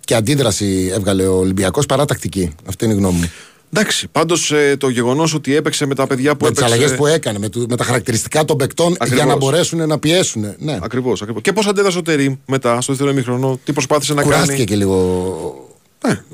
και 0.00 0.14
αντίδραση 0.14 0.90
έβγαλε 0.94 1.26
ο 1.26 1.34
Ολυμπιακός 1.36 1.86
παρά 1.86 2.04
τακτική. 2.04 2.54
Αυτή 2.68 2.84
είναι 2.84 2.94
η 2.94 2.96
γνώμη 2.96 3.18
μου. 3.18 3.30
Εντάξει, 3.76 4.08
πάντως 4.08 4.52
το 4.78 4.88
γεγονός 4.88 5.34
ότι 5.34 5.54
έπαιξε 5.54 5.86
με 5.86 5.94
τα 5.94 6.06
παιδιά 6.06 6.36
που 6.36 6.44
με 6.44 6.50
τις 6.50 6.58
έπαιξε. 6.60 6.78
αλλαγές 6.78 6.96
που 6.98 7.06
έκανε, 7.06 7.38
με, 7.38 7.48
του- 7.48 7.66
με 7.68 7.76
τα 7.76 7.84
χαρακτηριστικά 7.84 8.44
των 8.44 8.56
παικτών 8.56 8.88
για 8.88 8.96
Ακριβώς. 9.00 9.26
να 9.26 9.36
μπορέσουν 9.36 9.86
να 9.88 9.98
πιέσουν. 9.98 10.54
Ναι. 10.58 10.78
Ακριβώς. 10.82 11.22
Ακριβώς. 11.22 11.42
Και 11.42 11.52
πώς 11.52 11.66
αντέδρασε 11.66 11.98
ο 11.98 12.02
Τερήμ 12.02 12.34
μετά, 12.46 12.80
στο 12.80 12.92
δεύτερο 12.92 13.12
ημίχρονο, 13.12 13.58
τι 13.64 13.72
προσπάθησε 13.72 14.14
να 14.14 14.22
Κουράστηκε 14.22 14.52
κάνει. 14.52 14.64
και 14.64 14.76
λίγο 14.76 14.94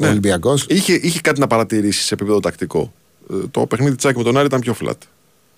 ο 0.01 0.07
Ολυμπιακός. 0.07 0.65
Είχε, 0.69 0.93
είχε 1.03 1.21
κάτι 1.21 1.41
να 1.41 1.47
παρατηρήσει 1.47 2.03
σε 2.03 2.15
επίπεδο 2.15 2.41
τακτικό. 2.41 2.93
Ε, 3.33 3.47
Το 3.51 3.67
παιχνίδι 3.67 3.97
τσάκι 3.97 4.19
με 4.19 4.25
τον 4.25 4.37
Άρη 4.37 4.47
ήταν 4.47 4.61
πιο 4.61 4.77
flat. 4.85 4.93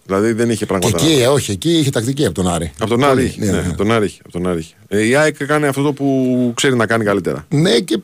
Δηλαδή 0.07 0.33
δεν 0.33 0.49
είχε 0.51 0.59
Και 0.59 0.67
πράγματα. 0.67 0.99
εκεί, 1.05 1.13
ε, 1.23 1.27
όχι, 1.27 1.51
εκεί 1.51 1.71
είχε 1.79 1.91
τακτική 1.91 2.25
από 2.25 2.35
τον 2.35 2.49
Άρη. 2.49 2.73
Από 2.79 2.89
τον 2.91 3.05
Άρη. 3.05 3.15
Πολύ, 3.15 3.27
είχε, 3.27 3.41
ναι, 3.41 3.51
ναι, 3.51 3.61
ναι. 3.61 3.67
από 3.69 3.77
τον 3.77 3.93
Άρη 3.93 4.05
είχε, 4.07 4.19
από 4.23 4.33
τον 4.33 4.47
Άρη 4.47 4.59
είχε. 4.59 4.75
Ε, 4.89 5.07
η 5.07 5.15
ΑΕΚ 5.17 5.45
κάνει 5.45 5.67
αυτό 5.67 5.83
το 5.83 5.93
που 5.93 6.53
ξέρει 6.57 6.77
να 6.77 6.87
κάνει 6.87 7.05
καλύτερα. 7.05 7.47
Ναι, 7.49 7.79
και 7.81 7.99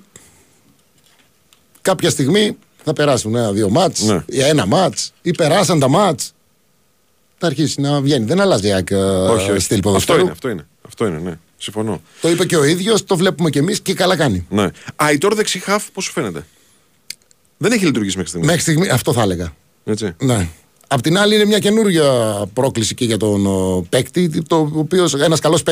κάποια 1.83 2.11
στιγμή 2.11 2.57
θα 2.85 2.93
περάσουν 2.93 3.35
ένα-δύο 3.37 3.69
μάτς 3.71 4.03
Ναι. 4.03 4.25
ή 4.27 4.41
ένα 4.41 4.67
μάτς 4.67 5.13
ή 5.23 5.31
περάσαν 5.31 5.79
τα 5.79 5.89
μάτς. 5.89 6.33
Θα 7.39 7.47
αρχίσει 7.47 7.81
να 7.81 8.01
βγαίνει. 8.01 8.25
Δεν 8.25 8.41
αλλάζει 8.41 8.67
η 8.69 8.73
ΑΕΚ 8.73 8.91
ε, 8.91 8.95
όχι, 8.97 9.51
όχι. 9.51 9.61
στυλ 9.61 9.77
Αυτό 9.77 9.89
ποδοσφαίρου. 9.89 10.21
είναι, 10.21 10.31
αυτό 10.31 10.49
είναι. 10.49 10.67
Αυτό 10.87 11.07
είναι, 11.07 11.19
ναι. 11.19 11.39
Συμφωνώ. 11.59 12.01
Το 12.21 12.29
είπε 12.31 12.45
και 12.47 12.57
ο 12.57 12.65
ίδιος, 12.65 13.05
το 13.05 13.17
βλέπουμε 13.17 13.51
κι 13.51 13.59
εμείς 13.59 13.81
και 13.81 13.95
καλά 13.95 14.17
κάνει. 14.17 14.47
Ναι. 14.51 14.67
Αϊτόρ 14.97 15.35
δεξιχάφ, 15.35 15.91
πώς 15.91 16.05
σου 16.05 16.13
φαίνεται; 16.13 16.45
Δεν 17.59 17.73
έχει 17.73 17.85
λειτουργήσει 17.85 18.17
μέχρι 18.17 18.31
στιγμής. 18.31 18.51
Μέχρι 18.51 18.63
στιγμή 18.63 18.89
αυτό 18.89 19.13
θα 19.13 19.23
έλεγα. 19.23 19.53
Έτσι. 19.85 20.15
Ναι. 20.23 20.49
Απ' 20.89 21.01
την 21.01 21.19
άλλη 21.19 21.35
είναι 21.35 21.45
μια 21.45 21.59
καινούργια 21.59 22.11
πρόκληση 22.53 22.95
και 22.95 23.05
για 23.05 23.17
τον 23.17 23.47
ο, 23.47 23.87
παίκτη, 23.89 24.43
το 24.47 24.71
οποίο 24.75 25.09
ένας 25.25 25.41
καλός 25.41 25.63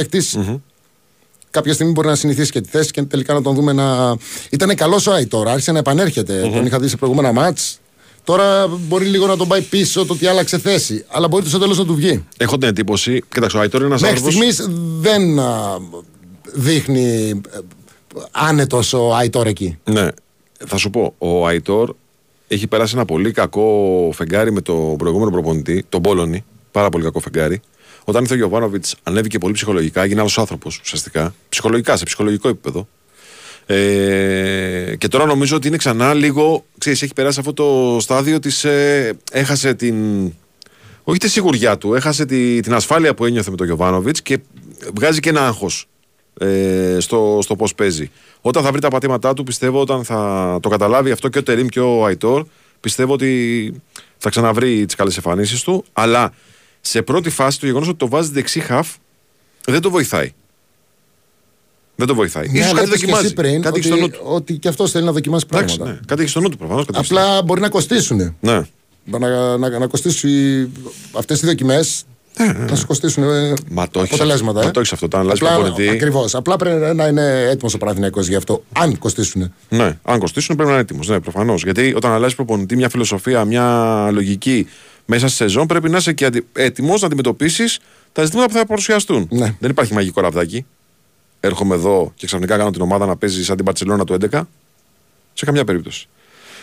κάποια 1.50 1.72
στιγμή 1.74 1.92
μπορεί 1.92 2.06
να 2.06 2.14
συνηθίσει 2.14 2.52
και 2.52 2.60
τη 2.60 2.68
θέση 2.68 2.90
και 2.90 3.02
τελικά 3.02 3.34
να 3.34 3.42
τον 3.42 3.54
δούμε 3.54 3.72
να. 3.72 4.16
Ήταν 4.50 4.74
καλός 4.74 5.06
ο 5.06 5.12
Άιτορ, 5.12 5.48
άρχισε 5.48 5.72
να 5.72 5.78
επανέρχεται. 5.78 6.50
Τον 6.54 6.66
είχα 6.66 6.78
δει 6.78 6.88
σε 6.88 6.96
προηγούμενα 6.96 7.32
μάτς. 7.32 7.78
Τώρα 8.24 8.68
μπορεί 8.68 9.04
λίγο 9.04 9.26
να 9.26 9.36
τον 9.36 9.48
πάει 9.48 9.60
πίσω 9.62 10.06
το 10.06 10.12
ότι 10.12 10.26
άλλαξε 10.26 10.58
θέση. 10.58 11.04
Αλλά 11.08 11.28
μπορεί 11.28 11.48
στο 11.48 11.58
τέλος 11.58 11.78
να 11.78 11.84
του 11.84 11.94
βγει. 11.94 12.24
Έχω 12.36 12.58
την 12.58 12.68
εντύπωση. 12.68 13.22
Κοίταξε, 13.34 13.56
ο 13.56 13.60
Αϊτόρ 13.60 13.80
είναι 13.80 13.88
ένας 13.88 14.00
Μέχρι 14.00 14.16
άνθρωπο. 14.16 14.36
στιγμής 14.36 14.78
δεν 15.00 15.38
α, 15.38 15.78
δείχνει 16.52 17.40
άνετος 18.30 18.92
ο 18.92 19.14
Άιτορ 19.14 19.46
εκεί. 19.46 19.78
Ναι. 19.84 20.08
Θα 20.66 20.76
σου 20.76 20.90
πω, 20.90 21.14
ο 21.18 21.46
Αϊτόρ 21.46 21.94
έχει 22.48 22.66
περάσει 22.66 22.94
ένα 22.96 23.04
πολύ 23.04 23.30
κακό 23.30 24.10
φεγγάρι 24.14 24.52
με 24.52 24.60
τον 24.60 24.96
προηγούμενο 24.96 25.30
προπονητή, 25.30 25.84
τον 25.88 26.02
Πόλωνη. 26.02 26.44
Πάρα 26.70 26.88
πολύ 26.88 27.04
κακό 27.04 27.20
φεγγάρι. 27.20 27.60
Όταν 28.04 28.22
ήρθε 28.22 28.34
ο 28.34 28.36
Γιωβάνοβιτς, 28.36 28.96
ανέβηκε 29.02 29.38
πολύ 29.38 29.52
ψυχολογικά, 29.52 30.02
έγινε 30.02 30.20
άλλο 30.20 30.30
άνθρωπος 30.36 30.80
ουσιαστικά. 30.80 31.34
Ψυχολογικά, 31.48 31.96
σε 31.96 32.04
ψυχολογικό 32.04 32.48
επίπεδο. 32.48 32.88
Ε, 33.66 34.94
και 34.98 35.08
τώρα 35.08 35.24
νομίζω 35.24 35.56
ότι 35.56 35.68
είναι 35.68 35.76
ξανά 35.76 36.14
λίγο. 36.14 36.64
Ξέρεις, 36.78 37.02
έχει 37.02 37.12
περάσει 37.12 37.38
αυτό 37.38 37.52
το 37.52 38.00
στάδιο 38.00 38.38
της. 38.38 38.64
Ε, 38.64 39.16
έχασε 39.32 39.74
την. 39.74 39.96
Όχι 41.02 41.18
τη 41.18 41.28
σιγουριά 41.28 41.78
του, 41.78 41.94
έχασε 41.94 42.24
τη, 42.24 42.60
την 42.60 42.74
ασφάλεια 42.74 43.14
που 43.14 43.24
ένιωθε 43.24 43.50
με 43.50 43.56
τον 43.56 43.66
Γιωβάνοβιτς 43.66 44.22
και 44.22 44.38
βγάζει 44.94 45.20
και 45.20 45.28
ένα 45.28 45.46
άγχος 45.46 45.88
ε, 46.40 46.96
στο, 47.00 47.38
στο 47.42 47.56
πώς 47.56 47.74
παίζει. 47.74 48.10
Όταν 48.40 48.62
θα 48.62 48.70
βρει 48.70 48.80
τα 48.80 48.88
πατήματά 48.88 49.34
του, 49.34 49.42
πιστεύω 49.44 49.80
όταν 49.80 50.04
θα 50.04 50.58
το 50.62 50.68
καταλάβει 50.68 51.10
αυτό 51.10 51.28
και 51.28 51.38
ο 51.38 51.42
Τερήμ 51.42 51.66
και 51.66 51.80
ο 51.80 52.04
Αϊτόρ, 52.04 52.46
πιστεύω 52.80 53.12
ότι 53.12 53.72
θα 54.18 54.30
ξαναβρει 54.30 54.84
τις 54.86 54.94
καλές 54.94 55.16
εμφανίσεις 55.16 55.62
του. 55.62 55.84
Αλλά 55.92 56.32
σε 56.80 57.02
πρώτη 57.02 57.30
φάση 57.30 57.60
το 57.60 57.66
γεγονός 57.66 57.88
ότι 57.88 57.96
το 57.98 58.08
βάζει 58.08 58.30
δεξί 58.30 58.60
χαφ 58.60 58.94
δεν 59.66 59.80
το 59.80 59.90
βοηθάει. 59.90 60.32
Δεν 61.96 62.06
το 62.06 62.14
βοηθάει. 62.14 62.48
Ναι, 62.48 62.58
Ίσως 62.58 62.70
αλλά 62.70 62.78
κάτι 62.80 62.88
είπες 62.88 63.00
και 63.00 63.04
εσύ 63.04 63.12
δοκιμάζει. 63.22 63.34
πριν 63.34 63.62
κάτι 63.62 63.78
έχει 63.78 63.92
ότι, 63.92 63.98
στο 63.98 64.06
νου 64.06 64.12
του. 64.24 64.32
ότι 64.34 64.58
και 64.58 64.68
αυτός 64.68 64.90
θέλει 64.90 65.04
να 65.04 65.12
δοκιμάσει 65.12 65.46
Εντάξει, 65.50 65.76
πράγματα. 65.76 65.98
ναι. 66.00 66.06
Κάτι 66.06 66.20
έχει 66.22 66.30
στο 66.30 66.40
νου 66.40 66.48
του 66.48 66.56
προφανώς. 66.56 66.84
Απλά 66.92 67.42
μπορεί 67.42 67.60
να 67.60 67.68
κοστίσουν. 67.68 68.36
Ναι. 68.40 68.62
να, 69.04 69.18
να, 69.56 69.78
να 69.78 69.86
κοστίσει 69.86 70.68
αυτές 71.12 71.42
οι 71.42 71.46
δοκιμές. 71.46 72.04
Να 72.68 72.76
σου 72.76 72.86
κοστίσουν 72.86 73.22
ε, 73.22 73.52
Μα 73.70 73.88
το 73.88 74.00
έχεις 74.00 74.12
αποτελέσματα. 74.12 74.58
αυτό. 74.58 74.66
Μα 74.66 74.70
το 74.70 74.80
έχεις 74.80 74.92
αυτό. 74.92 75.06
Όταν 75.06 75.20
αλλάζεις 75.20 75.40
προπονητή. 75.40 75.88
Ακριβώς. 75.88 76.34
Απλά 76.34 76.56
πρέπει 76.56 76.94
να 76.94 77.06
είναι 77.06 77.42
έτοιμος 77.50 77.74
ο 77.74 77.78
Παναθυνιακό 77.78 78.20
γι' 78.20 78.34
αυτό. 78.34 78.64
Αν 78.72 78.98
κοστίσουν. 78.98 79.52
Ναι, 79.68 79.98
αν 80.02 80.18
κοστίσουν 80.18 80.54
πρέπει 80.56 80.68
να 80.70 80.74
είναι 80.76 80.84
έτοιμος. 80.84 81.08
Ναι, 81.08 81.20
προφανώς. 81.20 81.62
Γιατί 81.62 81.92
όταν 81.96 82.12
αλλάζει 82.12 82.34
προπονητή, 82.34 82.76
μια 82.76 82.88
φιλοσοφία, 82.88 83.44
μια 83.44 84.08
λογική 84.12 84.66
μέσα 85.04 85.26
στη 85.28 85.36
σεζόν, 85.36 85.66
πρέπει 85.66 85.88
να 85.90 85.96
είσαι 85.96 86.12
και 86.12 86.30
έτοιμος 86.52 87.00
να 87.00 87.06
αντιμετωπίσεις 87.06 87.78
τα 88.12 88.24
ζητήματα 88.24 88.48
που 88.52 88.58
θα 88.58 88.66
παρουσιαστούν. 88.66 89.28
Ναι. 89.30 89.56
Δεν 89.58 89.70
υπάρχει 89.70 89.92
μαγικό 89.94 90.20
ραβδάκι. 90.20 90.66
Έρχομαι 91.40 91.74
εδώ 91.74 92.12
και 92.14 92.26
ξαφνικά 92.26 92.56
κάνω 92.56 92.70
την 92.70 92.80
ομάδα 92.80 93.06
να 93.06 93.16
παίζει 93.16 93.44
σαν 93.44 93.56
την 93.56 93.64
Παρσελόνα 93.64 94.04
του 94.04 94.16
11. 94.30 94.40
Σε 95.32 95.44
καμιά 95.44 95.64
περίπτωση. 95.64 96.08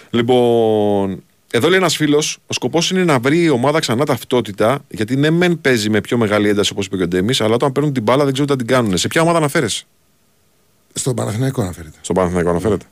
Λοιπόν, 0.09 1.23
εδώ 1.55 1.69
λέει 1.69 1.77
ένας 1.79 1.95
φίλος: 1.95 2.37
Ο 2.47 2.53
σκοπός 2.53 2.91
είναι 2.91 3.03
να 3.03 3.19
βρει 3.19 3.43
η 3.43 3.49
ομάδα 3.49 3.79
ξανά 3.79 4.05
ταυτότητα, 4.05 4.83
γιατί 4.89 5.15
ναι, 5.15 5.29
μεν 5.29 5.61
παίζει 5.61 5.89
με 5.89 6.01
πιο 6.01 6.17
μεγάλη 6.17 6.49
ένταση 6.49 6.71
όπως 6.71 6.85
είπε 6.85 6.97
και 6.97 7.03
ο 7.03 7.07
Ντέμις, 7.07 7.41
αλλά 7.41 7.53
όταν 7.55 7.71
παίρνουν 7.71 7.93
την 7.93 8.03
μπάλα 8.03 8.23
δεν 8.23 8.33
ξέρω 8.33 8.45
τι 8.47 8.51
θα 8.53 8.57
την 8.57 8.67
κάνουν. 8.67 8.97
Σε 8.97 9.07
ποια 9.07 9.21
ομάδα 9.21 9.37
αναφέρεσαι, 9.37 9.83
Στον 10.93 11.15
Παναθηναϊκό 11.15 11.61
αναφέρεται. 11.61 11.97
στον 12.01 12.15
Παναθηναϊκό 12.15 12.49
αναφέρεται. 12.49 12.85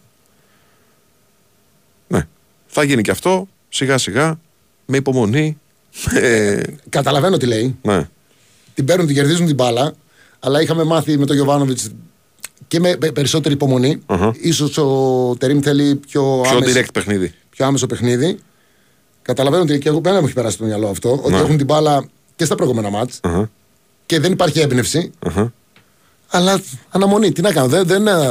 Ναι. 2.08 2.28
Θα 2.68 2.84
γίνει 2.84 3.02
και 3.02 3.12
αυτό 3.12 3.48
σιγά 3.70 3.98
σιγά, 3.98 4.40
με 4.86 4.98
υπομονή. 4.98 5.58
Ε, 6.14 6.62
Καταλαβαίνω 6.90 7.38
τι 7.38 7.46
λέει. 7.46 7.78
ναι. 7.82 8.08
Την 8.74 8.86
παίρνουν, 8.86 9.06
την 9.08 9.16
κερδίζουν 9.16 9.46
την 9.46 9.56
μπάλα. 9.56 9.94
Αλλά 10.40 10.62
είχαμε 10.62 10.84
μάθει 10.84 11.18
με 11.18 11.26
τον 11.26 11.36
Γιωβάνοβιτς 11.36 11.90
και 12.68 12.80
με 12.80 12.96
πε- 12.96 13.12
περισσότερη 13.12 13.54
υπομονή. 13.54 14.02
Αχα. 14.06 14.34
Ίσως 14.42 14.78
ο 14.78 15.36
Τερήμ 15.40 15.60
θέλει 15.62 15.96
πιο, 15.96 16.40
Πιο 16.44 16.52
άμεση- 16.58 16.78
direct 16.78 16.94
παιχνίδι. 16.94 17.34
πιο 17.50 17.66
άμεσο 17.66 17.88
παιχνίδι. 17.88 18.38
Καταλαβαίνω 19.22 19.62
ότι 19.64 19.78
και 19.80 19.90
εγώ 19.90 20.02
πέρα 20.02 20.20
μου 20.20 20.26
έχει 20.26 20.34
περάσει 20.34 20.58
το 20.58 20.66
μυαλό 20.66 20.88
αυτό. 20.88 21.12
Ότι 21.24 21.32
Ναι. 21.34 21.38
έχουν 21.40 21.58
την 21.58 21.66
μπάλα 21.66 22.06
και 22.36 22.46
στα 22.46 22.56
προηγούμενα 22.56 22.90
μάτς 22.90 23.20
Αχα. 23.24 23.50
και 24.06 24.20
δεν 24.20 24.32
υπάρχει 24.32 24.60
έμπνευση. 24.60 25.12
Αχα. 25.28 25.54
Αλλά 26.34 26.62
αναμονή, 26.90 27.32
τι 27.32 27.42
να 27.42 27.52
κάνω. 27.52 27.68
Δεν, 27.68 27.88
δεν, 27.88 28.08
ε, 28.08 28.12
να 28.12 28.20
εγώ 28.20 28.30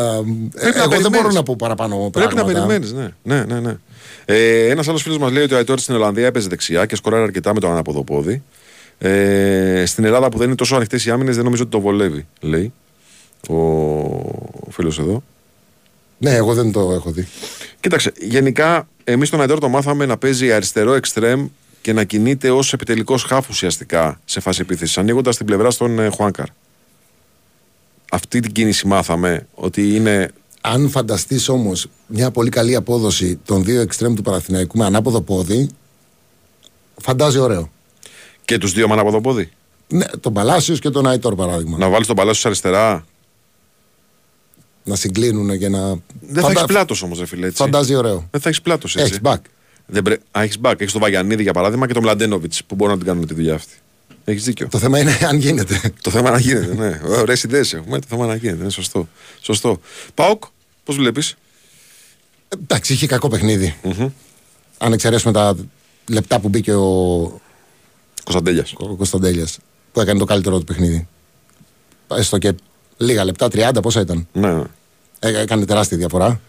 δεν 0.55 0.73
περιμένεις. 0.73 1.09
μπορώ 1.11 1.31
να 1.31 1.43
πω 1.43 1.57
παραπάνω 1.57 1.97
Πρέπει 2.13 2.35
να 2.35 2.45
πράγματα. 2.45 2.67
περιμένεις, 2.67 2.93
ναι. 2.93 3.09
ναι, 3.23 3.45
ναι, 3.45 3.61
ναι. 3.61 3.77
Ε, 4.25 4.69
Ένας 4.69 4.89
άλλος 4.89 5.03
φίλος 5.03 5.19
μας 5.19 5.33
λέει 5.33 5.43
ότι 5.43 5.55
ο 5.55 5.57
Αϊτόρ 5.57 5.79
στην 5.79 5.95
Ολλανδία 5.95 6.27
έπαιζε 6.27 6.49
δεξιά 6.49 6.87
και 6.87 6.97
σκοράρει 6.97 7.23
αρκετά 7.23 7.55
με 7.55 7.61
το 7.61 7.71
ανάποδο 7.71 8.05
πόδι. 8.05 8.43
Ε, 8.99 9.83
στην 9.87 10.05
Ελλάδα 10.05 10.29
που 10.29 10.39
δεν 10.39 10.47
είναι 10.47 10.57
τόσο 10.57 10.77
ανοιχτές 10.77 11.07
οι 11.07 11.11
άμυνες, 11.11 11.35
δεν 11.35 11.45
νομίζω 11.45 11.63
ότι 11.63 11.71
το 11.71 11.81
βολεύει, 11.81 12.27
λέει 12.41 12.73
ο, 13.49 13.55
ο 13.57 14.71
φίλος 14.71 14.99
εδώ. 14.99 15.23
Ναι, 16.19 16.35
εγώ 16.35 16.55
δεν 16.55 16.73
το 16.73 16.81
έχω 16.93 17.11
δει. 17.11 17.29
Κοίταξε, 17.81 18.13
γενικά 18.21 18.89
εμείς 19.11 19.31
τον 19.31 19.41
Αϊτόρ 19.41 19.59
το 19.59 19.69
μάθαμε 19.69 20.07
να 20.07 20.17
παίζει 20.17 20.53
αριστερό 20.53 20.93
εξτρέμ 20.95 21.49
και 21.81 21.93
να 21.93 22.05
κινείται 22.05 22.51
ως 22.51 22.73
επιτελικός 22.73 23.23
χάφ 23.23 23.49
ουσιαστικά 23.49 24.21
σε 24.25 24.41
φάση 24.41 24.61
επίθεσης, 24.61 24.99
ανοίγοντας 24.99 25.37
την 25.37 25.47
πλευρά 25.47 25.71
στον 25.71 25.99
ε, 25.99 26.09
Χουάνκαρ. 26.09 26.47
Αυτή 28.11 28.41
την 28.41 28.53
κίνηση 28.53 28.87
μάθαμε 28.87 29.47
ότι 29.55 29.97
είναι. 29.97 30.31
Αν 30.61 30.89
φανταστείς 30.91 31.49
όμως 31.49 31.87
μια 32.07 32.31
πολύ 32.31 32.51
καλή 32.51 32.75
απόδοση 32.75 33.41
των 33.45 33.65
δύο 33.65 33.81
εξτρέμ 33.81 34.15
του 34.15 34.23
Παναθηναϊκού 34.23 34.79
με 34.79 34.85
ανάποδο 34.85 35.21
πόδι, 35.21 35.69
φαντάζει 36.97 37.39
ωραίο. 37.39 37.71
και 38.45 38.59
τους 38.59 38.73
δύο 38.73 38.87
με 38.87 38.93
ανάποδο 38.93 39.21
πόδι. 39.21 39.51
Ναι, 39.89 40.05
τον 40.07 40.33
Παλάσιος 40.33 40.79
και 40.81 40.91
τον 40.91 41.07
Αϊτόρ 41.07 41.35
παράδειγμα. 41.35 41.79
Να, 41.79 41.85
Να 41.85 41.91
βάλεις 41.91 42.07
τον 42.07 42.17
Παλάσιος 42.17 42.47
αριστερά. 42.47 43.05
Συγκλίνουν 44.93 45.59
και 45.59 45.69
να. 45.69 45.89
Δεν 46.21 46.43
θα 46.43 46.51
έχεις 46.51 46.65
πλάτος 46.65 47.03
όμως, 47.03 47.19
ρε 47.19 47.27
φίλε. 47.27 47.47
Έτσι. 47.47 47.63
Φαντάζει 47.63 47.95
ωραίο. 47.95 48.29
Δεν 48.31 48.41
θα 48.41 48.49
έχεις 48.49 48.63
πλάτος 48.63 48.97
έτσι. 48.97 49.13
Έχει 49.13 49.21
back. 49.23 49.41
Δεν 49.87 50.03
πρέ... 50.03 50.17
Α, 50.31 50.43
έχεις 50.43 50.59
back. 50.63 50.75
Έχεις 50.79 50.93
τον 50.93 51.01
Βαγιανίδη 51.01 51.43
για 51.43 51.53
παράδειγμα 51.53 51.87
και 51.87 51.93
τον 51.93 52.03
Μλαντένοβιτς 52.03 52.65
που 52.65 52.75
μπορούν 52.75 52.93
να 52.93 52.99
την 52.99 53.09
κάνουν 53.09 53.27
τη 53.27 53.35
δουλειά 53.35 53.55
αυτή. 53.55 53.75
Έχεις 54.25 54.45
δίκιο. 54.45 54.69
Το 54.69 54.79
θέμα 54.79 54.99
είναι 54.99 55.19
αν 55.29 55.37
γίνεται. 55.37 55.93
Το 56.03 56.11
θέμα 56.11 56.31
να 56.31 56.39
γίνεται, 56.39 56.75
ναι. 56.75 57.01
Ωραίες 57.19 57.43
ιδέες 57.43 57.73
έχουμε. 57.73 57.99
Το 57.99 58.07
θέμα 58.09 58.27
να 58.27 58.35
γίνεται. 58.35 58.61
Είναι 58.61 58.71
σωστό. 58.71 59.09
σωστό. 59.41 59.81
Πάοκ, 60.15 60.45
πώς 60.85 60.97
βλέπεις; 60.97 61.37
Εντάξει, 62.49 62.93
είχε 62.93 63.07
κακό 63.07 63.29
παιχνίδι. 63.29 63.77
Αν 64.79 64.93
εξαιρέσουμε 64.93 65.33
τα 65.33 65.57
λεπτά 66.09 66.41
που 66.41 66.49
μπήκε 66.49 66.75
ο, 66.75 67.41
Κωνσταντέλιας. 68.25 68.73
ο 68.77 68.95
Κωνσταντέλιας 68.95 69.59
που 69.93 70.01
έκανε 70.01 70.19
το 70.19 70.25
καλύτερο 70.25 70.59
του 70.59 70.65
παιχνίδι. 70.65 71.09
Έστω 72.15 72.39
και 72.39 72.55
λίγα 73.01 73.25
λεπτά, 73.25 73.49
30 73.53 73.71
πόσα 73.83 74.01
ήταν; 74.01 74.27
Ναι, 74.33 74.53
ναι. 74.53 74.63
Ε, 75.19 75.41
έκανε 75.41 75.65
τεράστια 75.65 75.97
διαφορά. 75.97 76.41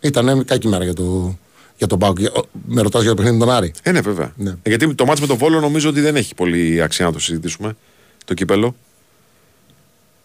Ήταν 0.00 0.44
κακή 0.44 0.68
μέρα 0.68 0.84
για 0.84 0.94
το, 0.94 1.38
για 1.78 1.86
τον 1.86 1.98
Πάουκ. 1.98 2.18
Για- 2.18 2.32
ο- 2.32 2.48
Με 2.66 2.82
ρωτάς 2.82 3.00
για 3.02 3.10
το 3.10 3.16
παιχνίδι 3.16 3.38
με 3.38 3.44
τον 3.44 3.54
Άρη. 3.54 3.72
Ε, 3.82 3.92
ναι, 3.92 4.00
βέβαια. 4.00 4.32
Ναι. 4.36 4.50
Ε, 4.50 4.68
γιατί 4.68 4.94
το 4.94 5.04
μάτς 5.04 5.20
με 5.20 5.26
τον 5.26 5.36
Βόλο 5.36 5.60
νομίζω 5.60 5.88
ότι 5.88 6.00
δεν 6.00 6.16
έχει 6.16 6.34
πολύ 6.34 6.82
αξία 6.82 7.04
να 7.04 7.12
το 7.12 7.18
συζητήσουμε. 7.18 7.76
Το 8.24 8.34
κύπελο. 8.34 8.74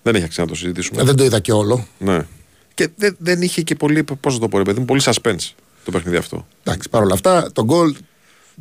Δεν 0.04 0.16
έχει 0.16 0.24
αξία 0.24 0.44
να 0.44 0.50
το 0.50 0.56
συζητήσουμε. 0.56 1.02
Ε, 1.02 1.06
δεν 1.06 1.16
το 1.16 1.24
είδα 1.24 1.40
και 1.40 1.52
όλο. 1.52 1.88
Ναι. 2.00 2.26
Και 2.74 2.90
δεν, 2.96 3.16
δεν 3.20 3.42
είχε 3.42 3.62
και 3.62 3.76
πολύ, 3.76 4.04
πώς 4.04 4.34
να 4.34 4.40
το 4.40 4.48
πω, 4.48 4.58
ρε 4.58 4.64
παιδί 4.64 4.80
μου, 4.80 4.86
πολύ 4.86 5.02
suspense 5.04 5.50
το 5.86 5.92
παιχνίδι 5.92 6.18
αυτό. 6.18 6.48
Εντάξει, 6.64 6.90
παρόλα 6.90 7.14
αυτά, 7.14 7.50
το 7.54 7.64
γκολ, 7.64 7.96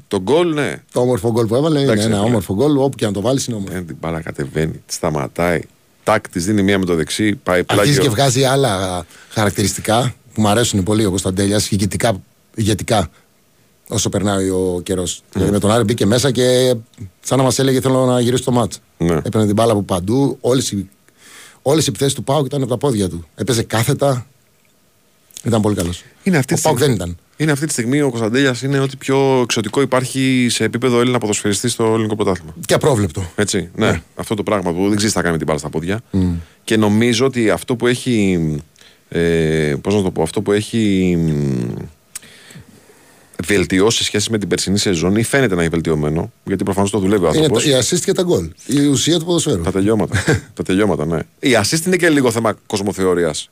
Το 0.09 0.21
γκολ, 0.21 0.53
ναι. 0.55 0.83
το 0.93 1.01
όμορφο 1.01 1.31
γκολ 1.31 1.47
που 1.47 1.55
έβαλε 1.55 1.79
είναι 1.81 1.87
Εντάξει, 1.91 2.05
ένα 2.07 2.15
ρε 2.15 2.21
φίλε. 2.21 2.29
όμορφο 2.31 2.55
γκολ. 2.55 2.77
Όπου 2.77 2.97
και 2.97 3.05
αν 3.05 3.13
το 3.13 3.21
βάλεις 3.21 3.47
είναι 3.47 3.57
όμορφο. 3.57 3.77
Ε, 3.77 3.83
την 3.83 3.97
μπάλα 4.01 4.21
κατεβαίνει, 4.21 4.83
τη 4.87 4.95
σταματάει. 4.95 5.61
Τάκ, 6.07 6.29
της 6.29 6.45
δίνει 6.45 6.63
μία 6.63 6.79
με 6.79 6.85
το 6.85 6.95
δεξί, 6.95 7.35
πάει 7.35 7.63
Αρχίζει 7.67 7.87
και 7.93 7.95
πλάγιο. 7.95 8.11
βγάζει 8.11 8.45
άλλα 8.45 9.07
χαρακτηριστικά 9.31 10.15
που 10.35 10.41
μου 10.41 10.49
αρέσουν 10.49 10.83
πολύ 10.83 11.05
ο 11.05 11.09
Κωνσταντέλιας, 11.09 11.71
ηγετικά, 11.71 12.23
ηγετικά 12.55 13.11
όσο 13.89 14.09
περνάει 14.09 14.49
ο 14.49 14.81
καιρός. 14.83 15.21
Ναι. 15.23 15.29
Δηλαδή 15.33 15.53
με 15.53 15.59
τον 15.59 15.71
Άρη 15.71 15.85
μπήκε 15.85 16.07
μέσα 16.07 16.31
και 16.31 16.75
σαν 17.21 17.39
να 17.39 17.45
μας 17.45 17.59
έλεγε 17.59 17.81
θέλω 17.81 18.05
να 18.05 18.21
γυρίσω 18.21 18.45
το 18.45 18.51
μάτς. 18.53 18.81
Ναι. 18.99 19.15
Έπαιρνε 19.15 19.45
την 19.47 19.55
μπάλα 19.55 19.73
από 19.73 19.83
παντού. 19.83 20.39
Όλες 20.41 20.71
οι, 20.73 20.89
όλες 21.63 21.85
οι 21.87 21.89
επιθέσεις 21.89 22.15
του 22.15 22.25
Πάουκ 22.25 22.47
ήταν 22.47 22.61
από 22.63 22.71
τα 22.71 22.77
πόδια 22.79 23.09
του. 23.09 23.27
Έπαιζε 23.35 23.63
κάθετα. 23.63 24.27
Ήταν 25.45 25.61
πολύ 25.61 25.75
καλός. 25.77 26.03
Είναι 26.23 26.37
αυτή 26.39 26.53
ο 26.53 26.57
τη 26.57 26.63
Πάουκ 26.63 26.79
δεν 26.79 26.89
στιγμή- 26.91 27.09
ήταν. 27.11 27.25
Είναι 27.37 27.53
αυτή 27.53 27.67
τη 27.67 27.73
στιγμή 27.73 28.01
ο 28.03 28.09
Κωνσταντέλιας 28.09 28.63
είναι 28.63 28.79
ό,τι 28.79 28.97
πιο 28.97 29.41
εξωτικό 29.43 29.81
υπάρχει 29.81 30.47
σε 30.51 30.65
επίπεδο 30.65 31.01
Έλληνα 31.01 31.19
ποδοσφαιριστής 31.19 31.73
στο 31.73 31.85
ελληνικό 31.85 32.17
πρωτάθλημα. 32.17 32.55
Και 32.67 32.75
απρόβλεπτο. 32.75 33.31
Έτσι, 33.35 33.71
ναι. 33.75 34.03
Αυτό 34.15 34.35
το 34.35 34.43
πράγμα 34.43 34.73
που 34.73 34.79
δεν 34.89 34.97
ξέρεις 34.97 35.03
τι 35.03 35.11
θα 35.11 35.21
κάνει 35.21 35.33
με 35.33 35.37
την 35.37 35.47
μπάλα 35.47 35.59
στα 35.59 35.69
πόδια. 35.69 36.01
Και 36.65 36.77
νομίζω 36.77 37.27
ότι 37.27 37.51
αυτό 37.51 37.77
που 37.77 37.87
έχει. 37.87 38.39
Ε, 39.09 39.75
πώς 39.81 39.95
να 39.95 40.03
το 40.03 40.11
πω, 40.11 40.23
αυτό 40.23 40.43
που 40.43 40.53
έχει 40.53 41.15
μ, 41.19 41.83
βελτιώσει 43.47 43.99
σε 43.99 44.05
σχέση 44.05 44.31
με 44.31 44.39
την 44.39 44.49
περσινή 44.49 44.79
σεζόν 44.79 45.17
ή 45.17 45.23
φαίνεται 45.23 45.55
να 45.55 45.61
έχει 45.61 45.71
βελτιωμένο, 45.71 46.33
γιατί 46.45 46.65
προφανώς 46.65 46.91
το 46.91 46.99
δουλεύει 46.99 47.25
ο 47.25 47.29
Είναι 47.29 47.37
άνθρωπος. 47.39 47.63
το, 47.63 47.71
η 47.71 47.79
assist 47.81 48.01
και 48.05 48.13
τα 48.13 48.23
γκολ. 48.23 48.51
Η 48.67 48.87
ουσία 48.87 49.19
του 49.19 49.25
ποδοσφαίρου. 49.25 49.63
Τα 49.63 49.73
τελειώματα. 49.73 50.25
τα 50.55 50.63
τελειώματα, 50.63 51.07
ναι. 51.07 51.19
Η 51.39 51.51
assist 51.63 51.87
είναι 51.87 51.97
και 51.97 52.09
λίγο 52.09 52.31
θέμα 52.31 52.59
κοσμοθεωρίας. 52.67 53.51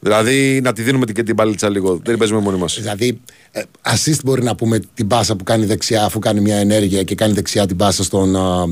Δηλαδή 0.00 0.60
να 0.62 0.72
τη 0.72 0.82
δίνουμε 0.82 1.06
την- 1.06 1.14
και 1.14 1.22
την 1.22 1.34
μπαλίτσα 1.34 1.68
λίγο. 1.68 1.92
Δεν 1.94 2.02
την 2.02 2.18
παίζουμε 2.18 2.40
μόνοι 2.40 2.58
μας. 2.58 2.78
Δηλαδή, 2.80 3.20
ε, 3.50 3.62
assist 3.82 4.18
μπορεί 4.24 4.42
να 4.42 4.54
πούμε 4.54 4.80
την 4.94 5.06
πάσα 5.06 5.36
που 5.36 5.44
κάνει 5.44 5.64
δεξιά, 5.66 6.04
αφού 6.04 6.18
κάνει 6.18 6.40
μια 6.40 6.56
ενέργεια 6.56 7.02
και 7.02 7.14
κάνει 7.14 7.32
δεξιά 7.32 7.66
την 7.66 7.76
πάσα 7.76 8.02
στον, 8.04 8.36
α, 8.36 8.64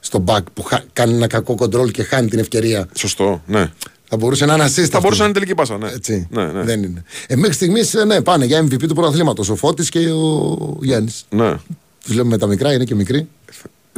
στον 0.00 0.24
back 0.26 0.40
που 0.54 0.62
χα- 0.62 0.82
κάνει 0.92 1.14
ένα 1.14 1.26
κακό 1.26 1.54
κοντρόλ 1.54 1.90
και 1.90 2.02
χάνει 2.02 2.28
την 2.28 2.38
ευκαιρία. 2.38 2.88
Σωστό, 2.94 3.42
ναι. 3.46 3.70
Θα 4.08 4.16
μπορούσε 4.16 4.44
να 4.46 4.54
είναι 4.54 4.64
assist. 4.64 4.70
Θα 4.74 4.82
αυτός. 4.82 5.00
μπορούσε 5.02 5.18
να 5.20 5.24
είναι 5.24 5.34
τελική 5.34 5.54
πάσα, 5.54 5.78
ναι. 5.78 5.88
Έτσι. 5.90 6.26
Ναι, 6.30 6.44
ναι. 6.46 6.62
Δεν 6.62 6.82
είναι. 6.82 7.04
Ε, 7.26 7.36
μέχρι 7.36 7.54
στιγμής 7.54 7.94
ναι, 8.06 8.20
πάνε 8.20 8.44
για 8.44 8.62
MVP 8.64 8.86
του 8.88 8.94
πρωταθλήματος. 8.94 9.48
Ο 9.48 9.56
Φώτης 9.56 9.88
και 9.88 9.98
ο 10.10 10.78
Γιάννης. 10.82 11.24
ναι. 11.30 11.54
Τους 12.04 12.14
λέμε 12.14 12.28
με 12.28 12.38
τα 12.38 12.46
μικρά, 12.46 12.72
είναι 12.72 12.84
και 12.84 12.94
μικροί. 12.94 13.28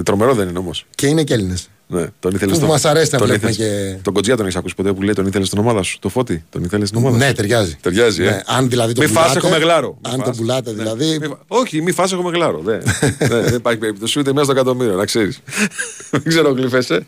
Τρομερό 0.02 0.34
δεν 0.34 0.48
είναι 0.48 0.58
όμως. 0.58 0.86
Και 0.94 1.06
είναι 1.06 1.22
και 1.24 1.34
Έλληνες. 1.34 1.68
Ναι, 1.92 2.06
τον 2.20 2.34
ήθελες 2.34 2.54
Που 2.54 2.60
τον- 2.60 2.68
μας 2.68 2.84
αρέσει 2.84 3.08
να 3.12 3.18
τον 3.18 3.26
βλέπουμε 3.26 3.50
ήθελες- 3.50 3.92
και- 3.94 3.98
Τον 4.02 4.14
Κοντζιά 4.14 4.36
τον 4.36 4.44
έχεις 4.44 4.56
ακούσει 4.58 4.74
ποτέ 4.74 4.92
που 4.92 5.02
λέει 5.02 5.14
τον 5.14 5.26
ήθελες 5.26 5.46
στην 5.46 5.58
ομάδα 5.58 5.82
σου. 5.82 5.98
Το 5.98 6.08
φώτι, 6.08 6.44
τον 6.50 6.64
ήθελες 6.64 6.88
στην 6.88 7.00
ομάδα 7.00 7.16
Ναι, 7.16 7.26
σου. 7.26 7.32
ταιριάζει. 7.34 7.76
Ταιριάζει, 7.80 8.22
ε. 8.22 8.30
Ναι, 8.30 8.40
αν 8.46 8.68
δηλαδή 8.68 8.92
το 8.92 9.00
Μη 9.02 9.06
φας, 9.06 9.22
πουλάτε- 9.28 9.44
έχουμε 9.44 9.58
γλάρο. 9.58 9.98
Μη 10.04 10.10
Αν 10.12 10.18
το 10.18 10.24
φας. 10.24 10.36
πουλάτε 10.36 10.70
Ναι. 10.70 10.76
δηλαδή. 10.76 11.18
Μη 11.20 11.26
φα- 11.26 11.38
Όχι, 11.48 11.82
μη 11.82 11.92
φας 11.92 12.12
έχουμε 12.12 12.30
γλάρο. 12.30 12.58
Δεν, 12.64 12.82
δεν, 13.18 13.42
δεν 13.42 13.54
υπάρχει 13.54 13.78
περίπτωση 13.78 14.18
ούτε 14.18 14.32
μία 14.32 14.42
στο 14.42 14.52
εκατομμύριο, 14.52 14.94
να 14.96 15.04
ξέρεις. 15.04 15.40
Δεν 16.10 16.22
ξέρω, 16.24 16.50
γλυφέσαι. 16.50 17.06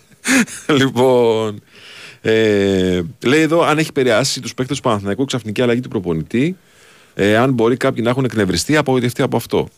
λοιπόν. 0.67 1.63
Ε, 2.21 3.01
λέει 3.25 3.41
εδώ, 3.41 3.63
αν 3.63 3.79
έχει 3.79 3.89
επηρεάσει 3.89 4.41
τους 4.41 4.55
παίκτες 4.55 4.77
του 4.77 4.83
Παναθηναϊκού 4.83 5.25
ξαφνική 5.25 5.63
αλλαγή 5.63 5.81
του 5.81 5.89
προπονητή, 5.89 6.57
ε, 7.15 7.37
αν 7.37 7.53
μπορεί 7.53 7.77
κάποιοι 7.77 8.01
να 8.05 8.11
έχουν 8.11 8.25
εκνευριστεί, 8.25 8.77
απογοητευτεί 8.77 9.23
από 9.23 9.37
αυτό. 9.37 9.69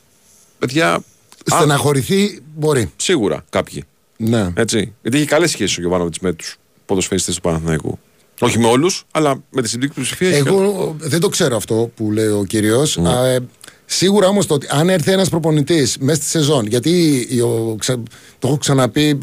Παιδιά, 0.59 0.93
α, 0.93 1.01
Στεναχωρηθεί 1.45 2.43
μπορεί. 2.55 2.93
σίγουρα 2.97 3.45
κάποιοι. 3.51 3.85
Ναι. 4.17 4.49
Έτσι. 4.55 4.95
Γιατί 5.03 5.17
έχει 5.19 5.27
καλές 5.27 5.51
σχέσεις 5.51 5.77
ο 5.77 5.81
Γιωβάνοβιτς 5.81 6.19
με 6.19 6.33
τους 6.33 6.57
ποδοσφαιριστές 6.87 7.35
του 7.35 7.41
Παναθηναϊκού. 7.41 7.99
Όχι 8.41 8.59
με 8.59 8.67
όλους, 8.67 9.05
αλλά 9.11 9.43
με 9.51 9.63
τη 9.63 9.69
συμπτική 9.69 9.93
πλειοψηφία. 9.93 10.29
έχει 10.29 10.43
καλές. 10.43 10.61
Εγώ 10.61 10.97
δεν 10.99 11.21
το 11.21 11.29
ξέρω 11.29 11.57
αυτό 11.57 11.91
που 11.97 12.13
λέει 12.13 12.27
ο 12.27 12.45
κύριος. 12.49 12.97
Ε, 12.97 13.39
σίγουρα 13.87 14.29
όμως 14.29 14.47
το 14.47 14.55
ότι 14.55 14.67
αν 14.71 14.89
έρθει 14.89 15.13
ένας 15.13 15.29
προπονητής 15.29 15.97
μέσα 15.99 16.21
στη 16.21 16.31
σεζόν, 16.31 16.67
γιατί 16.67 17.27
η- 17.31 17.41
ο, 17.41 17.77
ξα- 17.79 18.03
το 18.39 18.49
έχω 18.49 18.57
ξαναπεί, 18.59 19.19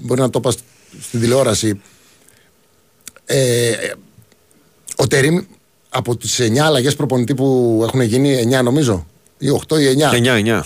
μπορεί 0.00 0.20
να 0.20 0.30
το 0.30 0.38
είπα 0.38 0.50
στην 1.00 1.20
τηλεόραση. 1.20 1.80
Ε, 3.24 3.72
ο 4.96 5.06
Τερήμ 5.06 5.38
από 5.88 6.16
τις 6.16 6.40
9 6.40 6.56
αλλαγές 6.58 6.96
προπονητή 6.96 7.34
που 7.34 7.80
έχουν 7.86 8.00
γίνει, 8.00 8.36
9 8.58 8.62
νομίζω, 8.62 9.06
ή 9.38 9.48
8 9.68 9.78
ή 9.80 9.86
9. 9.86 10.10
9-9. 10.12 10.64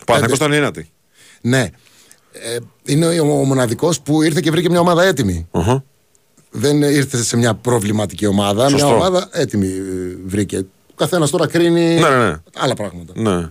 Ο 0.00 0.04
Παναθηναϊκός 0.04 0.36
ήταν 0.36 0.52
ένατη. 0.52 0.90
Ναι. 1.40 1.68
Ε, 2.42 2.56
είναι 2.84 3.06
ο, 3.06 3.24
ο 3.40 3.44
μοναδικός 3.44 4.00
που 4.00 4.22
ήρθε 4.22 4.40
και 4.40 4.50
βρήκε 4.50 4.70
μια 4.70 4.80
ομάδα 4.80 5.02
έτοιμη. 5.04 5.46
Οχα. 5.50 5.84
Δεν 6.50 6.82
ήρθε 6.82 7.22
σε 7.22 7.36
μια 7.36 7.54
προβληματική 7.54 8.26
ομάδα. 8.26 8.68
Σωστό. 8.68 8.86
Μια 8.86 8.94
ομάδα 8.96 9.28
έτοιμη 9.32 9.66
ε, 9.66 10.16
βρήκε. 10.26 10.56
Ο 10.90 10.94
καθένας 10.96 11.30
τώρα 11.30 11.46
κρίνει 11.46 11.94
Ναι, 11.94 12.08
ναι, 12.08 12.28
ναι. 12.28 12.36
άλλα 12.56 12.74
πράγματα. 12.74 13.12
Ναι. 13.16 13.48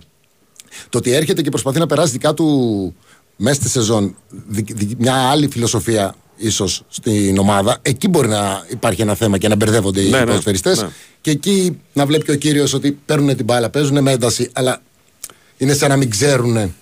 Το 0.88 0.98
ότι 0.98 1.12
έρχεται 1.12 1.42
και 1.42 1.50
προσπαθεί 1.50 1.78
να 1.78 1.86
περάσει 1.86 2.12
δικά 2.12 2.34
του 2.34 2.94
μέσα 3.36 3.54
στη 3.54 3.68
σεζόν 3.68 4.16
δι- 4.48 4.72
δι- 4.76 4.94
μια 4.98 5.14
άλλη 5.14 5.48
φιλοσοφία 5.48 6.14
ίσως 6.36 6.82
στην 6.88 7.38
ομάδα, 7.38 7.78
εκεί 7.82 8.08
μπορεί 8.08 8.28
να 8.28 8.64
υπάρχει 8.70 9.02
ένα 9.02 9.14
θέμα 9.14 9.38
και 9.38 9.48
να 9.48 9.56
μπερδεύονται 9.56 10.00
οι 10.00 10.10
Ναι, 10.10 10.18
ναι, 10.18 10.24
ποδοσφαιριστές 10.26 10.82
ναι. 10.82 10.88
Και 11.20 11.30
εκεί 11.30 11.80
να 11.92 12.06
βλέπει 12.06 12.24
και 12.24 12.30
ο 12.30 12.34
κύριος 12.36 12.72
ότι 12.74 12.92
παίρνουν 13.06 13.36
την 13.36 13.44
μπάλα, 13.44 13.70
παίζουν 13.70 14.02
με 14.02 14.12
ένταση, 14.12 14.50
αλλά 14.52 14.80
είναι 15.56 15.74
σαν 15.74 15.88
να 15.88 15.96
μην 15.96 16.10
ξέρουν 16.10 16.74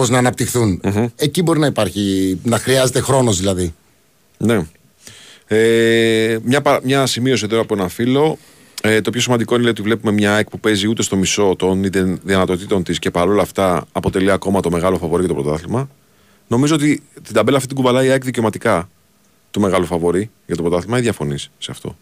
πώς 0.00 0.08
να 0.08 0.18
αναπτυχθουν 0.18 0.80
Εκεί 1.16 1.42
μπορεί 1.42 1.58
να 1.58 1.66
υπάρχει, 1.66 2.38
να 2.42 2.58
χρειάζεται 2.58 3.00
χρόνος 3.00 3.38
δηλαδή. 3.38 3.74
ναι. 4.38 4.66
Ε, 5.46 6.38
μια, 6.42 6.60
πα- 6.62 6.80
μια 6.84 7.06
σημείωση 7.06 7.44
εδώ 7.44 7.60
από 7.60 7.74
ένα 7.74 7.88
φίλο. 7.88 8.38
Ε, 8.82 9.00
το 9.00 9.10
πιο 9.10 9.20
σημαντικό 9.20 9.56
είναι 9.56 9.68
ότι 9.68 9.82
βλέπουμε 9.82 10.12
μια 10.12 10.34
ΑΕΚ 10.34 10.48
που 10.50 10.60
παίζει 10.60 10.86
ούτε 10.86 11.02
στο 11.02 11.16
μισό 11.16 11.54
των 11.58 11.84
είτε 11.84 12.18
δυνατοτήτων 12.22 12.82
της 12.82 12.98
και 12.98 13.10
παρόλα 13.10 13.42
αυτά 13.42 13.86
αποτελεί 13.92 14.30
ακόμα 14.30 14.60
το 14.60 14.70
μεγάλο 14.70 14.98
φαβορή 14.98 15.24
για 15.24 15.34
το 15.34 15.42
πρωτάθλημα. 15.42 15.88
Νομίζω 16.48 16.74
ότι 16.74 17.02
την 17.22 17.34
ταμπέλα 17.34 17.56
αυτή 17.56 17.68
την 17.68 17.76
κουβαλάει 17.76 18.06
η 18.06 18.10
ΑΕΚ 18.10 18.24
δικαιωματικά 18.24 18.88
το 19.50 19.60
μεγάλο 19.60 19.84
φαβορή 19.84 20.30
για 20.46 20.56
το 20.56 20.62
πρωτάθλημα 20.62 20.98
ή 20.98 21.00
διαφωνείς 21.00 21.50
σε 21.58 21.70
αυτό; 21.70 21.96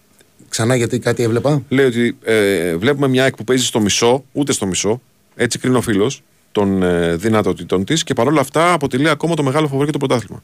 Ξανά 0.48 0.76
γιατί 0.76 0.98
κάτι 0.98 1.22
έβλεπα; 1.22 1.62
Λέει 1.68 1.86
ότι 1.86 2.16
ε, 2.24 2.76
βλέπουμε 2.76 3.08
μια 3.08 3.22
ΑΕΚ 3.22 3.36
που 3.36 3.44
παίζει 3.44 3.64
στο 3.64 3.80
μισό, 3.80 4.24
ούτε 4.32 4.52
στο 4.52 4.66
μισό, 4.66 5.00
έτσι 5.36 5.58
κρίνει 5.58 5.76
ο 5.76 5.80
φίλος 5.80 6.22
των 6.58 6.82
ε, 6.82 7.16
δυνατοτήτων 7.16 7.84
της 7.84 8.04
και 8.04 8.14
παρόλα 8.14 8.40
αυτά 8.40 8.72
αποτελεί 8.72 9.08
ακόμα 9.08 9.34
το 9.34 9.42
μεγάλο 9.42 9.66
φαβορή 9.66 9.90
για 9.90 9.98
το 9.98 10.06
πρωτάθλημα. 10.06 10.42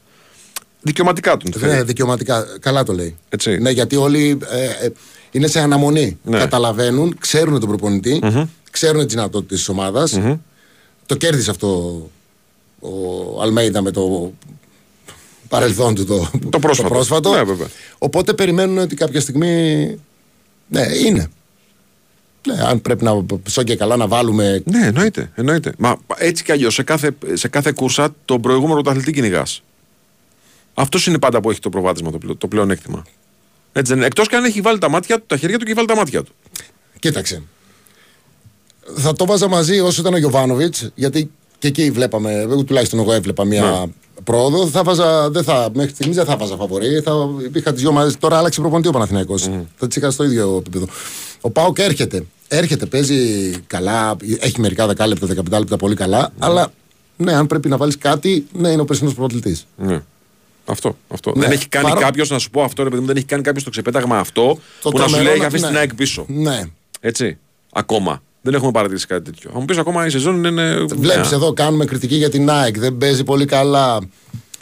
Δικαιωματικά 0.80 1.36
τον 1.36 1.52
Ναι, 1.60 1.68
θέλει. 1.68 1.82
δικαιωματικά. 1.82 2.44
Καλά 2.60 2.82
το 2.82 2.92
λέει. 2.92 3.16
Έτσι. 3.28 3.58
Ναι, 3.58 3.70
γιατί 3.70 3.96
όλοι 3.96 4.38
ε, 4.50 4.64
ε, 4.64 4.92
είναι 5.30 5.46
σε 5.46 5.60
αναμονή. 5.60 6.18
Ναι. 6.24 6.38
Καταλαβαίνουν, 6.38 7.16
ξέρουν 7.18 7.60
τον 7.60 7.68
προπονητη 7.68 8.20
ξέρουν 8.70 9.04
τις 9.04 9.14
δυνατότητες 9.14 9.58
της 9.58 9.68
ομάδας. 9.68 10.18
Το 11.06 11.14
κέρδισε 11.14 11.50
αυτό 11.50 11.68
ο 12.80 13.42
Αλμέιδα 13.42 13.82
με 13.82 13.90
το 13.90 14.32
παρελθόν 15.48 15.94
του 15.94 16.04
το, 16.04 16.30
Το 16.50 16.58
πρόσφατο. 16.58 17.30
Ναι, 17.34 17.42
βέβαια. 17.42 17.66
Οπότε 17.98 18.32
περιμένουν 18.32 18.78
ότι 18.78 18.94
κάποια 18.94 19.20
στιγμή. 19.20 19.48
Ναι, 20.68 20.86
είναι. 21.06 21.30
Ναι, 22.48 22.62
αν 22.62 22.80
πρέπει 22.82 23.04
να 23.04 23.24
ψώ 23.42 23.62
και 23.62 23.76
καλά 23.76 23.96
να 23.96 24.06
βάλουμε. 24.08 24.62
Ναι, 24.64 24.86
εννοείται. 24.86 25.30
εννοείται. 25.34 25.72
Μα 25.78 25.96
έτσι 26.16 26.44
κι 26.44 26.52
αλλιώς 26.52 26.74
σε 26.74 26.82
κάθε, 26.82 27.16
σε 27.32 27.48
κάθε 27.48 27.72
κούρσα 27.72 28.14
τον 28.24 28.40
προηγούμενο 28.40 28.74
πρωταθλητή 28.74 29.12
κυνηγάς. 29.12 29.62
Αυτός 30.74 31.06
είναι 31.06 31.18
πάντα 31.18 31.40
που 31.40 31.50
έχει 31.50 31.60
το 31.60 31.68
προβάδισμα, 31.68 32.10
το, 32.10 32.18
πλεο- 32.18 32.36
το 32.36 32.46
πλεονέκτημα. 32.48 33.02
Έτσι 33.72 33.88
δεν 33.88 33.96
είναι. 33.96 34.06
Εκτός 34.06 34.28
και 34.28 34.36
αν 34.36 34.44
έχει 34.44 34.60
βάλει 34.60 34.78
τα 34.78 34.88
μάτια 34.90 35.18
του, 35.18 35.24
τα 35.26 35.36
χέρια 35.36 35.58
του 35.58 35.64
και 35.64 35.70
έχει 35.70 35.74
βάλει 35.76 35.88
τα 35.88 35.96
μάτια 35.96 36.22
του. 36.22 36.32
Κοίταξε. 36.98 37.42
Θα 38.96 39.12
το 39.12 39.26
βάζα 39.26 39.48
μαζί 39.48 39.80
όσο 39.80 40.00
ήταν 40.00 40.14
ο 40.14 40.16
Γιωβάνοβιτς, 40.16 40.90
γιατί 40.94 41.30
και 41.58 41.68
εκεί 41.68 41.90
βλέπαμε, 41.90 42.32
εγώ 42.32 42.64
τουλάχιστον 42.64 42.98
εγώ 42.98 43.12
έβλεπα 43.12 43.44
μια 43.44 43.62
Ναι. 43.62 43.92
πρόοδο. 44.24 44.66
Θα 44.66 44.82
βάζα, 44.82 45.30
δεν 45.30 45.44
θα, 45.44 45.70
μέχρι 45.74 45.90
στιγμής 45.90 46.16
δεν 46.16 46.24
θα 46.24 46.36
βάζα 46.36 46.56
φαβορή. 46.56 47.00
Θα 47.00 47.12
είχα 47.54 47.72
τις 47.72 47.80
δυο 47.80 47.92
μαζί. 47.92 48.16
Τώρα 48.16 48.38
άλλαξε 48.38 48.60
προπονητή 48.60 48.88
ο 48.88 48.92
Παναθηναϊκός. 48.92 49.48
Θα 49.76 49.88
τι 49.88 49.98
είχα 49.98 50.10
στο 50.10 50.24
ίδιο 50.24 50.56
επίπεδο. 50.58 50.86
Ο 51.40 51.50
Πάοκ 51.50 51.78
έρχεται. 51.78 52.24
Έρχεται, 52.48 52.86
παίζει 52.86 53.50
καλά. 53.66 54.16
Έχει 54.40 54.60
μερικά 54.60 54.86
δεκάλεπτα, 54.86 55.26
δεκαπεντάλεπτα 55.26 55.76
πολύ 55.76 55.94
καλά. 55.94 56.32
Αλλά 56.38 56.72
ναι, 57.16 57.32
αν 57.34 57.46
πρέπει 57.46 57.68
να 57.68 57.76
βάλεις 57.76 57.98
κάτι, 57.98 58.46
ναι, 58.52 58.68
είναι 58.68 58.80
ο 58.80 58.84
περσινός 58.84 59.14
πρωταθλητής. 59.14 59.66
Ναι. 59.76 60.02
Αυτό. 60.66 60.96
αυτό. 61.08 61.32
Ναι. 61.36 61.42
Δεν 61.42 61.50
έχει 61.52 61.68
κάνει 61.68 61.88
Παρό- 61.88 62.00
κάποιος, 62.00 62.30
να 62.30 62.38
σου 62.38 62.50
πω 62.50 62.62
αυτό, 62.62 62.82
ρε 62.82 62.88
παιδί 62.88 63.00
μου, 63.00 63.06
δεν 63.06 63.16
έχει 63.16 63.24
κάνει 63.26 63.42
κάποιος 63.42 63.64
το 63.64 63.70
ξεπέταγμα 63.70 64.18
αυτό 64.18 64.58
Το 64.82 64.90
που 64.90 64.98
να 64.98 65.04
σου 65.04 65.10
τρομερό 65.10 65.30
λέει 65.30 65.40
να- 65.40 65.46
αφήσει 65.46 65.62
ναι. 65.62 65.68
την 65.68 65.78
ΑΕΚ 65.78 65.94
πίσω. 65.94 66.24
Ναι. 66.28 66.60
Έτσι. 67.00 67.38
Ακόμα. 67.72 68.22
Δεν 68.40 68.54
έχουμε 68.54 68.70
παρατηρήσει 68.70 69.06
κάτι 69.06 69.24
τέτοιο. 69.30 69.50
Θα 69.52 69.58
μου 69.58 69.64
πεις 69.64 69.78
ακόμα 69.78 70.06
η 70.06 70.10
σεζόν 70.10 70.44
είναι. 70.44 70.74
Βλέπεις 70.88 71.16
νέα. 71.30 71.30
εδώ, 71.32 71.52
κάνουμε 71.52 71.84
κριτική 71.84 72.14
για 72.16 72.30
την 72.30 72.50
ΑΕΚ. 72.50 72.78
Δεν 72.78 72.96
παίζει 72.96 73.24
πολύ 73.24 73.44
καλά. 73.44 73.98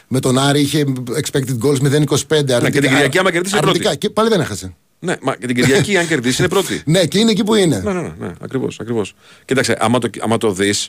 Με 0.09 0.21
τον 0.21 0.39
Άρη 0.39 0.61
είχε 0.61 0.85
expected 1.23 1.59
goals 1.65 1.79
0-25. 1.81 2.61
Ναι, 2.61 2.71
και 2.71 2.81
την 2.81 2.89
Κυριακή, 2.91 3.19
άμα 3.19 3.31
κερδίσει, 3.33 3.57
είναι 3.57 3.67
αρνητικά. 3.67 3.83
πρώτη. 3.89 3.99
Και 3.99 4.11
πάλι 4.11 4.29
δεν 4.29 4.41
έχασε. 4.41 4.75
Ναι, 5.05 5.15
μα 5.23 5.37
και 5.37 5.47
την 5.47 5.57
Κυριακή, 5.57 5.97
αν 5.97 6.07
κερδίσει, 6.07 6.37
είναι 6.43 6.51
πρώτη. 6.51 6.83
Ναι, 6.87 7.05
και 7.07 7.19
είναι 7.19 7.31
εκεί 7.31 7.45
που 7.45 7.55
είναι. 7.55 7.81
Ναι, 7.85 7.93
ναι, 7.93 8.01
ναι, 8.01 8.13
ναι 8.19 8.33
ακριβώς. 8.41 8.81
Ακριβώς. 8.81 9.15
Κοίταξε, 9.45 9.77
άμα 9.81 9.99
το, 9.99 10.11
άμα 10.21 10.39
το 10.39 10.53
δεις, 10.53 10.89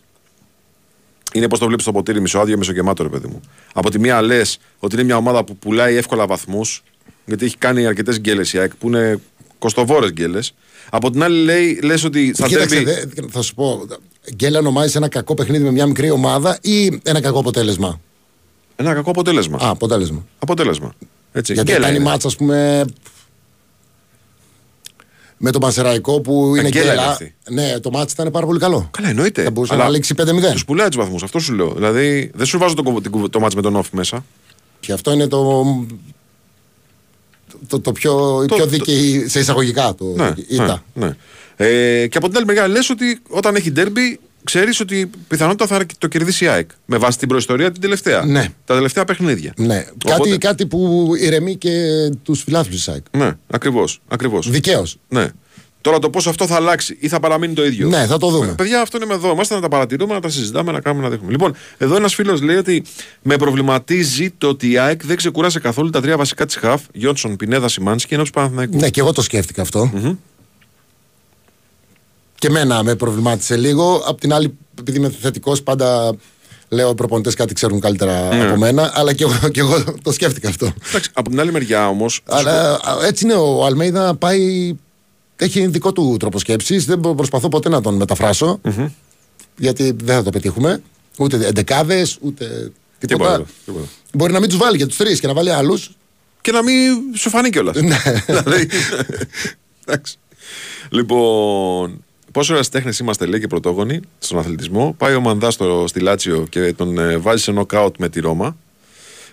είναι 1.34 1.48
πώς 1.48 1.60
το 1.60 1.66
βλέπεις 1.66 1.86
το 1.86 1.92
ποτήρι 1.92 2.22
μισοάδιο 2.22 2.58
μισογεμάτο, 2.58 3.04
ρε 3.04 3.10
παιδί 3.10 3.28
μου. 3.28 3.42
Από 3.74 3.90
τη 3.90 4.00
μία 4.00 4.22
λες 4.22 4.58
ότι 4.80 4.96
είναι 4.96 5.04
μια 5.04 5.18
ομάδα 5.18 5.44
που 5.44 5.56
πουλάει 5.58 5.96
εύκολα 5.96 6.26
βαθμούς, 6.28 6.84
γιατί 7.26 7.46
έχει 7.46 7.58
κάνει 7.58 7.86
αρκετές 7.86 8.20
γκέλες 8.20 8.54
η 8.54 8.58
ΑΕΚ 8.60 8.76
που 8.76 8.88
είναι 8.88 9.20
κοστοβόρες 9.60 10.12
γκέλες. 10.12 10.54
Από 10.90 11.12
την 11.12 11.24
άλλη 11.24 11.44
λέει, 11.44 11.80
λες 11.84 12.04
ότι 12.04 12.32
στα 12.36 12.48
Κοίταξε, 12.48 12.84
τέρμπι. 12.84 12.92
δε- 12.92 13.28
θα 13.32 13.42
σου 13.42 13.54
πω. 13.54 13.86
Γκέλα 14.36 14.60
ονομάζεις 14.60 14.96
ένα 14.96 15.08
κακό 15.08 15.34
παιχνίδι 15.34 15.64
με 15.64 15.72
μια 15.72 15.86
μικρή 15.86 16.10
ομάδα 16.12 16.58
ή 16.62 17.00
ένα 17.04 17.22
κακό 17.22 17.40
αποτέλεσμα; 17.40 18.02
Ένα 18.76 18.94
κακό 18.94 19.10
αποτέλεσμα. 19.10 19.58
Α, 19.58 19.70
αποτέλεσμα. 19.70 20.26
Αποτέλεσμα. 20.40 20.94
Έτσι. 21.32 21.54
Γιατί 21.54 21.72
γκέλα 21.72 21.86
κάνει 21.86 21.96
είναι. 22.00 22.06
μάτσα, 22.06 22.28
ας 22.28 22.36
πούμε. 22.36 22.86
Με 25.46 25.52
τον 25.52 25.62
Μασεραϊκό 25.62 26.22
που 26.22 26.56
είναι 26.56 26.70
γκέλα 26.70 26.84
είναι 26.86 26.94
γκέλα. 26.94 27.10
αυτή. 27.12 27.36
Ναι, 27.50 27.80
το 27.80 27.90
μάτς 27.92 28.14
ήταν 28.14 28.32
πάρα 28.32 28.46
πολύ 28.46 28.60
καλό. 28.60 28.88
Καλά, 28.92 29.10
εννοείται. 29.10 29.44
Θα 29.44 29.52
μπορούσε 29.52 29.76
να 29.76 29.90
λήξει 29.90 30.14
5-0. 30.18 30.24
Του 30.56 30.66
πουλάει 30.66 30.88
του 30.90 30.98
βαθμού, 30.98 31.16
αυτό 31.24 31.40
σου 31.40 31.54
λέω. 31.54 31.74
Δηλαδή 31.74 32.32
δεν 32.36 32.46
σου 32.46 32.58
βάζω 32.58 32.74
το, 32.74 32.84
κο- 32.84 33.02
την 33.02 33.12
κουβ- 33.12 33.30
το 33.32 33.40
μάτς 33.40 33.56
με 33.56 33.62
τον 33.62 33.76
Όφ 33.76 33.88
μέσα. 33.92 34.26
Και 34.80 34.92
αυτό 34.94 35.12
είναι 35.12 35.28
το. 35.28 35.66
Το, 37.68 37.80
το 37.80 37.92
πιο, 37.92 38.42
η 38.44 38.46
Το- 38.48 38.56
πιο 38.56 38.64
το- 38.64 38.70
δίκαιη 38.70 39.28
σε 39.28 39.40
εισαγωγικά 39.40 39.96
το 39.96 40.06
Ναι, 40.06 40.30
δίκαιη 40.32 40.46
ήττα. 40.58 40.84
ναι, 40.94 41.06
ναι. 41.06 41.16
Ε, 41.56 42.08
και 42.08 42.18
από 42.18 42.28
την 42.28 42.38
άλλη 42.38 42.46
μεριά 42.46 42.68
λε 42.68 42.80
ότι 42.92 43.22
όταν 43.30 43.56
έχει 43.56 43.72
ντέρμπι, 43.72 44.20
ξέρεις 44.44 44.80
ότι 44.80 45.10
πιθανότητα 45.28 45.68
θα 45.68 45.86
το 45.98 46.08
κερδίσει 46.08 46.44
η 46.44 46.48
ΑΕΚ. 46.48 46.70
Με 46.86 46.98
βάση 46.98 47.18
την 47.18 47.28
προϊστορία 47.28 47.72
την 47.72 47.82
τελευταία. 47.82 48.26
Ναι. 48.26 48.48
Τα 48.66 48.74
τελευταία 48.76 49.06
παιχνίδια. 49.06 49.54
Ναι. 49.58 49.86
Οπότε- 50.06 50.30
Κάτι, 50.30 50.38
κάτι 50.38 50.66
που 50.66 51.10
ηρεμεί 51.20 51.56
και 51.56 51.72
τους 52.24 52.42
φιλάθλους 52.44 52.76
της 52.76 52.88
ΑΕΚ. 52.88 53.04
Ναι, 53.12 53.32
ακριβώς. 53.50 54.02
Ακριβώς. 54.08 54.50
Δικαίως. 54.50 54.98
Ναι. 55.08 55.28
Τώρα 55.82 56.00
το 56.00 56.10
πώς 56.10 56.28
αυτό 56.28 56.48
θα 56.48 56.56
αλλάξει 56.56 56.98
ή 57.00 57.08
θα 57.08 57.20
παραμείνει 57.20 57.54
το 57.54 57.66
ίδιο. 57.66 57.88
Ναι, 57.88 58.06
θα 58.06 58.18
το 58.18 58.30
δούμε. 58.30 58.46
Ε, 58.48 58.54
Παιδιά, 58.58 58.82
αυτό 58.82 58.98
είναι 58.98 59.06
με 59.06 59.14
εδώ. 59.14 59.32
Είμαστε 59.32 59.56
να 59.56 59.62
τα 59.62 59.68
παρατηρούμε, 59.68 60.14
να 60.14 60.20
τα 60.20 60.30
συζητάμε, 60.30 60.72
να 60.72 60.80
κάνουμε, 60.82 61.04
να 61.04 61.10
δείχνουμε. 61.10 61.32
Λοιπόν, 61.32 61.56
εδώ 61.78 61.96
ένας 61.96 62.14
φίλος 62.16 62.42
λέει 62.42 62.56
ότι 62.56 62.84
με 63.22 63.36
προβληματίζει 63.38 64.30
το 64.38 64.48
ότι 64.48 64.72
η 64.72 64.78
ΑΕΚ 64.78 65.06
δεν 65.06 65.16
ξεκουράσει 65.18 65.60
καθόλου 65.60 65.90
τα 65.90 66.02
τρία 66.02 66.18
βασικά 66.18 66.46
της 66.46 66.56
χαφ, 66.56 66.82
Γιόνσον, 66.94 67.36
Πινέδα, 67.36 67.68
Σιμάνσκι 67.68 68.14
ενώ 68.14 68.24
του 68.24 68.30
Παναθηναϊκού. 68.30 68.78
Ναι, 68.78 68.90
και 68.90 69.00
εγώ 69.00 69.12
το 69.12 69.22
σκέφτηκα 69.22 69.62
αυτό. 69.62 69.92
Και 72.44 72.50
εμένα 72.50 72.84
με 72.84 72.96
προβλημάτισε 72.96 73.56
λίγο. 73.58 74.04
Απ' 74.06 74.20
την 74.20 74.34
άλλη, 74.34 74.58
επειδή 74.80 74.98
είμαι 74.98 75.10
θετικός, 75.22 75.64
πάντα 75.64 76.16
λέω 76.70 76.90
οι 76.90 76.96
προπονητές 76.96 77.34
κάτι 77.36 77.54
ξέρουν 77.54 77.80
καλύτερα 77.80 78.36
Ναι. 78.36 78.46
από 78.46 78.58
μένα. 78.58 78.92
Αλλά 78.94 79.14
και 79.14 79.24
εγώ, 79.24 79.50
και 79.50 79.60
εγώ 79.60 79.84
το 80.02 80.12
σκέφτηκα 80.12 80.50
αυτό. 80.50 80.74
Εντάξει, 80.90 81.10
από 81.14 81.30
την 81.30 81.40
άλλη 81.40 81.52
μεριά 81.52 81.88
όμως. 81.88 82.22
Αλλά 82.26 82.72
α, 82.74 83.06
έτσι 83.06 83.24
είναι, 83.26 83.34
ο 83.34 83.66
Αλμέιδα 83.66 84.16
πάει. 84.16 84.74
Έχει 85.36 85.68
δικό 85.68 85.92
του 85.92 86.16
τρόπο 86.20 86.40
σκέψης. 86.40 86.86
Δεν 86.86 87.00
προ- 87.00 87.16
προσπαθώ 87.16 87.50
ποτέ 87.50 87.70
να 87.70 87.82
τον 87.82 87.96
μεταφρασω 87.96 88.60
Γιατί 89.58 89.96
δεν 90.04 90.16
θα 90.16 90.24
το 90.24 90.30
πετύχουμε. 90.30 90.82
Ούτε 91.18 91.48
εντεκάδες, 91.48 92.18
ούτε 92.22 92.72
τίποτα. 93.00 93.32
Τίποτα. 93.32 93.50
τίποτα. 93.66 93.86
Μπορεί 94.14 94.34
να 94.34 94.40
μην 94.40 94.50
τους 94.50 94.58
βάλει 94.58 94.78
και 94.78 94.86
τους 94.86 94.98
τρεις 94.98 95.20
και 95.20 95.28
να 95.28 95.34
βάλει 95.34 95.52
άλλους. 95.52 95.92
Και 96.42 96.52
να 96.52 96.64
μην 96.64 96.76
σου 97.16 97.30
φανεί 97.30 97.50
κιόλας. 97.50 97.76
Ναι. 97.82 97.98
δηλαδή. 98.28 98.70
εντάξει. 99.86 100.16
Λοιπόν, 100.90 102.04
πόσο 102.34 102.60
τέχνε 102.72 102.94
είμαστε 103.02 103.26
λέει 103.26 103.40
και 103.40 103.48
πρωτόγονοι 103.48 104.00
στον 104.20 104.38
αθλητισμό. 104.40 104.96
Πάει 104.98 105.16
ο 105.16 105.22
Μανδά 105.22 105.52
στο, 105.52 105.86
στη 105.88 106.00
Λάτσιο 106.00 106.46
και 106.50 106.74
τον 106.74 106.98
ε, 106.98 107.18
βάζει 107.18 107.44
σε 107.44 107.52
νοκάουτ 107.52 107.96
με 108.00 108.10
τη 108.10 108.20
Ρώμα. 108.20 108.56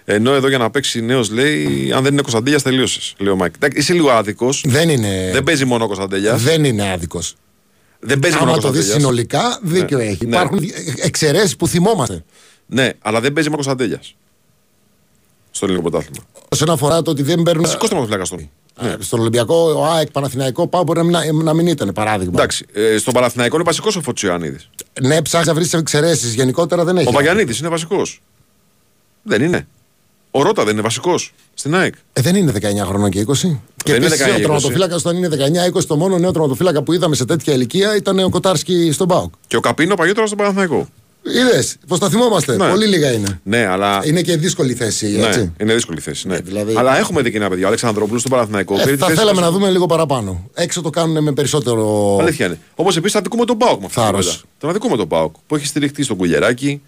Ενώ 0.05 0.33
εδώ 0.35 0.49
για 0.49 0.59
να 0.59 0.71
παίξει 0.71 1.01
νέος 1.01 1.31
λέει, 1.31 1.93
αν 1.95 2.03
δεν 2.03 2.13
είναι 2.13 2.23
Κωνσταντέλιας, 2.23 2.63
τελείωσες. 2.63 3.15
Λέει 3.19 3.33
ο 3.33 3.37
Μάικ. 3.37 3.55
Εντάξει, 3.55 3.79
Είσαι 3.79 3.93
λίγο 3.93 4.11
άδικος. 4.11 4.65
Δεν 4.67 4.89
είναι, 4.89 5.31
Δεν 5.33 5.43
παίζει 5.45 5.65
μόνο 5.65 5.85
ο 5.85 5.87
Κωνσταντέλιας. 5.87 6.43
δεν 6.43 6.65
είναι 6.65 6.91
άδικος. 6.93 7.35
Δεν 8.01 8.19
παίζει 8.19 8.37
μόνο 8.37 8.51
ο 8.51 8.53
Άμα 8.53 8.63
το 8.63 8.71
δεις 8.71 8.81
Κωνσταντέλιας. 8.91 9.01
συνολικά, 9.31 9.59
δίκιο 9.63 9.99
Ναι. 9.99 10.05
έχει. 10.05 10.27
Ναι. 10.27 10.37
Υπάρχουν 10.37 10.61
εξαιρέσεις 11.03 11.57
που 11.57 11.67
θυμόμαστε. 11.69 12.25
Ναι, 12.67 12.91
αλλά 13.01 13.21
δεν 13.21 13.33
παίζει 13.33 13.49
μόνο 13.51 13.61
ο 13.63 13.65
Κωνσταντέλιας. 13.65 14.15
Στο 15.51 15.65
ελληνικό 15.67 15.91
πρωτάθλημα. 15.91 16.25
Όσον 16.49 16.71
αφορά 16.71 17.03
το 17.03 17.11
ότι 17.11 17.23
δεν 17.23 17.43
παίρνουν. 17.43 17.63
Βασικό 17.65 17.87
τερματοφύλακα 17.87 18.25
στον. 18.25 18.51
Ε, 18.83 18.97
Στον 18.99 19.21
Ολυμπιακό, 19.21 19.73
ο 19.77 19.85
ΑΕΚ, 19.85 20.11
Παναθηναϊκό, 20.11 20.67
ΠΑΟΚ 20.67 20.83
μπορεί 20.83 21.07
να 21.07 21.21
μην, 21.21 21.45
να 21.45 21.55
μην 21.55 21.67
ήταν 21.67 21.93
παράδειγμα. 21.95 22.33
Εντάξει, 22.37 22.67
ε, 22.73 22.99
στον 22.99 23.15
Παναθηναϊκό 23.15 23.55
είναι 23.55 23.65
βασικός 23.65 23.97
ο 23.97 24.01
Φωτσιάνιδης. 24.01 24.71
Ναι, 25.03 25.23
ψάχνεις 25.23 25.47
να 25.47 25.55
βρεις 25.55 25.73
εξαιρέσεις. 25.73 26.35
Γενικότερα 26.35 26.85
δεν 26.85 26.97
έχει. 26.97 27.09
Ο 27.09 27.13
Βαγιανίδης 27.13 27.59
είναι 27.59 27.69
βασικός. 27.69 28.23
Δεν 29.23 29.43
είναι. 29.43 29.67
Ο 30.31 30.43
Ρότα 30.43 30.65
δεν 30.65 30.73
είναι 30.73 30.83
βασικός 30.83 31.33
στην 31.55 31.75
ΑΕΚ. 31.75 31.95
Ε, 32.13 32.21
δεν 32.21 32.35
είναι 32.35 32.53
19 32.53 32.87
χρονών 32.87 33.11
και 33.11 33.21
20. 33.21 33.61
Και 33.85 33.93
είναι 33.95 34.07
επίσης 34.07 34.27
19, 34.27 34.31
ο 34.31 34.37
20. 34.37 34.43
τροματοφύλακα 34.43 34.95
όταν 34.95 35.17
είναι 35.17 35.29
19-20, 35.73 35.85
το 35.87 35.97
μόνο 35.97 36.19
νέο 36.19 36.31
τροματοφύλακα 36.33 36.83
που 36.83 36.93
είδαμε 36.93 37.15
σε 37.15 37.25
τέτοια 37.25 37.55
ηλικία 37.55 37.97
ήταν 37.97 38.19
ο 38.19 38.29
Κοτάρσκι 38.29 38.93
στον 38.93 39.09
Πάοκ. 39.09 39.33
Και 39.47 39.57
ο 39.57 39.61
Καπίνο 39.61 39.95
παλιότερα 39.95 40.27
στον 40.27 40.39
Παναθηναϊκό. 40.39 40.89
Είδες, 41.35 41.77
πώ 41.89 41.99
τα 41.99 42.09
θυμόμαστε. 42.11 42.57
Ναι. 42.57 42.69
Πολύ 42.69 42.87
λίγα 42.87 43.13
είναι. 43.13 43.41
Ναι, 43.43 43.67
αλλά. 43.67 44.01
Είναι 44.05 44.23
και 44.23 44.37
δύσκολη 44.37 44.75
θέση. 44.75 45.07
ναι, 45.07 45.27
Έτσι. 45.27 45.53
είναι 45.61 45.75
δύσκολη 45.75 46.01
θέση. 46.01 46.29
Ναι. 46.29 46.37
δηλαδή- 46.39 46.77
Αλλά 46.77 46.99
έχουμε 46.99 47.23
δει 47.23 47.31
και 47.31 47.37
ένα 47.37 47.49
παιδί. 47.49 47.63
Ο 47.65 47.67
Αλεξανδρόπουλος 47.67 48.21
στον 48.21 48.33
Παναθηναϊκό. 48.33 48.75
Ε, 48.75 48.83
πήρε 48.83 48.91
τη 48.95 48.99
θα 49.01 49.07
θέση 49.07 49.19
θέλαμε 49.19 49.35
του 49.37 49.41
να 49.41 49.47
βασικού. 49.47 49.61
δούμε 49.63 49.73
λίγο 49.73 49.87
παραπάνω. 49.87 50.51
Έξω 50.55 50.81
το 50.83 50.91
κάνουν 50.91 51.23
με 51.23 51.33
περισσότερο. 51.33 52.17
Αλήθεια 52.21 52.47
είναι. 52.47 52.59
Όπως 52.75 52.97
επίσης 52.97 53.13
θα 53.13 53.19
αδικούμε 53.19 53.45
τον 53.45 53.57
Πάοκ 53.59 53.81
με 53.81 53.87
αυτή 53.87 53.99
τη 53.99 54.05
Θάρρος. 54.05 54.27
κουβέντα. 54.27 54.43
Τον 54.59 54.71
αδικούμε 54.71 54.97
τον 54.97 55.09
Πάοκ 55.09 55.35
που 55.47 55.55
έχει 55.57 55.67
στηριχτεί 55.67 56.03
στον 56.03 56.17
Κουλιεράκη, 56.17 56.83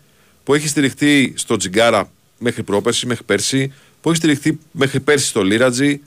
που 0.45 0.55
έχει 0.55 0.69
στηριχτεί 0.69 1.33
στο 1.37 1.57
Τζιγκάρα 1.57 2.11
μέχρι 2.39 2.63
πρόπερση, 2.63 3.07
μέχρι 3.07 3.25
πέρσι, 3.25 3.73
που 4.01 4.09
έχει 4.09 4.17
στηριχτεί 4.19 4.59
μέχρι 4.73 5.01
πέρσι 5.01 5.27
στο 5.27 5.43
Λίρατζι, 5.43 6.01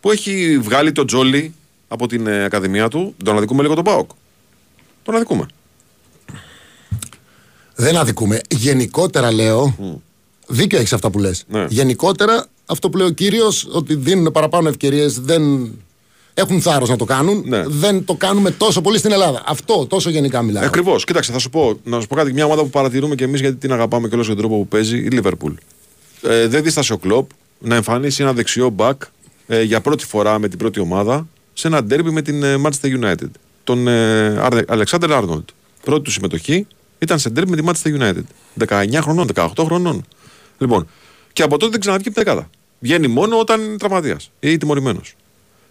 που 0.00 0.10
έχει 0.10 0.58
βγάλει 0.62 0.92
τον 0.92 1.06
Τζόλι 1.06 1.54
από 1.88 2.06
την 2.06 2.26
ε, 2.26 2.44
Ακαδημία 2.44 2.88
του. 2.88 3.14
Τον 3.24 3.36
αδικούμε 3.36 3.62
λίγο 3.62 3.74
τον 3.74 3.84
Πάοκ. 3.84 4.10
Τον 5.02 5.14
αδικούμε. 5.14 5.46
Δεν 7.80 7.96
αδικούμε. 7.96 8.40
Γενικότερα 8.48 9.32
λέω. 9.32 9.76
Δίκιο 10.46 10.78
έχεις 10.78 10.92
αυτά 10.92 11.10
που 11.10 11.18
λες. 11.18 11.44
Ναι. 11.48 11.66
Γενικότερα 11.68 12.46
αυτό 12.66 12.90
που 12.90 12.96
λέει 12.96 13.06
ο 13.06 13.10
κύριος, 13.10 13.68
ότι 13.72 13.94
δίνουν 13.94 14.32
παραπάνω 14.32 14.68
ευκαιρίες, 14.68 15.20
δεν 15.20 15.72
έχουν 16.34 16.60
θάρρος 16.60 16.88
να 16.88 16.96
το 16.96 17.04
κάνουν. 17.04 17.42
Ναι. 17.46 17.62
Δεν 17.66 18.04
το 18.04 18.14
κάνουμε 18.14 18.50
τόσο 18.50 18.80
πολύ 18.80 18.98
στην 18.98 19.12
Ελλάδα. 19.12 19.42
Αυτό 19.46 19.86
τόσο 19.86 20.10
γενικά 20.10 20.42
μιλάω. 20.42 20.64
Ακριβώς. 20.64 21.04
Κοίταξε, 21.04 21.32
θα 21.32 21.38
σου 21.38 21.50
πω, 21.50 21.78
να 21.84 22.00
σου 22.00 22.06
πω 22.06 22.14
κάτι. 22.14 22.32
Μια 22.32 22.44
ομάδα 22.44 22.62
που 22.62 22.70
παρατηρούμε 22.70 23.14
και 23.14 23.24
εμείς 23.24 23.40
γιατί 23.40 23.56
την 23.56 23.72
αγαπάμε 23.72 24.08
και 24.08 24.14
όλο 24.14 24.24
τον 24.24 24.36
τρόπο 24.36 24.56
που 24.56 24.68
παίζει, 24.68 24.96
η 24.96 25.08
Λίβερπουλ. 25.08 25.52
Ε, 26.22 26.46
δεν 26.46 26.62
δίστασε 26.62 26.92
ο 26.92 26.98
κλοπ 26.98 27.30
να 27.58 27.74
εμφανίσει 27.74 28.22
ένα 28.22 28.32
δεξιό 28.32 28.68
μπακ 28.68 29.02
ε, 29.46 29.62
για 29.62 29.80
πρώτη 29.80 30.06
φορά 30.06 30.38
με 30.38 30.48
την 30.48 30.58
πρώτη 30.58 30.80
ομάδα 30.80 31.26
σε 31.52 31.66
ένα 31.66 31.84
ντέρμπι 31.84 32.10
με 32.10 32.22
την 32.22 32.42
ε, 32.42 32.56
Manchester 32.64 33.04
United. 33.04 33.30
Τον 33.64 33.88
ε, 33.88 34.64
Αλεξάνδρ 34.68 35.12
Άρνολτ. 35.12 35.48
Πρώτη 35.84 36.02
του 36.02 36.10
συμμετοχή 36.10 36.66
ήταν 37.00 37.18
σε 37.18 37.28
ντέρμπι 37.28 37.50
με 37.50 37.56
τη 37.56 37.62
Manchester 37.66 38.00
United. 38.00 38.22
19 38.68 38.98
χρονών, 39.02 39.28
18 39.34 39.48
χρονών. 39.64 40.04
Λοιπόν, 40.58 40.88
και 41.32 41.42
από 41.42 41.56
τότε 41.58 41.70
δεν 41.70 41.80
ξαναβγήκε 41.80 42.08
από 42.08 42.18
την 42.20 42.26
δεκάδα. 42.32 42.50
Βγαίνει 42.78 43.06
μόνο 43.06 43.38
όταν 43.38 43.60
είναι 43.60 43.76
τραυματίας 43.76 44.30
ή 44.40 44.58
τιμωρημένος. 44.58 45.14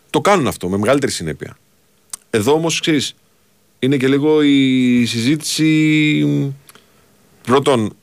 Το 0.09 0.21
κάνουν 0.21 0.47
αυτό 0.47 0.67
με 0.69 0.77
μεγαλύτερη 0.77 1.11
συνέπεια. 1.11 1.57
Εδώ 2.29 2.53
όμως 2.53 2.79
ξέρεις, 2.79 3.15
είναι 3.79 3.97
και 3.97 4.07
λίγο 4.07 4.41
η 4.43 5.05
συζήτηση. 5.05 5.65
μ, 6.27 6.47
Πρώτον, 7.43 7.93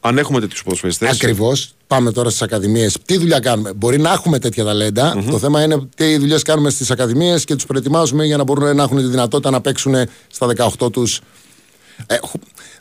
αν 0.00 0.18
έχουμε 0.18 0.40
τέτοιους 0.40 0.62
ποδοσφαιριστές. 0.62 1.10
Ακριβώς. 1.10 1.74
πάμε 1.86 2.12
τώρα 2.12 2.28
στις 2.28 2.42
ακαδημίες. 2.42 2.96
Τι 3.04 3.16
δουλειά 3.18 3.38
κάνουμε; 3.40 3.72
Μπορεί 3.72 3.98
να 3.98 4.12
έχουμε 4.12 4.38
τέτοια 4.38 4.64
ταλέντα. 4.64 5.24
Το 5.30 5.38
θέμα 5.38 5.62
είναι 5.62 5.88
τι 5.96 6.16
δουλειές 6.18 6.42
κάνουμε 6.42 6.70
στις 6.70 6.90
ακαδημίες 6.90 7.44
και 7.44 7.54
τους 7.54 7.66
προετοιμάζουμε 7.66 8.24
για 8.24 8.36
να 8.36 8.44
μπορούν 8.44 8.76
να 8.76 8.82
έχουν 8.82 8.96
τη 8.96 9.02
δυνατότητα 9.06 9.50
να 9.50 9.60
παίξουν 9.60 9.94
στα 10.26 10.46
18 10.80 10.92
τους. 10.92 11.20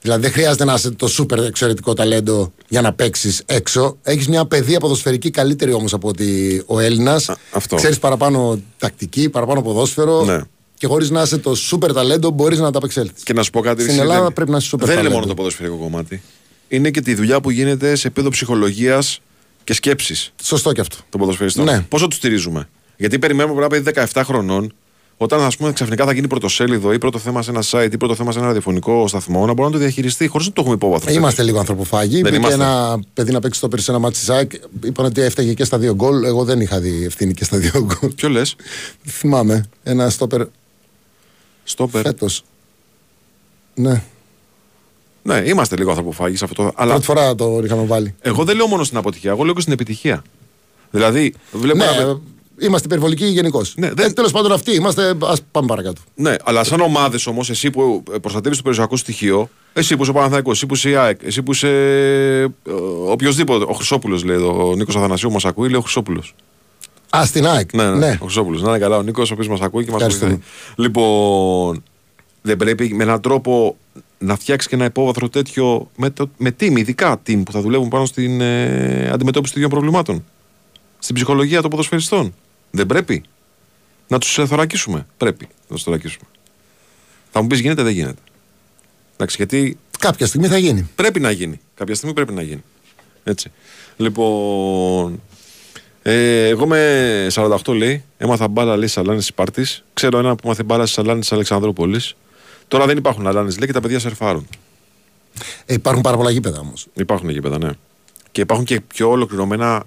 Δηλαδή 0.01 0.21
δεν 0.21 0.31
χρειάζεται 0.31 0.65
να 0.65 0.73
είσαι 0.73 0.91
το 0.91 1.07
σούπερ 1.07 1.39
εξαιρετικό 1.39 1.93
ταλέντο 1.93 2.53
για 2.67 2.81
να 2.81 2.93
παίξεις 2.93 3.41
έξω. 3.45 3.97
Έχεις 4.03 4.27
μια 4.27 4.45
παιδεία 4.45 4.79
ποδοσφαιρική 4.79 5.29
καλύτερη 5.29 5.73
όμως 5.73 5.93
από 5.93 6.07
ότι 6.07 6.63
ο 6.65 6.79
Έλληνας. 6.79 7.29
αυτό. 7.51 7.75
Ξέρεις 7.75 7.99
παραπάνω 7.99 8.59
τακτική, 8.77 9.29
παραπάνω 9.29 9.61
ποδόσφαιρο. 9.61 10.23
Ναι. 10.25 10.39
Και 10.77 10.87
χωρίς 10.87 11.09
να 11.09 11.21
είσαι 11.21 11.37
το 11.37 11.55
σούπερ 11.55 11.93
ταλέντο 11.93 12.29
μπορείς 12.29 12.59
να 12.59 12.71
τα 12.71 12.77
απεξέλθει. 12.77 13.23
Και 13.23 13.33
να 13.33 13.43
σου 13.43 13.49
πω 13.51 13.61
κάτι. 13.61 13.81
Στην 13.81 13.93
εσύ, 13.93 14.01
Ελλάδα 14.01 14.23
δεν- 14.23 14.33
πρέπει 14.33 14.51
να 14.51 14.57
είσαι 14.57 14.67
σούπερ 14.67 14.85
Δεν 14.87 14.95
είναι 14.95 15.03
ταλέντο. 15.03 15.21
μόνο 15.21 15.33
το 15.35 15.41
ποδοσφαιρικό 15.41 15.75
κομμάτι. 15.77 16.21
Είναι 16.67 16.89
και 16.91 17.01
τη 17.01 17.15
δουλειά 17.15 17.41
που 17.41 17.49
γίνεται 17.49 17.95
σε 17.95 18.07
επίπεδο 18.07 18.29
ψυχολογίας 18.29 19.19
και 19.63 19.73
σκέψης 19.73 20.33
Σωστό 20.43 20.71
και 20.71 20.81
αυτό. 20.81 20.95
των 21.09 21.19
ποδοσφαιριστών. 21.19 21.65
Ναι. 21.65 21.81
Πόσο 21.89 22.07
τους 22.07 22.17
στηρίζουμε; 22.17 22.69
Γιατί 22.97 23.19
περιμένουμε 23.19 23.57
ένα 23.59 23.67
παιδί 23.67 23.91
17 24.13 24.23
χρονών, 24.23 24.73
όταν 25.17 25.41
ας 25.41 25.57
πούμε, 25.57 25.71
ξαφνικά 25.73 26.05
θα 26.05 26.13
γίνει 26.13 26.27
πρωτοσέλιδο 26.27 26.93
ή 26.93 26.97
πρώτο 26.97 27.17
θέμα 27.19 27.41
σε 27.41 27.49
ένα 27.51 27.63
site 27.69 27.89
ή 27.93 27.97
πρώτο 27.97 28.15
θέμα 28.15 28.31
σε 28.31 28.37
ένα 28.37 28.47
ραδιοφωνικό 28.47 29.07
σταθμό, 29.07 29.45
να 29.45 29.53
μπορεί 29.53 29.67
να 29.67 29.73
το 29.73 29.77
διαχειριστεί 29.79 30.27
χωρίς 30.27 30.47
να 30.47 30.53
το 30.53 30.61
έχουμε 30.61 30.75
υπόβαθρο. 30.75 31.11
Είμαστε 31.13 31.43
λίγο 31.43 31.59
ανθρωποφάγοι. 31.59 32.13
Δεν 32.21 32.23
Μπήκε 32.23 32.35
είμαστε. 32.35 32.55
ένα 32.63 32.99
παιδί 33.13 33.31
να 33.31 33.39
παίξει 33.39 33.57
στο 33.59 33.67
περσί 33.67 33.85
ένα 33.89 33.99
μάτι 33.99 34.19
Ζάκ. 34.19 34.51
Είπαν 34.83 35.05
ότι 35.05 35.21
έφταγε 35.21 35.53
και 35.53 35.63
στα 35.63 35.77
δύο 35.77 35.93
γκολ. 35.95 36.23
Εγώ 36.23 36.43
δεν 36.43 36.59
είχα 36.61 36.79
δει 36.79 37.03
ευθύνη 37.05 37.33
και 37.33 37.43
στα 37.43 37.57
δύο 37.57 37.71
γκολ. 37.85 38.11
Ποιο 38.15 38.29
λες, 38.29 38.55
Θυμάμαι. 39.07 39.65
Ένα 39.83 40.09
στόπερ 40.09 40.41
Στόπερ. 41.63 42.01
φέτος. 42.01 42.43
Ναι. 43.75 44.03
Ναι, 45.23 45.43
είμαστε 45.45 45.75
λίγο 45.75 45.89
ανθρωποφάγοι 45.89 46.35
σε 46.35 46.43
αυτό. 46.45 46.63
το- 46.63 46.71
Αλλά 46.75 46.89
Πρώτη 46.91 47.05
φορά 47.05 47.35
το 47.35 47.61
είχαμε 47.65 47.85
βάλει. 47.85 48.15
εγώ 48.21 48.43
δεν 48.43 48.55
λέω 48.55 48.67
μόνο 48.67 48.83
στην 48.83 48.97
αποτυχία, 48.97 49.31
εγώ 49.31 49.43
λέω 49.43 49.53
και 49.53 49.61
στην 49.61 49.73
επιτυχία. 49.73 50.23
Δηλαδή, 50.91 51.33
βλέπω 51.51 51.77
Ναι, 51.77 51.83
ένα 51.83 51.93
παιδί- 52.05 52.21
είμαστε 52.59 52.87
υπερβολικοί 52.87 53.25
γενικώς. 53.25 53.73
Ναι, 53.77 53.87
Ναι, 53.87 53.93
δεν- 53.93 54.13
Τέλος 54.13 54.31
πάντων 54.31 54.51
αυτοί 54.51 54.75
είμαστε. 54.75 55.09
Α 55.09 55.35
πάμε 55.51 55.67
παρακάτω. 55.67 56.01
Ναι, 56.15 56.35
αλλά 56.43 56.63
σαν 56.63 56.79
ομάδες 56.79 57.27
όμως, 57.27 57.49
εσύ 57.49 57.69
που 57.69 58.03
προστατεύεις 58.21 58.57
το 58.57 58.63
περιουσιακό 58.63 58.97
στοιχείο, 58.97 59.49
εσύ 59.73 59.95
που 59.95 60.01
είσαι 60.01 60.11
ο 60.11 60.13
Παναθηναϊκός, 60.13 60.53
εσύ 60.55 60.65
που 60.65 60.73
είσαι 60.73 60.89
η 60.89 60.95
ΑΕΚ, 60.95 61.19
εσύ 61.23 61.43
που 61.43 61.51
είσαι 61.51 61.67
ε, 62.65 62.71
οποιοδήποτε. 63.07 63.65
Ο 63.67 63.73
Χρυσόπουλος 63.73 64.23
λέει 64.23 64.35
εδώ, 64.35 64.69
ο 64.69 64.75
Νίκος 64.75 64.95
Αθανασίου 64.95 65.31
μας 65.31 65.45
ακούει, 65.45 65.69
λέει 65.69 65.77
ο 65.79 65.81
Χρυσόπουλος. 65.81 66.35
Α, 67.17 67.25
στην 67.25 67.47
ΑΕΚ. 67.47 67.73
Ναι, 67.73 67.83
ναι, 67.89 67.95
ναι. 67.97 68.17
ο 68.19 68.23
Χρυσόπουλος. 68.25 68.61
Να 68.61 68.69
είναι 68.69 68.79
καλά, 68.79 68.97
ο 68.97 69.01
Νίκος, 69.01 69.29
ο 69.29 69.33
οποίος 69.33 69.47
μας 69.47 69.61
ακούει 69.61 69.83
και 69.85 69.91
μας 69.91 70.01
Ευχαριστούμε. 70.01 70.31
βοηθάει. 70.31 70.85
Λοιπόν, 70.85 71.83
δεν 72.41 72.57
πρέπει 72.57 72.93
με 72.93 73.03
έναν 73.03 73.21
τρόπο 73.21 73.77
να 74.17 74.35
φτιάξεις 74.35 74.69
και 74.69 74.75
ένα 74.75 74.85
υπόβαθρο 74.85 75.29
τέτοιο 75.29 75.89
με, 75.95 76.09
το, 76.09 76.29
με 76.37 76.55
team, 76.59 76.77
ειδικά 76.77 77.21
team 77.27 77.41
που 77.45 77.51
θα 77.51 77.61
δουλεύουν 77.61 77.87
πάνω 77.87 78.05
στην 78.05 78.41
ε, 78.41 79.09
αντιμετώπιση 79.13 79.53
των 79.53 79.61
ίδιων 79.63 79.69
προβλημάτων. 79.79 80.23
Στην 80.99 81.15
ψυχολογία 81.15 81.61
των 81.61 81.69
ποδοσφαιριστών. 81.69 82.33
Δεν 82.75 82.85
πρέπει. 82.85 83.23
Να 84.07 84.19
τους 84.19 84.33
θωρακίσουμε. 84.45 85.05
Πρέπει 85.17 85.47
να 85.67 85.75
τους 85.75 85.83
θωρακίσουμε. 85.83 86.25
Θα 87.31 87.41
μου 87.41 87.47
πεις 87.47 87.59
γίνεται, 87.59 87.83
δεν 87.83 87.93
γίνεται. 87.93 88.21
Εντάξει, 89.13 89.35
γιατί 89.37 89.77
Κάποια 89.99 90.25
στιγμή 90.25 90.47
θα 90.47 90.57
γίνει. 90.57 90.89
πρέπει 90.95 91.19
να 91.19 91.31
γίνει. 91.31 91.59
Κάποια 91.75 91.95
στιγμή 91.95 92.15
πρέπει 92.15 92.33
να 92.33 92.41
γίνει. 92.41 92.63
Έτσι. 93.23 93.51
Λοιπόν. 93.97 95.21
Ε, 96.01 96.47
εγώ 96.47 96.67
με 96.67 97.27
48 97.33 97.73
λέει, 97.73 98.03
έμαθα 98.17 98.47
μπάλα 98.47 98.77
λέει 98.77 98.87
Σαλάνη 98.87 99.21
Σπάρτη. 99.21 99.65
Ξέρω 99.93 100.17
ένα 100.17 100.35
που 100.35 100.47
μάθε 100.47 100.63
μπάλα 100.63 100.85
Σαλάνη 100.85 101.27
Αλεξανδρόπολης. 101.29 102.15
Τώρα 102.67 102.85
δεν 102.85 102.97
υπάρχουν 102.97 103.27
Αλάνε 103.27 103.49
λέει 103.49 103.65
και 103.67 103.73
τα 103.73 103.79
παιδιά 103.81 103.99
σερφάρουν. 103.99 104.47
Ε, 105.65 105.73
υπάρχουν 105.73 106.01
πάρα 106.01 106.17
πολλά 106.17 106.29
γήπεδα 106.29 106.59
όμως. 106.59 106.87
Υπάρχουν 106.93 107.29
γήπεδα, 107.29 107.57
ναι. 107.57 107.69
Και 108.31 108.41
υπάρχουν 108.41 108.65
και 108.65 108.81
πιο 108.81 109.09
ολοκληρωμένα. 109.09 109.83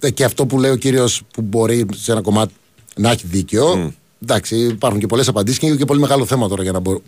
Ε, 0.00 0.10
Και 0.10 0.24
αυτό 0.24 0.46
που 0.46 0.58
λέει 0.58 0.70
ο 0.70 0.76
κύριος 0.76 1.22
που 1.32 1.42
μπορεί 1.42 1.86
σε 1.94 2.12
ένα 2.12 2.20
κομμάτι 2.20 2.54
να 2.96 3.10
έχει 3.10 3.26
δίκιο. 3.26 3.92
Εντάξει, 4.22 4.56
υπάρχουν 4.56 5.00
και 5.00 5.06
πολλές 5.06 5.28
απαντήσεις 5.28 5.58
και 5.58 5.66
είναι 5.66 5.76
και 5.76 5.84
πολύ 5.84 6.00
μεγάλο 6.00 6.26
θέμα 6.26 6.48
τώρα 6.48 6.62
για 6.62 6.72
να 6.72 6.78
μπο- 6.78 7.00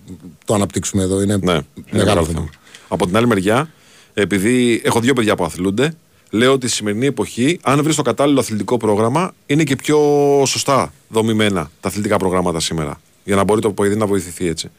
το 0.44 0.54
αναπτύξουμε 0.54 1.02
εδώ. 1.02 1.22
Είναι 1.22 1.36
Ναι, 1.36 1.58
μεγάλο 1.90 2.24
θέμα. 2.24 2.48
Από 2.88 3.06
την 3.06 3.16
άλλη 3.16 3.26
μεριά, 3.26 3.70
επειδή 4.14 4.80
έχω 4.84 5.00
δύο 5.00 5.12
παιδιά 5.12 5.34
που 5.36 5.44
αθλούνται, 5.44 5.94
λέω 6.30 6.52
ότι 6.52 6.66
στη 6.66 6.76
σημερινή 6.76 7.06
εποχή, 7.06 7.58
αν 7.62 7.82
βρεις 7.82 7.96
το 7.96 8.02
κατάλληλο 8.02 8.40
αθλητικό 8.40 8.76
πρόγραμμα, 8.76 9.32
είναι 9.46 9.64
και 9.64 9.76
πιο 9.76 9.98
σωστά 10.46 10.92
δομημένα 11.08 11.70
τα 11.80 11.88
αθλητικά 11.88 12.16
προγράμματα 12.16 12.60
σήμερα. 12.60 13.00
Για 13.24 13.36
να 13.36 13.44
μπορεί 13.44 13.60
το 13.60 13.72
παιδί 13.72 13.96
να 13.96 14.06
βοηθηθεί 14.06 14.46
έτσι. 14.48 14.70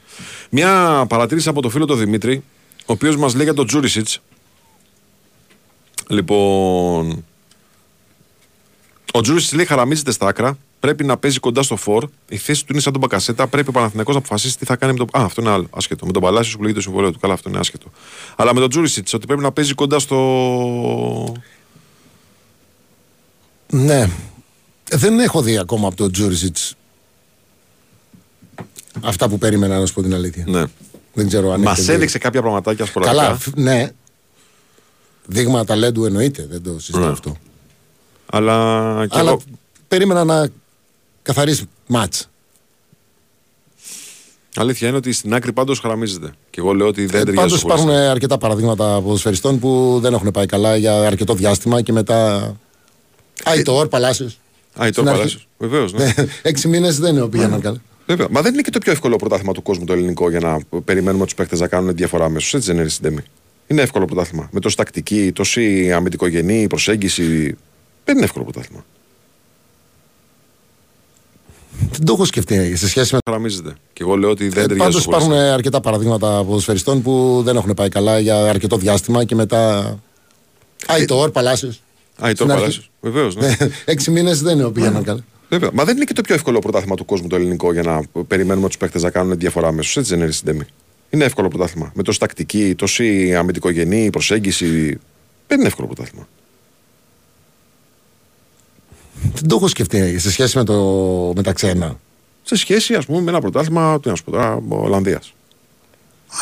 Μια 0.49 1.05
παρατήρηση 1.09 1.49
από 1.49 1.61
το 1.61 1.69
φίλο 1.69 1.85
του 1.85 1.95
Δημήτρη, 1.95 2.43
ο 2.79 2.83
οποίος 2.93 3.17
μας 3.17 3.33
λέει 3.35 3.43
για 3.43 3.53
τον 3.53 3.67
Τζούρισιτς. 3.67 4.19
Λοιπόν. 6.09 7.25
Ο 9.15 9.21
Τζούρισιτ 9.21 9.53
λέει 9.53 9.65
χαραμίζεται 9.65 10.11
στα 10.11 10.27
άκρα. 10.27 10.57
Πρέπει 10.79 11.03
να 11.03 11.17
παίζει 11.17 11.39
κοντά 11.39 11.63
στο 11.63 11.75
φορ. 11.75 12.09
Η 12.29 12.37
θέση 12.37 12.61
του 12.65 12.71
είναι 12.71 12.81
σαν 12.81 12.91
τον 12.91 13.01
Μπακασέτα. 13.01 13.47
Πρέπει 13.47 13.69
ο 13.69 13.71
Παναθηναϊκός 13.71 14.13
να 14.13 14.19
αποφασίσει 14.19 14.57
τι 14.57 14.65
θα 14.65 14.75
κάνει 14.75 14.91
με 14.93 15.05
τον. 15.05 15.21
Α, 15.21 15.25
αυτό 15.25 15.41
είναι 15.41 15.49
άλλο. 15.49 15.67
Άσχετο. 15.69 16.05
Με 16.05 16.11
τον 16.11 16.21
Παλάσιος 16.21 16.55
που 16.55 16.61
λέγεται 16.61 16.79
το 16.79 16.85
συμβολέο 16.85 17.11
του. 17.11 17.19
Καλά, 17.19 17.33
αυτό 17.33 17.49
είναι 17.49 17.59
άσχετο. 17.59 17.91
Αλλά 18.35 18.53
με 18.53 18.59
τον 18.59 18.69
Τζούρισιτς 18.69 19.13
ότι 19.13 19.25
πρέπει 19.25 19.41
να 19.41 19.51
παίζει 19.51 19.73
κοντά 19.73 19.99
στο. 19.99 21.33
Ναι. 23.71 24.01
Ε, 24.89 24.97
Δεν 24.97 25.19
έχω 25.19 25.41
δει 25.41 25.57
ακόμα 25.57 25.87
από 25.87 25.95
τον 25.95 26.11
Τζούρισιτς 26.11 26.75
αυτά 29.01 29.29
που 29.29 29.37
περίμενα 29.37 29.79
να 29.79 29.85
σου 29.85 29.93
πω 29.93 30.01
την 30.01 30.13
αλήθεια. 30.13 30.43
Ναι. 30.47 30.63
Δεν 31.13 31.27
ξέρω 31.27 31.51
αν 31.51 31.61
Μας 31.61 31.71
έχετε 31.73 31.91
δει. 31.91 31.97
έδειξε 31.97 32.17
κάποια 32.17 32.41
πραγματάκια 32.41 32.85
σποραδικά. 32.85 33.21
Καλά, 33.23 33.37
φ- 33.37 33.57
ναι. 33.57 33.89
Δείγμα 35.25 35.63
ταλέντου 35.65 36.05
εννοείται, 36.05 36.47
δεν 36.49 36.63
το 36.63 36.79
συζητάω 36.79 37.01
Ναι. 37.05 37.11
αυτό. 37.11 37.35
Αλλά. 38.25 39.05
Και 39.09 39.17
Αλλά 39.19 39.29
εγώ... 39.29 39.41
περίμενα 39.87 40.23
να 40.23 40.47
καθαρίσει 41.21 41.69
μάτς. 41.87 42.29
Αλήθεια 44.57 44.87
είναι 44.87 44.97
ότι 44.97 45.11
στην 45.11 45.33
άκρη 45.33 45.53
πάντως 45.53 45.79
χαραμίζεται. 45.79 46.31
Και 46.49 46.59
εγώ 46.59 46.73
λέω 46.73 46.87
ότι 46.87 47.05
δεν 47.05 47.21
Ε, 47.21 47.23
ταιριάζει. 47.23 47.35
Πάντως 47.47 47.59
στο 47.59 47.67
χωριστό. 47.67 47.89
υπάρχουν 47.91 48.09
αρκετά 48.09 48.37
παραδείγματα 48.37 49.01
ποδοσφαιριστών 49.01 49.59
που 49.59 49.99
δεν 50.01 50.13
έχουν 50.13 50.31
πάει 50.31 50.45
καλά 50.45 50.75
για 50.75 50.99
αρκετό 51.01 51.33
διάστημα 51.33 51.81
και 51.81 51.91
μετά. 51.91 52.51
Αϊτόρ, 53.43 53.87
Παλάσιος. 53.87 54.39
Α, 54.81 54.87
η 54.87 54.91
στην 54.91 55.03
τώρα 55.05 55.17
αρχή. 55.21 55.37
Βεβαίως. 55.57 55.93
Ναι. 55.93 56.13
Έξι 56.41 56.67
μήνες 56.67 56.99
δεν 56.99 57.29
πήγαιναν 57.29 57.61
καλά. 57.61 57.77
Βέβαια. 58.05 58.27
Μα 58.29 58.41
δεν 58.41 58.53
είναι 58.53 58.61
και 58.61 58.69
το 58.69 58.79
πιο 58.79 58.91
εύκολο 58.91 59.15
πρωτάθλημα 59.15 59.53
του 59.53 59.61
κόσμου 59.61 59.85
το 59.85 59.93
ελληνικό 59.93 60.29
για 60.29 60.39
να 60.39 60.79
περιμένουμε 60.85 61.23
τους 61.25 61.33
παίχτε 61.33 61.57
να 61.57 61.67
κάνουν 61.67 61.95
διαφορά 61.95 62.25
αμέσως. 62.25 62.53
Έτσι 62.53 62.71
δεν 62.71 62.79
είναι 62.79 62.89
στην 62.89 63.07
τιμή. 63.09 63.21
Είναι 63.67 63.81
εύκολο 63.81 64.05
πρωτάθλημα. 64.05 64.49
Με 64.51 64.59
τόση 64.59 64.75
τακτική, 64.75 65.31
τόση 65.31 65.91
αμυντικογενή 65.93 66.67
προσέγγιση. 66.67 67.57
Δεν 68.05 68.15
είναι 68.15 68.25
εύκολο 68.25 68.43
πρωτάθλημα. 68.43 68.85
Δεν 71.91 72.05
το 72.05 72.13
έχω 72.13 72.25
σκεφτεί 72.25 72.75
σε 72.75 72.87
σχέση 72.87 73.13
με. 73.13 73.19
Χαραμίζεται. 73.25 73.75
Και 73.93 74.03
εγώ 74.03 74.15
λέω 74.15 74.29
ότι 74.29 74.49
δεν 74.49 74.63
Ε, 74.63 74.67
ταιριάζει. 74.67 74.79
Πάντως 74.89 75.01
στο 75.01 75.11
χωριστό. 75.11 75.31
υπάρχουν 75.33 75.53
αρκετά 75.53 75.81
παραδείγματα 75.81 76.43
ποδοσφαιριστών 76.43 77.01
που 77.01 77.41
δεν 77.45 77.55
έχουν 77.55 77.73
πάει 77.73 77.89
καλά 77.89 78.19
για 78.19 78.49
αρκετό 78.49 78.77
διάστημα 78.77 79.23
και 79.23 79.35
μετά. 79.35 79.95
Αϊτόρ, 80.87 81.31
Παλάσιος. 81.31 81.81
Α, 82.21 82.29
η 82.29 82.33
στην 82.35 82.47
τώρα 82.47 82.59
αρχή. 82.59 82.63
Παλάσιος. 82.63 82.91
Βεβαίως. 83.01 83.35
Ναι. 83.35 83.55
Έξι 83.93 84.11
μήνες 84.11 84.41
δεν 84.41 84.71
πήγαιναν 84.71 85.03
καλά. 85.03 85.19
Βέβαια. 85.49 85.69
Μα 85.73 85.83
δεν 85.85 85.95
είναι 85.95 86.05
και 86.05 86.13
το 86.13 86.21
πιο 86.21 86.35
εύκολο 86.35 86.59
πρωτάθλημα 86.59 86.95
του 86.95 87.05
κόσμου 87.05 87.27
το 87.27 87.35
ελληνικό 87.35 87.73
για 87.73 87.81
να 87.81 88.23
περιμένουμε 88.27 88.67
τους 88.67 88.77
παίχτε 88.77 88.99
να 88.99 89.09
κάνουν 89.09 89.37
διαφορά 89.37 89.67
αμέσως. 89.67 89.97
Έτσι 89.97 90.09
δεν 90.15 90.23
είναι 90.23 90.31
στην 90.31 90.51
τιμή. 90.51 90.65
Είναι 91.09 91.23
εύκολο 91.25 91.47
πρωτάθλημα. 91.47 91.91
Με 91.95 92.03
τόση 92.03 92.19
τακτική, 92.19 92.75
τόση 92.75 93.35
αμυντικογενή 93.35 94.09
προσέγγιση. 94.09 94.99
Δεν 95.47 95.57
είναι 95.59 95.67
εύκολο 95.67 95.87
πρωτάθλημα. 95.87 96.27
Δεν 99.33 99.47
το 99.47 99.55
έχω 99.55 99.67
σκεφτεί 99.67 100.19
σε 100.19 100.31
σχέση 100.31 100.57
με, 100.57 100.63
το, 100.63 100.73
με 101.35 101.41
τα 101.43 101.53
ξένα. 101.53 101.99
σε 102.43 102.55
σχέση 102.55 102.93
ας 102.93 103.05
πούμε, 103.05 103.21
με 103.21 103.29
ένα 103.29 103.39
πρωτάθλημα 103.41 103.99
τι 103.99 104.09
να 104.09 104.15
σου 104.15 104.23
πω 104.23 104.31
τώρα, 104.31 104.61
Ολλανδίας. 104.69 105.33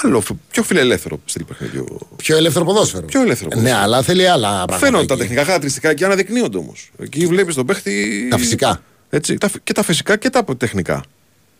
Άλλο, 0.04 0.22
φ- 0.22 0.32
πιο 0.52 0.64
φιλελεύθερο 0.64 1.20
στυλ 1.26 1.44
παιχνιδιού. 1.44 2.00
Πιο 2.16 2.38
ελεύθερο 2.38 2.66
ποδόσφαιρο. 2.66 3.06
Πιο 3.06 3.22
ελεύθερο 3.22 3.50
Ναι, 3.50 3.56
ποδόσφαιρο. 3.56 3.84
αλλά 3.84 4.02
θέλει 4.02 4.28
άλλα 4.28 4.50
πράγματα. 4.50 4.78
Φαίνονται 4.78 5.06
τα 5.06 5.14
εκεί. 5.14 5.22
τεχνικά 5.22 5.44
χαρακτηριστικά 5.46 5.94
και 5.94 6.06
αναδεικνύονται 6.06 6.58
όμως. 6.58 6.92
Εκεί 6.98 7.26
βλέπεις 7.28 7.56
τον 7.56 7.66
παίχτη. 7.66 8.28
Τα 8.30 8.38
φυσικά. 8.38 8.82
Έτσι, 9.10 9.38
τα, 9.38 9.50
φυ- 9.50 9.64
και 9.64 9.74
τα 9.74 9.84
φυσικά 9.84 10.18
και 10.18 10.30
τα 10.30 10.44
τεχνικά. 10.58 11.04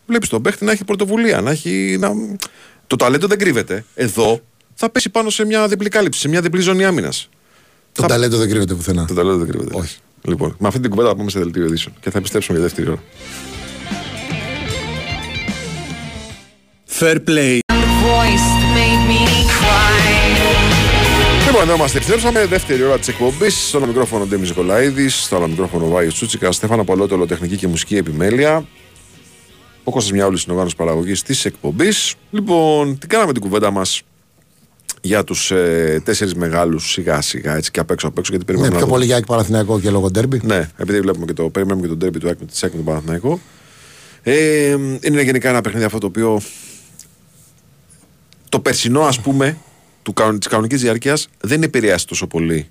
Βλέπεις 0.06 0.28
τον 0.28 0.42
παίχτη 0.42 0.64
να 0.64 0.72
έχει 0.72 0.84
πρωτοβουλία, 0.84 1.40
να 1.40 1.50
έχει. 1.50 1.96
Να... 2.00 2.10
Το 2.86 2.96
ταλέντο 2.96 3.26
δεν 3.26 3.38
κρύβεται. 3.38 3.84
Εδώ 3.94 4.40
θα 4.74 4.90
πέσει 4.90 5.10
πάνω 5.10 5.30
σε 5.30 5.44
μια 5.44 5.68
διπλή 5.68 5.88
κάλυψη, 5.88 6.20
σε 6.20 6.28
μια 6.28 6.40
διπλή 6.40 6.60
ζώνη 6.60 6.84
άμυνας. 6.84 7.28
Το 7.92 8.02
Θα- 8.02 8.08
ταλέντο 8.08 8.36
δεν 8.38 8.48
κρύβεται 8.48 8.74
πουθενά. 8.74 9.04
Το 9.04 9.14
ταλέντο 9.14 9.36
δεν 9.36 9.48
κρύβεται. 9.48 9.76
Όχι. 9.78 9.96
Λοιπόν, 10.26 10.56
με 10.58 10.68
αυτή 10.68 10.80
την 10.80 10.90
κουβέντα 10.90 11.08
θα 11.08 11.16
πάμε 11.16 11.30
σε 11.30 11.38
δελτίο 11.38 11.64
ειδήσεων 11.64 11.94
και 12.00 12.10
θα 12.10 12.18
επιστρέψουμε 12.18 12.58
για 12.58 12.66
δεύτερη 12.66 12.88
ώρα. 12.88 13.02
Fair 16.98 17.18
play. 17.28 17.58
voice 18.04 18.46
that 18.60 18.68
made 18.78 19.02
me 19.10 19.20
cry. 19.56 20.04
Λοιπόν, 21.46 21.62
εδώ 21.62 21.74
είμαστε. 21.74 21.96
Επιστρέψαμε 21.96 22.46
δεύτερη 22.46 22.82
ώρα 22.82 22.98
της 22.98 23.08
εκπομπής. 23.08 23.68
Στο 23.68 23.76
άλλο 23.76 23.86
μικρόφωνο 23.86 24.26
Ντέμι 24.26 24.46
Νικολαίδη, 24.46 25.08
στο 25.08 25.36
άλλο 25.36 25.48
μικρόφωνο 25.48 25.88
Βάιος 25.88 26.14
Τσούτσικα, 26.14 26.52
Στέφανα 26.52 26.84
Πολότολο, 26.84 27.26
τεχνική 27.26 27.56
και 27.56 27.66
μουσική 27.66 27.96
επιμέλεια. 27.96 28.66
Ο 29.84 29.90
Κώστας 29.90 30.12
Μιαούλης 30.12 30.42
είναι 30.42 30.50
ο 30.50 30.54
οργάνωση 30.54 30.76
παραγωγής 30.76 31.22
της 31.22 31.44
εκπομπής. 31.44 32.14
Λοιπόν, 32.30 32.98
τι 32.98 33.06
κάναμε 33.06 33.32
την 33.32 33.42
κουβέντα 33.42 33.70
μας; 33.70 34.02
Για 35.06 35.24
τους 35.24 35.50
ε, 35.50 36.00
τέσσερις 36.04 36.34
μεγάλους 36.34 36.90
σιγά 36.90 37.20
σιγά 37.20 37.56
έτσι 37.56 37.70
και 37.70 37.80
απ' 37.80 37.90
έξω 37.90 38.06
απ' 38.08 38.18
έξω 38.18 38.30
γιατί 38.32 38.52
Ναι, 38.52 38.58
περιμένουμε. 38.58 38.76
πιο 38.78 38.86
να 38.86 38.92
πολύ 38.92 39.04
για 39.04 39.14
ΑΕΚ 39.14 39.24
Παναθηναϊκό 39.26 39.80
και 39.80 39.90
λόγω 39.90 40.10
ντέρμπι. 40.10 40.40
Ναι, 40.44 40.70
επειδή 40.76 41.00
βλέπουμε 41.00 41.24
και 41.26 41.32
το, 41.32 41.50
περιμένουμε 41.50 41.82
και 41.82 41.88
τον 41.88 41.98
τέρμπι 41.98 42.18
του 42.18 42.26
ΑΕΚ 42.26 42.38
με 42.40 42.46
της 42.46 42.58
ΣΕΚ 42.58 42.70
με 42.70 42.76
τον 42.76 42.84
Παναθηναϊκό. 42.84 43.40
Ε, 44.22 44.68
είναι 45.00 45.22
γενικά 45.22 45.48
ένα 45.48 45.60
παιχνίδι 45.60 45.84
αυτό 45.84 45.98
το 45.98 46.06
οποίο 46.06 46.40
το 48.48 48.60
περσινό 48.60 49.00
ας 49.00 49.20
πούμε 49.20 49.56
του, 50.02 50.12
κανον- 50.12 50.38
της 50.38 50.48
κανονικής 50.48 50.80
διάρκειας 50.80 51.28
δεν 51.40 51.62
επηρεάσει 51.62 52.06
τόσο 52.06 52.26
πολύ 52.26 52.68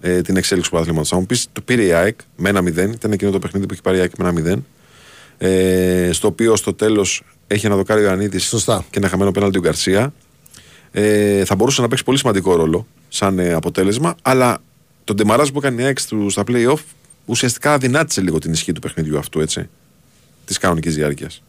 ε, 0.00 0.20
την 0.20 0.36
εξέλιξη 0.36 0.70
του 0.70 0.76
πρωταθλήματος. 0.76 1.08
Θα 1.08 1.16
μου 1.16 1.26
πεις 1.26 1.46
το 1.52 1.60
πήρε 1.60 1.82
η 1.84 1.92
ΑΕΚ 1.92 2.18
με 2.36 2.48
ένα 2.48 2.60
0, 2.60 2.66
ήταν 2.92 3.12
εκείνο 3.12 3.30
το 3.30 3.38
παιχνίδι 3.38 3.66
που 3.66 3.72
έχει 3.72 3.82
πάρει 3.82 3.96
η 3.96 4.00
ΑΕΚ 4.00 4.12
με 4.18 4.28
ένα 4.28 4.56
0 4.56 4.62
ε, 5.38 6.10
στο 6.12 6.28
οποίο 6.28 6.56
στο 6.56 6.74
τέλος 6.74 7.22
έχει 7.46 7.66
ένα 7.66 7.76
δοκάρι 7.76 8.00
ο 8.00 8.04
Ιωαννίδης 8.04 8.44
Σωστά. 8.44 8.84
και 8.90 8.98
ένα 8.98 9.08
χαμένο 9.08 9.30
πέναλτι 9.30 9.58
ο 9.58 9.60
Γκαρσία 9.60 10.12
ε, 10.98 11.44
θα 11.44 11.54
μπορούσε 11.54 11.80
να 11.80 11.88
παίξει 11.88 12.04
πολύ 12.04 12.18
σημαντικό 12.18 12.54
ρόλο 12.56 12.86
σαν 13.08 13.38
ε, 13.38 13.52
αποτέλεσμα, 13.52 14.14
αλλά 14.22 14.58
το 15.04 15.14
ντεμαράζ 15.14 15.48
που 15.48 15.58
έκανε 15.58 15.82
η 15.82 15.84
ΑΕΚ 15.84 16.06
του- 16.06 16.30
στα 16.30 16.42
play-off 16.48 16.78
ουσιαστικά 17.26 17.72
αδυνάτησε 17.72 18.20
λίγο 18.20 18.38
την 18.38 18.52
ισχύ 18.52 18.72
του 18.72 18.80
παιχνιδιού 18.80 19.18
αυτού, 19.18 19.40
έτσι. 19.40 19.68
Της 20.44 20.58
κανονικής 20.58 20.94
διάρκειας. 20.94 21.42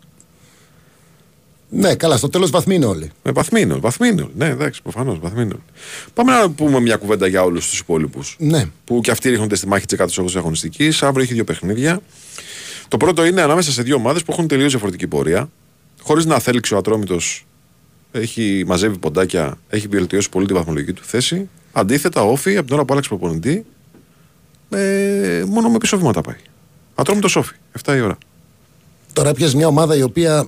Ναι, 1.69 1.95
καλά, 1.95 2.17
στο 2.17 2.29
τέλος 2.29 2.49
βαθμοί 2.49 2.75
είναι 2.75 2.85
όλοι. 2.85 3.11
Με 3.23 3.31
βαθμοί 3.31 3.61
είναι, 3.61 3.73
βαθμοί 3.73 4.07
είναι 4.07 4.21
όλοι. 4.21 4.31
Ναι, 4.35 4.45
εντάξει, 4.45 4.81
προφανώς, 4.81 5.19
βαθμοί 5.19 5.41
είναι 5.41 5.53
όλοι. 5.53 5.63
Πάμε 6.13 6.31
να 6.31 6.49
πούμε 6.51 6.79
μια 6.79 6.95
κουβέντα 6.95 7.27
για 7.27 7.43
όλους 7.43 7.69
τους 7.69 7.79
υπόλοιπους. 7.79 8.35
Ναι. 8.39 8.65
Που 8.85 9.01
και 9.01 9.11
αυτοί 9.11 9.29
ρίχνονται 9.29 9.55
στη 9.55 9.67
μάχη 9.67 9.85
της 9.85 9.97
108η 9.97 10.35
αγωνιστικής. 10.35 11.03
Αύριο 11.03 11.23
έχει 11.23 11.33
δύο 11.33 11.43
παιχνίδια. 11.43 11.99
Το 12.87 12.97
πρώτο 12.97 13.25
είναι 13.25 13.41
ανάμεσα 13.41 13.71
σε 13.71 13.81
δύο 13.81 13.95
ομάδες 13.95 14.23
που 14.23 14.31
έχουν 14.31 14.47
τελείως 14.47 14.69
διαφορετική 14.71 15.07
πορεία. 15.07 15.49
Χωρίς 16.01 16.25
να 16.25 16.39
θέλξει 16.39 16.73
ο 16.73 16.77
Ατρόμητος 16.77 17.45
έχει 18.12 18.64
μαζεύει 18.68 18.97
ποντάκια, 18.97 19.58
έχει 19.70 19.88
βελτιώσει 19.88 20.30
πολύ 20.30 20.47
τη 20.47 20.53
βαθμολογική 20.53 20.93
του 20.93 21.03
θέση. 21.05 21.49
Αντίθετα, 21.72 22.22
όφη 22.22 22.58
από 22.58 22.66
την 22.66 22.76
ώρα 22.76 22.86
που 22.86 22.93
άλλαξε 22.93 23.10
προπονητή, 23.10 23.66
ε, 24.70 25.43
μόνο 25.47 25.70
με 25.70 25.78
πίσω 25.78 25.97
βήματα 25.97 26.22
πάει. 26.22 26.36
Ατρόμητος 26.95 27.36
όφη, 27.36 27.53
7 27.86 27.95
η 27.95 28.01
ώρα. 28.01 28.18
Τώρα 29.14 29.34
πιες 29.34 29.53
μια 29.53 29.68
ομάδα 29.68 29.95
η 29.95 30.01
οποία 30.01 30.47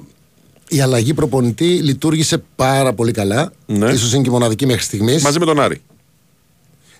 η 0.70 0.82
αλλαγή 0.82 1.14
προπονητή 1.14 1.66
λειτουργήσε 1.66 2.43
πάρα 2.55 2.93
πολύ 2.93 3.12
καλά. 3.12 3.51
Ναι. 3.66 3.91
Ίσως 3.91 4.14
είναι 4.14 4.22
και 4.22 4.30
η 4.30 4.32
μοναδική 4.32 4.66
μέχρι 4.66 4.84
στιγμής. 4.84 5.24
Μαζί 5.24 5.39
με 5.39 5.45
τον 5.45 5.60
Άρη. 5.60 5.82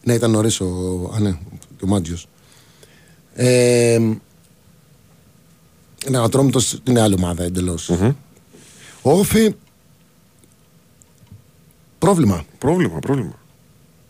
Ναι, 0.04 0.14
ήταν 0.14 0.32
νωρίς 0.32 0.62
ο. 0.62 0.66
Α, 1.16 1.20
ναι, 1.20 1.32
και 1.78 1.84
ο 1.84 1.88
Μάτζιο. 1.88 2.18
Ε, 3.34 4.00
ναι, 6.10 6.18
ο 6.18 6.24
Ατρόμητος 6.24 6.82
είναι 6.84 7.02
άλλη 7.02 7.16
ομάδα 7.18 7.44
εντελώς. 7.44 7.90
Ο 9.02 9.12
Όφη. 9.12 9.56
Πρόβλημα. 12.00 12.46
Πρόβλημα, 12.58 13.00
πρόβλημα. 13.00 13.40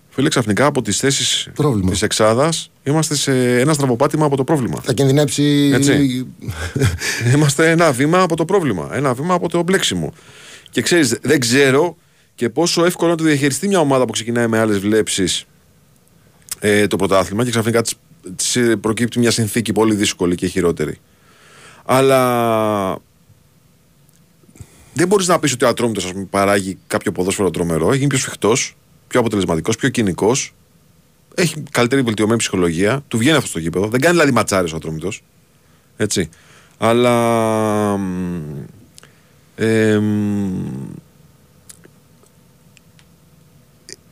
Φίλε, 0.09 0.29
ξαφνικά 0.29 0.65
από 0.65 0.81
τις 0.81 0.97
θέσεις 0.97 1.49
Πρόβλημα. 1.53 1.89
της 1.89 2.01
Εξάδας 2.01 2.71
είμαστε 2.83 3.15
σε 3.15 3.59
ένα 3.59 3.73
στραβοπάτημα 3.73 4.25
από 4.25 4.35
το 4.35 4.43
πρόβλημα. 4.43 4.81
Θα 4.83 4.93
κινδυνεύσει. 4.93 5.71
Έτσι. 5.73 6.27
Είμαστε 7.33 7.69
ένα 7.69 7.91
βήμα 7.91 8.21
από 8.21 8.35
το 8.35 8.45
πρόβλημα. 8.45 8.89
Ένα 8.93 9.13
βήμα 9.13 9.33
από 9.33 9.49
το 9.49 9.63
μπλέξιμο. 9.63 10.13
Και 10.69 10.81
ξέρεις, 10.81 11.17
δεν 11.21 11.39
ξέρω 11.39 11.97
και 12.35 12.49
πόσο 12.49 12.85
εύκολο 12.85 13.11
να 13.11 13.17
το 13.17 13.23
διαχειριστεί 13.23 13.67
μια 13.67 13.79
ομάδα 13.79 14.05
που 14.05 14.11
ξεκινάει 14.11 14.47
με 14.47 14.59
άλλες 14.59 14.79
βλέψεις 14.79 15.45
ε, 16.59 16.87
το 16.87 16.95
πρωτάθλημα 16.95 17.43
και 17.43 17.49
ξαφνικά 17.49 17.81
της, 17.81 17.93
της 18.35 18.55
ε, 18.55 18.75
προκύπτει 18.75 19.19
μια 19.19 19.31
συνθήκη 19.31 19.71
πολύ 19.73 19.95
δύσκολη 19.95 20.35
και 20.35 20.47
χειρότερη. 20.47 20.97
Αλλά 21.85 22.97
δεν 24.99 25.07
μπορείς 25.07 25.27
να 25.27 25.39
πεις 25.39 25.53
ότι 25.53 25.65
ο 25.65 25.67
Ατρόμητος 25.67 26.13
παράγει 26.29 26.77
κάποιο 26.87 27.11
ποδόσφαιρο 27.11 27.51
τρομερό. 27.51 27.87
Έχει 27.87 27.97
γίνει 27.97 28.09
πιο 28.09 28.17
σφιχτός, 28.17 28.75
πιο 29.07 29.19
αποτελεσματικός, 29.19 29.75
πιο 29.75 29.89
κοινικός. 29.89 30.53
Έχει 31.35 31.63
καλύτερη 31.71 32.01
βελτιωμένη 32.01 32.37
ψυχολογία. 32.37 33.03
Του 33.07 33.17
βγαίνει 33.17 33.35
αυτό 33.37 33.49
στο 33.49 33.59
γήπεδο. 33.59 33.87
Δεν 33.87 33.99
κάνει 33.99 34.13
δηλαδή 34.13 34.31
ματσάρες 34.31 34.73
ο 34.73 34.75
Ατρόμητος. 34.75 35.23
Έτσι. 35.97 36.29
Αλλά. 36.77 37.97
μ, 37.97 38.65
ε, 39.55 39.99
μ, 39.99 40.55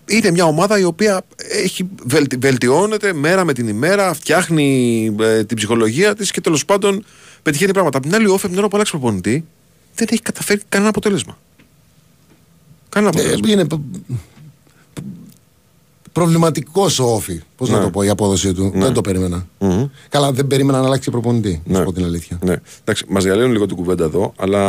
είναι 0.09 0.31
μια 0.31 0.45
ομάδα 0.45 0.79
η 0.79 0.83
οποία 0.83 1.21
έχει, 1.63 1.89
βελτι- 2.03 2.39
βελτιώνεται 2.39 3.13
μέρα 3.13 3.45
με 3.45 3.53
την 3.53 3.67
ημέρα, 3.67 4.13
φτιάχνει 4.13 5.15
ε, 5.19 5.43
την 5.43 5.57
ψυχολογία 5.57 6.15
της 6.15 6.31
και 6.31 6.41
τέλος 6.41 6.65
πάντων 6.65 7.05
πετυχαίνει 7.43 7.71
πράγματα. 7.71 7.97
Απ' 7.97 8.03
την 8.03 8.15
άλλη, 8.15 8.27
ο 8.27 8.33
Όφε, 8.33 8.45
από 8.45 8.49
την 8.49 8.57
ώρα 8.57 8.67
που 8.67 8.75
άλλαξε 8.75 8.97
προπονητή, 8.97 9.45
δεν 9.97 10.07
έχει 10.11 10.21
καταφέρει 10.21 10.61
κανένα 10.69 10.89
αποτέλεσμα. 10.89 11.37
Κανένα 12.89 13.11
Ε, 13.17 13.21
αποτέλεσμα. 13.21 13.51
είναι 13.51 13.67
προβληματικός 16.11 16.99
ο 16.99 17.03
Όφη. 17.13 17.41
Πώς 17.55 17.69
να 17.69 17.77
Ναι. 17.77 17.83
το 17.83 17.89
πω, 17.89 18.03
η 18.03 18.09
απόδοσή 18.09 18.53
του. 18.53 18.71
Δεν 18.75 18.93
το 18.93 19.01
περίμενα. 19.01 19.47
Μμμ. 19.59 19.85
Καλά, 20.09 20.31
δεν 20.31 20.47
περίμενα 20.47 20.79
να 20.79 20.85
αλλάξει 20.85 21.11
προπονητή. 21.11 21.61
Να 21.65 21.71
Ναι. 21.71 21.77
σου 21.77 21.83
πω 21.83 21.93
την 21.93 22.03
αλήθεια. 22.03 22.39
Ναι. 22.43 22.55
Εντάξει, 22.81 23.05
μας 23.07 23.23
διαλύουν 23.23 23.51
λίγο 23.51 23.65
την 23.65 23.75
κουβέντα 23.75 24.03
εδώ, 24.03 24.33
αλλά. 24.37 24.61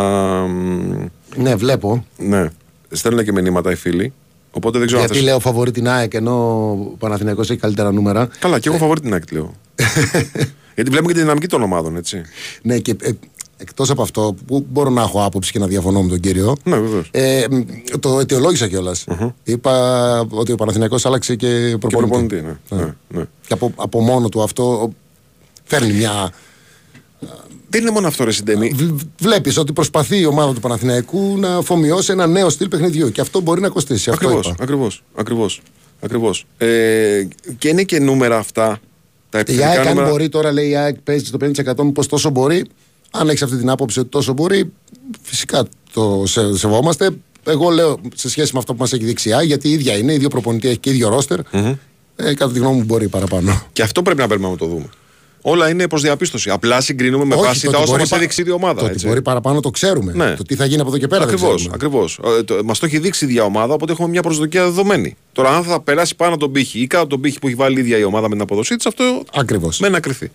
μ, 0.46 1.06
Ναι, 1.36 1.54
βλέπω. 1.54 2.06
Ναι. 2.18 2.48
Στέλνουν 2.90 3.24
και 3.24 3.32
μηνύματα 3.32 3.70
οι 3.70 3.74
φίλοι. 3.74 4.12
Οπότε 4.50 4.78
δεν 4.78 4.86
ξέρω 4.86 5.02
αν 5.02 5.06
Γιατί 5.06 5.20
θες- 5.22 5.30
λέω 5.32 5.40
φαβορή 5.40 5.70
την 5.70 5.88
ΑΕΚ 5.88 6.14
ενώ 6.14 6.32
ο 6.70 6.74
Παναθηναϊκός 6.98 7.50
έχει 7.50 7.60
καλύτερα 7.60 7.92
νούμερα. 7.92 8.28
Καλά, 8.38 8.58
και 8.58 8.68
εγώ 8.68 8.78
φαβορεί 8.78 9.00
την 9.00 9.14
άκρη 9.14 9.34
λέω. 9.34 9.54
Γιατί 10.74 10.90
βλέπουμε 10.90 11.12
και 11.12 11.18
τη 11.18 11.20
δυναμική 11.24 11.46
των 11.46 11.62
ομάδων, 11.62 11.96
έτσι. 11.96 12.22
Ναι, 12.62 12.78
και 12.78 12.96
ε, 13.00 13.10
εκτός 13.60 13.90
από 13.90 14.02
αυτό, 14.02 14.34
που 14.46 14.66
μπορώ 14.70 14.90
να 14.90 15.02
έχω 15.02 15.24
άποψη 15.24 15.52
και 15.52 15.58
να 15.58 15.66
διαφωνώ 15.66 16.02
με 16.02 16.08
τον 16.08 16.20
κύριο. 16.20 16.56
Ναι, 16.64 16.78
βεβαίως. 16.78 17.08
Ε, 17.12 17.44
μ, 17.50 17.60
το 18.00 18.18
αιτιολόγησα 18.20 18.68
κιόλας. 18.68 19.04
Είπα 19.42 20.20
ότι 20.30 20.52
ο 20.52 20.54
Παναθηναϊκός 20.54 21.06
άλλαξε 21.06 21.34
και 21.36 21.46
Και 21.70 21.76
προπονητή. 21.78 22.08
προπονητή, 22.08 22.34
ναι. 22.70 22.76
ναι, 22.84 22.94
ναι. 23.08 23.24
Και 23.46 23.52
από, 23.52 23.72
από 23.76 24.00
μόνο 24.00 24.28
του 24.28 24.42
αυτό 24.42 24.92
φέρνει 25.64 25.92
μια. 25.92 26.32
Δεν 27.70 27.80
είναι 27.80 27.90
μόνο 27.90 28.06
αυτό, 28.06 28.24
ρε 28.24 28.30
Συντέμι. 28.32 28.74
Βλέπεις 29.20 29.56
ότι 29.58 29.72
προσπαθεί 29.72 30.18
η 30.20 30.24
ομάδα 30.24 30.52
του 30.52 30.60
Παναθηναϊκού 30.60 31.38
να 31.38 31.56
αφομοιώσει 31.56 32.12
ένα 32.12 32.26
νέο 32.26 32.48
στυλ 32.50 32.68
παιχνιδιού. 32.68 33.10
Και 33.10 33.20
αυτό 33.20 33.40
μπορεί 33.40 33.60
να 33.60 33.68
κοστίσει. 33.68 34.10
Αυτό 34.10 34.26
Ακριβώς, 34.26 34.46
είπα. 34.46 34.62
ακριβώς. 34.62 35.02
Ακριβώς, 35.14 35.62
ακριβώς. 36.00 36.44
Ε, 36.58 37.26
και 37.58 37.68
είναι 37.68 37.82
και 37.82 37.98
νούμερα 38.00 38.38
αυτά. 38.38 38.80
Τα 39.30 39.38
Η 39.38 39.40
επιθετικά 39.40 39.68
ΑΕΚ, 39.70 39.78
αν 39.80 39.88
νούμερα. 39.88 40.10
μπορεί 40.10 40.28
τώρα, 40.28 40.52
λέει 40.52 40.68
η 40.68 40.76
ΑΕΚ 40.76 40.96
παίζει 41.00 41.24
στο 41.24 41.38
50% 41.40 41.84
μήπως 41.84 42.06
τόσο 42.06 42.30
μπορεί. 42.30 42.64
Αν 43.10 43.28
έχεις 43.28 43.42
αυτή 43.42 43.56
την 43.56 43.70
άποψη 43.70 44.00
ότι 44.00 44.08
τόσο 44.08 44.32
μπορεί, 44.32 44.72
φυσικά 45.22 45.64
το 45.92 46.22
σε, 46.26 46.56
σεβόμαστε. 46.56 47.10
Εγώ 47.46 47.70
λέω 47.70 48.00
σε 48.14 48.30
σχέση 48.30 48.52
με 48.52 48.58
αυτό 48.58 48.72
που 48.74 48.80
μας 48.80 48.92
έχει 48.92 49.04
δείξει 49.04 49.28
η 49.28 49.32
ΑΕΚ, 49.32 49.46
γιατί 49.46 49.68
η 49.68 49.72
ίδια 49.72 49.96
είναι, 49.96 50.12
ίδιο 50.12 50.28
προπονητή 50.28 50.68
έχει 50.68 50.78
και 50.78 50.90
ίδιο 50.90 51.08
ρόστερ. 51.08 51.38
Ε, 52.16 52.34
κατά 52.34 52.52
τη 52.52 52.58
γνώμη 52.58 52.76
μου 52.76 52.84
μπορεί 52.84 53.08
παραπάνω. 53.08 53.62
Και 53.72 53.82
αυτό 53.82 54.02
πρέπει 54.02 54.20
να 54.20 54.26
περιμένουμε 54.26 54.58
να 54.60 54.68
το 54.68 54.74
δούμε. 54.74 54.88
Όλα 55.42 55.68
είναι 55.68 55.88
προς 55.88 56.02
διαπίστωση. 56.02 56.50
Απλά 56.50 56.80
συγκρινούμε 56.80 57.24
με 57.24 57.34
Όχι, 57.34 57.44
βάση 57.44 57.64
το 57.64 57.70
τα 57.70 57.76
ότι 57.76 57.82
όσα 57.82 57.90
μπορεί 57.90 58.00
μας 58.00 58.10
πα- 58.10 58.16
έδειξε 58.16 58.40
η 58.40 58.44
ίδια 58.44 58.54
ομάδα. 58.56 58.78
Το 58.78 58.84
ότι 58.84 58.94
έτσι. 58.94 59.06
μπορεί 59.06 59.22
παραπάνω 59.22 59.60
το 59.60 59.70
ξέρουμε. 59.70 60.12
Ναι. 60.12 60.34
Το 60.34 60.42
τι 60.42 60.54
θα 60.54 60.64
γίνει 60.64 60.80
από 60.80 60.88
εδώ 60.88 60.98
και 60.98 61.06
πέρα 61.06 61.22
Ακριβώς, 61.22 61.46
δεν 61.48 61.54
ξέρουμε. 61.56 61.74
ακριβώς. 61.74 62.20
Μας 62.64 62.78
το 62.78 62.86
έχει 62.86 62.98
δείξει 62.98 63.24
η 63.24 63.28
ίδια 63.28 63.44
ομάδα, 63.44 63.74
οπότε 63.74 63.92
έχουμε 63.92 64.08
μια 64.08 64.22
προσδοκία 64.22 64.62
δεδομένη. 64.64 65.16
Τώρα, 65.32 65.56
αν 65.56 65.62
θα 65.64 65.80
περάσει 65.80 66.14
πάνω 66.16 66.36
τον 66.36 66.52
πύχη 66.52 66.80
ή 66.80 66.86
κάτω 66.86 67.06
τον 67.06 67.20
πύχη 67.20 67.38
που 67.38 67.46
έχει 67.46 67.56
βάλει 67.56 67.76
η 67.76 67.80
ίδια 67.80 67.98
η 67.98 68.04
ομάδα 68.04 68.26
με 68.28 68.32
την 68.34 68.42
αποδοσή 68.42 68.76
της, 68.76 68.86
αυτό 68.86 69.24
Ακριβώς. 69.34 69.78
μένει 69.78 69.92
να 69.92 70.00
κρυθεί. 70.00 70.30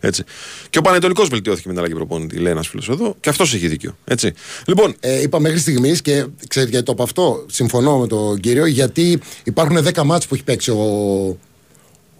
Έτσι. 0.00 0.22
Και 0.70 0.78
ο 0.78 0.82
Πανετολικός 0.82 1.28
βελτιώθηκε 1.28 1.68
με 1.68 1.74
την 1.74 1.82
αλλαγή 1.82 1.98
προπονητή, 1.98 2.36
λέει 2.36 2.52
ένας 2.52 2.68
φίλος 2.68 2.88
εδώ, 2.88 3.14
και 3.20 3.28
αυτός 3.28 3.54
έχει 3.54 3.66
δίκιο. 3.68 3.96
Έτσι. 4.04 4.32
Λοιπόν, 4.66 4.94
Ε, 5.00 5.20
είπα 5.22 5.40
μέχρι 5.40 5.58
στιγμής 5.58 6.02
και 6.02 6.24
ξέρετε 6.48 6.70
γιατί 6.70 6.86
το 6.86 6.92
από 6.92 7.02
αυτό 7.02 7.44
συμφωνώ 7.50 7.98
με 7.98 8.06
τον 8.06 8.40
κύριο, 8.40 8.66
γιατί 8.66 9.20
υπάρχουν 9.44 9.76
10 9.94 10.04
μάτς 10.04 10.26
που 10.26 10.34
έχει 10.34 10.44
παίξει 10.44 10.70
ο, 10.70 10.76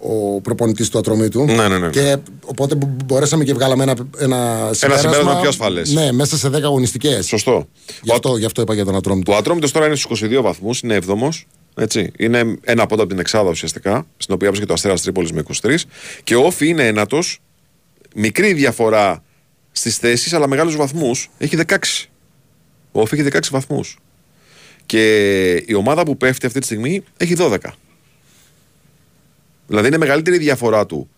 ο 0.06 0.40
προπονητής 0.40 0.88
του 0.88 0.98
ατρωμίτου. 0.98 1.44
Ναι, 1.44 1.68
ναι, 1.68 1.78
ναι. 1.78 1.90
Και 1.90 2.16
οπότε 2.44 2.74
μπο- 2.74 2.96
μπορέσαμε 3.04 3.44
και 3.44 3.54
βγάλαμε 3.54 3.82
ένα, 3.82 3.94
ένα 4.18 4.68
συμπέρασμα. 4.72 5.10
συμπέρασμα 5.12 5.40
πιο 5.40 5.48
ασφαλές. 5.48 5.92
Ναι, 5.92 6.12
μέσα 6.12 6.36
σε 6.36 6.48
10 6.48 6.62
αγωνιστικές. 6.62 7.26
σωστό. 7.26 7.68
Γι' 8.02 8.12
αυτό, 8.12 8.36
γι' 8.36 8.44
αυτό 8.44 8.62
είπα 8.62 8.74
για 8.74 8.84
τον 8.84 8.96
ατρώμητο. 8.96 9.32
Ο 9.32 9.36
Ατρόμητος 9.36 9.72
τώρα 9.72 9.86
είναι 9.86 9.94
στους 9.96 10.20
22 10.22 10.42
βαθμούς, 10.42 10.80
είναι 10.80 10.94
7ο. 10.94 11.46
Έτσι. 11.76 12.10
Είναι 12.18 12.56
ένα 12.60 12.86
πόντο 12.86 13.02
από 13.02 13.10
την 13.10 13.20
Εξάδα 13.20 13.50
ουσιαστικά, 13.50 14.06
στην 14.16 14.34
οποία 14.34 14.48
βρίσκεται 14.48 14.66
το 14.66 14.72
Αστέρας 14.74 15.02
Τρίπολης 15.02 15.32
με 15.32 15.40
23. 15.40 15.84
Και 16.24 16.34
ο 16.34 16.44
Όφη 16.44 16.68
είναι 16.68 16.86
ένατος. 16.86 17.38
Μικρή 18.14 18.52
διαφορά 18.52 19.22
στις 19.72 19.96
θέσεις, 19.96 20.32
αλλά 20.32 20.48
μεγάλους 20.48 20.76
βαθμούς. 20.76 21.30
Έχει 21.38 21.56
16. 21.56 22.10
Ο 22.92 23.00
ΟΦΗ 23.00 23.14
έχει 23.14 23.22
16 23.22 23.50
βαθμούς. 23.50 23.98
Και 24.86 25.52
η 25.66 25.74
ομάδα 25.74 26.02
που 26.02 26.16
πέφτει 26.16 26.46
αυτή 26.46 26.58
τη 26.58 26.64
στιγμή 26.64 27.02
έχει 27.16 27.34
12. 27.38 27.56
Δηλαδή 29.66 29.86
είναι 29.86 29.98
μεγαλύτερη 29.98 30.36
η 30.36 30.38
διαφορά 30.38 30.86
του 30.86 31.08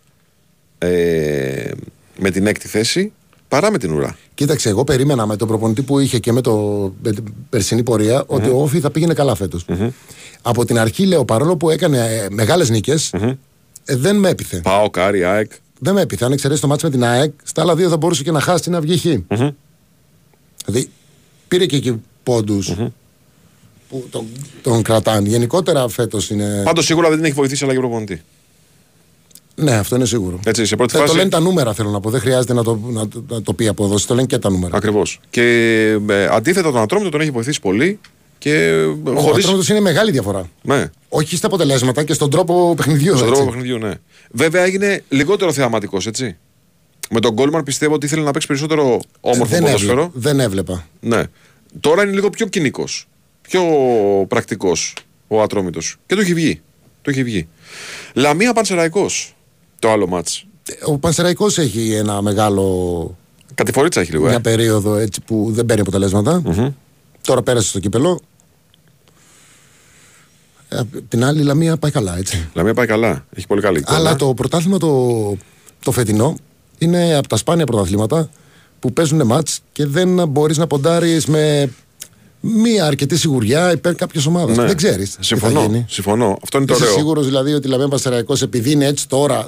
ε, 0.77 1.71
με 2.19 2.29
την 2.31 2.47
έκτη 2.47 2.67
θέση 2.67 3.11
παρά 3.47 3.71
με 3.71 3.77
την 3.77 3.91
ουρά. 3.91 4.17
Κοίταξε, 4.33 4.69
εγώ 4.69 4.83
περίμενα 4.83 5.25
με 5.25 5.35
τον 5.35 5.47
προπονητή 5.47 5.81
που 5.81 5.99
είχε 5.99 6.19
και 6.19 6.31
με, 6.31 6.41
το, 6.41 6.53
με 7.03 7.11
την 7.11 7.23
περσινή 7.49 7.83
πορεία 7.83 8.23
ότι 8.27 8.49
ο 8.49 8.61
ΟΦΗ 8.61 8.79
θα 8.79 8.91
πήγαινε 8.91 9.13
καλά 9.13 9.35
φέτος. 9.35 9.65
Από 10.41 10.65
την 10.65 10.79
αρχή 10.79 11.05
λέω 11.05 11.25
παρόλο 11.25 11.57
που 11.57 11.69
έκανε 11.69 11.97
ε, 12.15 12.27
μεγάλες 12.29 12.69
νίκες, 12.69 13.13
ε, 13.13 13.95
δεν 13.95 14.15
με 14.15 14.29
έπειθε. 14.29 14.57
ΠΑΟΚ, 14.63 14.89
Άρη, 14.89 15.23
ΑΕΚ. 15.23 15.51
Δεν 15.79 15.93
με 15.93 16.01
έπιθε. 16.01 16.25
Αν 16.25 16.31
εξαιρέσει 16.31 16.61
το 16.61 16.67
μάτς 16.67 16.83
με 16.83 16.89
την 16.89 17.03
ΑΕΚ, 17.03 17.31
στα 17.43 17.61
άλλα 17.61 17.75
δύο 17.75 17.89
θα 17.89 17.97
μπορούσε 17.97 18.23
και 18.23 18.31
να 18.31 18.39
χάσει 18.39 18.69
να 18.69 18.81
βγει 18.81 18.97
χ. 18.97 19.03
Δηλαδή 20.65 20.89
πήρε 21.47 21.65
και 21.65 21.75
εκεί 21.75 22.01
πόντους. 22.23 22.73
που 23.89 24.07
τον, 24.09 24.25
τον 24.61 24.81
κρατάνε. 24.81 25.29
Γενικότερα 25.29 25.87
φέτος 25.87 26.29
είναι. 26.29 26.61
Πάντως 26.63 26.85
σίγουρα 26.85 27.07
δεν 27.07 27.17
την 27.17 27.25
έχει 27.25 27.35
βοηθήσει 27.35 27.63
αλλαγή 27.63 27.79
προπονητή. 27.79 28.21
Ναι, 29.59 29.71
αυτό 29.73 29.95
είναι 29.95 30.05
σίγουρο. 30.05 30.39
Έτσι, 30.45 30.65
σε 30.65 30.75
πρώτη 30.75 30.93
Ε, 30.95 30.99
Το 30.99 31.05
φάση. 31.05 31.17
λένε 31.17 31.29
τα 31.29 31.39
νούμερα, 31.39 31.73
θέλω 31.73 31.89
να 31.89 31.99
πω. 31.99 32.09
Δεν 32.09 32.19
χρειάζεται 32.21 32.53
να 32.53 32.63
το, 32.63 32.79
να, 32.87 33.07
το- 33.07 33.23
να 33.29 33.41
το 33.41 33.53
πει 33.53 33.67
απόδοση. 33.67 34.07
Το 34.07 34.15
λένε 34.15 34.27
και 34.27 34.37
τα 34.37 34.49
νούμερα. 34.49 34.77
Ακριβώς. 34.77 35.19
Και 35.29 35.41
ε, 36.09 36.25
αντίθετα 36.31 36.71
τον 36.71 36.81
Ατρόμητο 36.81 37.09
τον 37.09 37.21
έχει 37.21 37.31
βοηθήσει 37.31 37.59
πολύ 37.59 37.99
και 38.37 38.83
Ο 39.03 39.11
χωρί. 39.19 39.39
Ατρόμητος 39.39 39.69
είναι 39.69 39.79
μεγάλη 39.79 40.11
διαφορά. 40.11 40.49
Ναι, 40.61 40.89
Όχι 41.09 41.35
στα 41.35 41.47
αποτελέσματα 41.47 42.03
και 42.03 42.13
στον 42.13 42.29
τρόπο 42.29 42.73
παιχνιδιού. 42.77 43.15
στον 43.15 43.27
έτσι. 43.27 43.33
τρόπο 43.41 43.51
παιχνιδιού, 43.51 43.77
ναι. 43.77 43.91
Βέβαια 44.31 44.63
έγινε 44.63 45.03
λιγότερο 45.09 45.51
θεαματικός, 45.53 46.07
έτσι. 46.07 46.37
Με 47.09 47.19
τον 47.19 47.33
Γκόλμαν 47.33 47.63
πιστεύω 47.63 47.93
ότι 47.93 48.05
ήθελε 48.05 48.21
να 48.23 48.31
παίξει 48.31 48.47
περισσότερο 48.47 48.99
όμορφο 49.21 49.45
δεν, 49.53 49.63
ποδόσφαιρο. 49.63 49.91
έβλεπα, 50.01 50.11
δεν 50.13 50.39
έβλεπα. 50.39 50.87
Ναι. 50.99 51.23
Τώρα 51.79 52.03
είναι 52.03 52.11
λίγο 52.11 52.29
πιο 52.29 52.45
κοινικός. 52.45 53.07
Πιο 53.41 53.63
πρακτικός 54.27 54.93
ο 55.27 55.41
Ατρόμητος. 55.41 55.95
Και 56.05 56.15
το 56.15 56.21
έχει 56.21 56.33
βγει. 56.33 56.61
Το 57.01 57.09
έχει 57.09 57.23
βγει. 57.23 57.47
Λαμία 58.13 58.53
Πανσεραϊκός. 58.53 59.35
Το 59.79 59.91
άλλο 59.91 60.07
μάτς. 60.07 60.45
Ο 60.85 60.97
Πανσεραϊκός 60.97 61.57
έχει 61.57 61.93
ένα 61.93 62.21
μεγάλο. 62.21 63.17
Κατηφορίτσα 63.55 64.01
έχει 64.01 64.11
λίγο. 64.11 64.25
Μια 64.25 64.33
Ε. 64.35 64.39
περίοδο 64.39 64.95
έτσι 64.95 65.21
που 65.21 65.47
δεν 65.53 65.65
παίρνει 65.65 65.81
αποτελέσματα. 65.81 66.41
Τώρα 67.21 67.41
πέρασε 67.41 67.67
στο 67.67 67.79
κύπελο. 67.79 68.19
Ε, 70.69 70.77
απ' 70.77 70.87
την 71.07 71.23
άλλη, 71.23 71.39
η 71.39 71.43
Λαμία 71.43 71.77
πάει 71.77 71.91
καλά, 71.91 72.17
έτσι. 72.17 72.49
Λαμία 72.53 72.73
πάει 72.73 72.85
καλά. 72.85 73.25
Έχει 73.35 73.47
πολύ 73.47 73.61
καλή 73.61 73.77
εικόνα. 73.79 73.97
Αλλά 73.97 74.15
το 74.15 74.33
πρωτάθλημα 74.33 74.77
το, 74.77 75.37
το 75.83 75.91
φετινό 75.91 76.35
είναι 76.77 77.15
από 77.15 77.27
τα 77.27 77.35
σπάνια 77.37 77.65
πρωταθλήματα 77.65 78.29
που 78.79 78.93
παίζουν 78.93 79.25
μάτς 79.25 79.59
και 79.71 79.85
δεν 79.85 80.27
μπορείς 80.27 80.57
να 80.57 80.67
ποντάρεις 80.67 81.25
με 81.25 81.69
μία 82.39 82.85
αρκετή 82.85 83.17
σιγουριά 83.17 83.71
υπέρ 83.71 83.95
κάποιες 83.95 84.25
ομάδες. 84.25 84.57
Ναι. 84.57 84.65
Δεν 84.65 84.77
ξέρεις 84.77 85.09
τι 85.09 85.15
θα 85.15 85.23
Συμφωνώ. 85.23 85.61
γίνει. 85.61 85.85
Συμφωνώ. 85.89 86.37
Αυτό 86.43 86.57
είναι 86.57 86.65
το 86.67 86.73
Είσαι 86.73 86.83
ωραίο. 86.83 86.95
σίγουρος 86.95 87.25
δηλαδή 87.25 87.53
ότι 87.53 87.67
η 87.67 87.69
Λαμία 87.69 87.87
Πανσερραϊκός 87.87 88.41
επειδή 88.41 88.71
είναι 88.71 88.85
έτσι 88.85 89.07
τώρα 89.07 89.47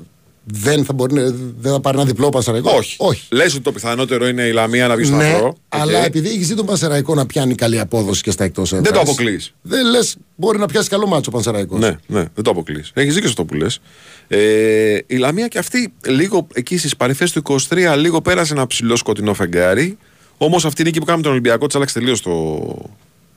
δεν 0.54 0.86
θα, 0.86 0.94
μπορεί, 0.94 1.14
να- 1.14 1.34
δεν 1.60 1.72
θα 1.72 1.80
πάρει 1.80 1.98
ένα 1.98 2.06
διπλό 2.06 2.30
Πανσερραϊκό. 2.30 2.72
Όχι. 2.78 2.96
Όχι. 3.00 3.24
Λες 3.30 3.54
ότι 3.54 3.64
το 3.64 3.72
πιθανότερο 3.72 4.28
είναι 4.28 4.42
η 4.44 4.52
Λαμία 4.52 4.88
να 4.88 4.96
βγει 4.96 5.06
στον 5.06 5.18
Ναι, 5.18 5.26
αφρό. 5.32 5.48
Οκ. 5.48 5.56
αλλά 5.70 6.06
επειδή 6.06 6.28
έχει 6.30 6.38
ζήσει 6.38 6.56
τον 6.56 6.66
Πανσεραϊκό 6.66 7.16
να 7.16 7.26
πιάνει 7.26 7.56
καλή 7.56 7.80
απόδοση 7.80 8.22
και 8.22 8.32
στα 8.32 8.44
εκτός 8.44 8.72
έδρας. 8.74 8.84
Δεν 8.92 8.94
το 8.94 9.00
αποκλείεις. 9.12 9.54
Δεν 9.62 9.86
λες, 9.90 10.16
μπορεί 10.36 10.58
να 10.60 10.66
πιάσει 10.66 10.90
καλό 10.90 11.08
μάτσο 11.08 11.30
ο 11.30 11.34
Πανσεραϊκός. 11.34 11.80
Ναι, 11.80 11.98
ναι, 12.08 12.26
δεν 12.36 12.44
το 12.44 12.50
αποκλείς. 12.50 12.92
Έχεις 12.94 13.14
δίκιο 13.14 13.28
σε 13.30 13.36
αυτό 13.40 13.46
που 13.46 13.54
λες. 13.54 13.80
Ε, 14.28 14.98
η 15.08 15.16
Λαμία 15.18 15.48
και 15.48 15.58
αυτή 15.58 15.94
λίγο 16.08 16.48
εκεί 16.54 16.78
στις 16.78 16.96
παρυφές 16.96 17.32
του 17.32 17.42
23 17.70 17.96
λίγο 17.98 18.22
πέρασε 18.22 18.54
ένα 18.54 18.68
ψηλό 18.68 18.96
σκοτεινό 18.96 19.34
φεγγάρι. 19.34 19.98
Όμως 20.38 20.66
αυτή 20.66 20.82
η 20.82 20.86
νίκη 20.86 21.00
που 21.00 21.06
κάναμε 21.06 21.24
τον 21.24 21.32
Ολυμπιακό 21.32 21.66
της 21.66 21.76
άλλαξε 21.76 22.00
τελείως 22.00 22.22
το, 22.22 22.60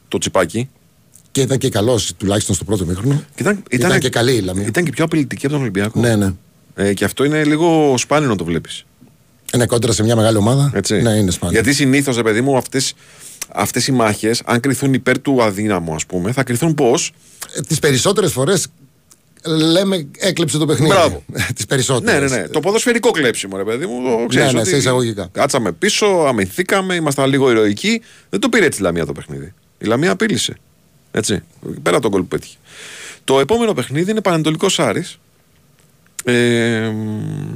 το 0.09 0.19
τσιπάκι. 0.19 0.69
Και 1.31 1.41
ήταν 1.41 1.59
και 1.59 1.69
καλός 1.69 2.13
τουλάχιστον 2.17 2.55
στο 2.55 2.65
πρώτο 2.65 2.85
μήχρονο. 2.85 3.23
Και 3.35 3.43
ήταν, 3.43 3.63
Ήταν 3.71 3.99
και 3.99 4.09
καλή 4.09 4.35
η 4.35 4.41
Λαμία. 4.41 4.67
Ήταν 4.67 4.85
και 4.85 4.91
πιο 4.91 5.05
απειλητική 5.05 5.45
από 5.47 5.55
τον 5.55 5.63
Ολυμπιακό. 5.63 6.01
Ναι, 6.01 6.17
ναι. 6.17 6.33
Ε, 6.75 6.93
και 6.95 7.05
αυτό 7.05 7.25
είναι 7.25 7.45
λίγο 7.45 7.95
σπάνιο 7.99 8.29
να 8.29 8.37
το 8.37 8.45
βλέπεις. 8.45 8.85
Είναι 9.55 9.67
κόντρα 9.67 9.93
σε 9.93 10.03
μια 10.03 10.17
μεγάλη 10.17 10.37
ομάδα. 10.37 10.71
Έτσι. 10.75 11.03
Ναι, 11.03 11.11
είναι 11.11 11.31
σπάνιο. 11.31 11.55
Γιατί 11.61 11.75
συνήθως, 11.77 12.17
ρε 12.17 12.23
παιδί 12.23 12.41
μου, 12.41 12.57
αυτές 12.57 12.95
αυτές 13.55 13.87
οι 13.87 13.93
μάχες, 13.93 14.43
αν 14.45 14.61
κρυθούν 14.61 14.95
υπέρ 14.95 15.21
του 15.21 15.43
αδύναμου, 15.43 15.95
ας 15.95 16.07
πούμε, 16.07 16.33
θα 16.33 16.43
κρυθούν 16.43 16.75
πώς; 16.75 17.13
Τις 17.69 17.79
περισσότερες 17.79 18.33
φορές 18.33 18.67
λέμε 19.45 20.07
έκλεψε 20.19 20.59
το 20.59 20.67
παιχνίδι. 20.67 20.93
Μπράβο. 20.93 21.23
Τις 21.33 21.39
Ναι, 21.59 21.67
περισσότερες. 21.69 22.31
ναι, 22.31 22.37
ναι. 22.37 22.49
Το 22.49 22.61
ποδοσφαιρικό 22.61 23.11
κλέψιμο, 23.11 23.57
ρε 23.57 23.65
παιδί 23.65 23.87
μου. 23.87 24.03
Το 24.21 24.27
ξέρεις 24.29 24.47
Ναι, 24.47 24.53
ναι, 24.53 24.61
ότι 24.61 24.69
σε 24.69 24.77
εισαγωγικά. 24.77 25.29
Κάτσαμε 25.33 25.73
πίσω, 25.73 26.07
αμυνθήκαμε, 26.07 26.95
ήμασταν 26.95 27.31
λίγο 27.31 27.51
ηρωικοί. 27.51 28.03
Δεν 28.31 28.41
το 28.41 28.49
πήρε 28.49 28.65
έτσι 28.65 28.79
η 28.81 28.83
Λαμία 28.83 29.07
το 29.07 29.13
παιχνίδι. 29.13 29.53
Η 29.79 29.85
Λαμία 29.87 30.11
απείλησε. 30.11 30.57
Έτσι. 31.11 31.43
Πέρα 31.83 31.97
από 31.97 32.03
τον 32.03 32.11
κόλ 32.11 32.21
που 32.21 32.29
πέτυχε. 32.29 32.57
Το 33.25 33.41
επόμενο 33.41 33.73
παιχνίδι 33.75 34.11
είναι 34.11 34.21
Πανετολικός 34.21 34.79
Άρης. 34.79 35.19
Ε, 36.25 36.89
μ, 36.89 37.55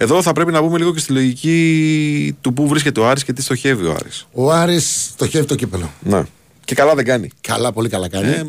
εδώ 0.00 0.22
θα 0.22 0.32
πρέπει 0.32 0.52
να 0.52 0.60
μπούμε 0.62 0.78
λίγο 0.78 0.92
και 0.94 0.98
στη 1.00 1.12
λογική 1.12 2.36
του 2.40 2.52
πού 2.52 2.68
βρίσκεται 2.68 3.00
ο 3.00 3.08
Άρης 3.08 3.24
και 3.24 3.32
τι 3.32 3.42
στοχεύει 3.42 3.84
ο 3.86 3.92
Άρης. 4.00 4.26
Ο 4.32 4.52
Άρης 4.52 5.08
στοχεύει 5.12 5.46
το 5.46 5.54
κύπελο. 5.54 5.90
Να. 6.00 6.26
Και 6.64 6.74
καλά 6.74 6.94
δεν 6.94 7.04
κάνει. 7.04 7.30
Καλά, 7.40 7.72
πολύ 7.72 7.88
καλά 7.88 8.08
κάνει. 8.08 8.28
Ε, 8.28 8.42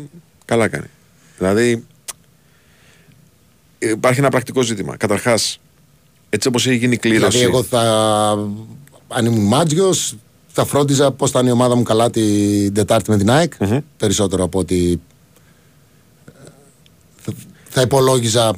καλά 0.44 0.68
κάνει. 0.68 0.86
Δηλαδή, 1.38 1.84
υπάρχει 3.78 4.18
ένα 4.18 4.28
πρακτικό 4.28 4.62
ζήτημα. 4.62 4.96
Καταρχάς, 4.96 5.60
έτσι 6.28 6.48
όπως 6.48 6.66
έχει 6.66 6.76
γίνει 6.76 6.94
η 6.94 6.96
κλήρωση. 6.98 7.38
δηλαδή, 7.38 7.52
εγώ 7.54 7.62
θα. 7.62 7.80
Αν 9.08 9.26
ήμουν 9.26 9.46
μάτζιος, 9.46 10.16
θα 10.52 10.64
φρόντιζα 10.64 11.10
πώς 11.12 11.30
θα 11.30 11.40
είναι 11.40 11.48
η 11.48 11.52
ομάδα 11.52 11.76
μου 11.76 11.82
καλά 11.82 12.10
την 12.10 12.74
Τετάρτη 12.74 13.10
με 13.10 13.16
την 13.16 13.30
ΑΕΚ. 13.30 13.52
Περισσότερο 13.96 14.44
από 14.44 14.58
ότι. 14.58 15.00
ε, 16.26 16.30
Θα, 17.22 17.32
θα 17.68 17.80
υπολόγιζα 17.80 18.52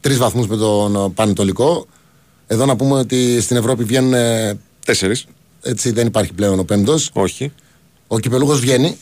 τρεις 0.00 0.18
βαθμούς 0.18 0.46
με 0.46 0.56
τον 0.56 0.96
ε, 0.96 1.10
Πανετολικό. 1.14 1.86
Εδώ 2.46 2.66
να 2.66 2.76
πούμε 2.76 2.98
ότι 2.98 3.40
στην 3.40 3.56
Ευρώπη 3.56 3.84
βγαίνουν. 3.84 4.14
ε, 4.14 4.58
Τέσσερις. 4.84 5.26
Έτσι 5.62 5.90
δεν 5.90 6.06
υπάρχει 6.06 6.32
πλέον 6.32 6.58
ο 6.58 6.64
πέμπτος. 6.64 7.10
Όχι. 7.12 7.52
Ο 8.06 8.18
Κυπελούχος 8.18 8.60
βγαίνει. 8.60 8.96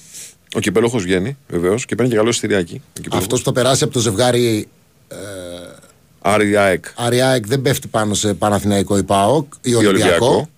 Ο 0.54 0.60
κυπέλοχο 0.60 0.98
βγαίνει, 0.98 1.36
βεβαίως, 1.48 1.84
και 1.84 1.94
παίρνει 1.94 2.10
και 2.10 2.16
καλό 2.16 2.28
εισιτηριάκι. 2.28 2.82
Αυτό 3.12 3.36
που 3.36 3.42
θα 3.42 3.52
περάσει 3.52 3.84
από 3.84 3.92
το 3.92 4.00
ζευγάρι 4.00 4.68
Άρη 6.20 6.56
ΑΕΚ 6.56 6.84
Αριάεκ 6.96 7.46
δεν 7.46 7.62
πέφτει 7.62 7.88
πάνω 7.88 8.14
σε 8.14 8.34
Παναθηναϊκό 8.34 8.98
ή 8.98 9.02
ΠΑΟΚ 9.02 9.52
ή 9.54 9.58
ή 9.70 9.74
Ολυμπιακό. 9.74 10.26
Ολυμπιακό. 10.26 10.48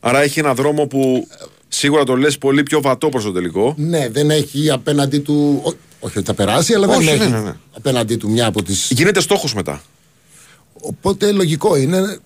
Άρα 0.00 0.22
έχει 0.22 0.38
ένα 0.38 0.54
δρόμο 0.54 0.86
που 0.86 1.28
σίγουρα 1.68 2.04
το 2.04 2.16
λες 2.16 2.38
πολύ 2.38 2.62
πιο 2.62 2.80
βατό 2.80 3.08
προς 3.08 3.24
το 3.24 3.32
τελικό. 3.32 3.74
Ναι, 3.76 4.08
δεν 4.08 4.30
έχει 4.30 4.70
απέναντί 4.70 5.18
του. 5.18 5.62
Ό- 6.00 6.06
όχι 6.06 6.18
ότι 6.18 6.26
θα 6.26 6.34
περάσει, 6.34 6.74
αλλά 6.74 6.86
Όχι, 6.88 7.04
δεν 7.04 7.16
ναι, 7.18 7.24
έχει 7.24 7.32
ναι, 7.32 7.38
ναι. 7.40 7.52
απέναντί 7.76 8.16
του 8.16 8.30
μια 8.30 8.46
από 8.46 8.62
τι. 8.62 8.72
Γίνεται 8.72 9.20
στόχος 9.20 9.54
μετά. 9.54 9.82
Οπότε 10.80 11.32
λογικό 11.32 11.76
είναι 11.76 12.18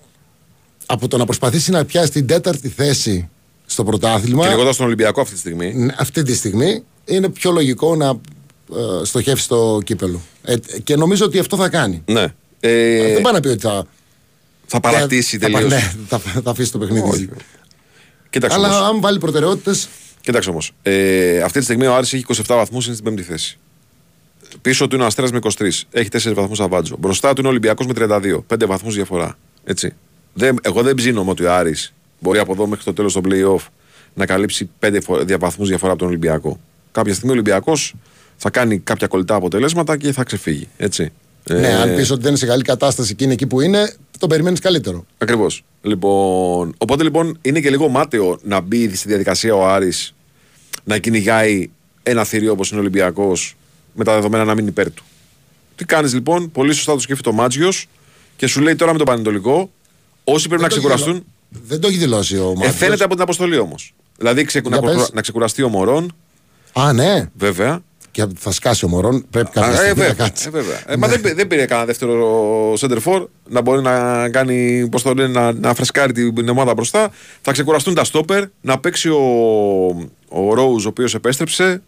από 0.85 1.07
το 1.07 1.17
να 1.17 1.25
προσπαθήσει 1.25 1.71
να 1.71 1.85
πιάσει 1.85 2.11
την 2.11 2.27
τέταρτη 2.27 2.69
θέση 2.69 3.29
στο 3.65 3.83
πρωτάθλημα. 3.83 4.43
Και 4.43 4.49
λέγοντα 4.49 4.75
τον 4.75 4.85
Ολυμπιακό 4.85 5.21
αυτή 5.21 5.33
τη 5.33 5.39
στιγμή. 5.39 5.73
ναι, 5.73 5.93
Αυτή 5.97 6.23
τη 6.23 6.35
στιγμή 6.35 6.83
είναι 7.05 7.29
πιο 7.29 7.51
λογικό 7.51 7.95
να 7.95 8.07
ε, 8.09 9.05
στοχεύσει 9.05 9.47
το 9.47 9.81
κύπελο. 9.83 10.21
Ε, 10.43 10.55
και 10.83 10.95
νομίζω 10.95 11.25
ότι 11.25 11.39
αυτό 11.39 11.57
θα 11.57 11.69
κάνει. 11.69 12.03
Ναι. 12.05 12.33
Ε, 12.59 13.13
δεν 13.13 13.21
πάει 13.21 13.33
να 13.33 13.39
πει 13.39 13.47
ότι 13.47 13.59
θα. 13.61 13.85
θα 14.65 14.79
παρατήσει 14.79 15.37
θα, 15.37 15.49
τελείως. 15.49 15.71
ναι, 15.71 15.93
θα, 16.07 16.19
θα 16.19 16.51
αφήσει 16.51 16.71
το 16.71 16.77
παιχνίδι. 16.77 17.09
Όχι. 17.09 17.29
Κοίταξε 18.29 18.57
Αλλά 18.57 18.67
όμως. 18.77 18.89
αν 18.89 19.01
βάλει 19.01 19.17
προτεραιότητε. 19.19 19.71
Κοίταξε 20.23 20.49
όμως. 20.49 20.71
Ε, 20.81 21.41
αυτή 21.41 21.57
τη 21.57 21.63
στιγμή 21.63 21.85
ο 21.85 21.95
Άρης 21.95 22.13
έχει 22.13 22.25
27 22.27 22.43
βαθμούς, 22.47 22.85
είναι 22.85 22.95
στην 22.95 23.05
πέμπτη 23.05 23.23
θέση. 23.23 23.57
Πίσω 24.61 24.87
του 24.87 24.95
είναι 24.95 25.03
ο 25.03 25.07
Αστέρας 25.07 25.31
με 25.31 25.39
23. 25.43 25.49
Έχει 25.91 26.09
4 26.11 26.33
βαθμούς 26.33 26.59
αβάντζο. 26.59 26.95
Μπροστά 26.99 27.33
του 27.33 27.39
είναι 27.39 27.47
ο 27.47 27.49
Ολυμπιακός 27.49 27.85
με 27.85 27.93
32. 27.95 28.43
5 28.47 28.65
βαθμούς 28.67 28.95
διαφορά. 28.95 29.37
Έτσι. 29.63 29.93
Δεν, 30.33 30.59
εγώ 30.61 30.81
δεν 30.81 30.95
ψήνομαι 30.95 31.29
ότι 31.29 31.43
ο 31.43 31.53
Άρης 31.53 31.93
μπορεί 32.19 32.39
από 32.39 32.51
εδώ 32.51 32.67
μέχρι 32.67 32.83
το 32.83 32.93
τέλος 32.93 33.13
των 33.13 33.23
playoff 33.29 33.67
να 34.13 34.25
καλύψει 34.25 34.69
5 34.79 34.99
βαθμούς 35.39 35.67
διαφορά 35.67 35.91
από 35.91 35.99
τον 35.99 36.07
Ολυμπιακό. 36.07 36.59
Κάποια 36.91 37.13
στιγμή 37.13 37.31
ο 37.31 37.33
Ολυμπιακός 37.33 37.93
θα 38.35 38.49
κάνει 38.49 38.79
κάποια 38.79 39.07
κολλητά 39.07 39.35
αποτελέσματα 39.35 39.97
και 39.97 40.11
θα 40.11 40.23
ξεφύγει. 40.23 40.67
Έτσι. 40.77 41.11
Ναι, 41.49 41.67
Ε, 41.67 41.73
αν 41.73 41.95
πεις 41.95 42.11
ότι 42.11 42.19
δεν 42.21 42.29
είναι 42.29 42.37
σε 42.39 42.45
καλή 42.45 42.61
κατάσταση 42.63 43.15
και 43.15 43.23
είναι 43.23 43.33
εκεί 43.33 43.47
που 43.47 43.61
είναι, 43.61 43.93
τον 44.19 44.29
περιμένεις 44.29 44.59
καλύτερο. 44.59 45.05
Ακριβώς. 45.17 45.63
Λοιπόν, 45.81 46.75
οπότε 46.77 47.03
λοιπόν 47.03 47.37
είναι 47.41 47.59
και 47.59 47.69
λίγο 47.69 47.87
μάταιο 47.89 48.39
να 48.43 48.59
μπει 48.61 48.95
στη 48.95 49.07
διαδικασία 49.07 49.55
ο 49.55 49.67
Άρης 49.67 50.13
να 50.83 50.97
κυνηγάει 50.97 51.69
ένα 52.03 52.23
θηρίο 52.23 52.51
όπως 52.51 52.69
είναι 52.69 52.79
ο 52.79 52.81
Ολυμπιακός 52.81 53.55
με 53.93 54.03
τα 54.03 54.13
δεδομένα 54.13 54.43
να 54.43 54.51
μην 54.51 54.59
είναι 54.61 54.69
υπέρ 54.69 54.91
του. 54.91 55.03
Τι 55.75 55.85
κάνεις 55.85 56.13
λοιπόν, 56.13 56.51
πολύ 56.51 56.73
σωστά 56.73 56.93
το 56.93 56.99
σκέφτεται 56.99 57.29
ο 57.29 57.33
Μάτζιος 57.33 57.87
και 58.37 58.47
σου 58.47 58.61
λέει 58.61 58.75
τώρα 58.75 58.91
με 58.91 58.97
τον 58.97 59.07
Πανετολικό, 59.07 59.69
όσοι 60.23 60.47
πρέπει 60.47 60.61
να 60.61 60.67
Δεν 60.67 60.77
το 60.77 60.83
ξεκουραστούν. 60.83 61.13
έχει 61.15 61.23
δηλω- 61.49 61.67
Δεν 61.67 61.79
το 61.79 61.87
έχει 61.87 61.97
δηλώσει 61.97 62.37
ο 62.37 62.43
Ε, 62.49 62.53
Μάτζιος. 62.53 62.75
φαίνεται 62.75 63.03
από 63.03 63.13
την 63.13 63.23
αποστολή 63.23 63.57
όμως. 63.57 63.93
Δηλαδή 64.17 64.43
ξεκου- 64.43 64.67
Για 64.71 64.75
να, 64.75 64.81
πες. 64.81 64.91
προκουρα- 64.95 65.15
να 65.15 65.21
ξεκουραστεί 65.21 65.63
ο 65.63 65.69
Μωρόν, 65.69 66.15
Α, 66.73 66.93
ναι. 66.93 67.29
βέβαια. 67.37 67.81
Και 68.13 68.25
θα 68.39 68.51
σκάσει 68.51 68.85
ο 68.85 68.87
Μωρόν. 68.87 69.25
Πρέπει 69.29 69.49
κάποια 69.51 69.69
Α, 69.69 69.73
ε, 69.73 69.75
στιγμή 69.75 69.89
να 69.89 69.93
βέβαια, 70.07 70.13
κάτσει. 70.25 70.45
ε, 70.47 70.49
βέβαια. 70.49 70.81
Ε, 70.87 70.95
μα 70.97 71.07
δεν, 71.07 71.21
πή- 71.21 71.35
δεν 71.35 71.47
πήρε 71.47 71.65
κανένα 71.65 71.85
δεύτερο 71.87 72.73
center 72.73 72.97
for 73.05 73.25
να 73.49 73.61
μπορεί 73.61 73.81
να 73.81 74.29
κάνει, 74.29 74.87
πώς 74.91 75.01
το 75.01 75.13
λένε, 75.13 75.39
να, 75.39 75.51
να 75.53 75.73
φρεσκάρει 75.73 76.11
την 76.13 76.49
ομάδα 76.49 76.73
μπροστά. 76.73 77.11
Θα 77.41 77.51
ξεκουραστούν 77.51 77.93
τα 77.93 78.03
στόπερ, 78.03 78.43
να 78.61 78.79
παίξει 78.79 79.09
ο, 79.09 79.19
ο 80.29 80.53
Ρόουζ, 80.53 80.85
ο 80.85 80.87
οποίος 80.89 81.15
επέστρεψε. 81.15 81.81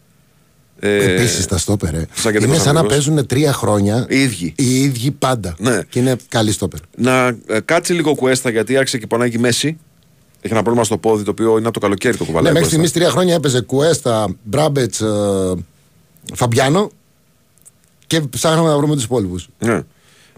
Ε, 0.80 1.14
Επίσης 1.14 1.46
τα 1.46 1.58
στόπερ. 1.58 1.94
ε. 1.94 2.06
σαν 2.14 2.32
κεντρικός 2.32 2.44
Είναι 2.56 2.64
σαν 2.64 2.74
να 2.74 2.80
αμυντικός. 2.80 3.04
παίζουν 3.06 3.26
τρία 3.26 3.52
χρόνια 3.52 4.06
Οι 4.08 4.20
ίδιοι. 4.22 4.54
οι 4.56 4.80
ίδιοι 4.82 5.10
πάντα. 5.10 5.54
Ναι. 5.58 5.80
Και 5.88 5.98
είναι 5.98 6.16
καλοί 6.28 6.52
στόπερ. 6.52 6.78
Να 6.96 7.26
ε, 7.26 7.60
κάτσει 7.64 7.92
λίγο 7.92 8.14
κουέστα 8.14 8.50
γιατί 8.50 8.76
άρχισε 8.76 8.98
και 8.98 9.06
πονάει 9.06 9.30
και 9.30 9.36
η 9.36 9.40
μέση. 9.40 9.78
Έχει 10.40 10.52
ένα 10.54 10.62
πρόβλημα 10.62 10.84
στο 10.86 10.98
πόδι 10.98 11.24
το 11.24 11.30
οποίο 11.30 11.50
είναι 11.58 11.64
από 11.66 11.72
το 11.72 11.80
καλοκαίρι 11.80 12.16
το 12.16 12.24
κουβαλάει. 12.24 12.52
Ναι, 12.52 12.58
μέχρι 12.58 12.76
Κουέστα. 12.76 12.88
στιγμής 12.88 12.92
τρία 12.92 13.10
χρόνια 13.20 13.34
έπαιζε 13.34 13.60
Κουέστα, 13.60 14.36
Μπράμπετς, 14.42 15.02
Φαμπιάνο 16.34 16.90
και 18.06 18.20
ψάχναμε 18.20 18.68
να 18.68 18.76
βρούμε 18.76 18.94
τους 18.94 19.04
υπόλοιπους. 19.04 19.48
Ναι. 19.58 19.80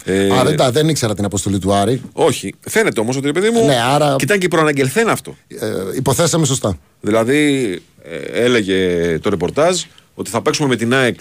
Ε, 0.05 0.31
Άρα 0.33 0.43
δεν, 0.43 0.55
τα- 0.57 0.71
δεν 0.71 0.89
ήξερα 0.89 1.15
την 1.15 1.25
αποστολή 1.25 1.59
του 1.59 1.73
Άρη. 1.73 2.01
όχι. 2.13 2.53
Φαίνεται 2.59 2.99
όμως 2.99 3.15
ότι 3.15 3.25
ρε 3.25 3.31
παιδί 3.31 3.49
μου. 3.49 3.65
Ναι, 3.65 3.75
άρα- 3.81 4.15
Και 4.17 4.23
ήταν 4.23 4.39
και 4.39 4.47
προαναγγελθέν 4.47 5.09
αυτό. 5.09 5.35
Ε, 5.47 5.67
υποθέσαμε 5.95 6.45
σωστά. 6.45 6.77
Δηλαδή, 7.01 7.71
ε, 8.03 8.15
έλεγε 8.43 9.19
το 9.19 9.29
ρεπορτάζ 9.29 9.81
ότι 10.15 10.29
θα 10.29 10.41
παίξουμε 10.41 10.67
με 10.67 10.75
την 10.75 10.93
ΑΕΚ 10.93 11.19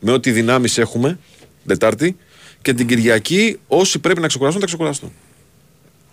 με 0.00 0.12
ό,τι 0.12 0.30
δυνάμεις 0.30 0.78
έχουμε, 0.78 1.18
Δετάρτη, 1.64 2.16
και 2.62 2.74
την 2.74 2.86
Κυριακή 2.86 3.58
όσοι 3.68 3.98
πρέπει 3.98 4.20
να 4.20 4.26
ξεκουραστούν 4.26 4.60
θα 4.60 4.66
ξεκουραστούν. 4.66 5.12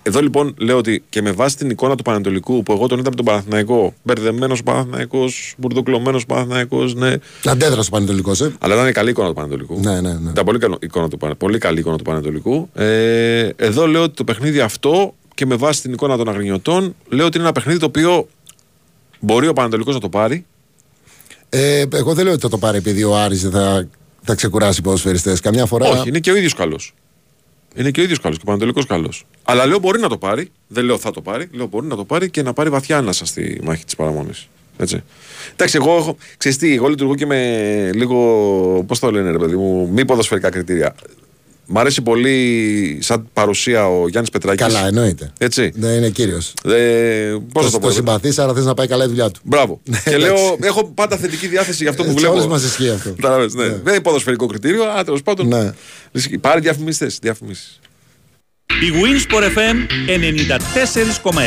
Εδώ 0.08 0.22
λοιπόν 0.22 0.54
λέω 0.58 0.78
ότι 0.78 1.04
και 1.10 1.22
με 1.22 1.32
βάση 1.32 1.58
την 1.58 1.70
εικόνα 1.70 1.96
του 1.96 2.04
Πανατολικού 2.04 2.64
που 2.64 2.72
εγώ 2.72 2.88
τον 2.88 3.00
είδα 3.00 3.10
με 3.10 3.16
τον 3.16 3.26
Παναθηναϊκό, 3.26 3.94
μπερδεμένος 4.04 4.64
Παναθηναϊκός, 4.64 5.54
μπουρδοκλωμένο 5.58 6.20
Παναθηναϊκός, 6.28 6.94
ναι. 6.96 7.14
Αντέδρασε 7.46 7.90
ο 7.92 7.96
Πανετολικό, 7.96 8.32
ε. 8.32 8.52
Αλλά 8.60 8.74
ήταν 8.76 8.94
καλή 8.94 9.10
εικόνα 9.10 9.28
του 9.28 9.34
Πανατολικού. 9.34 9.80
Ναι, 9.80 10.02
ναι, 10.02 10.14
ναι. 10.14 10.30
Ήταν 10.30 10.46
πολύ, 10.46 10.60
καλό, 10.60 10.78
εικόνα 10.82 11.08
του, 11.10 11.18
Πανε- 11.18 11.36
πολύ 11.36 11.58
καλή 11.58 11.80
εικόνα 11.80 11.98
του 11.98 12.04
Πανατολικού. 12.04 12.70
Ε, 12.74 13.50
εδώ 13.56 13.88
λέω 13.88 14.04
ότι 14.04 14.14
το 14.16 14.24
παιχνίδι 14.24 14.60
αυτό 14.60 15.14
και 15.34 15.46
με 15.46 15.56
βάση 15.56 15.82
την 15.82 15.94
εικόνα 15.94 16.18
των 16.18 16.30
αγρινιωτών, 16.30 16.96
λέω 17.10 17.26
ότι 17.26 17.38
είναι 17.38 17.46
ένα 17.46 17.54
παιχνίδι 17.54 17.80
το 17.80 17.86
οποίο 17.86 18.28
μπορεί 19.20 19.48
ο 19.48 19.54
Πανατολικός 19.54 19.94
να 19.94 20.00
το 20.00 20.10
πάρει. 20.10 20.46
Ε, 21.50 21.84
εγώ 21.94 22.14
δεν 22.14 22.24
λέω 22.24 22.34
ότι 22.34 22.42
θα 22.42 22.50
το 22.50 22.58
πάρει 22.58 22.78
επειδή 22.78 23.04
ο 23.04 23.18
Άρης 23.18 23.42
δεν 23.42 23.52
θα, 23.52 23.88
θα 24.22 24.36
ξεκουράσει 24.36 24.80
οι 24.80 24.84
ποδοσφαιριστές. 24.84 25.40
Καμιά 25.40 25.66
φορά. 25.66 25.90
Όχι, 25.90 26.10
είναι 26.10 26.20
και 26.20 26.32
ο 26.32 26.36
ίδιος 26.36 26.54
καλός. 26.54 26.94
Είναι 27.78 27.92
και 27.92 28.00
ο 28.00 28.04
ίδιος 28.04 28.20
καλός 28.20 28.38
και 28.38 28.44
ο 28.44 28.48
Πανατολικός 28.48 28.86
καλός. 28.86 29.26
Αλλά 29.44 29.66
λέω 29.66 29.80
μπορεί 29.80 30.00
να 30.00 30.10
το 30.10 30.18
πάρει. 30.18 30.52
Δεν 30.68 30.86
λέω 30.86 30.98
θα 30.98 31.12
το 31.12 31.22
πάρει. 31.22 31.50
Λέω 31.52 31.68
μπορεί 31.68 31.88
να 31.88 31.96
το 31.96 32.06
πάρει 32.06 32.30
και 32.30 32.42
να 32.42 32.54
πάρει 32.54 32.70
βαθιά 32.70 32.98
ανάσα 32.98 33.26
στη 33.26 33.60
μάχη 33.64 33.86
της 33.86 33.96
παραμονής. 33.96 34.48
Έτσι. 34.78 35.04
Εντάξει, 35.52 35.78
εγώ 35.82 35.98
έχω. 35.98 36.18
Ξέρεις 36.38 36.58
τι, 36.58 36.74
εγώ 36.74 36.88
λειτουργώ 36.88 37.16
και 37.16 37.26
με 37.26 37.92
λίγο. 37.94 38.84
Πώς 38.88 39.00
το 39.00 39.12
λένε, 39.12 39.32
ρε 39.32 39.38
παιδί 39.38 39.56
μου, 39.56 39.90
μη 39.90 40.06
ποδοσφαιρικά 40.06 40.50
κριτήρια. 40.50 40.96
Μ' 41.70 41.78
αρέσει 41.78 42.02
πολύ 42.02 42.98
σαν 43.02 43.28
παρουσία 43.34 43.88
ο 43.88 44.08
Γιάννης 44.08 44.32
Πετράκης. 44.32 44.66
Καλά, 44.66 44.88
εννοείται. 44.88 45.32
Έτσι. 45.38 45.72
Δεν 45.76 45.98
είναι 45.98 46.10
κύριος. 46.10 46.54
Ε, 46.66 47.36
Πώς 47.54 47.66
θα 47.66 47.72
το 47.72 47.72
Το, 47.72 47.78
πω. 47.78 47.80
το 47.80 47.88
ρε, 47.88 47.94
συμπαθείς, 47.94 48.40
άρα 48.40 48.54
θες 48.54 48.66
να 48.66 48.74
πάει 48.74 48.88
καλά 48.88 49.04
η 49.04 49.08
δουλειά 49.08 49.30
του. 49.32 49.40
Μπράβο. 49.44 49.82
και 49.84 49.92
εντάξει. 50.06 50.18
λέω, 50.18 50.58
έχω 50.62 50.86
πάντα 50.86 51.18
θετική 51.18 51.48
διάθεση 51.48 51.78
για 51.82 51.90
αυτό 51.90 52.04
που 52.04 52.10
Σε 52.10 52.16
βλέπω. 52.16 52.34
όλους 52.34 52.48
μας 52.48 52.64
ισχύει 52.64 52.90
αυτό. 52.90 53.10
Κατάλαβες, 53.10 53.54
ναι. 53.54 53.64
Δεν 53.68 53.94
είναι 53.94 54.00
ποδοσφαιρικό 54.02 54.46
κριτήριο, 54.46 54.84
αλλά 54.92 55.04
τέλος 55.04 55.22
πάντων. 55.22 55.48
Ναι. 55.48 55.72
ισχύει. 56.12 56.38
Πάρει 56.38 56.60
διαφημιστές. 56.62 57.20
Διαφημίσεις. 57.22 57.80
Η 58.82 58.92
Winsport 58.94 59.44
FM 59.44 59.76
94,6. 61.34 61.40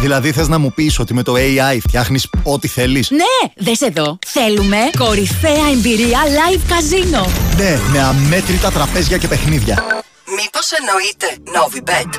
Δηλαδή 0.00 0.32
θες 0.32 0.48
να 0.48 0.58
μου 0.58 0.72
πεις 0.72 0.98
ότι 0.98 1.14
με 1.14 1.22
το 1.22 1.34
AI 1.36 1.78
φτιάχνεις 1.80 2.28
ό,τι 2.42 2.68
θέλεις; 2.68 3.10
Ναι, 3.10 3.52
δες 3.56 3.80
εδώ. 3.80 4.18
Θέλουμε 4.26 4.76
κορυφαία 4.98 5.70
εμπειρία 5.72 6.18
live 6.24 6.60
καζίνο. 6.68 7.26
Ναι, 7.56 7.78
με 7.92 8.02
αμέτρητα 8.02 8.70
τραπέζια 8.70 9.18
και 9.18 9.28
παιχνίδια. 9.28 9.84
Μήπως 10.36 10.70
εννοείται 10.78 11.26
Novibet. 11.56 12.10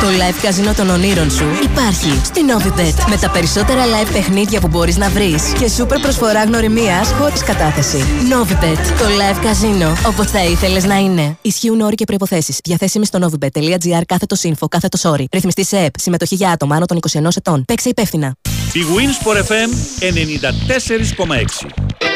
Το 0.00 0.06
live 0.06 0.38
καζίνο 0.42 0.74
των 0.74 0.90
ονείρων 0.90 1.30
σου 1.30 1.44
υπάρχει 1.62 2.20
στη 2.24 2.40
Novibet. 2.50 3.08
Με 3.08 3.16
τα 3.16 3.30
περισσότερα 3.30 3.84
live 3.84 4.08
παιχνίδια 4.12 4.60
που 4.60 4.68
μπορείς 4.68 4.96
να 4.96 5.08
βρεις 5.08 5.42
και 5.58 5.68
σούπερ 5.68 6.00
προσφορά 6.00 6.44
γνωριμίας 6.44 7.12
χωρίς 7.18 7.44
κατάθεση. 7.44 8.04
Novibet. 8.32 8.76
Το 8.98 9.04
live 9.04 9.38
καζίνο 9.42 9.96
όπως 10.06 10.30
θα 10.30 10.44
ήθελες 10.44 10.84
να 10.84 10.96
είναι. 10.96 11.36
Ισχύουν 11.42 11.80
όροι 11.80 11.94
και 11.94 12.04
προϋποθέσεις. 12.04 12.58
Διαθέσιμοι 12.64 13.06
στο 13.06 13.18
novibet.gr 13.22 14.02
κάθετος 14.06 14.40
info 14.44 14.66
κάθετος 14.68 15.04
όροι. 15.04 15.28
Ρυθμιστή 15.32 15.64
σε 15.64 15.78
ΕΠ. 15.78 15.98
Συμμετοχή 15.98 16.34
για 16.34 16.50
άτομα 16.50 16.76
άνω 16.76 16.86
των 16.86 16.96
21 16.96 17.36
ετών. 17.36 17.64
Παίξε 17.64 17.88
υπεύθυνα. 17.88 18.34
Η 18.72 18.80
Winsport 18.96 19.36
FM 19.36 19.70
94,6. 20.00 22.11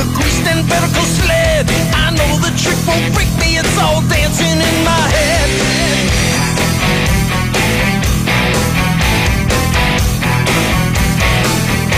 A 0.00 0.04
greased 0.16 0.46
and 0.48 0.64
vertical 0.64 1.04
sled. 1.04 1.68
I 1.92 2.08
know 2.16 2.32
the 2.40 2.52
trick 2.56 2.80
won't 2.88 3.04
break 3.12 3.28
me, 3.36 3.60
it's 3.60 3.76
all 3.76 4.00
dancing 4.08 4.56
in 4.56 4.76
my 4.80 5.04
head. 5.12 5.48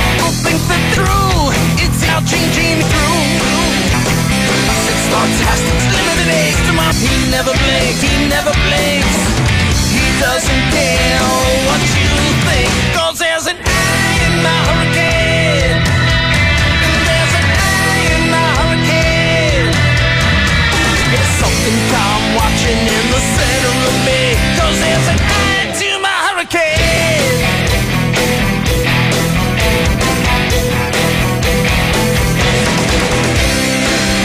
People 0.03 0.35
think 0.43 0.61
that 0.67 0.83
through, 0.99 1.55
it's 1.79 2.03
now 2.03 2.19
changing 2.27 2.83
through. 2.91 3.23
I 4.67 4.75
said 4.83 4.99
Startastic's 5.07 5.87
limited 5.95 6.29
age 6.43 6.61
to 6.67 6.73
my 6.75 6.91
He 6.99 7.15
never 7.31 7.55
blinks, 7.55 8.03
he 8.03 8.13
never 8.27 8.55
blinks. 8.67 9.19
He 9.95 10.07
doesn't 10.19 10.65
care 10.75 11.23
what 11.71 11.83
you 11.95 12.11
think. 12.51 12.71
Cause 12.99 13.19
there's 13.23 13.47
an 13.47 13.59
eye 13.63 14.19
in 14.27 14.35
my 14.43 14.59
hurricane. 14.67 14.92
Something 21.63 21.95
calm 21.95 22.23
watching 22.35 22.75
in 22.75 23.05
the 23.15 23.23
center 23.23 23.75
of 23.87 23.95
there's 24.83 25.09
an 25.15 25.19
to 25.79 25.91
my 26.03 26.17
hurricane. 26.27 27.39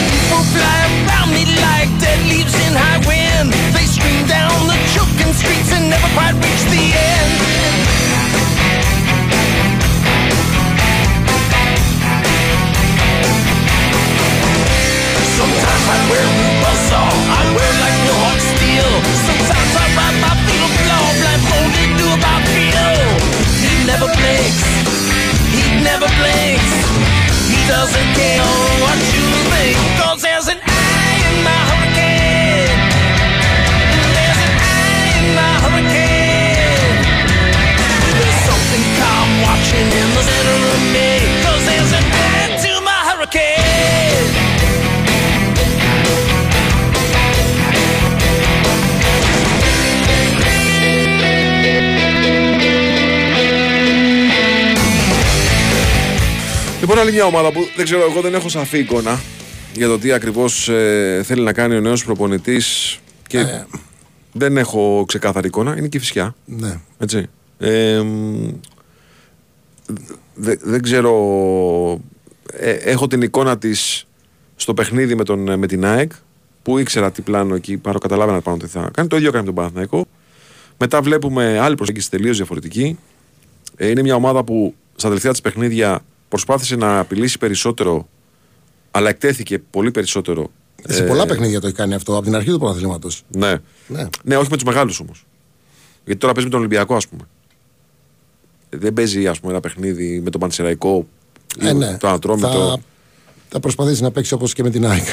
People 0.09 0.41
fly 0.49 0.81
around 1.05 1.29
me 1.29 1.45
like 1.61 1.93
dead 2.01 2.17
leaves 2.25 2.57
in 2.57 2.73
high 2.73 3.05
wind. 3.05 3.53
They 3.77 3.85
stream 3.85 4.25
down 4.25 4.65
the 4.65 4.73
choking 4.97 5.31
streets 5.37 5.71
and 5.77 5.91
never 5.93 6.09
quite 6.17 6.33
reach 6.41 6.63
the 6.73 6.89
end. 6.89 7.37
Sometimes 15.37 15.85
I 15.85 16.09
wear 16.09 16.56
girls 27.87 27.95
and 27.95 28.15
girls. 28.15 28.56
Άλλη 57.07 57.15
μια 57.15 57.25
ομάδα 57.25 57.51
που 57.51 57.67
δεν 57.75 57.85
ξέρω, 57.85 58.01
εγώ 58.09 58.21
δεν 58.21 58.33
έχω 58.33 58.49
σαφή 58.49 58.77
εικόνα 58.79 59.19
για 59.73 59.87
το 59.87 59.99
τι 59.99 60.11
ακριβώς 60.11 60.63
θέλει 61.23 61.41
να 61.41 61.53
κάνει 61.53 61.75
ο 61.75 61.79
νέος 61.81 62.05
προπονητής 62.05 62.99
και 63.27 63.63
δεν 64.31 64.57
έχω 64.57 65.03
ξεκάθαρη 65.07 65.47
εικόνα. 65.47 65.77
Είναι 65.77 65.87
και 65.87 65.97
η 65.97 65.99
φυσιά. 65.99 66.35
Ναι. 66.45 66.79
Έτσι. 66.97 67.25
Ε, 67.59 68.01
μ, 68.01 68.49
δε- 70.35 70.57
δεν 70.61 70.81
ξέρω. 70.81 71.11
ε, 72.53 72.71
έχω 72.71 73.07
την 73.07 73.21
εικόνα 73.21 73.57
της 73.57 74.07
στο 74.55 74.73
παιχνίδι 74.73 75.15
με, 75.15 75.23
τον, 75.23 75.59
με 75.59 75.67
την 75.67 75.85
ΑΕΚ 75.85 76.11
που 76.63 76.77
ήξερα 76.77 77.11
τι 77.11 77.21
πλάνο 77.21 77.55
εκεί, 77.55 77.77
παρό 77.77 77.97
καταλάβαινα 77.99 78.41
πάνω 78.41 78.57
τι 78.57 78.67
θα 78.67 78.89
κάνει. 78.93 79.07
Το 79.07 79.15
ίδιο 79.15 79.27
έκανε 79.27 79.41
με 79.43 79.47
τον 79.47 79.55
Παναθηναϊκό. 79.55 80.05
Μετά 80.77 81.01
βλέπουμε 81.01 81.59
άλλη 81.59 81.75
προσέγγιση 81.75 82.09
τελείως 82.09 82.37
διαφορετική. 82.37 82.97
Ε, 83.75 83.89
είναι 83.89 84.01
μια 84.01 84.15
ομάδα 84.15 84.43
που 84.43 84.75
στα 84.95 85.07
τελευταία 85.07 85.31
της 85.31 85.41
παιχνίδια 85.41 86.01
προσπάθησε 86.29 86.75
να 86.75 86.99
απειλήσει 86.99 87.37
περισσότερο, 87.37 88.07
αλλά 88.91 89.09
εκτέθηκε 89.09 89.59
πολύ 89.59 89.91
περισσότερο. 89.91 90.51
Σε 90.87 91.03
Ε, 91.03 91.07
πολλά 91.07 91.25
παιχνίδια 91.25 91.59
το 91.59 91.67
έχει 91.67 91.75
κάνει 91.75 91.93
αυτό 91.93 92.15
από 92.15 92.23
την 92.23 92.35
αρχή 92.35 92.49
του 92.49 92.59
πρωταθλήματος. 92.59 93.23
Ναι. 93.27 93.55
Ναι. 93.87 94.07
Ναι, 94.23 94.35
όχι 94.37 94.47
με 94.49 94.55
τους 94.55 94.65
μεγάλους 94.65 94.99
όμως. 94.99 95.25
Γιατί 96.05 96.19
τώρα 96.19 96.33
παίζει 96.33 96.47
με 96.49 96.53
τον 96.55 96.59
Ολυμπιακό, 96.65 96.95
ας 96.95 97.07
πούμε. 97.07 97.21
Δεν 98.69 98.93
παίζει 98.93 99.27
ας 99.27 99.39
πούμε, 99.39 99.51
ένα 99.51 99.61
παιχνίδι 99.61 100.21
με 100.23 100.29
τον 100.29 100.39
Πανσεραϊκό 100.41 101.07
Ε, 101.59 101.73
ναι. 101.73 101.97
το 101.97 102.07
Ανατρόμητο. 102.07 102.47
Θα, 102.47 102.77
θα 103.49 103.59
προσπαθήσει 103.59 104.01
να 104.01 104.11
παίξει 104.11 104.33
όπως 104.33 104.53
και 104.53 104.63
με 104.63 104.69
την 104.69 104.85
ΑΕΚ. 104.85 105.05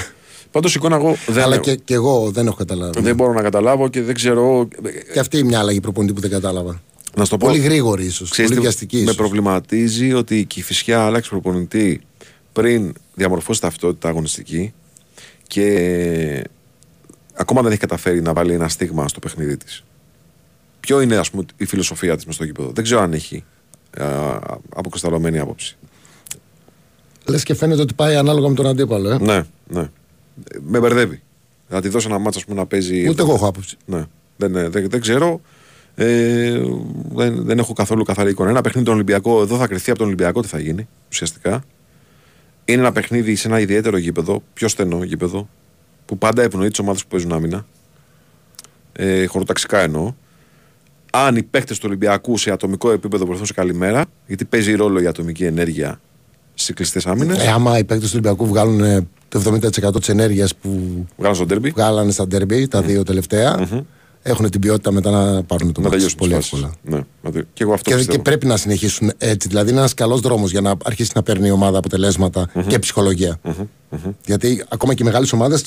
Πάντως 0.51 0.75
εικόνα 0.75 0.97
εγώ 0.97 1.17
δεν, 1.27 1.43
Αλλά 1.43 1.55
έχω. 1.55 1.63
και, 1.65 1.75
και 1.75 1.95
εγώ 1.95 2.31
δεν 2.31 2.47
έχω 2.47 2.57
καταλάβει. 2.57 3.01
δεν 3.01 3.15
μπορώ 3.15 3.33
να 3.33 3.43
καταλάβω 3.43 3.89
και 3.89 4.03
δεν 4.03 4.15
ξέρω. 4.15 4.69
Και 5.13 5.19
αυτή 5.19 5.39
είναι 5.39 5.47
μια 5.49 5.59
αλλαγή 5.59 5.81
προπονητή 5.81 6.13
που 6.13 6.21
δεν 6.21 6.31
κατάλαβα. 6.31 6.83
Να 7.17 7.25
σου 7.25 7.31
το 7.31 7.37
πω. 7.37 7.47
Πολύ 7.47 7.59
γρήγορη 7.59 8.05
ίσως. 8.05 8.31
Ξέρεις 8.31 8.51
Πολύ 8.51 8.61
τι 8.61 8.67
βιαστική 8.67 8.97
Με 8.97 9.03
ίσως. 9.03 9.17
προβληματίζει 9.17 10.13
ότι 10.13 10.39
η 10.39 10.45
Κηφισιά 10.45 11.05
άλλαξε 11.05 11.31
προπονητή 11.31 12.01
πριν 12.53 12.93
διαμορφώσει 13.15 13.61
ταυτότητα 13.61 14.09
αγωνιστική 14.09 14.73
και 15.47 16.45
ακόμα 17.35 17.63
δεν 17.63 17.71
έχει 17.71 17.81
καταφέρει 17.81 18.23
να 18.23 18.33
βάλει 18.33 18.53
ένα 18.53 18.69
στίγμα 18.69 19.09
στο 19.09 19.19
παιχνίδι 19.21 19.57
της. 19.57 19.85
Ποιο 20.81 21.01
είναι 21.01 21.17
ας 21.17 21.31
πούμε, 21.31 21.45
η 21.57 21.65
φιλοσοφία 21.65 22.17
της 22.17 22.27
μες 22.27 22.35
στο 22.35 22.45
γήπεδο; 22.45 22.71
Δεν 22.75 22.85
ξέρω 22.85 23.01
αν 23.01 23.13
έχει 23.13 23.45
α, 23.99 24.39
αποκρισταλωμένη 24.75 25.39
άποψη. 25.39 25.77
Λες 27.27 27.43
και 27.43 27.55
φαίνεται 27.55 27.83
ότι 27.83 27.95
πάει 27.95 28.17
ανάλογα 28.17 28.49
με 28.49 28.55
τον 28.55 28.67
αντίπαλο. 28.67 29.11
Ε. 29.11 29.19
Ναι, 29.19 29.43
ναι. 29.69 29.91
Με 30.61 30.79
μπερδεύει. 30.81 31.23
Να 31.69 31.81
τη 31.81 31.89
δώσω 31.89 32.09
ένα 32.09 32.19
μάτσο 32.19 32.39
ας 32.39 32.45
πούμε, 32.45 32.59
να 32.59 32.67
παίζει. 32.67 33.09
Ούτε 33.09 33.23
εγώ 33.23 33.35
έχω 33.35 33.47
άποψη. 33.47 33.77
Ναι. 33.85 34.05
Δεν, 34.37 34.57
ε, 34.57 34.69
δεν, 34.69 34.89
δεν 34.89 35.01
ξέρω. 35.01 35.41
Ε, 35.95 36.61
δεν, 37.15 37.45
δεν 37.45 37.59
έχω 37.59 37.73
καθόλου 37.73 38.05
καθαρή 38.05 38.31
εικόνα. 38.31 38.51
Ένα 38.51 38.61
παιχνίδι 38.61 38.87
τον 38.87 38.95
Ολυμπιακό, 38.95 39.41
εδώ 39.41 39.57
θα 39.57 39.67
κρυθεί 39.67 39.91
από 39.91 39.99
τον 39.99 40.07
Ολυμπιακό 40.07 40.41
τι 40.41 40.49
θα 40.49 40.59
γίνει 40.59 40.89
ουσιαστικά. 41.11 41.65
Είναι 42.65 42.81
ένα 42.81 42.93
παιχνίδι 42.93 43.35
σε 43.35 43.49
ένα 43.49 43.61
ιδιαίτερο 43.61 43.97
γήπεδο, 43.97 44.43
πιο 44.53 44.69
στενό 44.69 45.03
γήπεδο, 45.03 45.49
που 46.07 46.19
πάντα 46.19 46.43
ευνοεί 46.43 46.69
τις 46.69 46.79
ομάδες 46.79 47.03
που 47.03 47.09
παίζουν 47.09 47.33
άμυνα. 47.33 47.67
Ε, 48.93 49.27
χωροταξικά 49.27 49.81
εννοώ. 49.81 50.15
Αν 51.13 51.37
οι 51.37 51.43
παίχτε 51.43 51.75
του 51.75 51.81
Ολυμπιακού 51.85 52.39
σε 52.39 52.51
ατομικό 52.51 52.91
επίπεδο 52.91 53.27
βρεθούν 53.27 53.47
σε 53.47 53.53
καλημέρα, 53.53 54.05
γιατί 54.27 54.45
παίζει 54.45 54.75
ρόλο 54.75 55.01
η 55.01 55.07
ατομική 55.07 55.45
ενέργεια 55.45 56.01
στι 56.55 56.73
κλειστές 56.73 57.07
άμυνες. 57.07 57.47
Ε, 57.47 57.51
άμα 57.51 57.79
οι 57.79 57.85
παίκτες 57.85 58.11
του 58.11 58.19
Ολυμπιακού 58.19 58.47
βγάλουν 58.47 58.81
ε, 58.81 59.07
το 59.29 59.59
70% 59.87 59.99
της 59.99 60.09
ενέργειας 60.09 60.55
που 60.55 60.71
Βγάλουν 61.17 61.37
στο 61.37 61.47
ντέρμπι. 61.47 61.71
βγάλανε 61.71 62.11
στα 62.11 62.27
ντέρμπι, 62.27 62.69
τα 62.69 62.83
δύο 62.83 63.03
τελευταία, 63.03 63.69
έχουν 64.27 64.51
την 64.51 64.61
ποιότητα 64.61 64.93
μετά 64.93 65.11
να 65.11 65.43
πάρουν 65.43 65.73
το 65.73 65.81
Να 65.81 65.87
μάτι 65.87 65.91
τελειώσουν 65.97 66.19
πολύ 66.19 66.35
τις 66.35 66.45
εύκολα. 66.45 66.63
φάσεις. 66.67 66.81
Ναι, 66.83 67.01
να 67.23 67.31
τελει- 67.31 67.47
και 67.53 67.63
εγώ 67.63 67.73
αυτό 67.73 67.91
Και, 67.91 67.97
πιστεύω. 67.97 68.17
και 68.17 68.23
πρέπει 68.23 68.47
να 68.47 68.57
συνεχίσουν 68.57 69.13
έτσι. 69.19 69.49
Δηλαδή 69.49 69.71
είναι 69.71 69.79
ένας 69.79 69.95
καλός 69.95 70.21
δρόμος 70.21 70.51
για 70.51 70.61
να 70.61 70.75
αρχίσει 70.85 71.11
να 71.15 71.23
παίρνει 71.23 71.47
η 71.49 71.51
ομάδα 71.51 71.79
αποτελέσματα 71.79 72.51
και 72.67 72.79
ψυχολογία. 72.79 73.41
Γιατί 74.27 74.65
ακόμα 74.69 74.95
και 74.95 75.03
οι 75.03 75.07
μεγάλες 75.07 75.33
ομάδες 75.33 75.65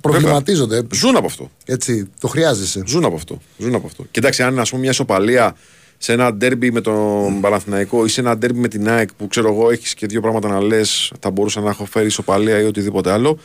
προβληματίζονται. 0.00 0.82
Ζουν 0.92 1.16
από 1.16 1.26
αυτό. 1.26 1.50
Έτσι, 1.64 2.10
το 2.20 2.28
χρειάζεσαι. 2.28 2.82
Ζουν 2.86 3.04
από 3.04 3.14
αυτό. 3.14 3.38
Ζουν 3.58 3.74
από 3.74 3.86
αυτό. 3.86 4.04
Κοιτάξτε, 4.10 4.42
αν 4.42 4.58
ας 4.58 4.68
πούμε 4.68 4.80
μια 4.82 4.90
ισοπαλία 4.90 5.56
σε 5.98 6.12
ένα 6.12 6.32
ντέρμπι 6.34 6.72
με 6.72 6.80
τον 6.80 7.40
Παναθηναϊκό 7.40 8.04
ή 8.04 8.08
σε 8.08 8.20
ένα 8.20 8.36
ντέρμπι 8.36 8.58
με 8.58 8.68
την 8.68 8.88
ΑΕΚ 8.88 9.12
που 9.14 9.26
ξέρω 9.26 9.48
εγώ 9.52 9.70
έχεις 9.70 9.94
και 9.94 10.06
δύο 10.06 10.20
πράγματα 10.20 10.48
να 10.48 10.60
λες, 10.62 11.12
θα 11.20 11.30
μπορούσα 11.30 11.60
να 11.60 11.70
έχω 11.70 11.84
φέρει 11.84 12.06
ισοπαλία 12.06 12.60
ή 12.60 12.64
οτιδήποτε 12.64 13.10
άλλο. 13.12 13.38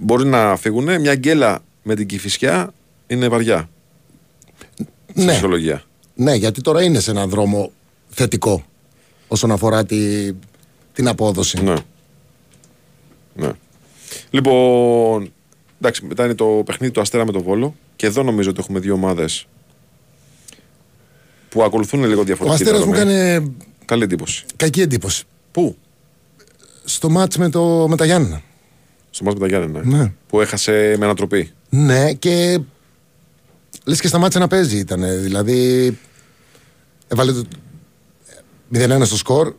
Μπορεί 0.00 0.26
να 0.26 0.56
φύγουν. 0.56 1.00
Μια 1.00 1.14
γκέλα 1.14 1.58
με 1.82 1.94
την 1.94 2.06
κυφισιά 2.06 2.72
είναι 3.06 3.28
βαριά. 3.28 3.68
Στη 5.10 5.24
Ναι. 5.24 5.32
ψυχολογία. 5.32 5.82
Ναι, 6.14 6.34
γιατί 6.34 6.60
τώρα 6.60 6.82
είναι 6.82 7.00
σε 7.00 7.10
έναν 7.10 7.28
δρόμο 7.28 7.70
θετικό 8.08 8.64
όσον 9.28 9.50
αφορά 9.50 9.84
τη, 9.84 10.32
την 10.92 11.08
απόδοση. 11.08 11.62
Ναι. 11.62 11.74
ναι. 13.34 13.50
Λοιπόν, 14.30 15.32
εντάξει, 15.80 16.04
μετά 16.04 16.24
είναι 16.24 16.34
το 16.34 16.62
παιχνίδι 16.66 16.92
του 16.92 17.00
Αστέρα 17.00 17.24
με 17.26 17.32
τον 17.32 17.42
Βόλο. 17.42 17.74
Και 17.96 18.06
εδώ 18.06 18.22
νομίζω 18.22 18.50
ότι 18.50 18.60
έχουμε 18.60 18.78
δύο 18.78 18.94
ομάδες 18.94 19.46
που 21.48 21.62
ακολουθούν 21.62 22.04
λίγο 22.04 22.20
Ο 22.20 22.24
διαφορετική 22.24 22.62
Αστέρας 22.62 22.84
μου 22.86 22.92
διαδρομή. 22.92 23.16
έκανε 23.20 23.52
Καλή 23.84 24.02
εντύπωση. 24.02 24.44
κακή 24.56 24.80
εντύπωση. 24.80 25.24
Πού; 25.52 25.76
Στο 26.84 27.08
μάτς 27.10 27.36
με, 27.36 27.48
το, 27.50 27.86
με 27.88 27.96
τα 27.96 28.04
Γιάννενα. 28.04 28.42
Στο 29.10 29.24
μάτς 29.24 29.38
με 29.40 29.48
τα 29.48 29.56
Γιάννενα. 29.56 29.96
Ναι. 29.96 30.12
Που 30.28 30.40
έχασε 30.40 30.94
με 30.98 31.04
ανατροπή. 31.04 31.50
Ναι, 31.68 32.12
και 32.12 32.58
λες 33.86 34.00
και 34.00 34.08
σταμάτησε 34.08 34.38
να 34.38 34.46
παίζει 34.48 34.78
ήταν. 34.78 35.20
Δηλαδή, 35.22 35.98
έβαλε 37.08 37.32
το 37.32 37.44
0-1 38.74 39.00
στο 39.04 39.16
σκορ 39.16 39.54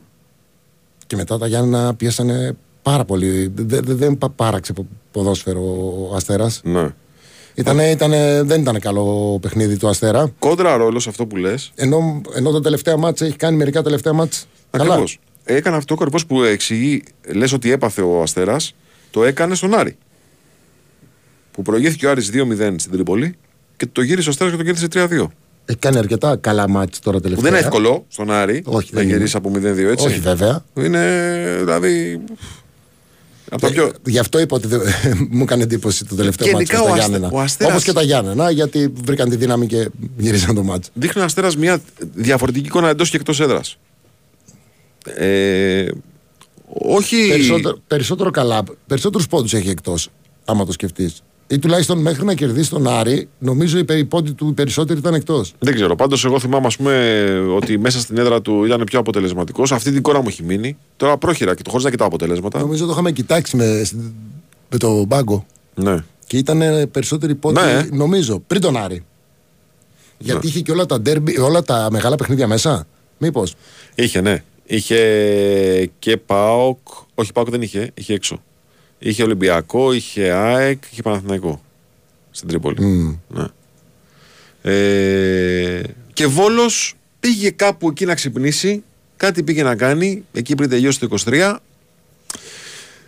και 1.08 1.16
μετά 1.16 1.38
τα 1.38 1.48
Γιάννενα 1.48 1.94
πιέσανε 1.96 2.56
πάρα 2.82 3.06
πολύ. 3.06 3.52
Δεν 3.56 3.84
δε, 3.84 3.94
δεν 3.94 4.18
πα- 4.18 4.30
πάραξε 4.30 4.74
πο- 4.74 4.88
ποδόσφαιρο 5.12 5.62
ο 6.12 6.16
Αστέρας. 6.16 6.62
Ναι. 6.64 6.90
Ήτανε, 7.56 7.90
ήτανε, 7.90 8.42
δεν 8.44 8.62
ήταν 8.62 8.80
καλό 8.80 9.38
παιχνίδι 9.42 9.78
του 9.78 9.88
Αστέρα. 9.88 10.32
Κόντρα 10.40 10.78
ρόλος 10.78 11.04
σε 11.04 11.10
αυτό 11.10 11.26
που 11.26 11.36
λες. 11.36 11.72
Ενώ, 11.76 12.22
ενώ 12.36 12.52
τα 12.52 12.62
τελευταία 12.62 12.98
μάτσα 12.98 13.26
έχει 13.26 13.36
κάνει 13.36 13.58
μερικά 13.58 13.82
τελευταία 13.84 14.14
μάτσα. 14.14 14.44
Καλά. 14.72 14.84
Ακριβώς. 14.90 15.20
Έκανε 15.44 15.76
αυτό 15.78 15.94
ο 15.94 15.98
καρπό 15.98 16.18
που 16.28 16.44
εξηγεί, 16.44 17.04
λες 17.34 17.52
ότι 17.54 17.72
έπαθε 17.72 18.02
ο 18.02 18.22
Αστέρας, 18.22 18.76
το 19.12 19.24
έκανε 19.24 19.56
στον 19.56 19.74
Άρη. 19.74 19.98
Που 21.52 21.62
προηγήθηκε 21.62 22.06
ο 22.08 22.10
Άρης 22.10 22.30
2-0 22.34 22.76
στην 22.80 22.92
Τρίπολη 22.92 23.36
και 23.78 23.86
το 23.92 24.02
γύρισε 24.02 24.28
ο 24.28 24.32
Αστέρα 24.32 24.52
και 24.52 24.58
το 24.58 24.64
κέρδισε 24.64 24.88
3-2. 24.94 25.28
Έχει 25.66 25.78
κάνει 25.80 25.98
αρκετά 25.98 26.36
καλά 26.36 26.70
μάτσα 26.70 27.00
τώρα 27.04 27.18
Που 27.18 27.24
τελευταία. 27.24 27.50
δεν 27.52 27.60
είναι 27.60 27.68
εύκολο 27.68 28.06
στον 28.08 28.32
Άρη 28.32 28.64
Όχι, 28.66 28.90
να 28.92 29.00
δεν 29.00 29.08
είναι. 29.08 29.18
γυρίσει 29.18 29.38
από 29.38 29.52
0-2 29.56 29.62
έτσι. 29.92 30.06
Όχι 30.08 30.20
βέβαια. 30.20 30.64
Είναι 30.74 31.56
δηλαδή. 31.60 32.22
Από 33.52 33.62
τα 33.62 33.70
πιο. 33.72 33.86
Ε, 33.86 33.92
Γι' 34.06 34.20
αυτό 34.20 34.40
είπα 34.40 34.56
ότι 34.56 34.68
δεν- 34.68 34.82
μου 35.32 35.44
έκανε 35.44 35.64
εντύπωση 35.64 36.06
το 36.06 36.16
τελευταίο 36.16 36.48
Και 36.48 36.54
μάτσο 36.54 36.74
ειδικά 36.74 36.78
στα 36.84 36.92
ο 36.92 36.94
Αστε- 36.94 37.10
Γιάννενα. 37.10 37.34
ο 37.34 37.40
Αστέρας- 37.42 37.72
Όπως 37.74 37.84
και 37.86 37.94
τα 37.94 38.02
Γιάννενα, 38.02 38.50
γιατί 38.52 38.94
βρήκαν 39.04 39.30
τη 39.30 39.36
δύναμη 39.36 39.68
και 39.68 39.90
γυρίσαν 40.18 40.56
το 40.56 40.64
μάτσο. 40.64 40.90
Δείχνει 40.94 41.22
ο 41.22 41.26
Αστέρας 41.26 41.56
μια 41.58 41.82
διαφορετική 42.14 42.66
εικόνα 42.66 42.90
εντός 42.90 43.10
και 43.10 43.18
εκτός 43.18 43.40
έδρας. 43.40 43.78
Ε, 45.16 45.86
όχι. 46.68 47.28
Περισσότερο, 47.28 47.78
περισσότερο 47.88 48.32
καλά, 48.32 48.64
περισσότερους 48.88 49.28
πόντους 49.28 49.54
έχει 49.54 49.70
εκτός, 49.70 50.10
άμα 50.46 50.66
το 50.66 50.72
σκεφτείς. 50.72 51.22
Ή 51.50 51.60
τουλάχιστον 51.60 51.98
μέχρι 51.98 52.26
να 52.26 52.34
κερδίσει 52.34 52.70
τον 52.70 52.88
Άρη, 52.88 53.28
νομίζω 53.40 53.78
οι 53.78 53.84
πε- 53.84 53.98
οι 53.98 54.06
πόντοι 54.06 54.34
του 54.34 54.54
περισσότεροι 54.54 55.00
ήταν 55.00 55.14
εκτός. 55.14 55.54
Δεν 55.60 55.74
ξέρω. 55.74 55.96
Πάντως, 55.96 56.26
εγώ 56.26 56.40
θυμάμαι 56.40 56.68
ας 56.68 56.76
πούμε, 56.78 57.24
ότι 57.56 57.78
μέσα 57.78 58.00
στην 58.00 58.18
έδρα 58.18 58.42
του 58.42 58.66
ήταν 58.66 58.84
πιο 58.84 59.00
αποτελεσματικός. 59.00 59.72
Αυτή 59.72 59.90
την 59.90 59.98
εικόνα 59.98 60.20
μου 60.22 60.28
έχει 60.28 60.44
μείνει. 60.44 60.78
Τώρα 60.98 61.18
πρόχειρα 61.18 61.56
και 61.56 61.62
το 61.62 61.70
χωρίς 61.70 61.86
να 61.86 61.92
κοιτάω 61.92 62.08
αποτελέσματα. 62.08 62.60
Νομίζω 62.60 62.86
το 62.86 62.92
είχαμε 62.92 63.12
κοιτάξει 63.12 63.56
με, 63.56 63.86
με 64.70 64.78
το 64.78 65.06
μπάγκο. 65.06 65.46
Ναι. 65.76 66.04
Και 66.28 66.38
ήταν 66.38 66.90
περισσότεροι 66.92 67.36
πόντοι, 67.36 67.60
Ναι. 67.60 67.74
Ναι. 67.74 67.88
νομίζω, 67.92 68.40
πριν 68.48 68.62
τον 68.62 68.78
Άρη. 68.78 69.04
Γιατί 70.18 70.48
είχε 70.48 70.60
και 70.62 70.72
όλα 70.72 70.86
τα, 70.86 71.02
derby, 71.06 71.44
όλα 71.44 71.64
τα 71.64 71.88
μεγάλα 71.92 72.16
παιχνίδια 72.16 72.48
μέσα. 72.48 72.88
Μήπως. 73.18 73.56
Είχε, 73.96 74.22
ναι. 74.22 74.44
Είχε 74.66 74.98
και 76.00 76.18
ΠΑΟΚ. 76.18 76.78
Όχι, 77.16 77.32
ΠΑΟΚ 77.32 77.50
δεν 77.50 77.62
είχε. 77.62 77.92
Είχε 77.94 78.14
έξω. 78.14 78.42
Είχε 79.00 79.24
Ολυμπιακό, 79.24 79.94
είχε 79.94 80.32
ΑΕΚ, 80.32 80.84
είχε 80.92 81.02
Παναθηναϊκό. 81.02 81.62
Στην 82.32 82.48
Τρίπολη. 82.48 83.20
Ναι. 83.28 83.46
Ε, 84.62 85.82
και 86.14 86.28
Βόλος 86.28 86.94
πήγε 87.20 87.50
κάπου 87.50 87.88
εκεί 87.90 88.06
να 88.06 88.16
ξυπνήσει. 88.16 88.84
Κάτι 89.18 89.44
πήγε 89.44 89.64
να 89.64 89.76
κάνει. 89.76 90.24
Εκεί 90.34 90.56
πριν 90.56 90.70
τελειώσει 90.70 91.00
το 91.00 91.18
23. 91.26 91.56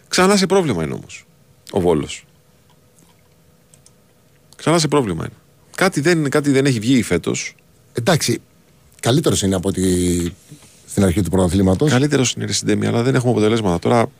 Ξανά 0.08 0.38
σε 0.38 0.46
πρόβλημα 0.46 0.84
είναι 0.84 0.94
όμως. 0.94 1.26
Ο 1.72 1.80
Βόλος. 1.80 2.26
Ξανά 4.56 4.80
σε 4.80 4.88
πρόβλημα 4.88 5.26
είναι. 5.26 5.36
Κάτι 5.76 6.02
δεν, 6.02 6.30
κάτι 6.30 6.52
δεν 6.52 6.66
έχει 6.66 6.80
βγει 6.80 7.04
φέτος. 7.04 7.56
Εντάξει, 7.94 8.42
καλύτερος 9.00 9.42
είναι 9.42 9.56
από 9.56 9.70
ότι 9.70 10.34
στην 10.88 11.04
αρχή 11.04 11.22
του 11.22 11.30
πρωταθλήματος. 11.30 11.92
Καλύτερος 11.92 12.34
είναι 12.34 12.46
η 12.46 12.52
Συντέμι, 12.52 12.86
αλλά 12.86 13.04
δεν 13.04 13.16
έχουμε 13.16 13.32
αποτελέσματα. 13.32 13.80
Τώρα 13.80 14.12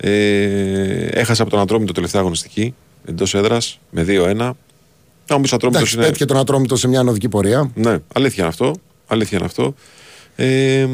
ε, 0.00 1.06
έχασε 1.06 1.42
από 1.42 1.50
τον 1.50 1.60
Ατρόμητο 1.60 1.92
τελευταία 1.92 2.20
αγωνιστική 2.20 2.74
εντός 3.04 3.34
έδρας 3.34 3.80
με 3.90 4.04
2-1. 4.08 4.34
Να 4.36 5.36
μου 5.36 5.40
πεις 5.42 5.52
Ατρόμητος 5.52 5.82
Εντάξει, 5.82 5.94
είναι. 5.96 6.04
πέτυχε 6.04 6.24
τον 6.24 6.36
Ατρόμητο 6.36 6.76
σε 6.76 6.88
μια 6.88 7.00
ανωδική 7.00 7.28
πορεία. 7.28 7.70
Ναι, 7.74 7.96
αλήθεια 8.12 8.36
είναι 8.38 8.48
αυτό. 8.48 8.74
Αλήθεια 9.06 9.38
είναι 9.38 9.46
αυτό. 9.46 9.74
Ε, 10.36 10.86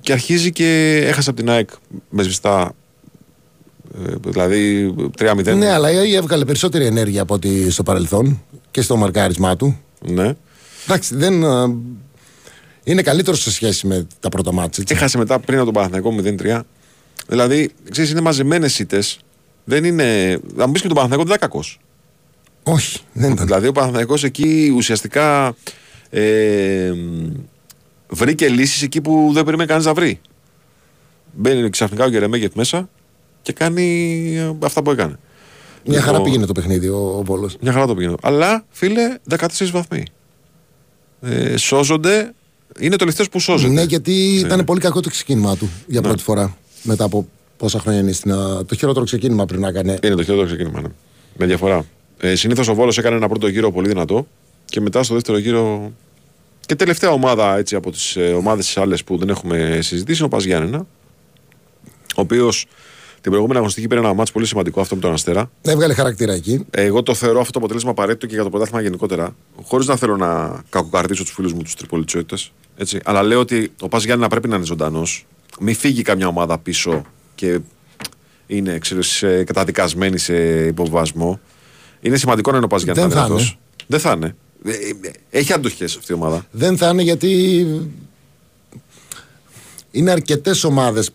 και 0.00 0.12
αρχίζει 0.12 0.52
και 0.52 1.00
έχασε 1.06 1.30
από 1.30 1.38
την 1.38 1.50
ΑΕΚ 1.50 1.70
με 2.08 2.22
σβηστά. 2.22 2.72
Ε, 4.06 4.12
δηλαδή 4.20 4.94
3-0. 5.18 5.56
Ναι, 5.56 5.70
αλλά 5.72 6.04
η 6.04 6.14
έβγαλε 6.14 6.44
περισσότερη 6.44 6.86
ενέργεια 6.86 7.22
από 7.22 7.34
ό,τι 7.34 7.70
στο 7.70 7.82
παρελθόν 7.82 8.42
και 8.70 8.80
στο 8.82 8.96
μαρκάρισμά 8.96 9.56
του. 9.56 9.78
Ναι. 10.00 10.34
Εντάξει, 10.84 11.16
δεν. 11.16 11.44
α, 11.44 11.74
είναι 12.84 13.02
καλύτερος 13.02 13.42
σε 13.42 13.50
σχέση 13.52 13.86
με 13.86 14.06
τα 14.20 14.28
πρώτα 14.28 14.52
μάτια. 14.52 14.84
Έχασε 14.88 15.18
μετά 15.18 15.38
πριν 15.38 15.56
από 15.58 15.72
τον 15.72 15.74
Παναθηναϊκό 15.74 16.14
0-3. 16.42 16.60
Δηλαδή, 17.30 17.70
ξέρεις, 17.90 18.10
είναι 18.10 18.20
μαζεμένες 18.20 18.78
ήττε. 18.78 19.02
Δεν 19.64 19.84
είναι. 19.84 20.38
Θα 20.56 20.66
μου 20.66 20.72
πεις 20.72 20.80
και 20.80 20.86
τον 20.86 20.96
Παναθηναϊκό 20.96 21.24
δεν 21.24 21.36
ήταν 21.36 21.38
κακός. 21.38 21.78
Όχι, 22.62 23.00
δεν 23.12 23.32
ήταν. 23.32 23.46
Δηλαδή 23.46 23.66
ο 23.66 23.72
Παναθηναϊκός 23.72 24.24
εκεί 24.24 24.72
ουσιαστικά 24.76 25.54
ε, 26.10 26.92
βρήκε 28.08 28.48
λύσεις 28.48 28.82
εκεί 28.82 29.00
που 29.00 29.30
δεν 29.32 29.44
περίμενε 29.44 29.68
κανείς 29.68 29.84
να 29.84 29.94
βρει. 29.94 30.20
Μπαίνει 31.32 31.70
ξαφνικά 31.70 32.04
ο 32.04 32.08
Γερεμέγεφ 32.08 32.54
μέσα 32.54 32.88
και 33.42 33.52
κάνει 33.52 34.34
ε, 34.36 34.66
αυτά 34.66 34.82
που 34.82 34.90
έκανε. 34.90 35.18
Μια 35.84 36.00
χαρά 36.00 36.10
Λοιπόν, 36.10 36.24
πήγαινε 36.24 36.46
το 36.46 36.52
παιχνίδι 36.52 36.88
ο, 36.88 37.16
ο 37.18 37.22
Βόλος. 37.22 37.56
Μια 37.60 37.72
χαρά 37.72 37.86
το 37.86 37.94
πήγαινε. 37.94 38.14
Αλλά 38.22 38.64
φίλε, 38.70 39.18
14 39.30 39.46
βαθμοί. 39.72 40.04
Ε, 41.20 41.56
σώζονται. 41.56 42.32
Είναι 42.78 42.90
το 42.90 42.96
τελευταίο 42.96 43.26
που 43.30 43.40
σώζεται. 43.40 43.72
Ναι, 43.72 43.82
γιατί 43.82 44.34
ήταν 44.34 44.64
πολύ 44.64 44.80
κακό 44.80 45.00
το 45.00 45.10
ξεκίνημά 45.10 45.56
του 45.56 45.70
για 45.86 46.02
πρώτη 46.02 46.22
φορά. 46.22 46.56
Μετά 46.82 47.04
από 47.04 47.28
πόσα 47.56 47.78
χρόνια 47.78 48.00
είναι 48.00 48.12
στην. 48.12 48.32
α, 48.32 48.64
Το 48.64 48.74
χειρότερο 48.74 49.04
ξεκίνημα 49.04 49.44
πριν 49.46 49.60
να 49.60 49.72
κάνει. 49.72 49.96
Είναι 50.02 50.14
το 50.14 50.22
χειρότερο 50.22 50.46
ξεκίνημα. 50.46 50.80
Ναι. 50.80 50.88
Με 51.36 51.46
διαφορά. 51.46 51.84
Ε, 52.18 52.34
Συνήθως 52.34 52.68
ο 52.68 52.74
Βόλος 52.74 52.98
έκανε 52.98 53.16
ένα 53.16 53.28
πρώτο 53.28 53.48
γύρο 53.48 53.72
πολύ 53.72 53.88
δυνατό 53.88 54.26
και 54.64 54.80
μετά 54.80 55.02
στο 55.02 55.14
δεύτερο 55.14 55.38
γύρο. 55.38 55.92
Και 56.66 56.74
τελευταία 56.76 57.10
ομάδα 57.10 57.56
έτσι, 57.56 57.74
από 57.74 57.90
τις 57.90 58.16
ε, 58.16 58.20
ομάδες 58.32 58.64
τις 58.66 58.76
άλλες 58.76 59.04
που 59.04 59.16
δεν 59.18 59.28
έχουμε 59.28 59.78
συζητήσει 59.82 60.16
είναι 60.18 60.26
ο 60.26 60.28
Πας 60.36 60.44
Γιάννενα. 60.44 60.86
Ο 62.16 62.20
οποίος 62.20 62.66
Την 63.20 63.30
προηγούμενη 63.30 63.56
αγωνιστική 63.56 63.86
πήρε 63.88 64.00
ένα 64.00 64.12
μάτς 64.14 64.32
πολύ 64.32 64.46
σημαντικό 64.46 64.80
αυτό 64.80 64.94
με 64.94 65.00
τον 65.00 65.12
Αστέρα. 65.12 65.50
Έβγαλε 65.62 65.94
χαρακτήρα 65.94 66.32
εκεί. 66.32 66.64
Εγώ 66.70 67.02
το 67.02 67.14
θεωρώ 67.14 67.40
αυτό 67.40 67.52
το 67.52 67.58
αποτέλεσμα 67.58 67.90
απαραίτητο 67.90 68.26
και 68.26 68.34
για 68.34 68.42
το 68.42 68.50
πρωτάθλημα 68.50 68.80
γενικότερα. 68.82 69.36
Χωρίς 69.62 69.86
να 69.86 69.96
θέλω 69.96 70.16
να 70.16 70.62
κακοκαρδίσω 70.70 71.22
τους 71.22 71.32
φίλους 71.32 71.52
μου 71.52 71.62
τους 71.62 71.74
τριπολιτσιώτε. 71.74 72.36
Αλλά 73.04 73.22
λέω 73.22 73.40
ότι 73.40 73.72
ο 73.80 73.88
Πας 73.88 74.04
Γιάννη 74.04 74.26
πρέπει 74.28 74.48
να 74.48 74.56
είναι 74.56 74.64
ζωντανός. 74.64 75.26
Μην 75.60 75.74
φύγει 75.74 76.02
καμιά 76.02 76.26
ομάδα 76.26 76.58
πίσω 76.58 77.02
και 77.34 77.58
είναι 78.46 78.78
ξέρω, 78.78 79.02
σε- 79.02 79.44
καταδικασμένη 79.44 80.18
σε 80.18 80.34
υποβασμό. 80.66 81.40
Είναι 82.00 82.16
σημαντικό 82.16 82.50
να 82.50 82.56
είναι 82.56 82.64
ο 82.64 82.68
Πας 82.68 82.82
Γιάννης 82.82 83.04
Δεν 83.06 83.14
θα 83.14 83.24
δυνατός. 83.24 83.46
είναι. 83.48 83.56
Δεν 83.86 84.00
θα 84.00 84.12
είναι. 84.16 84.36
Ε, 84.64 84.70
ε, 84.70 85.38
Έχει 85.38 85.52
αντοχές 85.52 85.96
αυτή 85.96 86.12
η 86.12 86.14
ομάδα. 86.14 86.46
Δεν 86.50 86.76
θα 86.76 86.88
είναι 86.88 87.02
γιατί 87.02 87.66
είναι 89.90 90.10
αρκετές 90.10 90.64
ομάδες. 90.64 91.10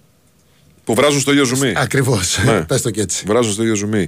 Που 0.83 0.93
βράζουν 0.93 1.19
στο 1.19 1.31
ίδιο 1.31 1.43
ζουμί. 1.45 1.73
Ακριβώς. 1.75 2.37
Ναι. 2.45 2.61
Πες 2.67 2.81
το 2.81 2.89
και 2.91 3.01
έτσι. 3.01 3.23
Βράζω 3.27 3.51
στο 3.51 3.61
ίδιο 3.61 3.75
ζουμί. 3.75 4.07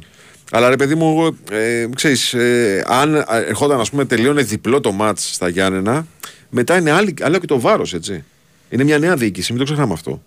Αλλά 0.51 0.69
ρε 0.69 0.75
παιδί 0.75 0.95
μου, 0.95 1.11
εγώ, 1.11 1.35
ε, 1.57 1.87
ξέρεις, 1.95 2.33
ε, 2.33 2.83
αν 2.87 3.15
ε, 3.15 3.23
ερχόταν 3.47 3.79
ας 3.79 3.89
πούμε 3.89 4.05
τελείωνε 4.05 4.41
διπλό 4.41 4.81
το 4.81 4.91
μάτς 4.91 5.33
στα 5.33 5.49
Γιάννενα, 5.49 6.07
μετά 6.49 6.77
είναι 6.77 6.91
άλλη, 6.91 7.13
άλλο 7.21 7.37
και 7.37 7.45
το 7.45 7.59
βάρος, 7.59 7.93
έτσι. 7.93 8.23
Είναι 8.69 8.83
μια 8.83 8.99
νέα 8.99 9.15
διοίκηση, 9.15 9.51
μην 9.51 9.59
το 9.59 9.65
ξεχνάμε 9.65 9.93
αυτό. 9.93 10.21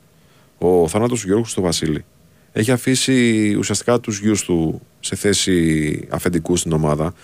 Ο 0.58 0.88
θάνατος 0.88 1.20
του 1.20 1.26
Γιώργου 1.26 1.44
στο 1.44 1.60
Βασίλη 1.60 2.04
έχει 2.52 2.70
αφήσει 2.70 3.54
ουσιαστικά 3.58 4.00
τους 4.00 4.20
γιους 4.20 4.44
του 4.44 4.80
σε 5.00 5.16
θέση 5.16 6.06
αφεντικού 6.10 6.56
στην 6.56 6.72
ομάδα, 6.72 7.14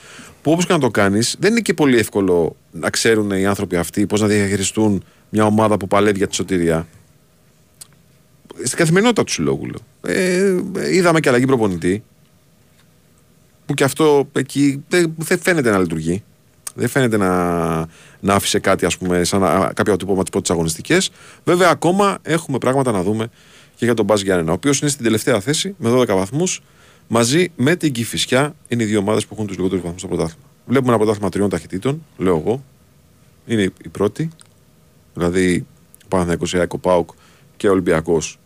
που 0.43 0.51
όπως 0.51 0.66
και 0.66 0.72
να 0.72 0.78
το 0.78 0.90
κάνεις, 0.90 1.36
δεν 1.38 1.51
είναι 1.51 1.60
και 1.60 1.74
πολύ 1.74 1.98
εύκολο 1.98 2.56
να 2.70 2.90
ξέρουν 2.90 3.30
οι 3.30 3.47
άνθρωποι 3.47 3.76
αυτοί 3.76 4.06
πώς 4.06 4.20
να 4.20 4.26
διαχειριστούν 4.26 5.05
μια 5.28 5.44
ομάδα 5.44 5.76
που 5.76 5.86
παλεύει 5.86 6.18
για 6.18 6.26
τη 6.26 6.34
σωτηρία 6.34 6.86
στην 8.64 8.78
καθημερινότητα 8.78 9.24
του 9.24 9.32
συλλόγου. 9.32 9.66
λέω. 9.66 10.14
Ε, 10.14 10.60
είδαμε 10.90 11.20
και 11.20 11.28
αλλαγή 11.28 11.47
προπονητή. 11.47 12.02
Που 13.66 13.74
και 13.74 13.84
αυτό 13.84 14.28
εκεί 14.32 14.84
δεν, 14.88 15.14
δεν 15.16 15.38
φαίνεται 15.38 15.70
να 15.70 15.78
λειτουργεί. 15.78 16.22
Δεν 16.77 16.89
φαίνεται 16.89 17.16
να, 17.16 17.77
να 18.20 18.35
άφησε 18.35 18.59
κάτι, 18.59 18.86
ας 18.86 18.98
πούμε, 18.98 19.24
σαν 19.24 19.40
να- 19.40 19.73
κάποιο 19.74 19.93
αποτύπωμα 19.93 20.23
τη 20.23 20.31
πρώτη 20.31 20.53
αγωνιστικές. 20.53 21.11
Βέβαια, 21.44 21.69
ακόμα 21.70 22.19
έχουμε 22.23 22.59
πράγματα 22.59 22.93
να 22.93 23.03
δούμε 23.03 23.28
και 23.77 23.85
για 23.85 23.94
τον 23.94 24.05
Μπα 24.05 24.15
Γιάννενα, 24.15 24.51
ο 24.51 24.55
οποίος 24.55 24.81
είναι 24.81 24.90
στην 24.90 25.05
τελευταία 25.05 25.40
θέση 25.40 25.74
με 25.78 25.90
12 25.90 26.07
βαθμούς. 26.15 26.61
Μαζί 27.09 27.53
με 27.57 27.77
την 27.77 27.93
Κυφυσιά 27.93 28.55
είναι 28.69 28.82
οι 28.82 28.86
δύο 28.86 28.98
ομάδες 28.98 29.27
που 29.27 29.35
έχουν 29.35 29.47
τους 29.47 29.57
λιγότερους 29.57 29.82
βαθμούς 29.85 30.01
στο 30.01 30.09
πρωτάθλημα. 30.09 30.44
Βλέπουμε 30.66 30.89
ένα 30.90 30.98
πρωτάθλημα 30.98 31.31
τριών 31.31 31.48
ταχυτήτων, 31.48 32.05
λέω 32.16 32.36
εγώ. 32.39 32.65
Είναι 33.47 33.62
η 33.62 33.89
πρώτη. 33.93 34.28
Δηλαδή, 35.15 35.66
ο 36.05 36.09
Παναθηναϊκός, 36.09 36.53
η 36.53 36.59
ΑΕΚ, 36.59 36.73
ο 36.73 36.78
ΠΑΟΚ 36.78 37.11
και 37.57 37.69
ο 37.69 37.70
Ολυμπιακός 37.70 38.39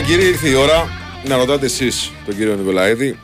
Λοιπόν, 0.00 0.12
τώρα 0.12 0.18
κύριε, 0.18 0.26
ήρθε 0.26 0.48
η 0.48 0.54
ώρα 0.54 0.88
να 1.28 1.36
ρωτάτε 1.36 1.66
εσείς 1.66 2.12
τον 2.26 2.36
κύριο 2.36 2.56
Νικολαίδη 2.56 3.18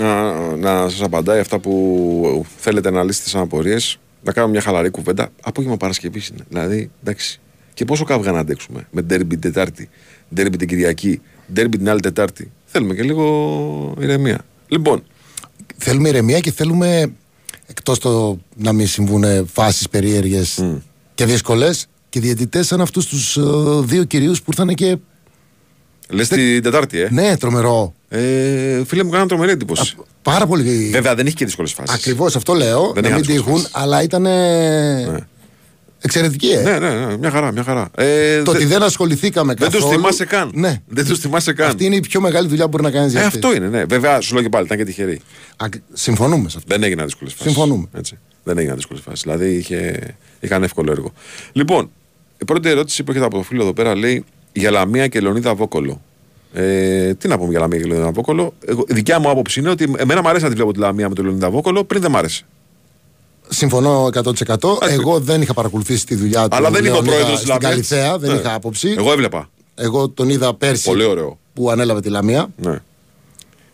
να, 0.00 0.32
να 0.56 0.88
σας 0.88 1.02
απαντάει 1.02 1.40
αυτά 1.40 1.58
που 1.58 2.46
θέλετε 2.58 2.90
να 2.90 3.02
λύσετε 3.02 3.28
σαν 3.28 3.40
απορίες. 3.40 3.98
Να 4.22 4.32
κάνουμε 4.32 4.52
μια 4.52 4.62
χαλαρή 4.62 4.90
κουβέντα. 4.90 5.30
Απόγευμα 5.42 5.76
Παρασκευή 5.76 6.22
είναι. 6.32 6.44
Δηλαδή, 6.48 6.90
εντάξει. 7.02 7.40
Και 7.74 7.84
πόσο 7.84 8.04
καύγα 8.04 8.32
να 8.32 8.38
αντέξουμε 8.38 8.86
με 8.90 9.02
ντέρμπι 9.02 9.36
την 9.36 9.40
Τετάρτη, 9.40 9.88
ντέρμπι 10.34 10.56
την 10.56 10.68
Κυριακή, 10.68 11.20
ντέρμπι 11.52 11.76
την 11.76 11.88
άλλη 11.88 12.00
Τετάρτη. 12.00 12.52
Θέλουμε 12.64 12.94
και 12.94 13.02
λίγο 13.02 13.96
ηρεμία. 14.00 14.44
Λοιπόν, 14.68 15.02
Θέλουμε 15.76 16.08
ηρεμία 16.08 16.40
και 16.40 16.52
θέλουμε 16.52 17.12
εκτός 17.66 17.98
το 17.98 18.38
να 18.56 18.72
μην 18.72 18.86
συμβούν 18.86 19.46
φάσεις 19.52 19.88
περίεργες 19.88 20.64
και 21.14 21.24
δύσκολες 21.24 21.86
και 22.08 22.20
διαιτητές 22.20 22.66
σαν 22.66 22.80
αυτούς 22.80 23.06
τους 23.06 23.38
δύο 23.86 24.04
κυρίους 24.04 24.42
που 24.42 24.50
ήρθαν 24.50 24.74
και. 24.74 24.98
Λες 26.10 26.28
την 26.28 26.62
Τετάρτη, 26.62 27.00
ε; 27.00 27.08
Ναι, 27.10 27.36
τρομερό. 27.36 27.94
ε. 28.08 28.84
Φίλε 28.86 29.02
μου, 29.04 29.10
κάνανε 29.10 29.28
τρομερή 29.28 29.52
εντύπωση. 29.52 29.94
Πάρα 30.22 30.46
πολύ. 30.46 30.88
Βέβαια, 30.92 31.14
δεν 31.14 31.26
έχει 31.26 31.34
και 31.34 31.44
δύσκολες 31.44 31.72
φάσεις. 31.72 31.94
Ακριβώς 31.94 32.36
αυτό 32.36 32.52
λέω. 32.54 32.92
Δεν 32.94 33.02
να 33.02 33.08
έχει 33.08 33.16
μην 33.16 33.24
δύσκολες 33.26 33.42
τύχουν, 33.44 33.60
φάσεις. 33.60 33.70
αλλά 33.76 34.02
ήταν. 34.02 34.26
Εξαιρετική, 36.00 36.46
ε. 36.48 36.62
Ναι, 36.62 36.78
ναι, 36.78 36.90
ναι, 37.06 37.16
μια 37.16 37.30
χαρά, 37.30 37.52
μια 37.52 37.62
χαρά. 37.62 37.90
Ε, 37.96 38.42
Το 38.42 38.50
δε- 38.52 38.56
ότι 38.58 38.66
δεν 38.66 38.82
ασχοληθήκαμε 38.82 39.54
δεν 39.54 39.70
καθόλου. 39.70 39.90
του 39.92 39.96
θυμάσαι 39.98 40.24
καν. 40.24 40.50
Ναι. 40.54 40.80
Δεν 40.88 41.06
τους 41.06 41.18
θυμάσαι 41.18 41.52
καν. 41.52 41.68
Αυτή 41.68 41.84
είναι 41.84 41.96
η 41.96 42.00
πιο 42.00 42.20
μεγάλη 42.20 42.48
δουλειά 42.48 42.64
που 42.64 42.70
μπορεί 42.70 42.82
να 42.82 42.90
κάνεις. 42.90 43.14
Ε, 43.14 43.20
αυτό 43.24 43.54
είναι, 43.54 43.68
ναι. 43.68 43.84
Βέβαια, 43.84 44.20
σου 44.20 44.34
λέω 44.34 44.42
και 44.42 44.48
πάλι, 44.48 44.64
ήταν 44.64 44.78
και 44.78 44.84
τυχερή. 44.84 45.20
Συμφωνούμε 45.92 46.48
σε 46.48 46.56
αυτό. 46.58 46.74
Δεν 46.74 46.82
έγιναν 46.82 47.04
δύσκολες 47.04 47.32
φάσεις. 47.32 47.52
Συμφωνούμε. 47.52 47.86
Έτσι. 47.96 48.18
Δεν 48.44 48.58
έγιναν 48.58 48.76
δύσκολες 48.76 49.02
φάσεις. 49.06 49.22
Δηλαδή 49.22 49.54
είχε, 49.54 50.00
είχαν 50.40 50.62
εύκολο 50.62 50.90
έργο. 50.92 51.12
Λοιπόν, 51.52 51.90
η 52.38 52.44
πρώτη 52.44 52.68
ερώτηση 52.68 53.02
που 53.04 53.10
έχετε 53.10 53.26
από 53.26 53.36
το 53.36 53.42
φίλο 53.42 53.62
εδώ 53.62 53.72
πέρα 53.72 53.96
λέει 53.96 54.24
για 54.54 54.70
Λαμία 54.70 55.06
και 55.08 55.20
Λεωνίδα 55.20 55.54
Βόκολο. 55.54 56.00
Ε, 56.52 57.14
τι 57.14 57.28
να 57.28 57.38
πούμε 57.38 57.50
για 57.50 57.60
Λαμία 57.60 57.78
και 57.78 57.84
Λεωνίδα 57.86 58.10
Βόκολο. 58.10 58.54
Εγώ, 58.66 58.84
η 58.88 58.94
δικιά 58.94 59.18
μου 59.18 59.30
άποψη 59.30 59.60
είναι 59.60 59.70
ότι 59.70 59.92
εμένα 59.96 60.22
μου 60.22 60.28
αρέσει 60.28 60.44
να 60.44 60.50
τη 60.50 60.54
βλέπω 60.56 60.72
τη 60.72 60.78
Λαμία 60.78 61.08
με 61.08 61.14
τον 61.14 61.24
Λεωνίδα 61.24 61.50
Βόκολο, 61.50 61.84
πριν 61.84 62.00
δεν 62.00 62.10
μ' 62.10 62.16
άρεσε. 62.16 62.44
Συμφωνώ 63.48 64.08
100%. 64.14 64.78
Εγώ 64.88 65.20
δεν 65.20 65.42
είχα 65.42 65.54
παρακολουθήσει 65.54 66.06
τη 66.06 66.14
δουλειά 66.14 66.48
του. 66.48 66.56
Αλλά 66.56 66.70
δεν 66.70 66.80
είμαι 66.84 66.90
ο 66.90 66.92
Λεωνίδα 67.02 67.12
πρόεδρος 67.16 67.40
της 67.40 67.48
στην 67.48 67.62
Λαμίας. 67.62 67.70
Καλυθέα, 67.70 68.18
δεν 68.18 68.30
Ναι. 68.32 68.36
είχα 68.38 68.54
άποψη. 68.54 68.94
Εγώ 68.98 69.12
έβλεπα. 69.12 69.50
Εγώ 69.74 70.08
τον 70.08 70.28
είδα 70.28 70.54
πέρσι 70.54 70.84
Πολύ 70.84 71.04
ωραίο. 71.04 71.38
που 71.54 71.70
ανέλαβε 71.70 72.00
τη 72.00 72.08
Λαμία 72.08 72.48
Ναι. 72.56 72.78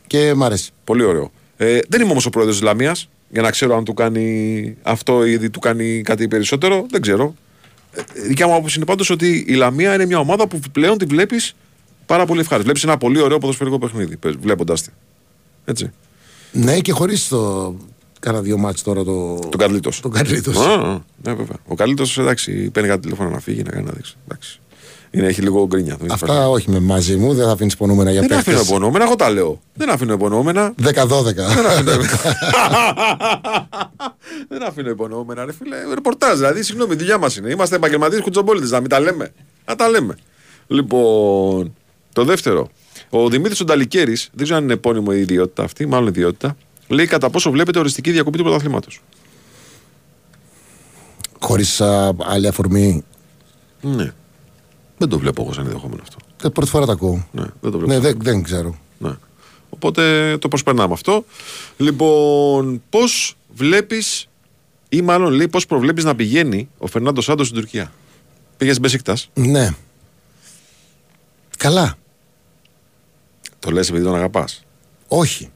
και 0.07 0.35
μ' 0.35 0.45
αρέσει. 0.45 0.71
Πολύ 0.85 1.05
ωραίο. 1.05 1.31
Ε, 1.57 1.79
δεν 1.89 2.01
είμαι 2.01 2.11
όμως 2.11 2.27
ο 2.27 2.31
πρόεδρος 2.31 2.57
της 2.57 2.65
Λαμίας 2.65 3.09
για 3.29 3.43
να 3.43 3.51
ξέρω 3.51 3.77
αν 3.77 3.85
του 3.85 3.95
κάνει 3.95 4.77
αυτό 4.83 5.25
ή 5.27 5.51
του 5.51 5.61
κάνει 5.61 6.03
κάτι 6.03 6.29
περισσότερο. 6.29 6.87
Δεν 6.91 7.01
ξέρω. 7.01 7.35
Ε, 7.93 8.03
η 8.15 8.27
δικιά 8.27 8.47
μου 8.47 8.55
άποψη 8.55 8.77
είναι 8.77 8.87
πάντως 8.87 9.11
ότι 9.11 9.45
η 9.49 9.55
Λαμία 9.55 9.95
είναι 9.95 10.07
μια 10.07 10.19
ομάδα 10.19 10.49
που 10.49 10.61
πλέον 10.73 10.99
τη 10.99 11.05
βλέπεις 11.05 11.55
πάρα 12.07 12.27
πολύ 12.27 12.41
ευχάριστη. 12.41 12.65
Βλέπεις 12.65 12.85
ένα 12.85 12.99
πολύ 12.99 13.21
ωραίο 13.21 13.39
ποδοσφαιρικό 13.39 13.79
παιχνίδι 13.79 14.19
βλέποντα 14.41 14.75
τη. 14.75 14.85
Έτσι. 15.65 15.91
Ναι, 16.53 16.81
και 16.81 16.93
χωρίς 16.93 17.29
το. 17.29 17.75
Κάνα 18.21 18.41
δύο 18.41 18.59
μάτς 18.59 18.83
τώρα 18.83 19.05
το. 19.05 19.35
Τον 19.35 19.61
Καρλίτος. 19.61 20.01
Τον 20.01 20.11
Καρλίτος. 20.11 20.57
Ναι, 21.23 21.35
βέβαια. 21.35 21.57
Ο 21.67 21.75
Καρλίτος 21.75 22.19
εντάξει, 22.19 22.71
παίρνει 22.71 22.89
κάτι 22.89 23.01
τηλέφωνο 23.01 23.31
να 23.31 23.41
φύγει, 23.41 23.63
να 23.63 23.71
κάνει 23.71 23.85
να 23.85 23.93
δείξει. 23.93 24.15
Εντάξει. 24.25 24.61
Είναι, 25.13 25.27
έχει 25.27 25.43
λίγο 25.43 25.67
γκρίνια. 25.67 25.97
δεν 26.01 26.13
Αυτά 26.13 26.27
υπάρχει. 26.27 26.51
όχι 26.53 26.71
με 26.71 26.81
μαζί 26.81 27.17
μου, 27.17 27.35
δεν 27.35 27.47
θα 27.47 27.53
αφήνεις 27.53 27.73
υπονοούμενα 27.73 28.11
για 28.11 28.21
Δεν 28.21 28.29
παίχτες. 28.29 28.55
αφήνω 28.55 28.67
υπονοούμενα, 28.69 29.05
εγώ 29.05 29.17
τα 29.17 29.31
λέω. 29.31 29.61
Δεν 29.75 29.91
αφήνω 29.91 30.13
υπονοούμενα. 30.13 30.75
10-12. 30.83 30.87
Δεν 34.49 34.63
αφήνω 34.67 34.91
υπονοούμενα, 34.97 35.45
ρε 35.45 35.53
φίλε. 35.53 35.77
Ρεπορτάζ, 35.95 36.37
δηλαδή, 36.39 36.63
συγγνώμη, 36.63 36.93
η 36.95 36.97
δουλειά 36.97 37.19
μας 37.19 37.37
είναι. 37.37 37.51
Είμαστε 37.51 37.77
επαγγελματίες 37.77 38.21
κουτσομπόλητε, 38.21 38.67
να 38.69 38.81
μην 38.81 38.89
τα 38.89 39.01
λέμε. 39.01 39.33
Να 39.67 39.75
τα 39.77 39.89
λέμε. 39.89 40.17
Λοιπόν, 40.67 41.75
το 42.13 42.25
δεύτερο. 42.25 42.69
Ο 43.11 43.29
Δημήτρης 43.29 43.61
Ονταλικέρης, 43.61 44.29
δεν 44.33 44.43
ξέρω 44.43 44.59
αν 44.59 44.65
είναι 44.65 44.73
επώνυμο 44.73 45.11
η 45.15 45.21
ιδιότητα 45.21 45.63
αυτή, 45.63 45.87
μάλλον 45.87 46.09
ιδιότητα, 46.09 46.57
λέει 46.89 47.07
κατά 47.07 47.31
πόσο 47.31 47.51
βλέπετε 47.51 47.79
οριστική 47.79 48.11
διακοπή 48.11 48.37
του 48.39 48.43
πρωταθλήματος. 48.45 49.01
Χωρίς 51.41 51.81
άλλη 52.19 52.47
αφορμή. 52.49 53.05
Ναι. 53.81 54.13
Δεν 55.01 55.09
το 55.09 55.19
βλέπω 55.19 55.43
εγώ 55.43 55.53
σαν 55.53 55.65
ενδεχόμενο 55.67 56.03
αυτό. 56.03 56.17
Ε, 56.43 56.49
Πρώτη 56.49 56.71
φορά 56.71 56.87
τα 56.87 56.93
ακούω. 56.93 57.27
Ναι, 57.33 57.45
δεν 57.61 57.71
το 57.71 57.79
βλέπω. 57.79 57.93
Ναι, 57.93 57.99
δεν, 57.99 58.17
δεν 58.23 58.43
ξέρω. 58.43 58.79
Ναι. 58.99 59.11
Οπότε 59.71 60.37
το 60.39 60.49
προσπερνάμε 60.49 60.93
αυτό. 60.93 61.25
Λοιπόν, 61.77 62.83
πώς 62.91 63.37
βλέπεις, 63.55 64.29
ή 64.89 65.03
μάλλον 65.03 65.33
λέει, 65.33 65.49
πώς 65.49 65.67
προβλέπεις 65.67 66.05
να 66.05 66.15
πηγαίνει 66.15 66.69
ο 66.79 66.87
Φερνάντος 66.87 67.25
Σάντος 67.25 67.47
στην 67.47 67.59
Τουρκία; 67.59 67.93
Πήγες 68.57 68.77
στην 68.77 68.87
Μπεσίκτα; 68.87 69.17
Ναι. 69.35 69.71
Καλά. 71.57 71.95
Το 73.59 73.71
λες 73.71 73.89
επειδή 73.89 74.05
τον 74.05 74.15
αγαπάς; 74.15 74.65
Όχι. 75.09 75.51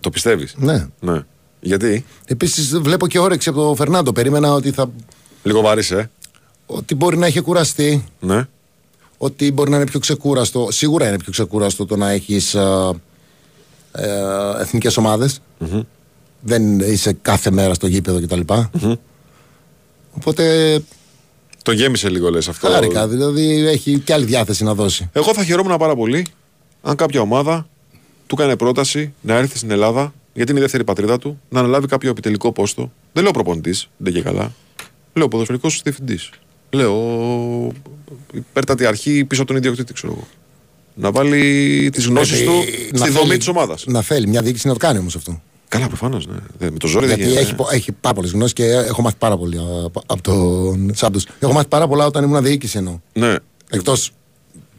Το 0.00 0.10
πιστεύεις; 0.10 0.54
Ναι. 0.56 0.88
ναι. 1.00 1.20
Γιατί; 1.60 2.04
Επίσης 2.26 2.78
βλέπω 2.78 3.06
και 3.06 3.18
όρεξη 3.18 3.48
από 3.48 3.62
τον 3.62 3.76
Φερνάντο. 3.76 4.12
Περίμενα 4.12 4.52
ότι, 4.52 4.70
θα... 4.70 4.90
Λίγο 5.42 5.60
βαρύς, 5.60 5.90
ε. 5.90 6.10
ότι 6.66 6.94
μπορεί 6.94 7.18
να 7.18 7.26
είχε 7.26 7.40
κουραστεί. 7.40 8.04
Ναι. 8.20 8.46
Ότι 9.18 9.52
μπορεί 9.52 9.70
να 9.70 9.76
είναι 9.76 9.86
πιο 9.86 10.00
ξεκούραστο. 10.00 10.68
Σίγουρα 10.70 11.08
είναι 11.08 11.18
πιο 11.18 11.32
ξεκούραστο 11.32 11.86
το 11.86 11.96
να 11.96 12.10
έχεις 12.10 12.54
ε, 12.54 12.92
εθνικές 14.60 14.98
Δεν 16.40 16.78
είσαι 16.80 17.12
κάθε 17.22 17.50
μέρα 17.50 17.74
στο 17.74 17.86
γήπεδο 17.86 18.20
κτλ. 18.20 18.40
Οπότε 20.12 20.78
Το 21.62 21.72
γέμισε 21.72 22.08
λίγο, 22.08 22.30
λες 22.30 22.48
αυτό. 22.48 22.68
χάρηκα. 22.68 23.08
Δηλαδή 23.08 23.66
έχει 23.66 23.98
και 23.98 24.12
άλλη 24.12 24.24
διάθεση 24.24 24.64
να 24.64 24.74
δώσει. 24.74 25.10
Εγώ 25.12 25.34
θα 25.34 25.44
χαιρόμουν 25.44 25.76
πάρα 25.76 25.96
πολύ 25.96 26.26
αν 26.82 26.96
κάποια 26.96 27.20
ομάδα 27.20 27.68
του 28.26 28.34
έκανε 28.38 28.56
πρόταση 28.56 29.12
να 29.20 29.34
έρθει 29.34 29.56
στην 29.56 29.70
Ελλάδα, 29.70 30.14
γιατί 30.32 30.50
είναι 30.50 30.60
η 30.60 30.62
δεύτερη 30.62 30.84
πατρίδα 30.84 31.18
του, 31.18 31.40
να 31.48 31.58
αναλάβει 31.58 31.86
κάποιο 31.86 32.10
επιτελικό 32.10 32.52
πόστο. 32.52 32.92
Δεν 33.12 33.22
λέω 33.22 33.32
προπονητής, 33.32 33.88
δεν 33.96 34.12
και 34.12 34.22
καλά. 34.22 34.52
Λέω 35.12 35.28
ποδοσφαιρικός 35.28 35.80
διευθυντής. 35.82 36.30
Λέω 36.70 36.92
υπέρτατη 38.32 38.86
αρχή 38.86 39.24
πίσω 39.24 39.40
από 39.42 39.50
τον 39.50 39.60
ιδιοκτήτη, 39.60 39.92
ξέρω 39.92 40.12
εγώ. 40.12 40.26
Να 40.94 41.10
βάλει 41.10 41.90
τις 41.92 42.06
γνώσεις 42.06 42.42
του 42.44 42.52
να 42.92 42.98
στη 42.98 43.10
δομή 43.10 43.26
θέλει- 43.26 43.38
της 43.38 43.48
ομάδας. 43.48 43.84
Να 43.86 44.02
θέλει 44.02 44.26
μια 44.28 44.42
διοίκηση 44.42 44.66
να 44.66 44.72
το 44.72 44.78
κάνει 44.78 44.98
όμως 44.98 45.16
αυτό. 45.16 45.42
Καλά, 45.68 45.86
προφανώς. 45.86 46.26
Ναι. 46.26 46.36
Δεν- 46.58 46.72
Με 46.72 46.78
το 46.78 46.86
ζόρι 46.86 47.06
δεν 47.06 47.16
Γιατί 47.16 47.30
γίνεται. 47.30 47.46
έχει, 47.46 47.54
πο- 47.56 47.68
έχει 47.72 47.92
πάρα 47.92 48.14
πολλές 48.14 48.30
γνώσεις 48.30 48.52
και 48.52 48.64
έχω 48.64 49.02
μάθει 49.02 49.16
πάρα 49.18 49.36
πολύ 49.36 49.58
από, 49.84 50.02
από 50.06 50.22
τον 50.22 50.90
Σάντος. 50.94 51.26
Έχω 51.38 51.52
μάθει 51.52 51.68
πάρα 51.68 51.88
πολλά 51.88 52.06
όταν 52.06 52.24
ήμουν 52.24 52.42
διοίκηση 52.42 52.78
εννοώ. 52.78 53.00
Ναι. 53.12 53.34
Εκτό. 53.70 53.94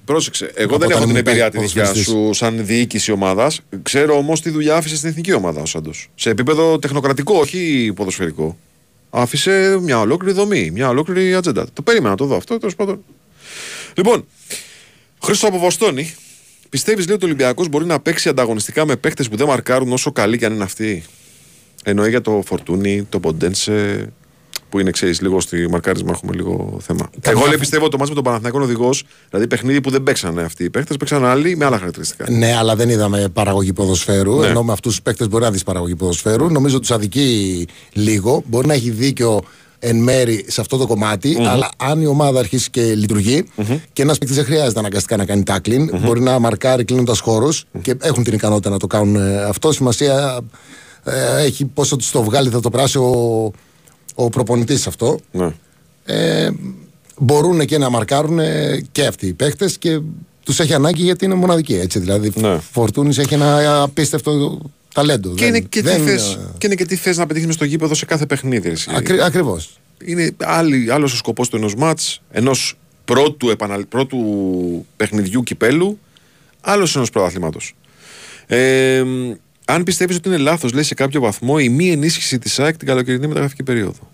Πρόσεξε. 0.06 0.52
Εγώ 0.56 0.76
Από 0.76 0.78
δεν 0.78 0.88
όταν 0.88 0.90
έχω 0.90 1.00
την 1.00 1.10
ήμουν 1.10 1.16
εμπειρία 1.28 1.50
τη 1.50 1.58
δικιά 1.60 1.82
ποδοσφαιριστής. 1.84 2.04
σου 2.14 2.34
σαν 2.34 2.66
διοίκηση 2.66 3.12
ομάδας. 3.12 3.60
Ξέρω 3.82 4.18
όμως 4.18 4.42
τι 4.42 4.50
δουλειά 4.50 4.76
άφησε 4.76 4.96
στην 4.96 5.10
εθνική 5.10 5.34
ομάδα 5.34 5.62
ο 5.62 5.66
Σάντος. 5.66 6.10
Σε 6.16 6.30
επίπεδο 6.30 6.80
τεχνοκρατικό, 6.80 7.38
όχι 7.40 7.92
ποδοσφαιρικό. 7.96 8.58
Άφησε 9.10 9.78
μια 9.82 10.00
ολόκληρη 10.00 10.34
δομή, 10.36 10.72
μια 10.72 10.90
ολόκληρη 10.90 11.34
ατζέντα. 11.36 11.66
Το 11.74 11.82
περίμενα 11.82 12.10
να 12.10 12.16
το 12.16 12.26
δω 12.26 12.36
αυτό, 12.36 12.58
τέλος 12.58 12.76
πάντων. 12.76 13.04
Λοιπόν, 13.98 14.26
Χρήστο 15.24 15.48
από 15.48 15.58
Βοστόνη, 15.60 16.16
πιστεύεις 16.70 17.06
λέει 17.06 17.16
ότι 17.16 17.26
ο 17.26 17.28
Ολυμπιακός 17.28 17.68
μπορεί 17.68 17.86
να 17.86 18.00
παίξει 18.00 18.30
ανταγωνιστικά 18.30 18.86
με 18.86 18.96
παίχτε 18.96 19.24
που 19.24 19.36
δεν 19.36 19.48
μαρκάρουν 19.48 19.92
όσο 19.92 20.12
καλοί 20.12 20.38
και 20.38 20.46
αν 20.46 20.54
είναι 20.54 20.64
αυτοί; 20.64 21.04
Εννοεί 21.84 22.10
για 22.10 22.22
το 22.22 22.44
Φορτούνι, 22.46 23.04
το 23.10 23.20
Ποντένσε, 23.20 24.10
που 24.70 24.80
είναι 24.80 24.92
ξέρεις 24.92 25.22
λίγο 25.22 25.40
στη 25.40 25.70
μαρκάρισμα 25.70 26.12
έχουμε 26.12 26.34
λίγο 26.34 26.78
θέμα. 26.82 27.10
Εγώ 27.22 27.46
λέει 27.46 27.58
πιστεύω 27.58 27.84
ότι 27.84 27.92
το 27.92 27.98
μάτς 27.98 28.10
με 28.10 28.16
τον 28.16 28.24
Παναθηναϊκό 28.24 28.60
οδηγός, 28.60 29.04
δηλαδή 29.30 29.48
παιχνίδι 29.48 29.82
που 29.82 29.90
δεν 29.90 30.04
παίξανε 30.04 30.42
αυτοί 30.42 30.64
οι 30.64 30.70
παίχτε, 30.70 30.98
παίξαν 30.98 31.26
άλλοι 31.26 31.56
με 31.56 31.66
άλλα 31.66 31.78
χαρακτηριστικά. 31.78 32.26
Ναι, 32.30 32.56
αλλά 32.56 32.76
δεν 32.76 32.90
είδαμε 32.90 33.30
παραγωγή 33.34 33.74
ποδοσφαίρου. 33.74 34.40
Ναι. 34.40 34.48
Ενώ 34.48 34.64
με 34.64 34.72
αυτούς 34.72 34.92
τους 34.92 35.02
παίκτες 35.02 35.28
μπορεί 35.28 35.44
να 35.44 35.52
δεις 35.52 35.64
παραγωγή 35.64 35.96
ποδοσφαίρου. 35.96 36.50
Νομίζω 36.50 36.80
τους 36.80 36.92
αδικεί 36.92 37.66
λίγο. 37.94 38.44
Μπορεί 38.46 38.68
να 38.68 38.74
έχει 38.74 38.90
δίκιο 38.90 39.42
εν 39.80 39.96
μέρη 39.96 40.46
σε 40.48 40.62
αυτό 40.62 40.78
το 40.78 40.88
κομματι 40.88 41.38
αλλά 41.40 41.70
αν 41.78 42.02
η 42.02 42.06
ομάδα 42.06 42.40
αρχίσει 42.40 42.70
και 42.70 42.82
λειτουργει 42.96 43.46
και 43.94 44.02
ένας 44.02 44.18
παίκτης 44.18 44.38
δεν 44.38 44.46
χρειάζεται 44.46 44.80
αναγκαστικά 44.80 45.18
να 45.18 45.26
κάνει 45.26 45.44
tackling, 45.48 46.00
μπορεί 46.02 46.22
να 46.22 46.40
μαρκάρει 46.40 46.84
κλείνοντας 46.84 47.20
χώρους 47.20 47.66
και 47.82 47.96
έχουν 48.02 48.24
την 48.24 48.34
ικανότητα 48.34 48.70
να 48.70 48.78
το 48.78 48.88
κάνουν 48.88 49.16
ε, 49.16 49.44
αυτό. 49.44 49.72
Σημασία 49.72 50.40
ε, 51.04 51.44
έχει 51.44 51.66
πόσο 51.66 51.96
τους 51.96 52.12
το 52.12 52.24
βγάλει, 52.24 52.50
θα 52.50 52.60
το 52.60 52.70
πράσει 52.70 52.98
ο, 52.98 53.52
ο 54.16 54.30
προπονητής 54.30 54.88
αυτό. 54.88 55.20
Ναι. 55.32 55.50
Ε, 56.06 56.50
μπορούν 57.18 57.66
και 57.66 57.78
να 57.78 57.90
μαρκάρουν 57.90 58.40
ε, 58.40 58.84
και 58.92 59.06
αυτοί 59.06 59.28
οι 59.28 59.34
παίχτε 59.34 59.70
και 59.80 60.00
τους 60.44 60.60
έχει 60.60 60.74
ανάγκη 60.74 61.04
γιατί 61.04 61.26
είναι 61.26 61.34
μοναδικοί. 61.34 61.76
Έτσι, 61.76 62.00
δηλαδή, 62.00 62.32
Ναι. 62.36 62.60
Φορτούνης 62.72 63.18
έχει 63.18 63.34
ένα 63.34 63.82
απίστευτο 63.82 64.60
ταλέντο. 64.98 65.34
Και, 65.34 65.46
είναι 65.46 65.60
και, 65.60 65.82
τι 65.82 65.90
θες, 65.90 66.40
και 66.58 66.66
είναι 66.66 66.76
και 66.76 66.86
τι 66.86 66.96
θες 66.96 67.18
να 67.18 67.26
πετύχεις 67.26 67.54
στο 67.54 67.66
γήπεδο 67.66 67.94
σε 67.94 68.06
κάθε 68.06 68.26
παιχνίδι. 68.26 68.70
εσύ. 68.70 68.92
Ακρι, 68.94 69.22
Ακριβώς. 69.22 69.80
Είναι 70.04 70.32
άλλη, 70.38 70.92
άλλος 70.92 71.14
ο 71.14 71.16
σκοπός 71.16 71.50
του 71.50 71.56
ενός 71.56 71.76
μάτς, 71.76 72.22
ενός 72.32 72.78
πρώτου, 73.06 73.50
επαναλ, 73.50 73.86
πρώτου 73.86 74.18
παιχνιδιού 74.96 75.44
κυπέλου, 75.44 76.00
άλλος 76.62 76.96
ενός 76.96 77.10
πρωταθλήματος. 77.10 77.76
Ε, 78.48 79.04
αν 79.66 79.84
πιστεύεις 79.84 80.16
ότι 80.16 80.28
είναι 80.28 80.38
λάθος, 80.38 80.74
λέει 80.74 80.84
σε 80.84 80.94
κάποιο 80.94 81.22
βαθμό, 81.22 81.56
η 81.60 81.70
μη 81.70 81.92
ενίσχυση 81.92 82.40
της 82.40 82.60
ΑΕΚ 82.60 82.78
την 82.78 82.88
καλοκαιρινή 82.88 83.28
μεταγραφική 83.28 83.64
περίοδο. 83.64 84.12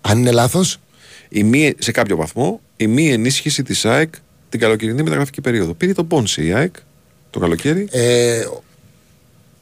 Αν 0.00 0.18
είναι 0.18 0.30
λάθος, 0.30 0.78
Η 1.28 1.42
μη, 1.42 1.74
σε 1.78 1.90
κάποιο 1.90 2.16
βαθμό, 2.16 2.60
η 2.76 2.86
μη 2.86 3.08
ενίσχυση 3.12 3.62
της 3.62 3.84
ΑΕΚ 3.84 4.14
την 4.48 4.60
καλοκαιρινή 4.60 5.02
μεταγραφική 5.02 5.40
περίοδο. 5.40 5.74
Πήρε 5.74 5.92
τον 5.92 6.06
Πόνσε 6.06 6.44
η 6.44 6.52
ΑΕΚ 6.52 6.74
το 7.30 7.38
καλοκαίρι. 7.38 7.88
ε, 7.90 8.44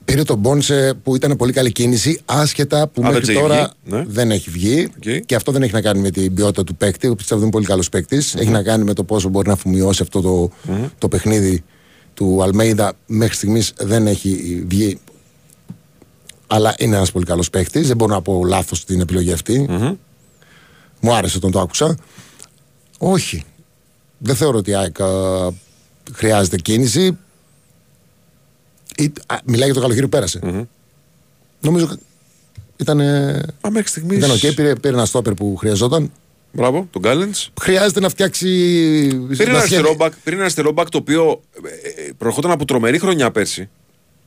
πήρε 0.05 0.23
τον 0.23 0.39
Πόνσε 0.39 0.95
που 1.03 1.15
ήταν 1.15 1.37
πολύ 1.37 1.53
καλή 1.53 1.73
κίνηση, 1.73 2.21
άσχετα 2.25 2.89
που 2.89 3.01
Α, 3.01 3.05
δεν 3.05 3.13
μέχρι 3.13 3.21
της 3.21 3.29
έχει 3.29 3.39
τώρα 3.41 3.73
βγει, 3.85 3.97
ναι. 3.97 4.05
δεν 4.07 4.31
έχει 4.31 4.51
βγει. 4.51 4.89
Οκ. 4.97 5.25
Και 5.27 5.35
αυτό 5.35 5.53
δεν 5.53 5.63
έχει 5.63 5.73
να 5.73 5.81
κάνει 5.81 6.01
με 6.01 6.11
την 6.11 6.35
ποιότητα 6.35 6.65
του 6.65 6.75
παίκτη. 6.75 7.07
Εγώ 7.07 7.15
πιστεύω 7.15 7.41
ότι 7.41 7.49
είναι 7.49 7.57
πολύ 7.57 7.67
καλός 7.67 7.89
παίκτης. 7.89 8.35
Έχει 8.35 8.51
να 8.51 8.63
κάνει 8.63 8.85
με 8.85 8.93
το 8.93 9.05
πόσο 9.05 9.29
μπορεί 9.29 9.47
να 9.47 9.53
αφομοιώσει 9.53 10.03
αυτό 10.03 10.21
το, 10.21 10.51
το 10.99 11.09
παιχνίδι 11.09 11.65
του 12.15 12.43
Αλμέιδα. 12.43 12.93
Μέχρι 13.07 13.35
στιγμής 13.35 13.73
δεν 13.79 14.07
έχει 14.07 14.65
βγει. 14.67 14.99
Αλλά 16.47 16.75
είναι 16.79 16.97
ένας 16.97 17.13
πολύ 17.13 17.25
καλός 17.25 17.51
παίκτης. 17.51 17.87
Δεν 17.87 17.97
μπορώ 17.97 18.15
να 18.15 18.23
πω 18.23 18.45
λάθος 18.45 18.85
την 18.85 19.01
επιλογή 19.01 19.33
αυτή. 19.33 19.67
Μου 21.01 21.15
άρεσε 21.15 21.37
όταν 21.37 21.51
το 21.51 21.61
άκουσα. 21.61 21.97
Όχι. 22.99 23.45
Δεν 24.19 24.37
θεωρώ 24.37 24.59
ότι 24.59 24.71
η 24.71 24.75
ΑΕΚ 24.75 25.01
α, 25.01 25.07
χρειάζεται 26.13 26.57
κίνηση. 26.57 27.19
Ή, 28.97 29.13
α, 29.27 29.37
μιλάει 29.45 29.65
για 29.65 29.75
το 29.75 29.81
καλοκαίρι 29.81 30.03
που 30.03 30.09
πέρασε 30.09 30.67
Νομίζω 31.61 31.89
ήταν. 32.77 32.99
Μα 33.63 33.71
μέχρι 33.71 33.89
στιγμής... 33.89 34.19
Ήταν 34.19 34.31
οκ, 34.31 34.39
πήρε, 34.55 34.75
πήρε 34.75 34.95
ένα 34.95 35.05
στόπερ 35.05 35.35
που 35.35 35.57
χρειαζόταν. 35.57 36.13
Μπράβο, 36.53 36.89
τον 36.91 37.03
Κάλενς. 37.03 37.51
Χρειάζεται 37.61 38.01
να 38.01 38.09
φτιάξει. 38.09 38.47
Πήρε 39.29 39.43
ένα, 39.43 39.53
να 39.53 39.59
αριστερό 39.59 39.97
back, 39.99 40.09
πήρε 40.25 40.35
ένα 40.37 40.45
αριστερό 40.45 40.73
back 40.77 40.85
το 40.91 40.99
οποίο 40.99 41.41
ε, 41.65 41.69
ε, 42.09 42.13
προερχόταν 42.19 42.51
από 42.51 42.65
τρομερή 42.65 42.99
χρονιά 42.99 43.31
πέρσι 43.31 43.69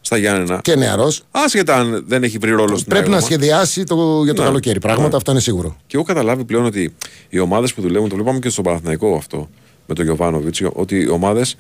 στα 0.01 0.17
Γιάννενα. 0.17 0.59
Και 0.63 0.75
νεαρός. 0.75 1.23
Άσχετα 1.31 1.75
αν 1.75 2.03
δεν 2.07 2.23
έχει 2.23 2.37
βρει 2.37 2.51
ρόλο 2.51 2.75
στην 2.77 2.87
Πρέπει 2.89 3.03
ΑΕΚ 3.03 3.11
να 3.11 3.17
ακόμα. 3.17 3.31
σχεδιάσει 3.31 3.83
το, 3.83 4.21
για 4.23 4.33
το 4.33 4.41
Ναι. 4.41 4.47
καλοκαίρι. 4.47 4.79
Πράγματα, 4.79 5.09
Ναι. 5.09 5.15
αυτό 5.15 5.31
είναι 5.31 5.39
σίγουρο. 5.39 5.77
Και 5.87 5.95
έχω 5.97 6.05
καταλάβει 6.05 6.43
πλέον 6.43 6.65
ότι 6.65 6.95
οι 7.29 7.39
ομάδες 7.39 7.73
που 7.73 7.81
δουλεύουν, 7.81 8.09
το 8.09 8.15
βλέπαμε 8.15 8.39
και 8.39 8.49
στον 8.49 8.63
Παναθηναϊκό 8.63 9.15
αυτό 9.15 9.49
με 9.87 9.95
τον 9.95 10.05
Γιωβάνοβιτς, 10.05 10.61
ότι 10.73 10.95
οι 10.95 11.07
ομάδες 11.09 11.55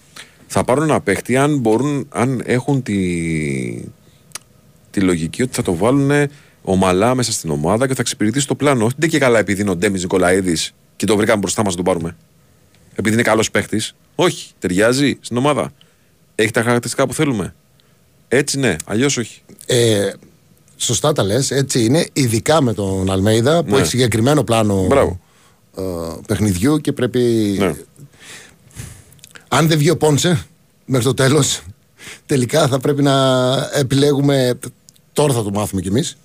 θα 0.47 0.63
πάρουν 0.63 0.83
ένα 0.83 1.01
παίχτη 1.01 1.37
αν 1.37 1.57
μπορούν, 1.57 2.07
αν 2.09 2.41
έχουν 2.45 2.83
τη, 2.83 2.95
τη 4.91 5.01
λογική 5.01 5.41
ότι 5.41 5.53
θα 5.55 5.61
το 5.61 5.75
βάλουν 5.75 6.11
ομαλά 6.61 7.15
μέσα 7.15 7.31
στην 7.31 7.49
ομάδα 7.49 7.87
και 7.87 7.93
θα 7.93 8.01
εξυπηρετήσει 8.01 8.47
το 8.47 8.55
πλάνο. 8.55 8.85
Όχι 8.85 8.95
δεν 8.97 9.09
και 9.09 9.19
καλά 9.19 9.39
επειδή 9.39 9.61
είναι 9.61 9.69
ο 9.69 9.75
Ντέμις 9.75 10.01
Νικολαίδης 10.01 10.73
και 10.95 11.05
το 11.05 11.15
βρήκαμε 11.15 11.39
μπροστά 11.39 11.63
μας 11.63 11.75
να 11.75 11.83
τον 11.83 11.93
πάρουμε. 11.93 12.15
Επειδή 12.95 13.13
είναι 13.15 13.23
καλός 13.23 13.51
παίχτης. 13.51 13.95
Όχι, 14.15 14.51
ταιριάζει 14.59 15.17
στην 15.21 15.37
ομάδα. 15.37 15.71
Έχει 16.35 16.51
τα 16.51 16.61
χαρακτηριστικά 16.61 17.07
που 17.07 17.13
θέλουμε. 17.13 17.55
Έτσι 18.27 18.59
ναι, 18.59 18.75
αλλιώς 18.85 19.17
όχι. 19.17 19.41
Ε, 19.65 20.11
σωστά 20.77 21.13
τα 21.13 21.23
λες, 21.23 21.51
έτσι 21.51 21.83
είναι. 21.83 22.07
Ειδικά 22.13 22.61
με 22.61 22.73
τον 22.73 23.11
Αλμέιδα 23.11 23.63
που 23.63 23.71
Ναι. 23.71 23.77
έχει 23.79 23.87
συγκεκριμένο 23.87 24.43
πλάνο 24.43 24.85
Μπράβο. 24.85 25.19
ε, 25.77 25.81
παιχνιδιού 26.27 26.77
και 26.77 26.91
πρέπει. 26.91 27.19
Ναι. 27.59 27.73
Αν 29.47 29.67
δεν 29.67 29.77
βγει 29.77 29.89
ο 29.89 29.97
Πόνσε 29.97 30.45
μέχρι 30.85 31.05
το 31.05 31.13
τέλος, 31.13 31.61
τελικά 32.25 32.67
θα 32.67 32.79
πρέπει 32.79 33.01
να 33.01 33.69
επιλέγουμε. 33.73 34.59
Τώρα 35.13 35.33
θα 35.33 35.43
το 35.43 35.49
μάθουμε 35.49 35.81
κι 35.81 35.87
εμείς. 35.87 36.17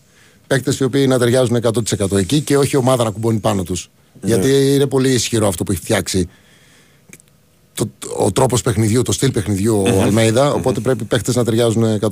Παίκτες 0.46 0.78
οι 0.78 0.84
οποίοι 0.84 1.06
να 1.08 1.18
ταιριάζουν 1.18 1.56
100% 1.62 2.16
εκεί 2.16 2.40
και 2.40 2.56
όχι 2.56 2.76
η 2.76 2.78
ομάδα 2.78 3.04
να 3.04 3.10
κουμπώνει 3.10 3.38
πάνω 3.38 3.62
τους. 3.62 3.90
Ναι. 4.20 4.28
Γιατί 4.28 4.74
είναι 4.74 4.86
πολύ 4.86 5.10
ισχυρό 5.10 5.48
αυτό 5.48 5.64
που 5.64 5.72
έχει 5.72 5.80
φτιάξει 5.80 6.28
το, 7.74 7.90
ο 8.16 8.32
τρόπος 8.32 8.62
παιχνιδιού, 8.62 9.02
το 9.02 9.12
στυλ 9.12 9.30
παιχνιδιού 9.30 9.82
ο 9.82 10.02
αλμειδα 10.02 10.52
Οπότε 10.52 10.80
πρέπει 10.80 11.02
οι 11.02 11.06
παίκτες 11.06 11.36
να 11.36 11.44
ταιριάζουν 11.44 12.00
100%. 12.00 12.08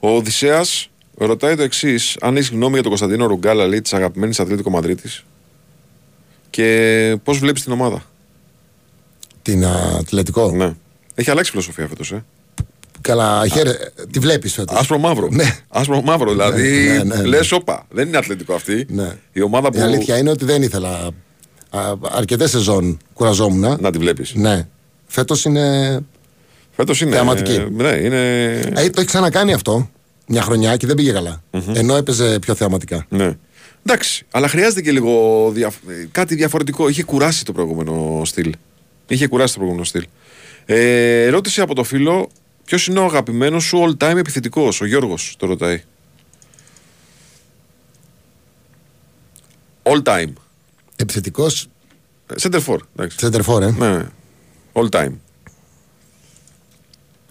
Ο 0.00 0.08
Οδυσσέας 0.16 0.90
ρωτάει 1.16 1.56
το 1.56 1.62
εξής: 1.62 2.16
Αν 2.20 2.36
έχεις 2.36 2.48
γνώμη 2.48 2.72
για 2.72 2.82
τον 2.82 2.90
Κωνσταντίνο 2.90 3.26
Ρουγκάλα, 3.26 3.66
λέει 3.66 3.80
της 3.80 3.92
αγαπημένης 3.92 4.40
Ατλέτικο 4.40 4.70
Μαδρίτης. 4.70 5.24
Και 6.50 7.18
πώς 7.22 7.38
βλέπεις 7.38 7.62
την 7.62 7.72
ομάδα; 7.72 8.02
Την 9.48 9.64
Ατλετικό. 9.98 10.50
Ναι. 10.50 10.74
Έχει 11.14 11.30
αλλάξει 11.30 11.50
φιλοσοφία 11.50 11.86
φέτος, 11.88 12.12
ε. 12.12 12.24
Καλά, 13.00 13.48
χαίρε, 13.48 13.72
τη 14.10 14.18
βλέπεις 14.18 14.52
φέτος. 14.52 14.78
Άσπρο 14.78 14.98
μαύρο. 14.98 15.28
Ναι. 15.30 15.56
Άσπρο 15.68 16.02
μαύρο. 16.02 16.30
Δηλαδή 16.30 16.86
ναι, 16.88 17.02
ναι, 17.02 17.16
ναι. 17.16 17.22
λες, 17.22 17.52
όπα. 17.52 17.86
Δεν 17.90 18.08
είναι 18.08 18.16
Ατλετικό 18.16 18.54
αυτή. 18.54 18.86
Ναι. 18.88 19.12
Η 19.32 19.42
ομάδα 19.42 19.70
που. 19.70 19.78
Η 19.78 19.80
αλήθεια 19.80 20.18
είναι 20.18 20.30
ότι 20.30 20.44
δεν 20.44 20.62
ήθελα. 20.62 21.10
Αρκετές 22.10 22.50
σεζόν 22.50 22.98
κουραζόμουν. 23.12 23.76
Να 23.80 23.90
τη 23.90 23.98
βλέπεις. 23.98 24.34
Ναι. 24.34 24.66
Φέτος 25.06 25.44
είναι. 25.44 25.98
Φέτος 26.70 27.00
είναι. 27.00 27.10
Θεαματική. 27.10 27.52
ε, 27.52 27.68
ναι, 27.70 27.88
είναι. 27.96 28.50
Ε, 28.54 28.90
το 28.90 29.00
έχει 29.00 29.04
ξανακάνει 29.04 29.52
αυτό 29.52 29.90
μια 30.26 30.42
χρονιά 30.42 30.76
και 30.76 30.86
δεν 30.86 30.96
πήγε 30.96 31.12
καλά. 31.12 31.42
Ενώ 31.74 31.96
έπαιζε 31.96 32.38
πιο 32.38 32.54
θεαματικά. 32.54 33.06
Ναι. 33.08 33.36
Εντάξει, 33.86 34.26
αλλά 34.30 34.48
χρειάζεται 34.48 34.80
και 34.80 34.90
λίγο 34.90 35.50
διαφ- 35.54 35.88
ε, 35.88 36.08
κάτι 36.12 36.34
διαφορετικό. 36.34 36.88
Είχε 36.88 37.02
κουράσει 37.02 37.44
το 37.44 37.52
προηγούμενο 37.52 38.22
στυλ. 38.24 38.52
Είχε 39.08 39.26
κουράσει 39.26 39.52
το 39.52 39.58
προηγούμενο 39.58 39.86
στυλ. 39.88 40.06
Ε, 40.66 41.22
ερώτηση 41.24 41.60
από 41.60 41.74
το 41.74 41.84
φίλο: 41.84 42.28
Ποιος 42.64 42.86
είναι 42.86 42.98
ο 42.98 43.04
αγαπημένος 43.04 43.64
σου 43.64 43.96
all 43.98 44.04
time 44.04 44.16
επιθετικός, 44.16 44.80
ο 44.80 44.84
Γιώργος, 44.84 45.34
το 45.38 45.46
ρωτάει. 45.46 45.82
All 49.82 50.02
time. 50.02 50.32
Επιθετικός; 50.96 51.68
Ε, 52.26 52.34
Center 52.40 52.60
for. 52.66 52.76
Εντάξει. 52.96 53.16
center 53.20 53.62
ε. 53.62 53.70
Ναι. 53.70 54.06
All 54.72 54.88
time. 54.88 55.12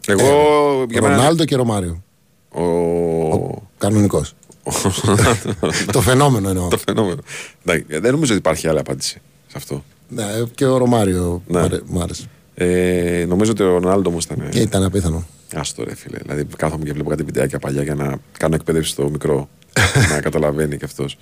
Εγώ. 0.08 0.86
για 0.90 1.02
μένα- 1.02 1.16
Ρονάλντο 1.16 1.46
και 1.46 1.56
Ρωμάριο. 1.56 2.04
Ο... 2.50 3.62
Κανονικός. 3.78 4.34
το 5.92 6.02
φαινόμενο 6.02 6.50
εννοώ. 6.50 6.68
το 6.68 6.78
φαινόμενο. 6.78 7.22
Εντάξει, 7.66 8.00
δεν 8.00 8.12
νομίζω 8.12 8.32
ότι 8.32 8.40
υπάρχει 8.42 8.68
άλλη 8.68 8.80
απάντηση 8.80 9.22
σε 9.48 9.54
αυτό. 9.58 9.84
Ναι, 10.10 10.24
και 10.56 10.66
ο 10.66 10.78
Ρωμάριο 10.78 11.44
Ναι. 11.48 11.60
μου 11.60 11.66
άρε- 11.66 11.82
μου 11.86 12.02
άρεσε. 12.02 12.26
Ε, 12.56 13.26
νομίζω 13.28 13.52
ότι 13.52 13.64
ο 13.64 13.66
Ρονάλντο 13.78 14.10
όμως 14.10 14.24
ήταν. 14.24 14.50
Και 14.50 14.60
ήταν 14.60 14.84
απίθανο. 14.84 15.26
Άστο 15.54 15.84
ρε 15.84 15.96
φίλε. 15.96 16.18
Δηλαδή 16.22 16.46
κάθομαι 16.58 16.84
και 16.86 16.94
βλέπω 16.94 17.10
κάτι 17.10 17.24
βιντεάκια 17.24 17.60
παλιά 17.60 17.84
για 17.84 17.96
να 17.96 18.18
κάνω 18.38 18.56
εκπαίδευση 18.56 18.92
στο 18.92 19.10
μικρό. 19.10 19.50
να 20.12 20.22
καταλαβαίνει 20.22 20.78
κι 20.78 20.86
αυτός. 20.86 21.18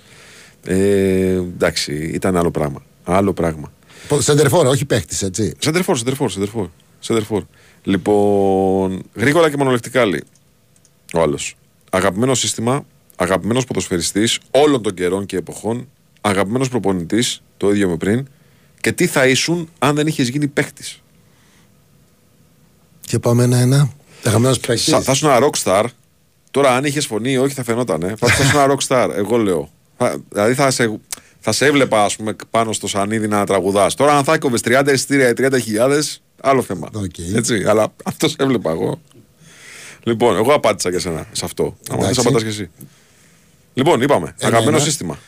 Ε, 0.64 1.30
εντάξει, 1.30 1.92
ήταν 1.94 2.36
άλλο 2.36 2.50
πράγμα. 2.50 2.82
Άλλο 3.04 3.32
πράγμα. 3.32 3.72
Σεντερφόρ, 4.18 4.66
όχι 4.66 4.84
παίχτης, 4.84 5.22
έτσι. 5.22 5.54
Σεντερφόρ, 5.58 5.96
σεντερφόρ, 5.96 6.30
σεντερφόρ. 6.30 6.66
σεντερφόρ. 6.98 7.42
Λοιπόν, 7.82 9.02
γρήγορα 9.14 9.50
και 9.50 9.56
μονολεκτικά 9.56 10.06
λέει 10.06 10.24
ο 11.14 11.20
άλλος. 11.20 11.56
Αγαπημένο 11.90 12.34
σύστημα, 12.34 12.84
αγαπημένος 13.16 13.64
ποδοσφαιριστής 13.64 14.38
όλων 14.50 14.82
των 14.82 14.94
καιρών 14.94 15.26
και 15.26 15.36
εποχών, 15.36 15.88
αγαπημένος 16.20 16.68
προπονητής, 16.68 17.42
το 17.56 17.70
ίδιο 17.70 17.88
με 17.88 17.96
πριν, 17.96 18.26
και 18.86 18.92
τι 18.92 19.06
θα 19.06 19.26
ήσουν 19.26 19.68
αν 19.78 19.94
δεν 19.94 20.06
είχες 20.06 20.28
γίνει 20.28 20.46
παίχτη. 20.46 20.84
Και 23.00 23.18
πάμε 23.18 23.44
ένα-ένα. 23.44 23.90
Αγαπημένος 24.24 24.60
παίχτη. 24.60 24.90
Θα 24.90 25.12
ήσουν 25.12 25.30
ένα 25.30 25.48
rockstar. 25.50 25.84
Τώρα, 26.50 26.74
αν 26.76 26.84
είχες 26.84 27.06
φωνή 27.06 27.30
ή 27.32 27.36
όχι, 27.36 27.54
θα 27.54 27.64
φαινόταν. 27.64 28.02
Ε. 28.02 28.14
Θα 28.18 28.26
ήσουν 28.26 28.60
ένα 28.60 28.74
rockstar, 28.76 29.10
εγώ 29.14 29.36
λέω. 29.36 29.70
Θα- 29.96 30.16
Δηλαδή, 30.28 30.54
θα 30.54 30.70
σε, 30.70 30.98
θα 31.40 31.52
σε 31.52 31.66
έβλεπα, 31.66 32.04
ας 32.04 32.16
πούμε, 32.16 32.36
πάνω 32.50 32.72
στο 32.72 32.86
σανίδι 32.86 33.28
να 33.28 33.46
τραγουδάς. 33.46 33.94
Τώρα, 33.94 34.16
αν 34.16 34.24
θα 34.24 34.34
έκοβες 34.34 34.60
30 34.64 34.92
εισιτήρια 34.92 35.28
ή 35.28 35.32
30.000, 35.32 36.20
άλλο 36.40 36.62
θέμα. 36.62 36.88
Έτσι, 37.34 37.64
αλλά 37.66 37.92
αυτός 38.04 38.30
σε 38.30 38.36
έβλεπα 38.40 38.70
εγώ. 38.70 39.00
Λοιπόν, 40.02 40.36
εγώ 40.36 40.52
απάντησα 40.54 40.90
για 40.90 40.98
σένα 41.00 41.26
σε 41.32 41.44
αυτό. 41.44 41.76
Αν 41.90 41.98
Εντάξει. 41.98 42.14
θε, 42.14 42.20
απαντάς 42.20 42.42
και 42.42 42.48
εσύ. 42.48 42.70
Λοιπόν, 43.74 44.00
είπαμε. 44.00 44.26
Ένα, 44.38 44.48
Αγαπημένο 44.48 44.76
ένα. 44.76 44.84
σύστημα. 44.86 45.18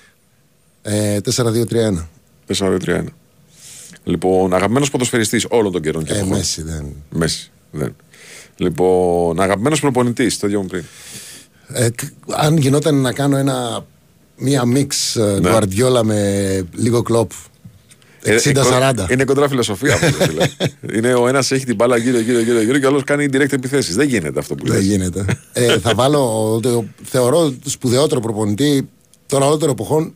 Ε, 0.83 1.19
4-2-3-1. 1.21 2.09
4-2-3-1. 2.47 3.05
Λοιπόν, 4.09 4.55
αγαπημένος 4.55 4.91
ποδοσφαιριστής 4.91 5.47
όλων 5.49 5.73
των 5.73 5.81
καιρών 5.83 6.05
και 6.05 6.13
Ε, 6.13 6.17
εποχών. 6.17 6.37
Μέση 6.37 6.63
δεν. 6.63 6.87
Μέση. 7.11 7.51
Δεν. 7.71 7.97
Λοιπόν, 8.57 9.41
αγαπημένος 9.41 9.81
προπονητής, 9.81 10.39
το 10.39 10.47
ίδιο 10.47 10.61
μου 10.61 10.67
πριν. 10.67 10.85
Ε, 11.69 11.89
κ- 11.91 12.03
αν 12.37 12.57
γινόταν 12.57 13.01
να 13.01 13.13
κάνω 13.13 13.37
ένα, 13.37 13.87
μία 14.37 14.65
μίξ 14.65 15.17
ε, 15.17 15.39
Ναι. 15.43 15.51
Guardiola 15.53 16.01
με 16.05 16.63
λίγο 16.75 17.03
κλοπ. 17.03 17.31
Ε, 18.23 18.37
60-40. 18.45 18.99
ε, 18.99 19.13
Είναι 19.13 19.25
κοντρά 19.25 19.49
φιλοσοφία 19.49 19.95
αυτό. 19.95 20.25
φίλε. 20.25 20.47
είναι 20.97 21.15
ο 21.15 21.29
ένας 21.29 21.51
έχει 21.51 21.65
την 21.65 21.75
μπάλα 21.75 21.97
γύρω, 21.97 22.19
γύρω, 22.19 22.39
γύρω, 22.41 22.61
γύρω 22.61 22.79
και 22.79 22.85
ο 22.85 22.89
άλλος 22.89 23.05
κάνει 23.05 23.27
direct 23.33 23.53
επιθέσεις. 23.53 23.95
Δεν 23.95 24.09
γίνεται 24.09 24.39
αυτό 24.39 24.55
που 24.55 24.67
Δεν 24.67 24.77
λες. 24.77 24.85
γίνεται. 24.85 25.25
ε, 25.53 25.79
θα 25.79 25.95
βάλω, 25.95 26.21
το, 26.63 26.85
θεωρώ 27.03 27.51
το 27.65 27.71
σπουδαιότερο 27.71 28.21
προπονητή 28.21 28.89
των 29.27 29.43
αλλότερων 29.43 29.73
εποχών. 29.75 30.15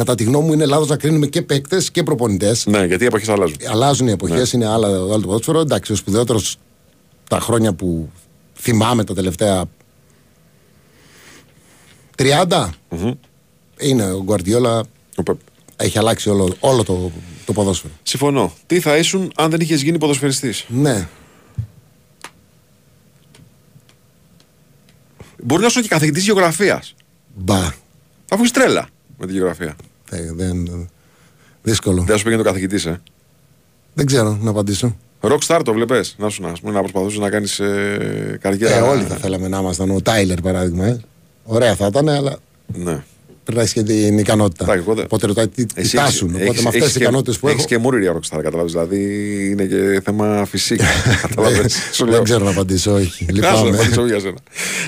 Κατά 0.00 0.14
τη 0.14 0.24
γνώμη 0.24 0.46
μου 0.46 0.52
είναι 0.52 0.66
λάθος 0.66 0.88
να 0.88 0.96
κρίνουμε 0.96 1.26
και 1.26 1.42
παίκτες 1.42 1.90
και 1.90 2.02
προπονητές. 2.02 2.66
Ναι, 2.66 2.84
γιατί 2.84 3.02
οι 3.02 3.06
εποχές 3.06 3.28
αλλάζουν. 3.28 3.56
Αλλάζουν 3.70 4.06
οι 4.06 4.10
εποχές, 4.10 4.52
Ναι. 4.52 4.64
είναι 4.64 4.72
άλλα, 4.72 4.86
άλλο 4.88 5.20
το 5.20 5.26
ποδόσφαιρο. 5.26 5.60
Εντάξει, 5.60 5.92
ο 5.92 5.94
σπουδαιότερος 5.94 6.56
τα 7.28 7.40
χρόνια 7.40 7.72
που 7.72 8.08
θυμάμαι 8.54 9.04
τα 9.04 9.14
τελευταία 9.14 9.64
30 12.16 12.68
είναι 13.80 14.12
ο 14.12 14.22
Γκουαρδιόλα. 14.22 14.84
Έχει 15.76 15.98
αλλάξει 15.98 16.30
όλο, 16.30 16.54
όλο 16.60 16.84
το, 16.84 17.10
το 17.44 17.52
ποδόσφαιρο. 17.52 17.92
Συμφωνώ. 18.02 18.52
Τι 18.66 18.80
θα 18.80 18.96
ήσουν 18.96 19.32
αν 19.36 19.50
δεν 19.50 19.60
είχες 19.60 19.82
γίνει 19.82 19.98
ποδοσφαιριστής; 19.98 20.64
Ναι. 20.68 21.08
Μπορεί 25.42 25.60
να 25.60 25.66
είσαι 25.66 25.80
και 25.80 25.88
καθηγητής 25.88 26.24
γεωγραφίας. 26.24 26.94
Μπα. 27.34 27.72
Αφού 28.30 28.42
είσαι 28.42 28.52
τρέλα 28.52 28.88
με 29.18 29.26
τη 29.26 29.32
γεωγραφία. 29.32 29.76
Ε, 30.10 30.32
δεν, 30.32 30.88
δύσκολο. 31.62 32.02
Δεν 32.02 32.16
σου 32.16 32.24
πήγαινε 32.24 32.42
το 32.42 32.48
καθηγητής, 32.48 32.86
ε; 32.86 33.00
Δεν 33.94 34.06
ξέρω 34.06 34.38
να 34.42 34.50
απαντήσω. 34.50 34.96
Rockstar 35.20 35.60
το 35.64 35.72
βλέπει. 35.72 36.04
Να 36.16 36.28
σου 36.28 36.42
να, 36.42 36.48
ας 36.48 36.60
πούμε, 36.60 36.72
να 36.72 36.80
προσπαθούσες 36.80 37.18
να 37.18 37.30
κάνεις 37.30 37.60
ε, 37.60 38.38
καριέρα. 38.40 38.76
Ε, 38.76 38.80
όλοι 38.80 39.02
θα 39.02 39.16
θέλαμε 39.16 39.48
να 39.48 39.58
ήμασταν 39.58 39.90
ο 39.90 40.00
Τάιλερ 40.00 40.40
παράδειγμα. 40.40 40.86
Ε. 40.86 41.00
Ωραία 41.44 41.74
θα 41.74 41.86
ήταν, 41.86 42.08
αλλά 42.08 42.36
Ναι. 42.66 43.04
Πρέπει 43.50 43.56
να 43.56 43.62
έχει 43.62 43.72
και 43.74 43.82
την 43.82 44.18
ικανότητα. 44.18 44.82
Οπότε 45.04 45.26
ρωτάει 45.26 45.48
τι, 45.48 45.66
τι 45.66 45.80
Εσύ 45.80 45.96
τάσουν. 45.96 46.28
έχεις- 46.34 46.42
Οπότε 46.42 46.62
με 46.62 46.68
αυτές 46.68 46.80
έχεις 46.82 46.92
τι 46.92 46.98
και- 46.98 47.04
ικανότητες 47.04 47.38
που 47.38 47.46
έχω. 47.46 47.54
Έχεις 47.56 47.66
και 47.68 47.78
μούρι 47.78 48.00
για 48.00 48.12
Rockstar, 48.14 48.40
καταλάβεις. 48.42 48.72
Δηλαδή 48.72 48.98
είναι 49.50 49.64
και 49.64 50.00
θέμα 50.04 50.44
φυσική. 50.44 50.84
Καταλάβες. 51.28 51.76
Σου 51.92 52.04
λέω. 52.04 52.14
Δεν 52.14 52.24
ξέρω 52.24 52.44
να 52.44 52.50
απαντήσω, 52.50 52.92
όχι. 52.94 53.24
Άσο, 53.24 53.32
Λυπάμαι. 53.34 53.68
απαντήσω 53.76 54.06
για 54.06 54.20
σένα. 54.20 54.38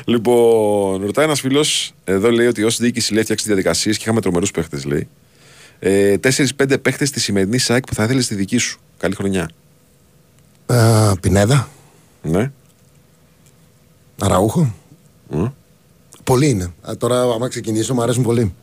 Λοιπόν, 0.04 1.04
ρωτάει 1.04 1.24
ένας 1.24 1.40
φίλος, 1.40 1.92
εδώ 2.04 2.30
λέει 2.30 2.46
ότι 2.46 2.62
ως 2.64 2.76
διοίκηση 2.76 3.12
λέει 3.14 3.22
φτιάξει 3.22 3.46
διαδικασίες 3.46 3.96
και 3.96 4.02
είχαμε 4.04 4.20
τρομερούς 4.20 4.50
παίχτες, 4.50 4.84
λέει. 4.84 5.08
Ε, 5.78 6.16
4-5 6.18 6.78
παίχτες 6.82 7.10
της 7.10 7.22
σημερινής 7.22 7.64
ΣΑΕΚ 7.64 7.84
που 7.86 7.94
θα 7.94 8.04
ήθελες 8.04 8.24
στη 8.24 8.34
δική 8.34 8.56
σου. 8.58 8.80
Καλή 8.98 9.14
χρονιά. 9.14 9.50
Α, 10.66 11.16
Πινέδα, 11.20 11.68
Ναι. 12.22 12.50
Αραούχο. 14.18 14.74
Μμ. 15.30 15.46
Πολλοί 16.24 16.48
είναι. 16.48 16.72
Α, 16.82 16.96
τώρα, 16.98 17.22
άμα 17.22 17.48
ξεκινήσω, 17.48 17.94
μου 17.94 18.02
αρέσουν 18.02 18.22
πολύ. 18.22 18.54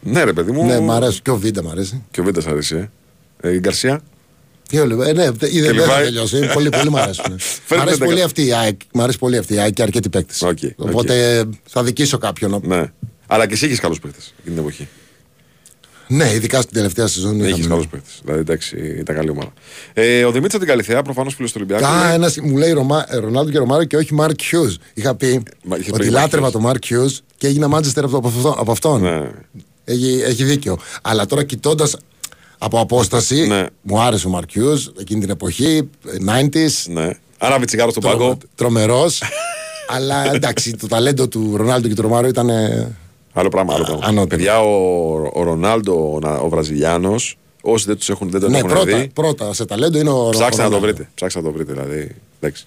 Ναι, 0.00 0.24
ρε 0.24 0.32
παιδί 0.32 0.50
μου. 0.50 0.64
Ναι, 0.66 0.78
μου 0.80 0.92
αρέσουν. 0.92 1.22
Και 1.22 1.30
ο 1.30 1.36
Βίντα 1.36 1.62
μου 1.62 1.70
αρέσει. 1.70 2.02
Και 2.10 2.20
ο 2.20 2.24
Βίντας 2.24 2.46
αρέσει, 2.46 2.76
ε. 2.76 3.48
ε 3.48 3.52
η 3.54 3.58
Γκαρσία. 3.58 4.00
Και 4.68 4.80
όλοι, 4.80 5.08
ε, 5.08 5.12
ναι, 5.12 5.30
δε- 5.30 5.48
είδε, 5.54 5.66
δεν 5.66 5.76
θα 5.76 5.82
Λιβάη. 5.82 6.04
τελειώσει. 6.04 6.50
Πολύ, 6.52 6.68
πολύ 6.68 6.90
μου 6.90 6.98
αρέσουν. 6.98 7.32
Μ' 7.32 7.36
Φέρτε 7.38 7.82
αρέσει 7.82 7.98
τα 7.98 8.04
πολύ 8.04 8.18
κα- 8.18 8.24
αυτή 8.24 8.46
η 8.46 8.52
ΑΕΚ. 8.52 8.80
Μ' 8.92 9.00
αρέσει 9.00 9.18
πολύ 9.18 9.36
αυτή 9.36 9.54
η 9.54 9.58
ΑΕΚ 9.58 9.72
και 9.72 9.82
αρκετοί 9.82 10.08
παίκτες. 10.08 10.42
Οκ, 10.42 10.58
Οπότε 10.76 11.44
θα 11.66 11.82
αδικήσω 11.82 12.18
κάποιον. 12.18 12.60
Ναι. 12.64 12.84
Αλλά 13.26 13.46
και 13.46 13.52
εσύ 13.54 13.66
έχεις 13.66 13.80
καλούς 13.80 14.00
παίχτες 14.00 14.18
εκείνη 14.40 14.54
την 14.54 14.64
εποχή. 14.64 14.88
Ναι, 16.08 16.32
ειδικά 16.34 16.60
στην 16.60 16.74
τελευταία 16.74 17.06
σεζόν. 17.06 17.40
Έχεις 17.40 17.50
είχαμε. 17.50 17.68
καλούς 17.68 17.86
παίχτες. 17.86 18.08
Δηλαδή, 18.22 18.40
εντάξει, 18.40 18.76
ήταν 18.98 19.14
καλή 19.16 19.30
ομάδα. 19.30 19.52
Ε, 19.92 20.24
ο 20.24 20.30
Δημήτρης 20.30 20.54
από 20.54 20.58
την 20.64 20.66
Καλλιθέα, 20.68 21.02
προφανώς 21.02 21.34
φίλος 21.34 21.52
του 21.52 21.60
Ολυμπιακού. 21.62 21.86
Α, 21.94 22.04
λέει- 22.04 22.14
ένας 22.14 22.36
μου 22.42 22.56
λέει 22.56 22.72
Ρωμά, 22.72 23.04
ε, 23.08 23.16
Ρονάλντο 23.16 23.50
και 23.50 23.58
Ρωμάριο 23.58 23.84
και 23.86 23.96
όχι 23.96 24.14
Μαρκ 24.14 24.40
Χιούζ. 24.42 24.74
Είχα 24.94 25.14
πει 25.14 25.42
Μα, 25.64 25.76
είχε 25.76 25.90
πει 25.90 25.94
ότι 26.00 26.08
Mark 26.08 26.12
λάτρευα 26.12 26.48
Hughes. 26.48 26.52
τον 26.52 26.60
Μαρκ 26.62 26.84
Χιούζ 26.84 27.16
και 27.36 27.46
έγινα 27.46 27.68
Μάντσεστερ 27.68 28.04
από, 28.04 28.16
από 28.16 28.28
αυτόν. 28.28 28.54
Από 28.58 28.72
αυτόν. 28.72 29.00
Ναι. 29.02 29.30
Έχει, 29.84 30.22
έχει 30.26 30.44
δίκιο. 30.44 30.78
Αλλά 31.02 31.26
τώρα 31.26 31.44
κοιτώντας 31.44 31.96
από 32.58 32.80
απόσταση, 32.80 33.46
Ναι. 33.46 33.66
μου 33.82 34.00
άρεσε 34.00 34.26
ο 34.26 34.30
Μαρκ 34.30 34.50
Χιούζ 34.50 34.86
εκείνη 35.00 35.20
την 35.20 35.30
εποχή, 35.30 35.88
90s. 36.26 36.86
Ναι. 36.92 37.10
Άρα 37.38 37.58
τσιγάρο 37.64 37.90
στον 37.90 38.02
πάγκο. 38.02 38.38
Τρομερός. 38.54 39.22
αλλά 39.94 40.34
εντάξει, 40.34 40.76
το 40.76 40.86
ταλέντο 40.86 41.28
του 41.28 41.52
Ρονάλντο 41.56 41.88
και 41.88 41.94
του 41.94 42.02
Ρωμάριο 42.02 42.28
ήταν. 42.28 42.48
Ε, 43.38 43.40
Άλλο 43.40 43.48
πράγμα. 43.48 43.74
Άλλο 43.74 43.84
πράγμα. 43.84 44.04
ανώτερο. 44.06 44.26
Παιδιά, 44.26 44.60
ο, 44.60 45.30
ο 45.32 45.42
Ρονάλντο, 45.42 46.12
ο, 46.14 46.18
Να- 46.18 46.38
ο 46.38 46.48
Βραζιλιάνος, 46.48 47.38
όσοι 47.62 47.86
δεν, 47.86 47.96
τους 47.96 48.08
έχουν, 48.08 48.30
δεν 48.30 48.40
τον 48.40 48.50
ναι, 48.50 48.58
έχουν 48.58 48.68
πρώτα, 48.70 48.98
δει, 48.98 49.08
πρώτα 49.14 49.52
σε 49.52 49.64
ταλέντο 49.64 49.98
είναι 49.98 50.10
ο 50.10 50.28
ψάξτε 50.28 50.62
να 50.62 50.68
το 50.68 50.74
Ρονάλντο. 50.74 50.86
βρείτε. 50.96 51.10
Ψάξτε 51.14 51.38
να 51.40 51.44
το 51.44 51.52
βρείτε, 51.52 51.72
δηλαδή. 51.72 52.14
Εντάξει. 52.40 52.66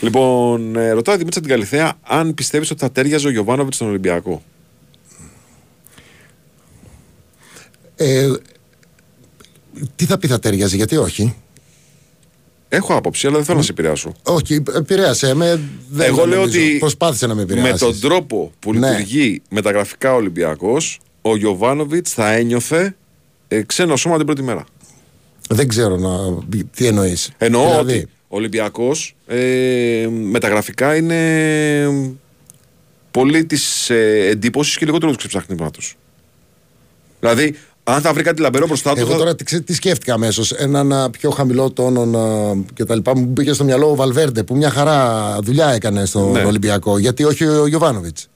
Λοιπόν, 0.00 0.76
ε, 0.76 0.90
ρωτάω 0.90 1.16
Δημήτρης 1.16 1.36
από 1.36 1.46
την 1.46 1.56
Καλλιθέα 1.56 1.92
αν 2.02 2.34
πιστεύεις 2.34 2.70
ότι 2.70 2.80
θα 2.80 2.90
ταίριαζε 2.90 3.26
ο 3.26 3.30
Γιοβάνοβιτς 3.30 3.76
στον 3.76 3.88
Ολυμπιακό; 3.88 4.42
Ε, 7.96 8.28
τι 9.96 10.04
θα 10.04 10.18
πει 10.18 10.26
θα 10.26 10.38
ταιριάζει, 10.38 10.76
γιατί 10.76 10.96
όχι; 10.96 11.34
Έχω 12.72 12.94
άποψη, 12.94 13.26
αλλά 13.26 13.36
δεν 13.36 13.44
θέλω 13.44 13.58
να 13.58 13.64
σε 13.64 13.70
επηρεάσω. 13.70 14.12
Όχι, 14.22 14.62
επηρέασε 14.76 15.34
με. 15.34 15.60
Δεν 15.90 16.06
Εγώ 16.06 16.26
λέω 16.26 16.40
νομίζω. 16.40 16.60
ότι 16.60 16.76
Προσπάθησε 16.78 17.26
να 17.26 17.34
με 17.34 17.42
επηρεάσεις. 17.42 17.72
με 17.72 17.78
τον 17.78 18.00
τρόπο 18.00 18.52
που 18.58 18.72
Ναι. 18.74 18.88
λειτουργεί 18.90 19.42
μεταγραφικά 19.50 20.12
ο 20.12 20.16
Ολυμπιακός, 20.16 21.00
ο 21.22 21.36
Γιωβάνοβιτς 21.36 22.12
θα 22.12 22.32
ένιωθε 22.32 22.96
ε, 23.48 23.62
ξένο 23.62 23.96
σώμα 23.96 24.16
την 24.16 24.26
πρώτη 24.26 24.42
μέρα. 24.42 24.64
Δεν 25.48 25.68
ξέρω 25.68 25.96
να... 25.96 26.10
τι 26.74 26.86
εννοείς. 26.86 27.30
Εννοώ 27.38 27.68
δηλαδή, 27.68 27.92
ότι 27.94 28.08
ο 28.28 28.36
Ολυμπιακός 28.36 29.16
ε, 29.26 30.06
μεταγραφικά 30.10 30.96
είναι 30.96 31.20
πολύ 33.10 33.44
τη 33.44 33.58
ε, 33.88 34.26
εντύπωση 34.28 34.78
και 34.78 34.84
λιγότερο 34.84 35.08
τους 35.12 35.18
ξεψάχνηματο. 35.26 35.80
Δηλαδή, 37.20 37.54
αν 37.84 38.00
θα 38.00 38.12
βρει 38.12 38.22
κάτι 38.22 38.40
λαμπερό 38.40 38.66
μπροστά 38.66 38.92
του. 38.94 39.00
Εγώ 39.00 39.10
θα- 39.10 39.16
τώρα 39.16 39.34
τι, 39.34 39.44
ξέ- 39.44 39.64
τι 39.64 39.74
σκέφτηκα 39.74 40.14
αμέσως. 40.14 40.52
Έναν 40.52 40.92
α, 40.92 41.10
πιο 41.10 41.30
χαμηλό 41.30 41.70
τόνο 41.70 42.04
να, 42.06 42.20
και 42.74 42.84
τα 42.84 42.94
λοιπά. 42.94 43.16
Μου 43.16 43.24
μπήκε 43.24 43.52
στο 43.52 43.64
μυαλό 43.64 43.90
ο 43.90 43.94
Βαλβέρντε 43.94 44.42
που 44.42 44.56
μια 44.56 44.70
χαρά 44.70 45.38
δουλειά 45.42 45.68
έκανε 45.72 46.04
στον 46.04 46.30
Ναι. 46.32 46.44
Ολυμπιακό. 46.44 46.98
Γιατί 46.98 47.24
όχι 47.24 47.44
ο 47.46 47.66
Γιωβάνοβιτς. 47.66 48.28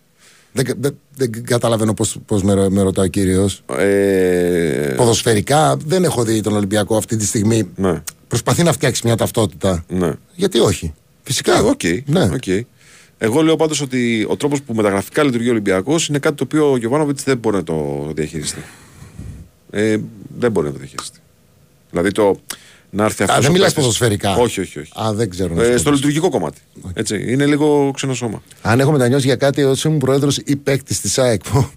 Δεν, 0.53 0.65
δεν, 0.81 0.97
δεν 1.17 1.45
καταλαβαίνω 1.45 1.95
πώς 2.27 2.43
με, 2.43 2.53
ρω- 2.55 2.69
με 2.71 2.83
ρωτάει 2.83 3.07
ο 3.07 3.09
κύριος. 3.09 3.63
Ε, 3.79 4.95
Ποδοσφαιρικά 4.97 5.77
δεν 5.87 6.05
έχω 6.05 6.23
δει 6.25 6.41
τον 6.41 6.57
Ολυμπιακό 6.57 6.97
αυτή 6.97 7.17
τη 7.17 7.27
στιγμή. 7.27 7.69
ναι, 7.77 8.03
Προσπαθεί 8.29 8.63
να 8.63 8.73
φτιάξει 8.73 9.03
μια 9.05 9.17
ταυτότητα. 9.17 9.85
ναι. 9.89 10.13
Γιατί 10.35 10.59
όχι. 10.59 10.95
Φυσικά. 11.23 11.57
Ε, 11.59 11.61
οκ, 11.61 11.81
Ναι. 12.07 12.23
οκ. 12.35 12.65
Εγώ 13.19 13.43
λέω 13.43 13.57
πάντως 13.57 13.81
ότι 13.81 14.27
ο 14.29 14.37
τρόπος 14.37 14.63
που 14.63 14.75
μεταγραφικά 14.75 15.23
λειτουργεί 15.23 15.49
ο 15.49 15.51
Ολυμπιακός 15.51 16.09
είναι 16.09 16.19
κάτι 16.19 16.37
το 16.37 16.45
οποίο 16.45 16.71
ο 16.73 16.77
Γιοβάνοβιτς 16.77 17.23
δεν 17.23 17.39
μπορεί 17.39 17.57
να 17.57 17.65
το 17.65 18.07
διαχειριστεί. 18.15 18.59
Ε, 19.77 19.97
δεν 20.39 20.51
μπορεί 20.51 20.67
να 20.67 20.73
το 20.73 20.79
διαχειριστεί. 20.79 21.19
Δηλαδή 21.91 22.11
το 22.13 22.41
να 22.91 23.05
έρθει 23.05 23.23
αυτός. 23.23 23.39
Α, 23.39 23.41
δεν 23.41 23.53
μιλάς 23.53 23.73
ποδοσφαιρικά. 23.73 24.35
Όχι, 24.37 24.61
όχι. 24.61 24.79
όχι. 24.79 24.91
Α, 25.03 25.13
δεν 25.13 25.31
ξέρω. 25.31 25.55
να 25.55 25.63
Ε, 25.63 25.67
σου 25.67 25.73
πω. 25.73 25.79
στο 25.79 25.91
λειτουργικό 25.91 26.29
κομμάτι. 26.31 26.61
Έτσι. 26.95 27.25
Είναι 27.33 27.47
λίγο 27.47 27.91
ξένο 27.95 28.15
σώμα. 28.15 28.43
Αν 28.63 28.81
έχω 28.81 28.91
μετανιώσει 28.93 29.27
για 29.27 29.37
κάτι, 29.37 29.63
όσο 29.63 29.89
ήμουν 29.89 30.01
πρόεδρος 30.01 30.39
ή 30.45 30.57
παίκτης 30.57 31.01
της 31.01 31.19
ΑΕΚ. 31.19 31.43
που- 31.43 31.69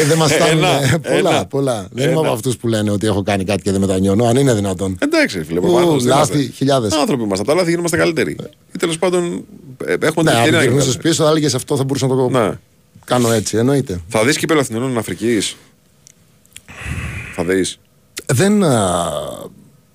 Ε, 0.00 0.04
δεν 0.04 0.16
μας 0.18 0.32
φτάνουν. 0.32 0.64
Ένα, 0.64 0.82
ε, 0.82 0.98
πολλά, 0.98 1.30
ένα. 1.30 1.46
πολλά. 1.46 1.88
Δεν 1.92 2.04
είμαι 2.04 2.12
Ένα. 2.12 2.20
από 2.20 2.32
αυτούς 2.36 2.56
που 2.56 2.68
λένε 2.68 2.90
ότι 2.90 3.06
έχω 3.06 3.22
κάνει 3.22 3.44
κάτι 3.44 3.62
και 3.62 3.70
δεν 3.70 3.80
μετανιώνω. 3.80 4.24
Αν 4.24 4.36
είναι 4.36 4.54
δυνατόν. 4.54 4.96
Εντάξει, 5.00 5.42
φίλε. 5.44 5.58
Ου, 5.58 5.62
προφανώς, 5.62 6.02
δεν 6.04 6.16
λάθη, 6.16 6.32
είμαστε. 6.32 6.52
χιλιάδες. 6.56 6.92
Άνθρωποι 6.92 7.22
είμαστε. 7.22 7.40
Από 7.42 7.50
τα 7.50 7.56
λάθη 7.56 7.70
γινόμαστε 7.70 7.96
καλύτεροι. 7.96 8.36
Ή 8.74 8.78
τέλος 8.78 8.98
πάντων 8.98 9.44
ε, 9.86 9.92
έχουμε 9.92 10.08
την 10.10 10.22
Ναι, 10.24 10.30
αν 10.30 10.36
ευκαιρία 10.36 10.58
να 10.58 10.62
γυρνούσες 10.64 10.86
γίνουμε 10.92 11.08
πίσω, 11.08 11.22
θα 11.24 11.30
έλεγες 11.30 11.54
αυτό 11.54 11.76
θα 11.76 11.84
μπορούσα 11.84 12.06
να 12.06 12.14
το 12.14 12.20
καλύτεροι. 12.20 12.48
Ναι. 12.48 12.54
κάνω 13.04 13.32
έτσι. 13.32 13.56
Εννοείται. 13.56 14.00
Θα 14.08 14.24
δεις 14.24 14.36
κύπελο 14.38 14.60
Αθηνών 14.60 14.98
Αφρικής. 14.98 15.56
Θα 17.40 17.44
δεις. 17.44 17.78
Δεν 18.26 18.62
α, 18.64 19.12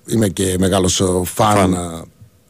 είμαι 0.06 0.28
και 0.28 0.56
μεγάλος 0.58 0.94
φαν, 1.24 1.56
Φαν. 1.56 2.04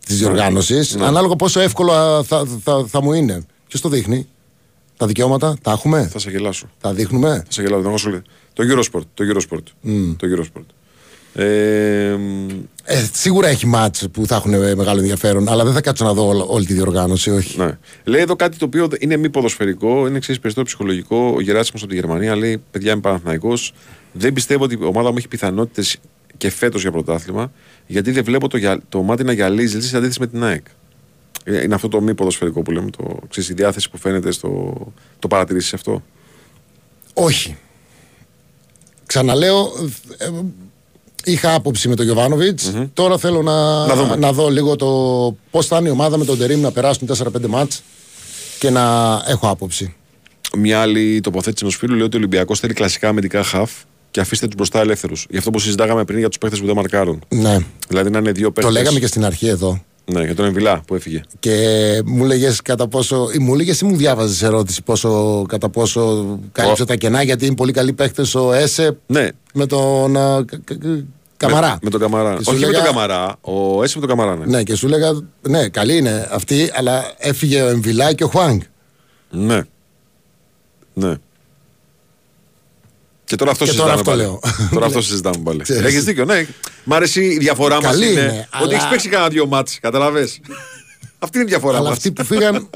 της 0.06 0.18
διοργάνωσης. 0.18 0.94
Ναι. 0.94 1.06
Ανάλογα 1.06 1.36
πόσο 1.36 1.60
εύκολο 1.60 1.92
α, 1.92 2.22
θα, 2.22 2.46
θα, 2.62 2.84
θα 2.88 3.02
μου 3.02 3.12
είναι. 3.12 3.46
Ποιος 3.68 3.80
το 3.80 3.88
δείχνει; 3.88 4.28
Τα 4.96 5.06
δικαιώματα 5.06 5.56
τα 5.62 5.70
έχουμε; 5.72 6.06
Θα 6.06 6.18
σε 6.18 6.30
γελάσω. 6.30 6.66
Τα 6.80 6.92
δείχνουμε; 6.92 7.42
Θα 7.46 7.52
σε 7.52 7.62
γελάσω. 7.62 7.80
δεν 7.80 7.88
έχω 7.90 7.98
σχολεί. 7.98 8.22
Το 8.52 8.62
Eurosport. 8.66 9.02
Το 9.14 9.24
Eurosport. 9.34 9.62
Το 10.16 10.26
Eurosport. 10.36 10.66
Ε, 11.34 12.16
μ, 12.18 12.48
Ε, 12.86 13.08
σίγουρα 13.12 13.48
έχει 13.48 13.66
μάτς 13.66 14.08
που 14.12 14.26
θα 14.26 14.36
έχουν 14.36 14.52
ε, 14.54 14.74
μεγάλο 14.74 14.98
ενδιαφέρον, 15.00 15.48
αλλά 15.48 15.64
δεν 15.64 15.72
θα 15.72 15.80
κάτσω 15.80 16.04
να 16.04 16.12
δω 16.12 16.26
όλη, 16.28 16.42
όλη 16.46 16.66
τη 16.66 16.72
διοργάνωση, 16.72 17.30
όχι. 17.30 17.58
ναι. 17.58 17.78
Λέει 18.04 18.20
εδώ 18.20 18.36
κάτι 18.36 18.56
το 18.56 18.64
οποίο 18.64 18.88
είναι 18.98 19.16
μη 19.16 19.30
ποδοσφαιρικό, 19.30 20.06
είναι 20.06 20.16
εξή 20.16 20.32
περισσότερο 20.32 20.64
ψυχολογικό. 20.64 21.32
Ο 21.36 21.40
Γεράσιμο 21.40 21.78
από 21.82 21.88
τη 21.90 21.94
Γερμανία 21.94 22.36
λέει: 22.36 22.62
Παιδιά, 22.70 22.92
είμαι 22.92 23.00
Παναθηναϊκός 23.00 23.72
Δεν 24.12 24.32
πιστεύω 24.32 24.64
ότι 24.64 24.74
η 24.74 24.84
ομάδα 24.84 25.10
μου 25.10 25.16
έχει 25.18 25.28
πιθανότητες 25.28 25.96
και 26.36 26.50
φέτος 26.50 26.82
για 26.82 26.90
πρωτάθλημα, 26.90 27.52
γιατί 27.86 28.10
δεν 28.10 28.24
βλέπω 28.24 28.48
το, 28.48 28.56
γυα- 28.56 28.80
το 28.88 29.02
μάτι 29.02 29.24
να 29.24 29.32
γυαλίζει 29.32 29.80
σε 29.82 29.96
αντίθεση 29.96 30.20
με 30.20 30.26
την 30.26 30.44
ΑΕΚ. 30.44 30.66
Ε, 31.44 31.62
Είναι 31.62 31.74
αυτό 31.74 31.88
το 31.88 32.00
μη 32.00 32.14
ποδοσφαιρικό 32.14 32.62
που 32.62 32.70
λέμε, 32.70 32.90
το, 32.90 33.18
ξέρεις, 33.28 33.48
η 33.48 33.54
διάθεση 33.54 33.90
που 33.90 33.98
φαίνεται 33.98 34.30
στο. 34.32 34.74
Το 35.18 35.28
παρατηρήσεις 35.28 35.74
αυτό. 35.74 36.02
Όχι. 37.14 37.56
Ξαναλέω, 39.06 39.72
ε, 40.18 40.30
είχα 41.24 41.54
άποψη 41.54 41.88
με 41.88 41.94
τον 41.94 42.04
γιωβανοβιτ 42.04 42.60
Τώρα 42.94 43.18
θέλω 43.18 43.42
να, 43.42 43.86
Να 43.86 43.94
δούμε. 43.94 44.30
δω 44.30 44.48
λίγο 44.48 44.76
το 44.76 44.86
πώς 45.50 45.66
θα 45.66 45.76
είναι 45.78 45.88
η 45.88 45.90
ομάδα 45.90 46.16
με 46.18 46.24
τον 46.24 46.38
Τερήμ 46.38 46.60
να 46.60 46.70
περάσουν 46.70 47.08
4-5 47.18 47.46
μάτς 47.48 47.82
και 48.58 48.70
να 48.70 48.82
έχω 49.26 49.48
άποψη. 49.48 49.94
Μια 50.56 50.80
άλλη 50.80 51.20
τοποθέτηση 51.20 51.64
ενό 51.64 51.74
φίλους 51.74 51.96
λέει 51.96 52.06
ότι 52.06 52.16
ο 52.16 52.18
Ολυμπιακός 52.18 52.60
θέλει 52.60 52.72
κλασικά 52.72 53.08
αμυντικά 53.08 53.42
χαφ 53.42 53.70
και 54.10 54.20
αφήστε 54.20 54.46
τους 54.46 54.54
μπροστά 54.54 54.80
ελεύθερους. 54.80 55.26
Γι' 55.30 55.36
αυτό 55.38 55.50
που 55.50 55.58
συζητάγαμε 55.58 56.04
πριν 56.04 56.18
για 56.18 56.28
τους 56.28 56.38
παίχτε 56.38 56.56
που 56.56 56.66
δεν 56.66 56.74
μαρκάρουν. 56.74 57.24
Ναι. 57.28 57.58
Δηλαδή 57.88 58.10
να 58.10 58.18
είναι 58.18 58.32
δύο 58.32 58.50
παίχτε. 58.52 58.70
Το 58.70 58.78
λέγαμε 58.78 58.98
και 58.98 59.06
στην 59.06 59.24
αρχή 59.24 59.46
εδώ. 59.48 59.84
Ναι, 60.12 60.24
για 60.24 60.34
τον 60.34 60.44
Εμβιλά 60.44 60.82
που 60.86 60.94
έφυγε. 60.94 61.20
Και 61.38 61.58
μου 62.04 62.24
λέγες 62.24 62.62
κατά 62.62 62.88
πόσο. 62.88 63.28
ή 63.34 63.38
Μου 63.38 63.54
λέγες 63.54 63.80
ή 63.80 63.84
μου 63.84 63.96
διάβαζες 63.96 64.42
ερώτηση 64.42 64.82
πόσο, 64.82 65.44
κατά 65.48 65.68
πόσο 65.68 66.26
κάλυψε 66.52 66.82
Ο- 66.82 66.86
τα 66.86 66.94
κενά, 66.96 67.22
γιατί 67.22 67.46
είναι 67.46 67.54
πολύ 67.54 67.72
καλή 67.72 67.92
παίχτες 67.92 68.34
ο 68.34 68.52
Έσε 68.52 68.96
Ναι, 69.06 69.28
με 69.54 69.66
τον 69.66 70.16
α, 70.16 70.44
κα- 70.46 70.60
κα- 70.64 70.74
κα- 70.78 71.04
Καμαρά. 71.36 71.68
Με, 71.70 71.78
με 71.82 71.90
τον 71.90 72.00
Καμαρά. 72.00 72.34
Και 72.36 72.42
σου 72.42 72.50
Όχι 72.52 72.60
με 72.60 72.66
λέγα- 72.66 72.78
τον 72.84 72.92
Καμαρά. 72.92 73.36
Ο 73.40 73.82
Έσαι 73.82 73.98
με 73.98 74.06
τον 74.06 74.16
Καμαρά. 74.16 74.36
Ναι. 74.36 74.44
Ναι, 74.46 74.62
και 74.62 74.74
σου 74.74 74.86
έλεγα, 74.86 75.20
ναι, 75.48 75.68
καλή 75.68 75.96
είναι 75.96 76.28
αυτή, 76.32 76.70
αλλά 76.74 77.04
έφυγε 77.18 77.62
ο 77.62 77.68
Εμβιλά 77.68 78.12
και 78.12 78.24
ο 78.24 78.28
Χουάνγκ. 78.28 78.60
ναι. 79.30 79.60
Ναι. 80.94 81.14
Και 83.24 83.36
τώρα 83.36 83.50
αυτό 83.50 83.64
Και 83.64 83.70
συζητάμε 83.70 84.02
τώρα 84.02 84.02
αυτό 84.02 84.10
πάλι. 84.10 84.22
λέω. 84.22 84.68
Τώρα 84.74 84.86
αυτό 84.86 85.00
συζητάμε 85.10 85.36
πάλι. 85.44 85.58
Ξέρεις. 85.62 85.84
Έχει 85.84 86.00
δίκιο, 86.00 86.24
ναι. 86.24 86.46
Μ' 86.84 86.92
αρέσει 86.92 87.24
η 87.24 87.38
διαφορά 87.38 87.74
μας. 87.74 87.84
Καλή 87.84 88.10
Είναι, 88.10 88.20
είναι, 88.20 88.48
ότι 88.54 88.64
αλλά- 88.64 88.74
έχεις 88.74 88.88
παίξει 88.88 89.08
κανένα 89.08 89.28
δύο 89.30 89.46
μάτς, 89.46 89.78
Καταλαβέ. 89.80 90.22
Αυτή 91.18 91.38
είναι 91.38 91.46
η 91.46 91.50
διαφορά 91.50 91.76
αλλά 91.78 91.88
μας. 91.88 91.96
αυτοί 91.96 92.12
που 92.12 92.24
φύγαν. 92.24 92.68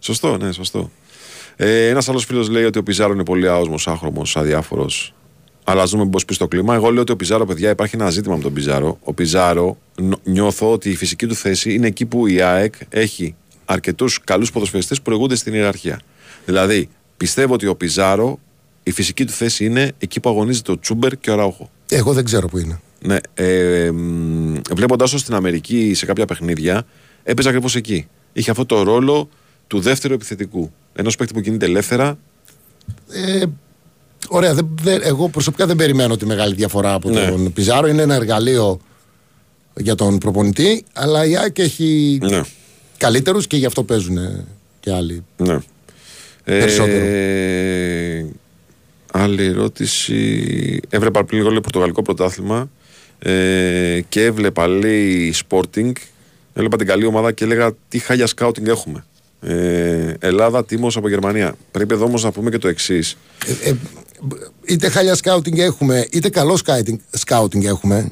Σωστό, 0.00 0.36
ναι, 0.36 0.52
σωστό. 0.52 0.90
Ε, 1.56 1.88
Ένας 1.88 2.08
άλλος 2.08 2.24
φίλος 2.24 2.48
λέει 2.48 2.64
ότι 2.64 2.78
ο 2.78 2.82
Πιζάρο 2.82 3.12
είναι 3.12 3.24
πολύ 3.24 3.48
άοσμος, 3.48 3.88
άχρωμο, 3.88 4.22
αδιάφορος. 4.34 5.14
Αλλά 5.64 5.82
ας 5.82 5.90
δούμε 5.90 6.06
πώς 6.08 6.24
πεις 6.24 6.36
στο 6.36 6.48
κλίμα. 6.48 6.74
Εγώ 6.74 6.90
λέω 6.90 7.02
ότι 7.02 7.12
ο 7.12 7.16
Πιζάρο, 7.16 7.46
παιδιά, 7.46 7.70
υπάρχει 7.70 7.96
ένα 7.96 8.10
ζήτημα 8.10 8.36
με 8.36 8.42
τον 8.42 8.52
Πιζάρο. 8.52 8.98
Ο 9.02 9.12
Πιζάρο 9.14 9.76
νο- 10.00 10.18
νιώθω 10.24 10.72
ότι 10.72 10.90
η 10.90 10.94
φυσική 10.96 11.26
του 11.26 11.34
θέση 11.34 11.74
είναι 11.74 11.86
εκεί 11.86 12.06
που 12.06 12.26
η 12.26 12.40
ΑΕΚ 12.40 12.74
έχει 12.88 13.34
αρκετούς 13.64 14.20
καλούς 14.24 14.52
ποδοσφαιριστές 14.52 14.96
που 14.96 15.02
προηγούνται 15.02 15.36
στην 15.36 15.54
ιεραρχία. 15.54 16.00
Δηλαδή, 16.44 16.88
πιστεύω 17.16 17.54
ότι 17.54 17.66
ο 17.66 17.74
Πιζάρο 17.76 18.38
η 18.86 18.90
φυσική 18.90 19.24
του 19.24 19.32
θέση 19.32 19.64
είναι 19.64 19.92
εκεί 19.98 20.20
που 20.20 20.28
αγωνίζεται 20.28 20.70
ο 20.72 20.78
Τσούμπερ 20.78 21.16
και 21.18 21.30
ο 21.30 21.34
Ράουχο. 21.34 21.70
Εγώ 21.90 22.12
δεν 22.12 22.24
ξέρω 22.24 22.48
που 22.48 22.58
είναι. 22.58 22.80
Ναι, 23.00 23.16
ε, 23.34 23.90
βλέποντας 24.74 25.10
το 25.10 25.18
στην 25.18 25.34
Αμερική 25.34 25.94
σε 25.94 26.06
κάποια 26.06 26.24
παιχνίδια, 26.24 26.86
έπαιζε 27.22 27.48
ακριβώς 27.48 27.76
εκεί. 27.76 28.06
Είχε 28.32 28.50
αυτό 28.50 28.66
το 28.66 28.82
ρόλο 28.82 29.28
του 29.66 29.80
δεύτερου 29.80 30.14
επιθετικού. 30.14 30.70
Ενός 30.94 31.16
παίκτη 31.16 31.34
που 31.34 31.40
κινείται 31.40 31.66
ελεύθερα. 31.66 32.18
Ε, 33.12 33.42
ωραία, 34.28 34.54
δεν, 34.54 34.68
δεν- 34.82 35.00
εγώ 35.02 35.28
προσωπικά 35.28 35.66
δεν 35.66 35.76
περιμένω 35.76 36.16
τη 36.16 36.26
μεγάλη 36.26 36.54
διαφορά 36.54 36.92
από 36.94 37.10
Ναι. 37.10 37.26
τον 37.28 37.52
Πιζάρο. 37.52 37.86
Είναι 37.86 38.02
ένα 38.02 38.14
εργαλείο 38.14 38.80
για 39.76 39.94
τον 39.94 40.18
προπονητή, 40.18 40.84
αλλά 40.92 41.24
η 41.26 41.36
ΑΕΚ 41.36 41.58
έχει 41.58 42.18
Ναι. 42.22 42.40
καλύτερους 42.98 43.46
και 43.46 43.56
γι' 43.56 43.66
αυτό 43.66 43.82
παίζουν 43.82 44.18
και 44.80 44.92
άλλοι. 44.92 45.24
ναι. 45.36 45.58
Περισσότερο. 46.44 47.04
Ε, 47.04 48.26
άλλη 49.16 49.44
ερώτηση. 49.44 50.80
Έβλεπα 50.88 51.24
πριν 51.24 51.38
λίγο 51.38 51.50
λέει, 51.50 51.60
Πορτογαλικό 51.60 52.02
πρωτάθλημα 52.02 52.70
ε, 53.18 54.00
και 54.08 54.24
έβλεπα 54.24 54.68
λέει 54.68 55.34
Sporting. 55.48 55.92
Έβλεπα 56.52 56.76
την 56.76 56.86
καλή 56.86 57.04
ομάδα 57.04 57.32
και 57.32 57.44
έλεγα 57.44 57.72
τι 57.88 57.98
χάλια 57.98 58.26
σκάουτινγκ 58.26 58.66
έχουμε. 58.66 59.04
Ε, 59.40 60.14
Ελλάδα, 60.18 60.64
Τίμος 60.64 60.96
από 60.96 61.08
Γερμανία. 61.08 61.54
Πρέπει 61.70 61.94
εδώ 61.94 62.04
όμως 62.04 62.22
να 62.22 62.30
πούμε 62.32 62.50
και 62.50 62.58
το 62.58 62.68
εξής. 62.68 63.16
Ε, 63.64 63.68
ε, 63.68 63.74
είτε 64.66 64.88
χάλια 64.88 65.14
σκάουτινγκ 65.14 65.58
έχουμε, 65.58 66.06
είτε 66.10 66.28
καλό 66.28 66.56
σκάουτινγκ- 66.56 67.00
σκάουτινγκ 67.10 67.64
έχουμε. 67.64 68.10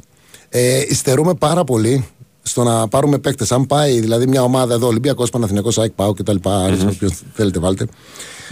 Ε, 0.49 0.83
υστερούμε 0.89 1.35
πάρα 1.35 1.65
πολύ 1.65 2.07
στο 2.43 2.63
να 2.63 2.89
πάρουμε 2.89 3.19
παίκτες. 3.19 3.53
Αν 3.53 3.67
πάει 3.67 4.01
δηλαδή 4.01 4.27
μια 4.27 4.43
ομάδα 4.43 4.75
εδώ, 4.75 4.87
Ολυμπιακός, 4.87 5.31
Παναθηναϊκός, 5.31 5.79
ΑΕΚ, 5.79 5.91
ΠΑΟ 5.91 6.13
κτλ. 6.13 6.37
Mm-hmm. 6.43 6.87
Όποιο 6.89 7.11
θέλετε, 7.35 7.59
βάλτε. 7.59 7.87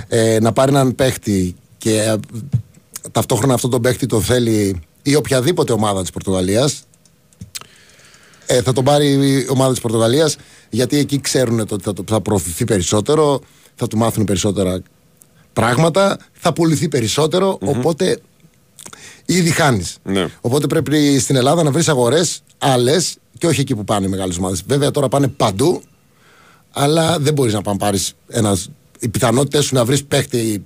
Ε, 0.09 0.39
να 0.40 0.52
πάρει 0.52 0.70
έναν 0.70 0.94
παίκτη 0.94 1.55
και 1.81 2.01
ε, 2.01 2.16
ταυτόχρονα 3.12 3.55
αυτόν 3.55 3.70
τον 3.70 3.82
παίκτη 3.82 4.07
το 4.07 4.20
θέλει 4.20 4.81
ή 5.02 5.15
οποιαδήποτε 5.15 5.73
ομάδα 5.73 6.01
της 6.01 6.11
Πορτογαλίας. 6.11 6.82
Ε, 8.47 8.62
θα 8.62 8.73
τον 8.73 8.85
πάρει 8.85 9.07
η 9.12 9.47
ομάδα 9.51 9.70
της 9.73 9.81
Πορτογαλίας 9.81 10.36
γιατί 10.70 10.97
εκεί 10.97 11.20
ξέρουν 11.20 11.66
το 11.66 11.74
ότι 11.74 11.85
θα, 11.85 11.93
το- 11.93 12.05
θα 12.07 12.20
προωθηθεί 12.20 12.65
περισσότερο, 12.65 13.40
θα 13.74 13.86
του 13.86 13.97
μάθουν 13.97 14.24
περισσότερα 14.24 14.82
πράγματα, 15.52 16.19
θα 16.32 16.52
πουληθεί 16.52 16.89
περισσότερο, 16.89 17.59
οπότε 17.65 18.20
ήδη 19.27 19.51
χάνεις. 19.51 19.97
Ναι. 20.02 20.28
Οπότε 20.40 20.66
πρέπει 20.66 21.19
στην 21.19 21.36
Ελλάδα 21.36 21.62
να 21.62 21.70
βρεις 21.70 21.89
αγορές 21.89 22.43
άλλες 22.59 23.16
και 23.39 23.47
όχι 23.47 23.61
εκεί 23.61 23.74
που 23.74 23.85
πάνε 23.85 24.07
οι 24.07 24.09
μεγάλες 24.09 24.36
ομάδες. 24.39 24.62
Βέβαια 24.66 24.90
τώρα 24.90 25.09
πάνε 25.09 25.28
παντού, 25.28 25.82
αλλά 26.70 27.19
δεν 27.19 27.32
μπορείς 27.35 27.52
να 27.52 27.62
πάρει 27.62 27.98
ένας. 28.28 28.70
Οι 28.98 29.09
πιθανότητε 29.09 29.61
σου 29.62 29.74
να 29.74 29.85
βρεις 29.85 30.05
παίχτη 30.05 30.65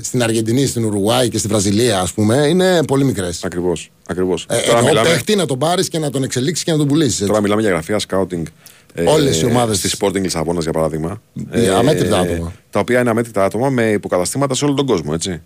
στην 0.00 0.22
Αργεντινή, 0.22 0.66
στην 0.66 0.84
Ουρουγουάη 0.84 1.28
και 1.28 1.38
στη 1.38 1.48
Βραζιλία, 1.48 2.00
ας 2.00 2.12
πούμε, 2.12 2.36
είναι 2.36 2.84
πολύ 2.84 3.04
μικρές. 3.04 3.44
Ακριβώς. 3.44 3.90
Ακριβώς. 4.06 4.46
Ε, 4.48 4.56
τώρα, 4.56 4.78
εννοώ 4.78 4.88
μιλάμε, 4.88 5.08
παίχτη 5.08 5.36
να 5.36 5.46
τον 5.46 5.58
πάρεις 5.58 5.88
και 5.88 5.98
να 5.98 6.10
τον 6.10 6.22
εξελίξεις 6.22 6.64
και 6.64 6.72
να 6.72 6.78
τον 6.78 6.86
πουλήσεις. 6.86 7.26
τώρα 7.26 7.40
μιλάμε 7.40 7.60
για 7.60 7.70
γραφεία 7.70 7.98
σκάουτινγκ. 7.98 8.46
Ε, 8.94 9.04
Όλες 9.04 9.40
οι 9.40 9.44
ομάδες. 9.44 9.78
Στη 9.78 9.90
Sporting 9.98 10.20
Λισαβόνας, 10.20 10.62
για 10.62 10.72
παράδειγμα. 10.72 11.22
Ε, 11.50 11.68
αμέτρητα 11.68 12.18
άτομα. 12.18 12.52
Τα 12.70 12.80
οποία 12.80 13.00
είναι 13.00 13.10
αμέτρητα 13.10 13.44
άτομα 13.44 13.70
με 13.70 13.90
υποκαταστήματα 13.90 14.54
σε 14.54 14.64
όλο 14.64 14.74
τον 14.74 14.86
κόσμο, 14.86 15.10
έτσι. 15.14 15.40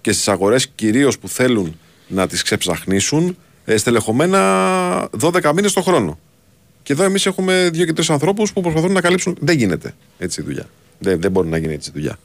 Και 0.00 0.12
στις 0.12 0.28
αγορές 0.28 0.66
κυρίως 0.74 1.18
που 1.18 1.28
θέλουν 1.28 1.78
να 2.08 2.26
τις 2.26 2.42
ξεψαχνίσουν, 2.42 3.36
ε, 3.64 3.76
στελεχωμένα 3.76 5.08
12 5.20 5.52
μήνες 5.54 5.72
το 5.72 5.82
χρόνο. 5.82 6.18
Και 6.82 6.92
εδώ 6.92 7.04
εμείς 7.04 7.26
έχουμε 7.26 7.70
δύο 7.72 7.84
και 7.84 7.92
τρεις 7.92 8.10
ανθρώπους 8.10 8.52
που 8.52 8.60
προσπαθούν 8.60 8.92
να 8.92 9.00
καλύψουν. 9.00 9.36
Δεν 9.40 9.56
γίνεται 9.56 9.94
έτσι 10.18 10.40
η 10.40 10.44
δουλειά. 10.44 10.68
Δεν, 10.98 11.20
δεν 11.20 11.30
μπορεί 11.30 11.48
να 11.48 11.56
γίνει 11.56 11.72
έτσι 11.74 11.88
η 11.88 11.92
δουλειά. 11.94 12.18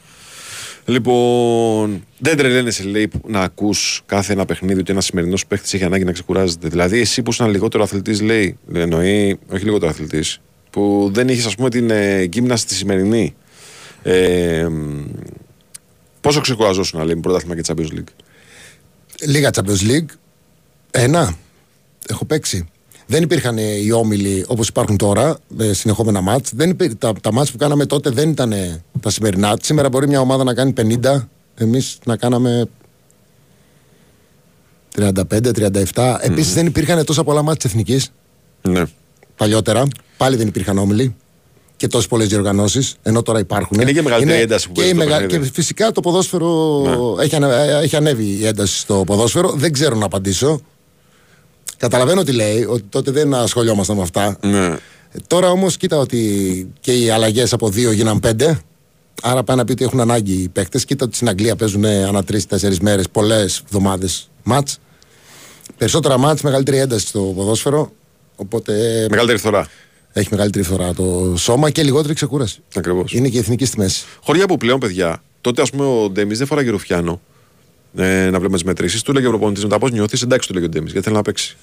Λοιπόν, 0.92 2.04
δεν 2.18 2.38
τρελαίνεσαι, 2.38 2.84
λέει, 2.84 3.08
που 3.08 3.22
να 3.28 3.42
ακούς 3.42 4.02
κάθε 4.06 4.34
ένα 4.34 4.46
παιχνίδι 4.46 4.80
ότι 4.80 4.92
ένας 4.92 5.06
σημερινός 5.06 5.46
παίχτης 5.46 5.74
έχει 5.74 5.84
ανάγκη 5.84 6.04
να 6.04 6.12
ξεκουράζεται. 6.12 6.68
Δηλαδή, 6.68 7.00
εσύ 7.00 7.22
που 7.22 7.30
ήσουν 7.30 7.50
λιγότερο 7.50 7.84
αθλητής, 7.84 8.22
λέει, 8.22 8.58
εννοεί, 8.74 9.40
όχι 9.52 9.64
λιγότερο 9.64 9.92
αθλητής, 9.92 10.42
που 10.70 11.10
δεν 11.14 11.28
είχες, 11.28 11.46
ας 11.46 11.56
πούμε, 11.56 11.70
την 11.70 11.90
ε, 11.90 12.24
γύμναση 12.24 12.66
τη 12.66 12.74
σημερινή. 12.74 13.36
Ε, 14.04 14.68
μ, 14.70 15.06
πόσο 16.22 16.42
ξεκουραζόσουν, 16.42 17.04
λέει, 17.04 17.16
με 17.16 17.22
πρωτάθλημα 17.22 17.56
και 17.56 17.62
Champions 17.68 17.98
League; 17.98 18.14
Λίγα 19.28 19.50
Champions 19.54 19.90
League. 19.90 20.16
Ένα. 20.92 21.38
Έχω 22.08 22.26
παίξει. 22.26 22.68
Δεν 23.12 23.24
υπήρχαν 23.24 23.58
ε, 23.58 23.62
οι 23.62 23.92
όμιλοι 23.92 24.46
όπως 24.48 24.68
υπάρχουν 24.68 24.98
τώρα, 24.98 25.38
με 25.48 25.74
συνεχόμενα 25.74 26.22
μάτς. 26.22 26.52
Τα, 26.98 27.14
τα 27.22 27.34
μάτς 27.34 27.52
που 27.52 27.58
κάναμε 27.58 27.86
τότε 27.86 28.10
δεν 28.10 28.30
ήταν 28.30 28.52
ε, 28.52 28.84
τα 29.00 29.10
σημερινά. 29.10 29.58
Σήμερα 29.62 29.90
μπορεί 29.90 30.08
μια 30.08 30.20
ομάδα 30.20 30.44
να 30.44 30.54
κάνει 30.54 30.74
50, 30.78 31.22
εμείς 31.56 31.98
να 32.06 32.18
κάναμε 32.18 32.66
35-37. 34.98 36.18
Επίσης 36.22 36.54
δεν 36.54 36.66
υπήρχαν 36.66 37.06
τόσα 37.06 37.24
πολλά 37.24 37.42
μάτια 37.42 37.56
της 37.62 37.70
εθνικής 37.72 38.12
Ναι. 38.62 38.84
παλιότερα. 39.38 39.88
Πάλι 40.18 40.36
δεν 40.36 40.48
υπήρχαν 40.48 40.78
όμιλοι 40.78 41.16
και 41.78 41.88
τόσες 41.88 42.08
πολλές 42.08 42.28
διοργανώσεις, 42.28 42.96
ενώ 43.04 43.22
τώρα 43.22 43.40
υπάρχουν. 43.40 43.80
Είναι 43.82 43.92
και 43.92 44.02
μεγαλύτερη 44.02 44.38
η 44.38 44.42
ένταση 44.42 44.68
που 44.68 44.74
και, 44.74 44.80
παίζει 44.82 44.96
η 44.96 44.98
το 45.00 45.04
μεγα- 45.04 45.18
παιχνίδι. 45.20 45.46
και 45.46 45.52
φυσικά 45.54 45.92
το 45.92 46.02
ποδόσφαιρο 46.02 46.82
έχει, 47.22 47.36
ανε- 47.36 47.52
έχει 47.82 47.96
ανέβει 47.96 48.26
η 48.40 48.46
ένταση 48.46 48.78
στο 48.80 49.04
ποδόσφαιρο. 49.06 49.52
Δεν 49.52 49.72
ξέρω 49.72 49.96
να 49.96 50.06
απαντήσω. 50.06 50.62
Καταλαβαίνω 51.82 52.24
τι 52.24 52.32
λέει, 52.32 52.66
ότι 52.70 52.84
τότε 52.90 53.12
δεν 53.12 53.34
ασχολιόμασταν 53.34 53.96
με 53.96 54.02
αυτά. 54.02 54.38
Ναι. 54.42 54.66
Ε, 54.66 54.78
Τώρα 55.28 55.50
όμως, 55.50 55.78
κοίτα 55.78 55.98
ότι 55.98 56.72
και 56.80 56.94
οι 56.94 57.10
αλλαγές 57.10 57.54
από 57.54 57.70
δύο 57.70 57.92
γίναν 57.92 58.20
πέντε. 58.20 58.60
Άρα 59.22 59.44
πάει 59.44 59.58
να 59.58 59.66
πει 59.66 59.72
ότι 59.72 59.84
έχουν 59.84 60.00
ανάγκη 60.00 60.34
οι 60.34 60.48
παίκτες. 60.50 60.86
Κοίτα 60.86 61.06
ότι 61.06 61.16
στην 61.16 61.30
Αγγλία 61.30 61.56
παίζουν 61.56 61.86
ανά 61.86 62.24
τρει-τέσσερι 62.24 62.78
μέρες, 62.82 63.10
πολλές 63.10 63.62
εβδομάδες 63.66 64.30
μάτς. 64.44 64.80
Περισσότερα 65.78 66.18
μάτς, 66.18 66.42
μεγαλύτερη 66.42 66.78
ένταση 66.78 67.08
στο 67.08 67.20
ποδόσφαιρο. 67.36 67.92
Οπότε 68.36 68.74
ε, 69.04 69.08
Μεγαλύτερη 69.10 69.38
φθορά. 69.40 69.68
έχει 70.14 70.28
μεγαλύτερη 70.32 70.64
φθορά 70.66 70.94
το 70.94 71.34
σώμα 71.38 71.70
και 71.70 71.84
λιγότερη 71.84 72.14
ξεκούραση. 72.14 72.60
Ακριβώς. 72.76 73.14
Είναι 73.14 73.30
και 73.30 73.38
η 73.38 73.40
εθνική 73.40 73.66
στη 73.66 73.78
μέση. 73.78 74.04
Χωριά 74.24 74.46
που 74.46 74.58
πλέον, 74.58 74.80
παιδιά, 74.80 75.24
τότε 75.42 75.62
ας 75.62 75.70
πούμε 75.70 75.86
ο 75.86 76.10
Ντέμις 76.10 76.38
δεν 76.38 76.48
φοράγε 76.48 76.70
ρουφιάνο 76.70 77.22
ε, 77.96 78.24
να 78.24 78.30
βλέπουμε 78.38 78.54
τις 78.58 78.64
μετρήσεις. 78.64 79.02
Του 79.02 79.12
έλεγε 79.12 79.28
ο 79.28 79.30
προπονητής 79.30 79.64
μετά 79.64 79.78
πώς 79.80 79.92
νιώθεις, 79.92 80.22
εντάξει, 80.22 80.48
του 80.48 80.54
λέγε 80.54 80.66
ο 80.66 80.70
Ντέμις, 80.70 80.92
γιατί 80.92 81.06
θέλει 81.06 81.16
να 81.18 81.22
παίξει. 81.22 81.58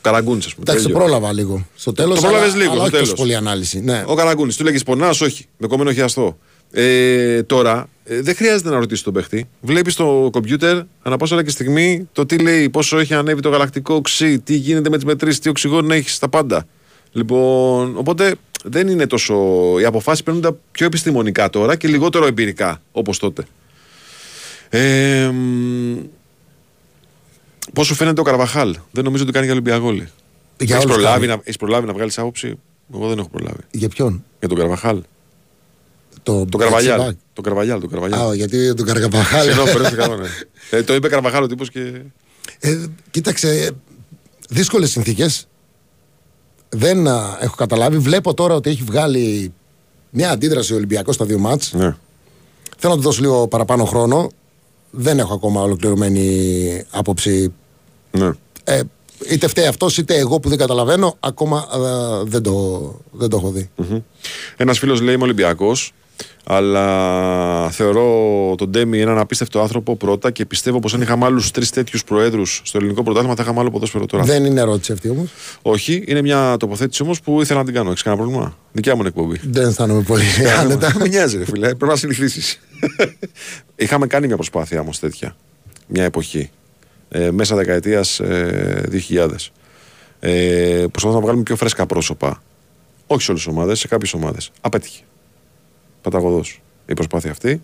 Καραγκούνης, 0.00 0.46
ας 0.46 0.54
πούμε. 0.54 0.64
Εντάξει, 0.68 0.86
το 0.86 0.92
τέλειο. 0.92 1.04
πρόλαβα 1.06 1.32
λίγο. 1.32 1.66
Στο 1.74 1.92
τέλος. 1.92 2.14
Το 2.14 2.26
πρόλαβες 2.26 2.54
λίγο, 2.54 2.70
Αλλά 2.70 2.74
στο 2.74 2.82
όχι 2.82 2.90
τόσο 2.90 3.02
τέλος. 3.02 3.18
πολύ 3.18 3.34
ανάλυση. 3.34 3.80
Ναι. 3.80 4.04
Ο 4.06 4.14
Καραγκούνης, 4.14 4.56
του 4.56 4.64
λέγε 4.64 4.78
πονάς, 4.78 5.20
όχι. 5.20 5.46
Με 5.56 5.66
κομμένο 5.66 5.92
χιαστό. 5.92 6.38
Ε, 6.72 7.42
τώρα 7.42 7.88
ε, 8.04 8.20
δεν 8.20 8.34
χρειάζεται 8.34 8.70
να 8.70 8.78
ρωτήσεις 8.78 9.04
τον 9.04 9.12
παίχτη. 9.12 9.48
Βλέπεις 9.60 9.92
στο 9.92 10.28
κομπιούτερ 10.32 10.78
ανά 11.02 11.16
πάσα 11.16 11.34
ώρα 11.34 11.44
και 11.44 11.50
στιγμή 11.50 12.08
το 12.12 12.26
τι 12.26 12.38
λέει, 12.38 12.68
πόσο 12.70 12.98
έχει 12.98 13.14
ανέβει 13.14 13.40
το 13.40 13.48
γαλακτικό 13.48 13.94
οξύ, 13.94 14.38
τι 14.38 14.54
γίνεται 14.54 14.88
με 14.90 14.96
τις 14.96 15.04
μετρήσεις, 15.04 15.38
τι 15.38 15.48
οξυγόνο 15.48 15.94
έχεις, 15.94 16.18
τα 16.18 16.28
πάντα. 16.28 16.66
Λοιπόν, 17.12 17.96
οπότε 17.96 18.34
δεν 18.64 18.88
είναι 18.88 19.06
τόσο. 19.06 19.34
Οι 19.80 19.84
αποφάσεις 19.84 20.22
παίρνονται 20.22 20.50
πιο 20.70 20.86
επιστημονικά 20.86 21.50
τώρα 21.50 21.76
και 21.76 21.88
λιγότερο 21.88 22.26
εμπειρικά 22.26 22.82
όπως 22.92 23.18
τότε. 23.18 23.44
Ε, 24.68 25.28
μ, 25.32 25.96
Πώς 27.74 27.86
σου 27.86 27.94
φαίνεται 27.94 28.20
ο 28.20 28.24
Καρβαχάλ, 28.24 28.76
δεν 28.90 29.04
νομίζω 29.04 29.22
ότι 29.22 29.32
κάνει 29.32 29.44
για 29.44 29.54
Ολυμπιακόλη. 29.54 30.08
Για 30.58 30.76
Έχεις 30.76 30.84
όλους 30.84 30.96
προλάβει, 30.96 31.26
κάνει. 31.26 31.26
να, 31.26 31.40
έχεις 31.44 31.56
προλάβει 31.56 31.86
να 31.86 31.92
βγάλεις 31.92 32.18
άποψη; 32.18 32.58
Εγώ 32.94 33.08
δεν 33.08 33.18
έχω 33.18 33.28
προλάβει. 33.28 33.60
Για 33.70 33.88
ποιον; 33.88 34.24
Για 34.38 34.48
τον 34.48 34.58
Καρβαχάλ. 34.58 35.02
Το, 36.22 36.44
Το 36.44 36.58
Καρβαλιάλ. 36.58 36.98
Εξιμπάκ. 36.98 37.16
Το 37.32 37.40
Καρβαλιάλ. 37.42 37.80
Το 37.80 37.86
Καρβαλιάλ. 37.86 38.28
Α, 38.30 38.34
γιατί 38.34 38.74
τον 38.74 38.86
Καρκαπαχάλ. 38.86 39.42
Συγγνώμη, 39.44 39.70
μπερδεύτηκα, 39.72 40.06
ναι. 40.08 40.28
Ε, 40.70 40.82
Το 40.82 40.94
είπε 40.94 41.08
Καρβαχάλ 41.08 41.42
ο 41.42 41.46
τύπος 41.46 41.70
και. 41.70 42.02
Ε, 42.60 42.84
κοίταξε, 43.10 43.70
δύσκολες 44.48 44.90
συνθήκες. 44.90 45.48
Δεν 46.68 47.08
α, 47.08 47.38
έχω 47.40 47.54
καταλάβει. 47.54 47.98
Βλέπω 47.98 48.34
τώρα 48.34 48.54
ότι 48.54 48.70
έχει 48.70 48.82
βγάλει 48.82 49.52
μια 50.10 50.30
αντίδραση 50.30 50.72
ο 50.72 50.76
Ολυμπιακός 50.76 51.14
στα 51.14 51.24
δύο 51.24 51.38
μάτς. 51.38 51.72
Ναι. 51.72 51.96
Θέλω 52.76 52.92
να 52.92 52.98
του 52.98 53.04
δώσω 53.04 53.20
λίγο 53.20 53.48
παραπάνω 53.48 53.84
χρόνο. 53.84 54.30
Δεν 54.90 55.18
έχω 55.18 55.34
ακόμα 55.34 55.62
ολοκληρωμένη 55.62 56.84
άποψη. 56.90 57.52
Ναι. 58.10 58.30
Ε, 58.64 58.80
είτε 59.30 59.48
φταίει 59.48 59.66
αυτός, 59.66 59.98
είτε 59.98 60.16
εγώ 60.16 60.40
που 60.40 60.48
δεν 60.48 60.58
καταλαβαίνω, 60.58 61.16
ακόμα 61.20 61.66
ε, 61.74 62.24
δεν, 62.24 62.42
το, 62.42 62.80
δεν 63.10 63.28
το 63.28 63.36
έχω 63.36 63.50
δει. 63.50 63.70
Ένας 64.56 64.78
φίλος 64.78 65.00
λέει 65.00 65.14
είμαι 65.14 65.24
Ολυμπιακός, 65.24 65.92
αλλά 66.44 67.70
θεωρώ 67.70 68.54
τον 68.58 68.70
Ντέμι 68.70 69.00
έναν 69.00 69.18
απίστευτο 69.18 69.60
άνθρωπο 69.60 69.96
πρώτα 69.96 70.30
και 70.30 70.46
πιστεύω 70.46 70.78
πως 70.78 70.94
αν 70.94 71.00
είχαμε 71.00 71.24
άλλους 71.24 71.50
τρεις 71.50 71.70
τέτοιους 71.70 72.04
προέδρους 72.04 72.60
στο 72.64 72.78
ελληνικό 72.78 73.02
πρωτάθλημα 73.02 73.34
θα 73.34 73.42
είχαμε 73.42 73.60
άλλο 73.60 73.70
ποδόσφαιρο 73.70 74.06
τώρα. 74.06 74.24
Δεν 74.24 74.44
είναι 74.44 74.60
ερώτηση 74.60 74.92
αυτή 74.92 75.08
όμως. 75.08 75.30
Όχι, 75.62 76.04
είναι 76.06 76.22
μια 76.22 76.56
τοποθέτηση 76.58 77.02
όμως 77.02 77.20
που 77.20 77.40
ήθελα 77.40 77.58
να 77.58 77.64
την 77.64 77.74
κάνω. 77.74 77.90
Έχεις 77.90 78.02
κανένα 78.02 78.22
πρόβλημα; 78.22 78.56
Δικιά 78.72 78.94
μου 78.94 79.00
είναι 79.00 79.08
εκπομπή. 79.08 79.40
Δεν 79.42 79.68
αισθάνομαι 79.68 80.02
πολύ 80.02 80.24
άνετα. 80.60 80.92
Μην 81.00 81.10
νοιάζει, 81.10 81.38
ρε 81.38 81.44
φίλε. 81.44 81.66
Πρέπει 81.66 81.86
να 81.86 81.96
συνηθίσεις. 81.96 82.60
Είχαμε 83.76 84.06
κάνει 84.06 84.26
μια 84.26 84.36
προσπάθεια 84.36 84.80
όμως 84.80 84.98
τέτοια. 84.98 85.36
Μια 85.86 86.04
εποχή. 86.04 86.50
Ε, 87.08 87.30
μέσα 87.30 87.56
δεκαετίας 87.56 88.20
ε, 88.20 88.88
2000. 89.08 89.28
Ε, 90.20 90.84
προσπαθούμε 90.90 91.14
να 91.14 91.20
βγάλουμε 91.20 91.42
πιο 91.42 91.56
φρέσκα 91.56 91.86
πρόσωπα. 91.86 92.42
Όχι 93.06 93.22
σε 93.22 93.30
όλες 93.30 93.44
τις 93.44 93.52
ομάδες, 93.52 93.78
σε 93.78 93.88
κάποιες 93.88 94.12
ομάδες. 94.12 94.50
Απέτυχε. 94.60 95.02
Παταγωδός 96.02 96.60
η 96.86 96.94
προσπάθεια 96.94 97.30
αυτή. 97.30 97.62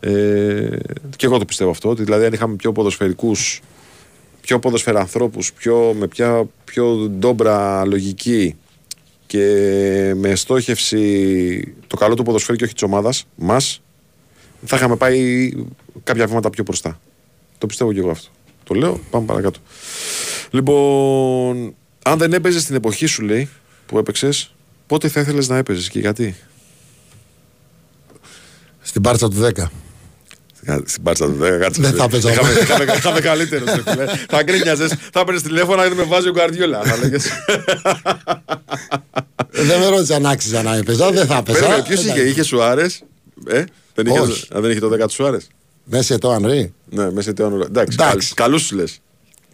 Ε, 0.00 0.76
και 1.16 1.26
εγώ 1.26 1.38
το 1.38 1.44
πιστεύω 1.44 1.70
αυτό. 1.70 1.88
Ότι 1.88 2.04
δηλαδή 2.04 2.24
αν 2.24 2.32
είχαμε 2.32 2.56
πιο 2.56 2.72
ποδοσφαιρικούς, 2.72 3.60
πιο 4.40 4.58
ποδοσφαιρανθρώπου, 4.58 5.38
πιο, 5.56 5.94
με 5.98 6.06
πια, 6.06 6.46
πιο 6.64 6.94
ντόμπρα 6.94 7.84
λογική 7.84 8.56
και 9.26 10.12
με 10.16 10.34
στόχευση 10.34 11.74
το 11.86 11.96
καλό 11.96 12.14
του 12.14 12.22
ποδοσφαίρου 12.22 12.56
και 12.58 12.64
όχι 12.64 12.72
της 12.72 12.82
ομάδας 12.82 13.26
μας, 13.34 13.82
θα 14.64 14.76
είχαμε 14.76 14.96
πάει 14.96 15.50
κάποια 16.04 16.26
βήματα 16.26 16.50
πιο 16.50 16.64
μπροστά. 16.64 17.00
Το 17.58 17.66
πιστεύω 17.66 17.92
και 17.92 17.98
εγώ 17.98 18.10
αυτό. 18.10 18.28
Το 18.64 18.74
λέω, 18.74 19.00
πάμε 19.10 19.26
παρακάτω. 19.26 19.58
Λοιπόν, 20.50 21.74
αν 22.02 22.18
δεν 22.18 22.32
έπαιζες 22.32 22.62
στην 22.62 22.74
εποχή 22.74 23.06
σου, 23.06 23.22
λέει, 23.22 23.48
που 23.86 23.98
έπαιξες, 23.98 24.54
πότε 24.86 25.08
θα 25.08 25.20
ήθελες 25.20 25.48
να 25.48 25.56
έπαιζες 25.56 25.88
και 25.88 25.98
γιατί; 25.98 26.36
Στην 28.86 29.02
πάρτσα 29.02 29.28
του 29.28 29.36
10. 29.56 29.62
Στην 30.84 31.02
πάρτσα 31.02 31.26
του 31.26 31.38
10, 31.42 31.58
κάτσε. 31.60 31.80
Δεν 31.82 31.92
θα 31.94 32.04
έπαιζα. 32.04 32.30
Είχαμε, 32.32 32.50
είχαμε, 32.62 32.84
είχαμε 32.96 33.20
καλύτερος. 33.20 33.68
θα 34.28 34.42
γκρίνιαζες, 34.42 34.94
θα 35.12 35.20
έπαιρνες 35.20 35.42
τηλέφωνο 35.42 35.80
γιατί 35.80 35.96
με 35.96 36.02
βάζει 36.02 36.28
ο 36.28 36.32
Γκαρδιόλα. 36.32 36.82
Θα 36.82 36.96
λέγες. 36.96 37.24
δεν 39.50 39.78
με 39.78 39.86
ρώτησες 39.88 40.10
αν 40.16 40.26
άξιζα 40.26 40.62
να 40.62 40.74
έπαιζα, 40.76 41.10
δεν 41.10 41.26
θα 41.26 41.36
έπαιζα. 41.36 41.82
Ποιος 41.82 42.00
είχε, 42.00 42.10
Εντάξει. 42.10 42.28
είχε 42.28 42.42
Σουάρες; 42.42 43.02
Ε, 43.46 43.64
δεν 43.94 44.06
είχε, 44.06 44.20
Όχι. 44.20 44.48
α, 44.56 44.60
δεν 44.60 44.70
είχε 44.70 44.80
το 44.80 44.88
10 44.88 44.98
του 45.06 45.12
Σουάρες; 45.12 45.46
Μέσα 45.84 46.18
το 46.18 46.30
Ανρί. 46.30 46.72
Ναι, 46.90 47.10
μέσα 47.10 47.32
σε 47.36 47.42
αιώνα. 47.42 47.64
Εντάξει, 47.64 47.96
Εντάξει. 48.00 48.34
καλούς 48.34 48.62
σου 48.62 48.76
λες. 48.76 49.00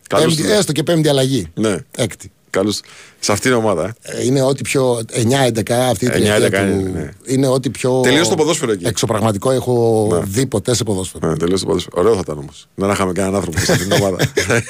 Πέμπτη- 0.09 0.45
Έστω 0.45 0.73
και 0.73 0.83
πέμπτη 0.83 1.09
αλλαγή. 1.09 1.47
Ναι. 1.55 1.77
Έκτη. 1.97 2.33
Καλούς. 2.53 2.81
Σε 3.21 3.33
αυτήν 3.33 3.51
την 3.51 3.59
ομάδα. 3.61 3.95
Ε. 4.03 4.17
Ε, 4.19 4.25
Είναι 4.25 4.43
ό,τι 4.43 4.63
πιο. 4.63 5.03
9-11 5.13 5.73
αυτή 5.73 6.05
η 6.05 6.09
9-11 6.09 6.13
τριετία 6.13 6.51
του. 6.51 6.57
είναι, 6.57 6.91
ναι. 6.95 7.11
Είναι 7.27 7.47
ό,τι 7.47 7.71
πιο. 7.71 8.01
Τελείωσε 8.01 8.31
το 8.31 8.37
ποδόσφαιρο 8.37 8.73
εκεί. 8.73 8.87
Εξωπραγματικό 8.87 9.51
έχω 9.51 10.09
Ναι. 10.13 10.21
δει 10.25 10.47
ποτέ 10.47 10.75
σε 10.75 10.85
ποδόσφαιρο. 10.85 11.29
Ναι, 11.29 11.37
τελείωσε 11.37 11.63
το 11.63 11.69
ποδόσφαιρο. 11.69 12.01
Ωραίο 12.01 12.15
θα 12.15 12.21
ήταν 12.21 12.39
όμως. 12.39 12.69
Να 12.75 12.93
είχαμε 12.93 13.13
κανέναν 13.13 13.35
άνθρωπο 13.37 13.59
σε 13.59 13.73
αυτήν 13.73 13.89
την 13.89 14.03
ομάδα. 14.03 14.17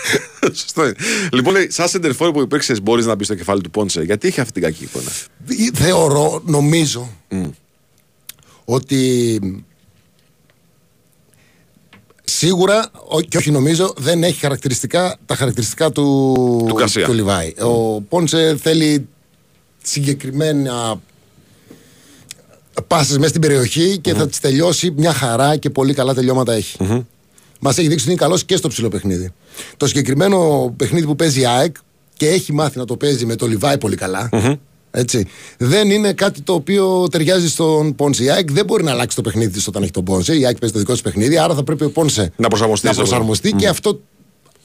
Σωστό 0.61 0.85
είναι. 0.85 0.95
Λοιπόν, 1.33 1.53
λέει, 1.53 1.71
σαν 1.71 1.89
σεντερφόρ 1.89 2.31
που 2.31 2.41
υπήρξες, 2.41 2.83
μπορείς 2.83 3.07
να 3.07 3.15
μπεις 3.15 3.27
στο 3.27 3.35
κεφάλι 3.35 3.61
του 3.61 3.71
Πόντσε. 3.71 4.03
Γιατί 4.03 4.29
έχει 4.29 4.41
αυτή 4.41 4.53
την 4.53 4.63
κακή 4.63 4.85
εικόνα; 4.85 5.11
Θεωρώ, 5.75 6.43
νομίζω 6.45 7.09
ότι 8.65 9.41
σίγουρα, 12.37 12.91
ό- 13.09 13.21
και 13.21 13.37
όχι 13.37 13.51
νομίζω, 13.51 13.93
δεν 13.97 14.23
έχει 14.23 14.41
χαρακτηριστικά, 14.41 15.17
τα 15.27 15.35
χαρακτηριστικά 15.35 15.91
του, 15.91 16.03
Του 16.69 16.75
Γκαρσία. 16.77 17.09
Λιβάη. 17.09 17.55
Ο 17.61 18.01
Πόντσε 18.01 18.57
θέλει 18.63 19.09
συγκεκριμένα 19.83 21.01
πάσες 22.87 23.17
μέσα 23.17 23.29
στην 23.29 23.41
περιοχή 23.41 23.99
και 23.99 24.15
θα 24.15 24.29
τις 24.29 24.41
τελειώσει 24.41 24.91
μια 24.97 25.13
χαρά 25.13 25.57
και 25.57 25.71
πολύ 25.71 25.95
καλά 25.95 26.15
τελειώματα 26.15 26.53
έχει. 26.53 26.77
Μας 27.61 27.79
έχει 27.79 27.89
δείξει 27.89 28.05
ότι 28.05 28.13
είναι 28.13 28.23
καλός 28.23 28.45
και 28.45 28.57
στο 28.57 28.69
ψηλό 28.69 28.89
παιχνίδι. 28.89 29.33
Το 29.77 29.87
συγκεκριμένο 29.87 30.73
παιχνίδι 30.77 31.07
που 31.07 31.17
παίζει 31.17 31.41
η 31.41 31.47
ΑΕΚ 31.47 31.77
και 32.17 32.29
έχει 32.29 32.53
μάθει 32.53 32.79
να 32.79 32.85
το 32.85 32.97
παίζει 32.97 33.27
με 33.27 33.37
το 33.37 33.47
Λιβάη 33.47 33.79
πολύ 33.79 33.97
καλά, 33.97 34.29
Έτσι. 34.94 35.27
Δεν 35.59 35.90
είναι 35.90 36.12
κάτι 36.12 36.40
το 36.43 36.52
οποίο 36.55 37.09
ταιριάζει 37.09 37.48
στον 37.48 37.94
Πόνσε. 37.94 38.24
Η 38.24 38.31
ΑΕΚ 38.31 38.51
δεν 38.52 38.64
μπορεί 38.64 38.85
να 38.85 38.90
αλλάξει 38.90 39.16
το 39.16 39.23
παιχνίδι 39.23 39.51
της 39.52 39.66
όταν 39.66 39.82
έχει 39.82 39.90
τον 39.90 40.05
Πόνσε. 40.05 40.36
Η 40.39 40.47
ΑΕΚ 40.47 40.59
παίζει 40.59 40.74
το 40.74 40.81
δικό 40.81 40.93
της 40.93 41.02
παιχνίδι, 41.02 41.39
άρα 41.39 41.55
θα 41.55 41.64
πρέπει 41.64 41.85
ο 41.85 41.90
Πόνσε 41.90 42.32
Να 42.36 42.48
προσαρμοστεί 42.48 42.86
να 42.86 42.93
στο- 42.93 43.02
προσαρμοστεί 43.02 43.52
και 43.52 43.69
αυτό 43.69 44.01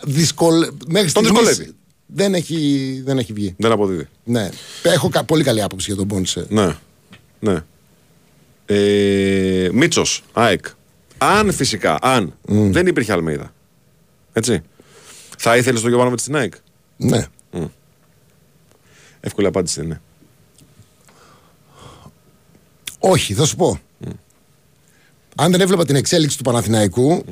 δυσκολε... 0.04 0.68
μέχρι 0.88 1.12
Τον 1.12 1.24
στιγμής 1.24 1.48
δυσκολεύει. 1.48 1.76
δεν 2.06 2.34
έχει, 2.34 3.02
δεν 3.06 3.18
έχει 3.18 3.34
βγει. 3.34 3.56
Δεν 3.58 3.72
αποδίδει. 3.72 4.08
Ναι. 4.24 4.50
Έχω 4.84 5.10
κα- 5.10 5.24
πολύ 5.24 5.44
καλή 5.44 5.62
άποψη 5.62 5.86
για 5.88 5.96
τον 5.96 6.08
Πόνσε. 6.08 6.46
Ναι. 6.50 6.76
ναι. 7.40 7.64
Ε, 8.66 9.70
Μίτσος, 9.74 10.24
ΑΕΚ. 10.34 10.66
Αν 11.18 11.52
φυσικά, 11.54 11.98
αν 12.02 12.34
δεν 12.48 12.88
υπήρχε 12.88 13.12
Αλμέιδα. 13.12 13.54
Έτσι. 14.34 14.62
Θα 15.38 15.58
ήθελες 15.58 15.80
τον 15.82 15.90
Γιωβάνο 15.90 16.12
με 16.12 16.18
στην 16.18 16.36
ΑΕΚ; 16.36 16.54
Ναι. 16.98 17.26
Εύκολη 19.20 19.48
απάντηση 19.48 19.82
είναι. 19.84 20.02
Όχι, 23.00 23.34
θα 23.34 23.46
σου 23.46 23.56
πω. 23.56 23.80
Αν 25.36 25.52
δεν 25.52 25.62
έβλεπα 25.62 25.86
την 25.86 25.96
εξέλιξη 25.96 26.38
του 26.38 26.44
Παναθηναϊκού, 26.44 27.24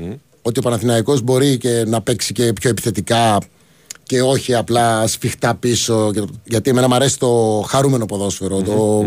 ότι 0.42 0.60
ο 0.60 0.62
Παναθηναϊκός 0.62 1.22
μπορεί 1.22 1.58
και 1.58 1.84
να 1.88 2.02
παίξει 2.02 2.34
και 2.34 2.54
πιο 2.54 2.70
επιθετικά 2.70 3.38
και 4.04 4.22
όχι 4.22 4.54
απλά 4.56 5.08
σφιχτά 5.08 5.56
πίσω. 5.56 6.12
και- 6.14 6.24
Γιατί 6.44 6.70
εμένα 6.70 6.88
μου 6.88 6.96
αρέσει 6.96 7.20
το 7.20 7.64
χαρούμενο 7.68 8.06
ποδόσφαιρο. 8.06 8.62
Το... 8.62 9.06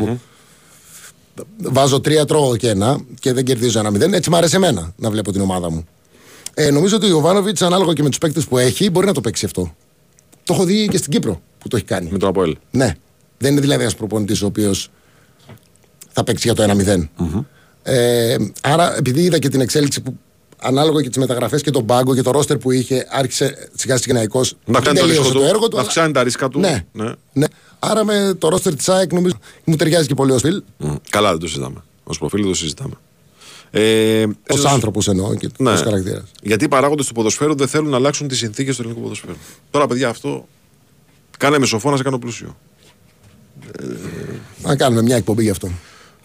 Βάζω 1.62 2.01
τρία, 2.01 2.24
τρώω 2.24 2.56
και 2.56 2.68
ένα 2.68 3.01
και 3.20 3.32
δεν 3.32 3.44
κερδίζω 3.44 3.78
ένα 3.78 3.90
μηδέν. 3.90 4.14
Έτσι 4.14 4.30
μου 4.30 4.36
αρέσει 4.36 4.56
εμένα 4.56 4.93
να 4.97 5.10
βλέπω 5.10 5.32
την 5.32 5.40
ομάδα 5.40 5.70
μου. 5.70 5.85
Ε, 6.55 6.70
νομίζω 6.70 6.97
ότι 6.97 7.06
ο 7.06 7.09
Ιωβάνοβιτς, 7.09 7.62
ανάλογα 7.62 7.93
και 7.93 8.02
με 8.02 8.09
τους 8.09 8.18
παίκτες 8.18 8.44
που 8.47 8.59
έχει, 8.59 8.90
μπορεί 8.90 9.06
να 9.06 9.12
το 9.12 9.20
παίξει 9.20 9.44
αυτό. 9.44 9.74
Το 10.44 10.55
έχω 10.55 10.64
δει 10.64 10.89
και 10.89 10.97
στην 10.97 11.12
Κύπρο 11.12 11.40
που 11.59 11.68
το 11.68 11.76
έχει 11.76 11.85
κάνει. 11.85 12.09
Με 12.10 12.18
τον 12.18 12.28
Αποέλ. 12.28 12.56
Ναι. 12.70 12.94
Δεν 13.39 13.52
είναι 13.52 13.60
δηλαδή 13.60 13.80
ένας 13.82 13.94
προπονητής 13.94 14.43
ο 14.43 14.47
οποίος 14.47 14.90
θα 16.12 16.24
παίξει 16.24 16.52
για 16.52 16.55
το 16.55 16.74
1-0. 16.86 17.09
Ε, 17.82 18.36
άρα, 18.62 18.97
επειδή 18.97 19.20
είδα 19.20 19.39
και 19.39 19.48
την 19.48 19.60
εξέλιξη 19.60 20.01
που 20.01 20.16
ανάλογα 20.60 21.02
και 21.02 21.09
τις 21.09 21.18
μεταγραφές 21.18 21.62
και 21.62 21.70
τον 21.70 21.86
πάγκο 21.86 22.14
και 22.14 22.22
το 22.22 22.30
ρόστερ 22.30 22.56
που 22.59 22.70
είχε, 22.70 23.06
άρχισε 23.10 23.68
σιγά 23.74 23.97
σιγά 23.97 24.14
Να 24.64 24.80
κάνει 24.80 24.98
το 24.98 25.06
ρίσκο 25.06 25.24
του. 25.24 25.32
το 25.32 25.44
έργο 25.44 25.68
του. 25.68 25.76
Να 25.76 25.80
αλλά- 25.80 25.80
αυξάνει 25.80 26.12
τα 26.12 26.22
ρίσκα 26.22 26.48
του. 26.48 26.59
Ναι. 26.60 26.85
ναι. 27.32 27.47
Άρα 27.78 28.05
με 28.05 28.35
το 28.39 28.48
ρόστερ 28.48 28.74
της 28.74 28.89
ΑΕΚ 28.89 29.12
νομίζω 29.12 29.35
μου 29.64 29.76
ταιριάζει 29.76 30.06
και 30.06 30.14
πολύ 30.14 30.32
ο 30.32 30.39
Στυλ. 30.39 30.62
Μμ. 30.76 30.94
Καλά, 31.10 31.30
δεν 31.30 31.39
το 31.39 31.47
συζητάμε. 31.47 31.82
Ω 32.05 32.16
προφίλ 32.18 32.40
δεν 32.40 32.51
το 32.51 32.56
συζητάμε. 32.56 32.94
Ε, 33.70 34.22
Ω 34.24 34.30
ίσως- 34.48 34.64
άνθρωπος 34.72 35.09
εννοώ 35.09 35.35
και 35.35 35.48
Ναι. 35.59 35.70
ως 35.70 35.80
χαρακτήρας. 35.80 36.24
Γιατί 36.43 36.64
οι 36.64 36.68
παράγοντες 36.68 37.06
του 37.06 37.12
ποδοσφαίρου 37.14 37.55
δεν 37.55 37.68
θέλουν 37.68 37.89
να 37.90 37.97
αλλάξουν 37.97 38.28
τις 38.28 38.39
συνθήκες 38.39 38.76
του 38.76 38.82
ελληνικού 38.82 39.02
ποδοσφαίρου. 39.02 39.36
Τώρα, 39.70 39.86
παιδιά, 39.86 40.09
αυτό. 40.09 40.48
Κάνε 41.39 41.59
με 41.59 41.66
σοφό 41.66 41.90
να 41.90 41.97
σε 41.97 42.02
κάνω 42.02 42.18
πλούσιο. 42.18 42.56
Να 44.62 44.76
κάνουμε 44.76 45.02
μια 45.02 45.16
εκπομπή 45.16 45.43
γι' 45.43 45.51
αυτό. 45.51 45.70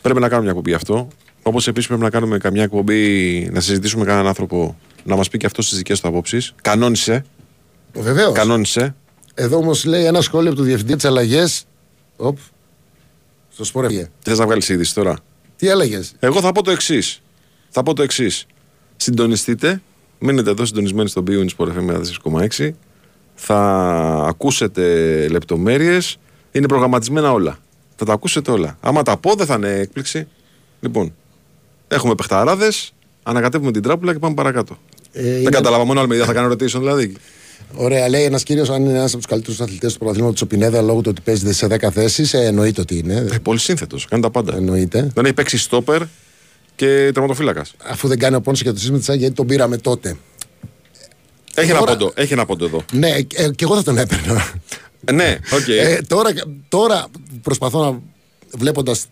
Πρέπει 0.04 0.20
να 0.20 0.28
κάνουμε 0.28 0.42
μια 0.42 0.50
εκπομπή 0.50 0.70
γι' 0.70 0.76
αυτό. 0.76 1.08
Όπως 1.44 1.68
επίσης 1.68 1.88
πρέπει 1.88 2.04
να 2.04 2.10
κάνουμε 2.10 2.38
καμιά 2.38 2.64
εκπομπή 2.64 3.50
να 3.52 3.60
συζητήσουμε 3.60 4.02
με 4.02 4.08
κανέναν 4.08 4.28
άνθρωπο 4.28 4.78
να 5.04 5.16
μας 5.16 5.30
πει 5.30 5.38
και 5.38 5.46
αυτός 5.46 5.70
τις 5.70 5.78
δικές 5.78 6.00
του 6.02 6.08
απόψεις. 6.08 6.54
Κανόνισε. 6.62 7.26
Βεβαίως. 7.94 8.34
Κανόνισε. 8.34 8.96
Εδώ 9.34 9.58
όμως 9.58 9.86
λέει 9.86 10.06
ένα 10.06 10.22
σχόλιο 10.22 10.50
από 10.50 10.60
του 10.60 10.66
διευθυντή 10.66 10.96
τι 10.96 11.08
αλλαγές. 11.08 11.66
Οπ. 12.16 12.38
Στο 13.50 13.64
σπορ 13.64 13.86
έφυγε. 13.86 14.10
Θες 14.20 14.40
να 14.40 14.46
βγάλεις 14.46 14.70
είδηση 14.70 14.94
τώρα; 14.94 15.16
Τι 15.56 15.68
έλεγε. 15.68 16.00
Εγώ 16.20 16.42
θα 16.42 16.52
πω 16.52 16.64
το 16.64 16.72
εξής. 16.72 17.22
Θα 17.70 17.84
πω 17.84 17.94
το 17.94 18.04
εξής. 18.04 18.46
Συντονιστείτε. 18.96 19.82
Μείνετε 20.20 20.50
εδώ 20.50 20.66
συντονισμένοι 20.66 21.10
στον 21.10 21.26
Bionis 21.28 21.48
Sport 21.58 21.68
FM 21.68 22.02
4,6. 22.58 22.70
Θα 23.36 23.60
ακούσετε 24.28 25.28
λεπτομέρειες. 25.28 26.18
Είναι 26.52 26.68
προγραμματισμένα 26.68 27.32
όλα. 27.32 27.58
Θα 28.04 28.10
τα 28.10 28.14
ακούσετε 28.18 28.52
όλα. 28.52 28.78
Άμα 28.82 29.04
τα 29.04 29.18
πω, 29.18 29.36
δεν 29.36 29.46
θα 29.46 29.54
είναι 29.56 29.70
έκπληξη. 29.74 30.28
Λοιπόν, 30.80 31.14
έχουμε 31.88 32.16
παιχταράδες. 32.16 32.94
Ανακατεύουμε 33.24 33.72
την 33.72 33.82
τράπουλα 33.82 34.14
και 34.14 34.20
πάμε 34.20 34.34
παρακάτω. 34.36 34.78
Ε, 35.12 35.22
Δεν 35.22 35.42
είναι- 35.42 35.50
κατάλαβα 35.50 35.84
μόνο 35.84 36.00
άλλη 36.02 36.18
θα 36.18 36.34
κάνω 36.34 36.48
ρωτήσω 36.48 36.80
δηλαδή. 36.80 37.14
Ωραία, 37.76 38.10
λέει 38.10 38.24
ένας 38.24 38.44
κύριος, 38.44 38.70
αν 38.70 38.82
είναι 38.86 38.98
ένας 38.98 39.10
από 39.10 39.18
τους 39.18 39.26
καλύτερους 39.26 39.62
αθλητές 39.62 39.94
του 39.94 40.00
πρωταθλήματος 40.00 40.40
του 40.40 40.48
Πινέδα 40.48 40.82
λόγω 40.82 41.02
του 41.02 41.10
ότι 41.10 41.22
παίζεται 41.22 41.54
σε 41.54 41.68
10 41.68 41.92
θέσεις, 41.92 42.34
ε, 42.34 42.46
εννοείται 42.46 42.82
ότι 42.82 42.98
είναι. 42.98 43.28
Ε, 43.32 43.38
πολύ 43.38 43.60
σύνθετος. 43.60 44.06
Κάνει 44.08 44.22
τα 44.22 44.30
πάντα. 44.30 44.56
Εννοείται. 44.56 45.12
Δεν 45.14 45.26
έχει 45.26 45.34
παίξει 45.34 45.58
στόπερ 45.58 46.02
και 46.76 47.10
τερματοφύλακας. 47.14 47.74
Αφού 47.84 48.08
δεν 48.08 48.20
κάνει 48.20 48.36
ο 48.36 48.42
πόνο 48.42 48.58
για 48.62 48.72
το 48.74 48.78
σύστημα 48.80 48.98
της 49.00 49.10
ΑΕΚ, 49.10 49.20
γιατί 49.20 49.34
τον 49.36 49.48
πήραμε 49.48 49.78
τότε. 49.78 50.18
Έχει 51.56 51.70
ένα 51.70 51.80
Τώρα- 51.80 51.92
πόντο. 51.98 52.12
Έχει 52.16 52.34
ένα 52.34 52.46
πόντο 52.46 52.66
εδώ. 52.66 52.84
Ναι, 52.92 53.10
ε, 53.10 53.26
ε, 53.34 53.50
και 53.50 53.64
εγώ 53.64 53.76
θα 53.76 53.84
τον 53.84 53.98
έπαιρνα. 53.98 54.52
Ε, 55.06 55.12
ναι, 55.12 55.38
οκ. 55.54 55.68
Ε, 55.68 56.02
τώρα, 56.08 56.30
τώρα 56.70 57.06
προσπαθώ 57.42 57.92
να 57.92 58.00
βλέποντας 58.58 59.06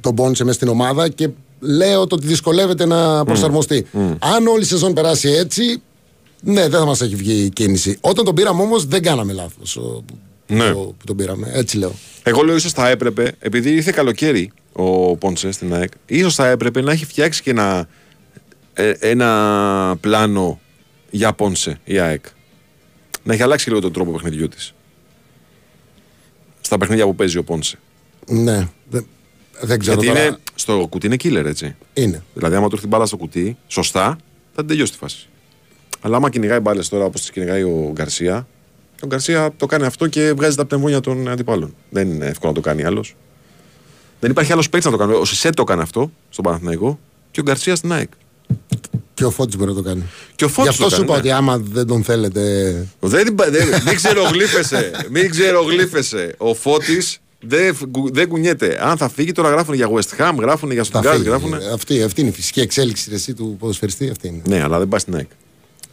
τον 0.00 0.14
Πόνσε 0.14 0.44
μέσα 0.44 0.56
στην 0.56 0.68
ομάδα 0.68 1.08
και 1.08 1.28
λέω 1.60 2.06
το 2.06 2.14
ότι 2.14 2.26
δυσκολεύεται 2.26 2.86
να 2.86 3.24
προσαρμοστεί. 3.24 3.86
Αν 4.18 4.46
όλη 4.46 4.62
η 4.62 4.66
σεζόν 4.66 4.92
περάσει 4.92 5.28
έτσι, 5.28 5.82
ναι, 6.40 6.60
δεν 6.60 6.80
θα 6.80 6.84
μας 6.84 7.00
έχει 7.00 7.14
βγει 7.14 7.44
η 7.44 7.50
κίνηση. 7.50 7.98
Όταν 8.00 8.24
τον 8.24 8.34
πήραμε 8.34 8.62
όμως, 8.62 8.86
δεν 8.86 9.02
κάναμε 9.02 9.32
λάθος. 9.32 9.80
Ναι. 10.46 10.72
Που 10.72 10.96
τον 11.04 11.16
πήραμε. 11.16 11.50
Έτσι 11.52 11.78
λέω. 11.78 11.92
Εγώ 12.22 12.42
λέω 12.42 12.56
ίσως 12.56 12.72
θα 12.72 12.88
έπρεπε, 12.88 13.32
επειδή 13.38 13.70
ήρθε 13.70 13.90
καλοκαίρι 13.90 14.52
ο 14.72 15.16
Πόντσε 15.16 15.50
στην 15.50 15.74
ΑΕΚ, 15.74 15.92
ίσως 16.06 16.34
θα 16.34 16.48
έπρεπε 16.48 16.80
να 16.80 16.92
έχει 16.92 17.04
φτιάξει 17.04 17.42
και 17.42 17.50
ένα, 17.50 17.88
ε, 18.74 18.92
ένα 18.98 19.96
πλάνο 20.00 20.60
για 21.10 21.32
Πόντσε 21.32 21.80
η 21.84 21.98
ΑΕΚ. 21.98 22.24
Να 23.22 23.32
έχει 23.32 23.42
αλλάξει 23.42 23.68
λίγο 23.68 23.80
τον 23.80 23.92
τρόπο 23.92 24.10
παιχνιδιού 24.12 24.48
της. 24.48 24.73
Στα 26.64 26.78
παιχνίδια 26.78 27.04
που 27.04 27.14
παίζει 27.14 27.38
ο 27.38 27.44
Πόντσε. 27.44 27.78
Ναι. 28.26 28.68
Δεν, 28.88 29.06
δεν 29.60 29.78
ξέρω 29.78 30.00
Γιατί 30.00 30.14
τώρα. 30.14 30.26
είναι, 30.26 30.38
στο 30.54 30.86
κουτί 30.90 31.06
είναι 31.06 31.16
killer, 31.22 31.44
έτσι. 31.44 31.76
Είναι. 31.94 32.22
Δηλαδή, 32.34 32.56
άμα 32.56 32.68
του 32.68 32.74
έρθει 32.74 32.86
μπάλα 32.86 33.06
στο 33.06 33.16
κουτί, 33.16 33.56
σωστά, 33.66 34.04
θα 34.54 34.60
την 34.60 34.66
τελειώσει 34.66 34.92
τη 34.92 34.98
φάση. 34.98 35.28
Αλλά 36.00 36.16
άμα 36.16 36.30
κυνηγάει 36.30 36.58
μπάλες 36.58 36.88
τώρα 36.88 37.04
όπως 37.04 37.20
τις 37.20 37.30
κυνηγάει 37.30 37.62
ο 37.62 37.90
Γκαρσία, 37.92 38.46
ο 39.02 39.06
Γκαρσία 39.06 39.52
το 39.56 39.66
κάνει 39.66 39.84
αυτό 39.84 40.06
και 40.06 40.32
βγάζει 40.32 40.56
τα 40.56 40.64
πνευμόνια 40.64 41.00
των 41.00 41.28
αντιπάλων. 41.28 41.74
Δεν 41.90 42.08
είναι 42.08 42.26
εύκολο 42.26 42.52
να 42.52 42.60
το 42.60 42.68
κάνει 42.68 42.84
άλλος. 42.84 43.16
Δεν 44.20 44.30
υπάρχει 44.30 44.52
άλλος 44.52 44.68
παίκτης 44.68 44.90
να 44.90 44.96
το 44.96 45.04
κάνει. 45.04 45.14
Ο 45.18 45.24
Σισε 45.24 45.50
το 45.50 45.62
έκανε 45.62 45.82
αυτό 45.82 46.10
στον 46.28 46.44
Παναθηναϊκό 46.44 46.98
και 47.30 47.40
ο 47.40 47.42
Γκαρσία 47.42 47.76
στην 47.76 47.92
ΑΕΚ. 47.92 48.10
Και 49.14 49.24
ο 49.24 49.30
Φώτης 49.30 49.56
μπορεί 49.56 49.70
να 49.70 49.76
το 49.76 49.82
κάνει. 49.82 50.02
Και 50.34 50.44
ο 50.44 50.46
Γι' 50.46 50.52
Φώτης 50.52 50.70
αυτό 50.70 50.84
το 50.84 50.90
σου 50.90 50.96
κάνει, 50.96 51.04
είπα 51.04 51.12
ναι. 51.12 51.18
ότι 51.18 51.30
άμα 51.30 51.58
δεν 51.58 51.86
τον 51.86 52.04
θέλετε. 52.04 52.40
Δεν, 53.00 53.36
δεν, 53.50 53.68
μην 53.86 53.94
ξερογλύφεσαι. 53.94 54.90
μην 55.10 55.30
ξερογλύφεσαι. 55.30 56.34
Ο 56.38 56.54
Φώτης 56.54 57.18
δεν, 57.40 57.76
δεν 58.12 58.28
κουνιέται. 58.28 58.78
Αν 58.80 58.96
θα 58.96 59.08
φύγει, 59.08 59.32
τώρα 59.32 59.48
γράφουν 59.48 59.74
για 59.74 59.88
West 59.90 60.18
Ham, 60.20 60.34
γράφουν 60.40 60.70
για 60.70 60.84
Θα 60.84 61.00
Stuttgart, 61.00 61.12
φύγει. 61.12 61.28
γράφουν. 61.28 61.54
Αυτή, 61.72 62.02
αυτή 62.02 62.20
είναι 62.20 62.30
η 62.30 62.32
φυσική 62.32 62.60
εξέλιξη 62.60 63.10
εσύ, 63.12 63.34
του 63.34 63.56
ποδοσφαιριστή. 63.58 64.08
Αυτή 64.10 64.28
είναι. 64.28 64.42
Ναι, 64.48 64.62
αλλά 64.62 64.78
δεν 64.78 64.88
πάει 64.88 65.00
στην 65.00 65.14
ΑΕΚ. 65.14 65.28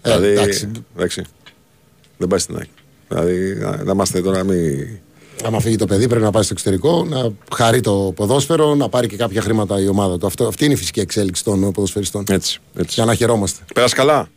Ε, 0.02 0.18
δηλαδή, 0.18 0.28
εντάξει. 0.28 0.72
εντάξει. 0.96 1.24
Δεν 2.18 2.28
πάει 2.28 2.40
στην 2.40 2.56
ΑΕΚ. 2.56 2.70
Δηλαδή, 3.08 3.56
να, 3.56 3.84
να 3.84 3.92
είμαστε 3.92 4.22
τώρα 4.22 4.44
μη. 4.44 4.56
Άμα 5.44 5.60
φύγει 5.60 5.76
το 5.76 5.86
παιδί, 5.86 6.08
πρέπει 6.08 6.24
να 6.24 6.32
πάει 6.32 6.44
στο 6.44 6.54
εξωτερικό, 6.54 7.06
να 7.10 7.32
χαρεί 7.56 7.80
το 7.80 8.14
ποδόσφαιρο, 8.16 8.76
να 8.76 8.90
πάρει 8.90 9.08
και 9.08 9.16
κάποια 9.18 9.42
χρήματα 9.42 9.82
η 9.82 9.88
ομάδα 9.88 10.18
του. 10.18 10.26
Αυτό, 10.26 10.48
αυτή 10.48 10.66
είναι 10.66 10.74
η 10.74 10.78
φυσική 10.78 11.00
εξέλιξη 11.00 11.44
των 11.44 11.72
ποδοσφαιριστών. 11.72 12.24
Έτσι, 12.30 12.60
έτσι. 12.76 12.94
Για 12.94 13.06
να 13.06 13.16
χαιρόμαστε. 13.16 13.64
Πέρασε 13.74 13.96
καλά; 13.96 14.30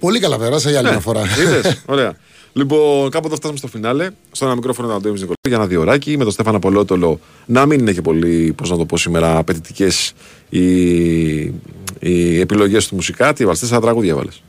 Πολύ 0.00 0.20
καλά 0.20 0.38
πέρασα 0.38 0.70
για 0.70 0.78
άλλη 0.78 0.88
μια 0.88 1.00
φορά. 1.00 1.22
Είδες, 1.40 1.82
ωραία. 1.86 2.16
Λοιπόν, 2.52 3.10
κάπου 3.10 3.26
εδώ 3.26 3.36
φτάσαμε 3.36 3.58
στο 3.58 3.66
φινάλε. 3.66 4.10
Στο 4.32 4.44
ένα 4.44 4.54
μικρόφωνο 4.54 4.86
ήταν 4.88 4.98
ο 4.98 5.02
Ντέμι 5.02 5.14
Νικολάκης 5.14 5.48
για 5.48 5.56
ένα 5.56 5.66
διωράκι 5.66 6.16
με 6.16 6.22
τον 6.22 6.32
Στέφανα 6.32 6.58
Πολότολο 6.58 7.20
να 7.46 7.66
μην 7.66 7.78
είναι 7.78 7.92
και 7.92 8.02
πολύ, 8.02 8.52
πώς 8.56 8.70
να 8.70 8.76
το 8.76 8.84
πω 8.84 8.96
σήμερα, 8.96 9.38
απαιτητικές 9.38 10.12
οι, 10.48 10.60
οι 11.98 12.40
επιλογές 12.40 12.88
του 12.88 12.94
μουσικά. 12.94 13.32
Τι 13.32 13.42
έβαλες, 13.42 13.60
τέσσερα 13.60 13.80
τραγούδια 13.80 14.10
έβαλες. 14.10 14.42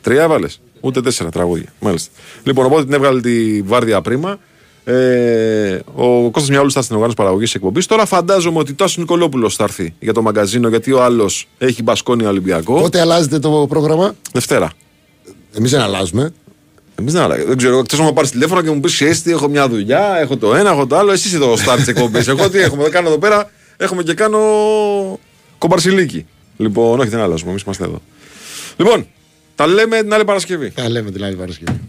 Τρία 0.00 0.22
έβαλες. 0.22 0.60
Ούτε 0.80 1.00
τέσσερα 1.00 1.30
τραγούδια. 1.30 1.72
Μάλιστα. 1.80 2.10
Λοιπόν, 2.42 2.64
οπότε 2.64 2.84
την 2.84 2.92
έβγαλε 2.92 3.20
τη 3.20 3.62
Βάρδια 3.62 4.00
Πρίμα. 4.00 4.38
Ε, 4.84 5.78
ο 5.94 6.30
Κώστας 6.30 6.48
Μιαούλης 6.50 6.72
θα 6.72 6.82
στην 6.82 6.94
οργάνωση 6.94 7.16
παραγωγής 7.16 7.54
εκπομπής. 7.54 7.86
Τώρα 7.86 8.06
φαντάζομαι 8.06 8.58
ότι 8.58 8.74
Τάσος 8.74 8.96
Νικολόπουλος 8.96 9.56
θα 9.56 9.64
έρθει 9.64 9.94
για 9.98 10.12
το 10.12 10.22
μαγκαζίνο 10.22 10.68
γιατί 10.68 10.92
ο 10.92 11.02
άλλος 11.02 11.48
έχει 11.58 11.82
μπασκόνια 11.82 12.28
Ολυμπιακό. 12.28 12.80
Πότε 12.80 13.00
αλλάζετε 13.00 13.38
το 13.38 13.66
πρόγραμμα, 13.68 14.14
Δευτέρα. 14.32 14.70
εμείς 15.56 15.70
δεν 15.70 15.80
αλλάζουμε. 15.80 16.32
Εμείς 16.98 17.12
δεν 17.12 17.22
αλλάζουμε. 17.22 17.48
Δεν 17.48 17.56
ξέρω, 17.56 17.78
εκτός 17.78 17.98
να 17.98 18.12
πάρεις 18.12 18.30
τηλέφωνο 18.30 18.62
και 18.62 18.70
μου 18.70 18.80
πεις 18.80 18.92
Ξέρεις 18.92 19.26
έχω 19.26 19.48
μια 19.48 19.68
δουλειά, 19.68 20.16
έχω 20.20 20.36
το 20.36 20.54
ένα, 20.54 20.70
έχω 20.70 20.86
το 20.86 20.96
άλλο. 20.96 21.12
Εσύ 21.12 21.28
είσαι 21.28 21.38
το 21.38 21.52
start 21.52 21.76
της 21.76 21.88
εκπομπής. 21.88 22.28
Εγώ 22.28 22.50
τι 22.50 22.58
έχουμε, 22.58 22.82
δεν 22.82 22.92
κάνω 22.92 23.08
εδώ 23.08 23.18
πέρα, 23.18 23.50
έχουμε 23.76 24.02
και 24.02 24.14
κάνω 24.14 24.38
κομπαρσιλίκι. 25.58 26.26
Λοιπόν, 26.56 27.00
όχι, 27.00 27.08
δεν 27.08 27.20
αλλάζουμε. 27.20 27.50
Εμείς 27.50 27.62
είμαστε 27.62 27.84
εδώ. 27.84 28.02
Λοιπόν, 28.76 29.06
τα 29.54 29.66
λέμε 29.66 30.00
την 30.00 30.14
άλλη 30.14 30.24
Παρασκευή. 30.24 30.70
Τα 30.70 30.88
λέμε 30.90 31.10
την 31.10 31.24
άλλη 31.24 31.36
Παρασκευή. 31.36 31.80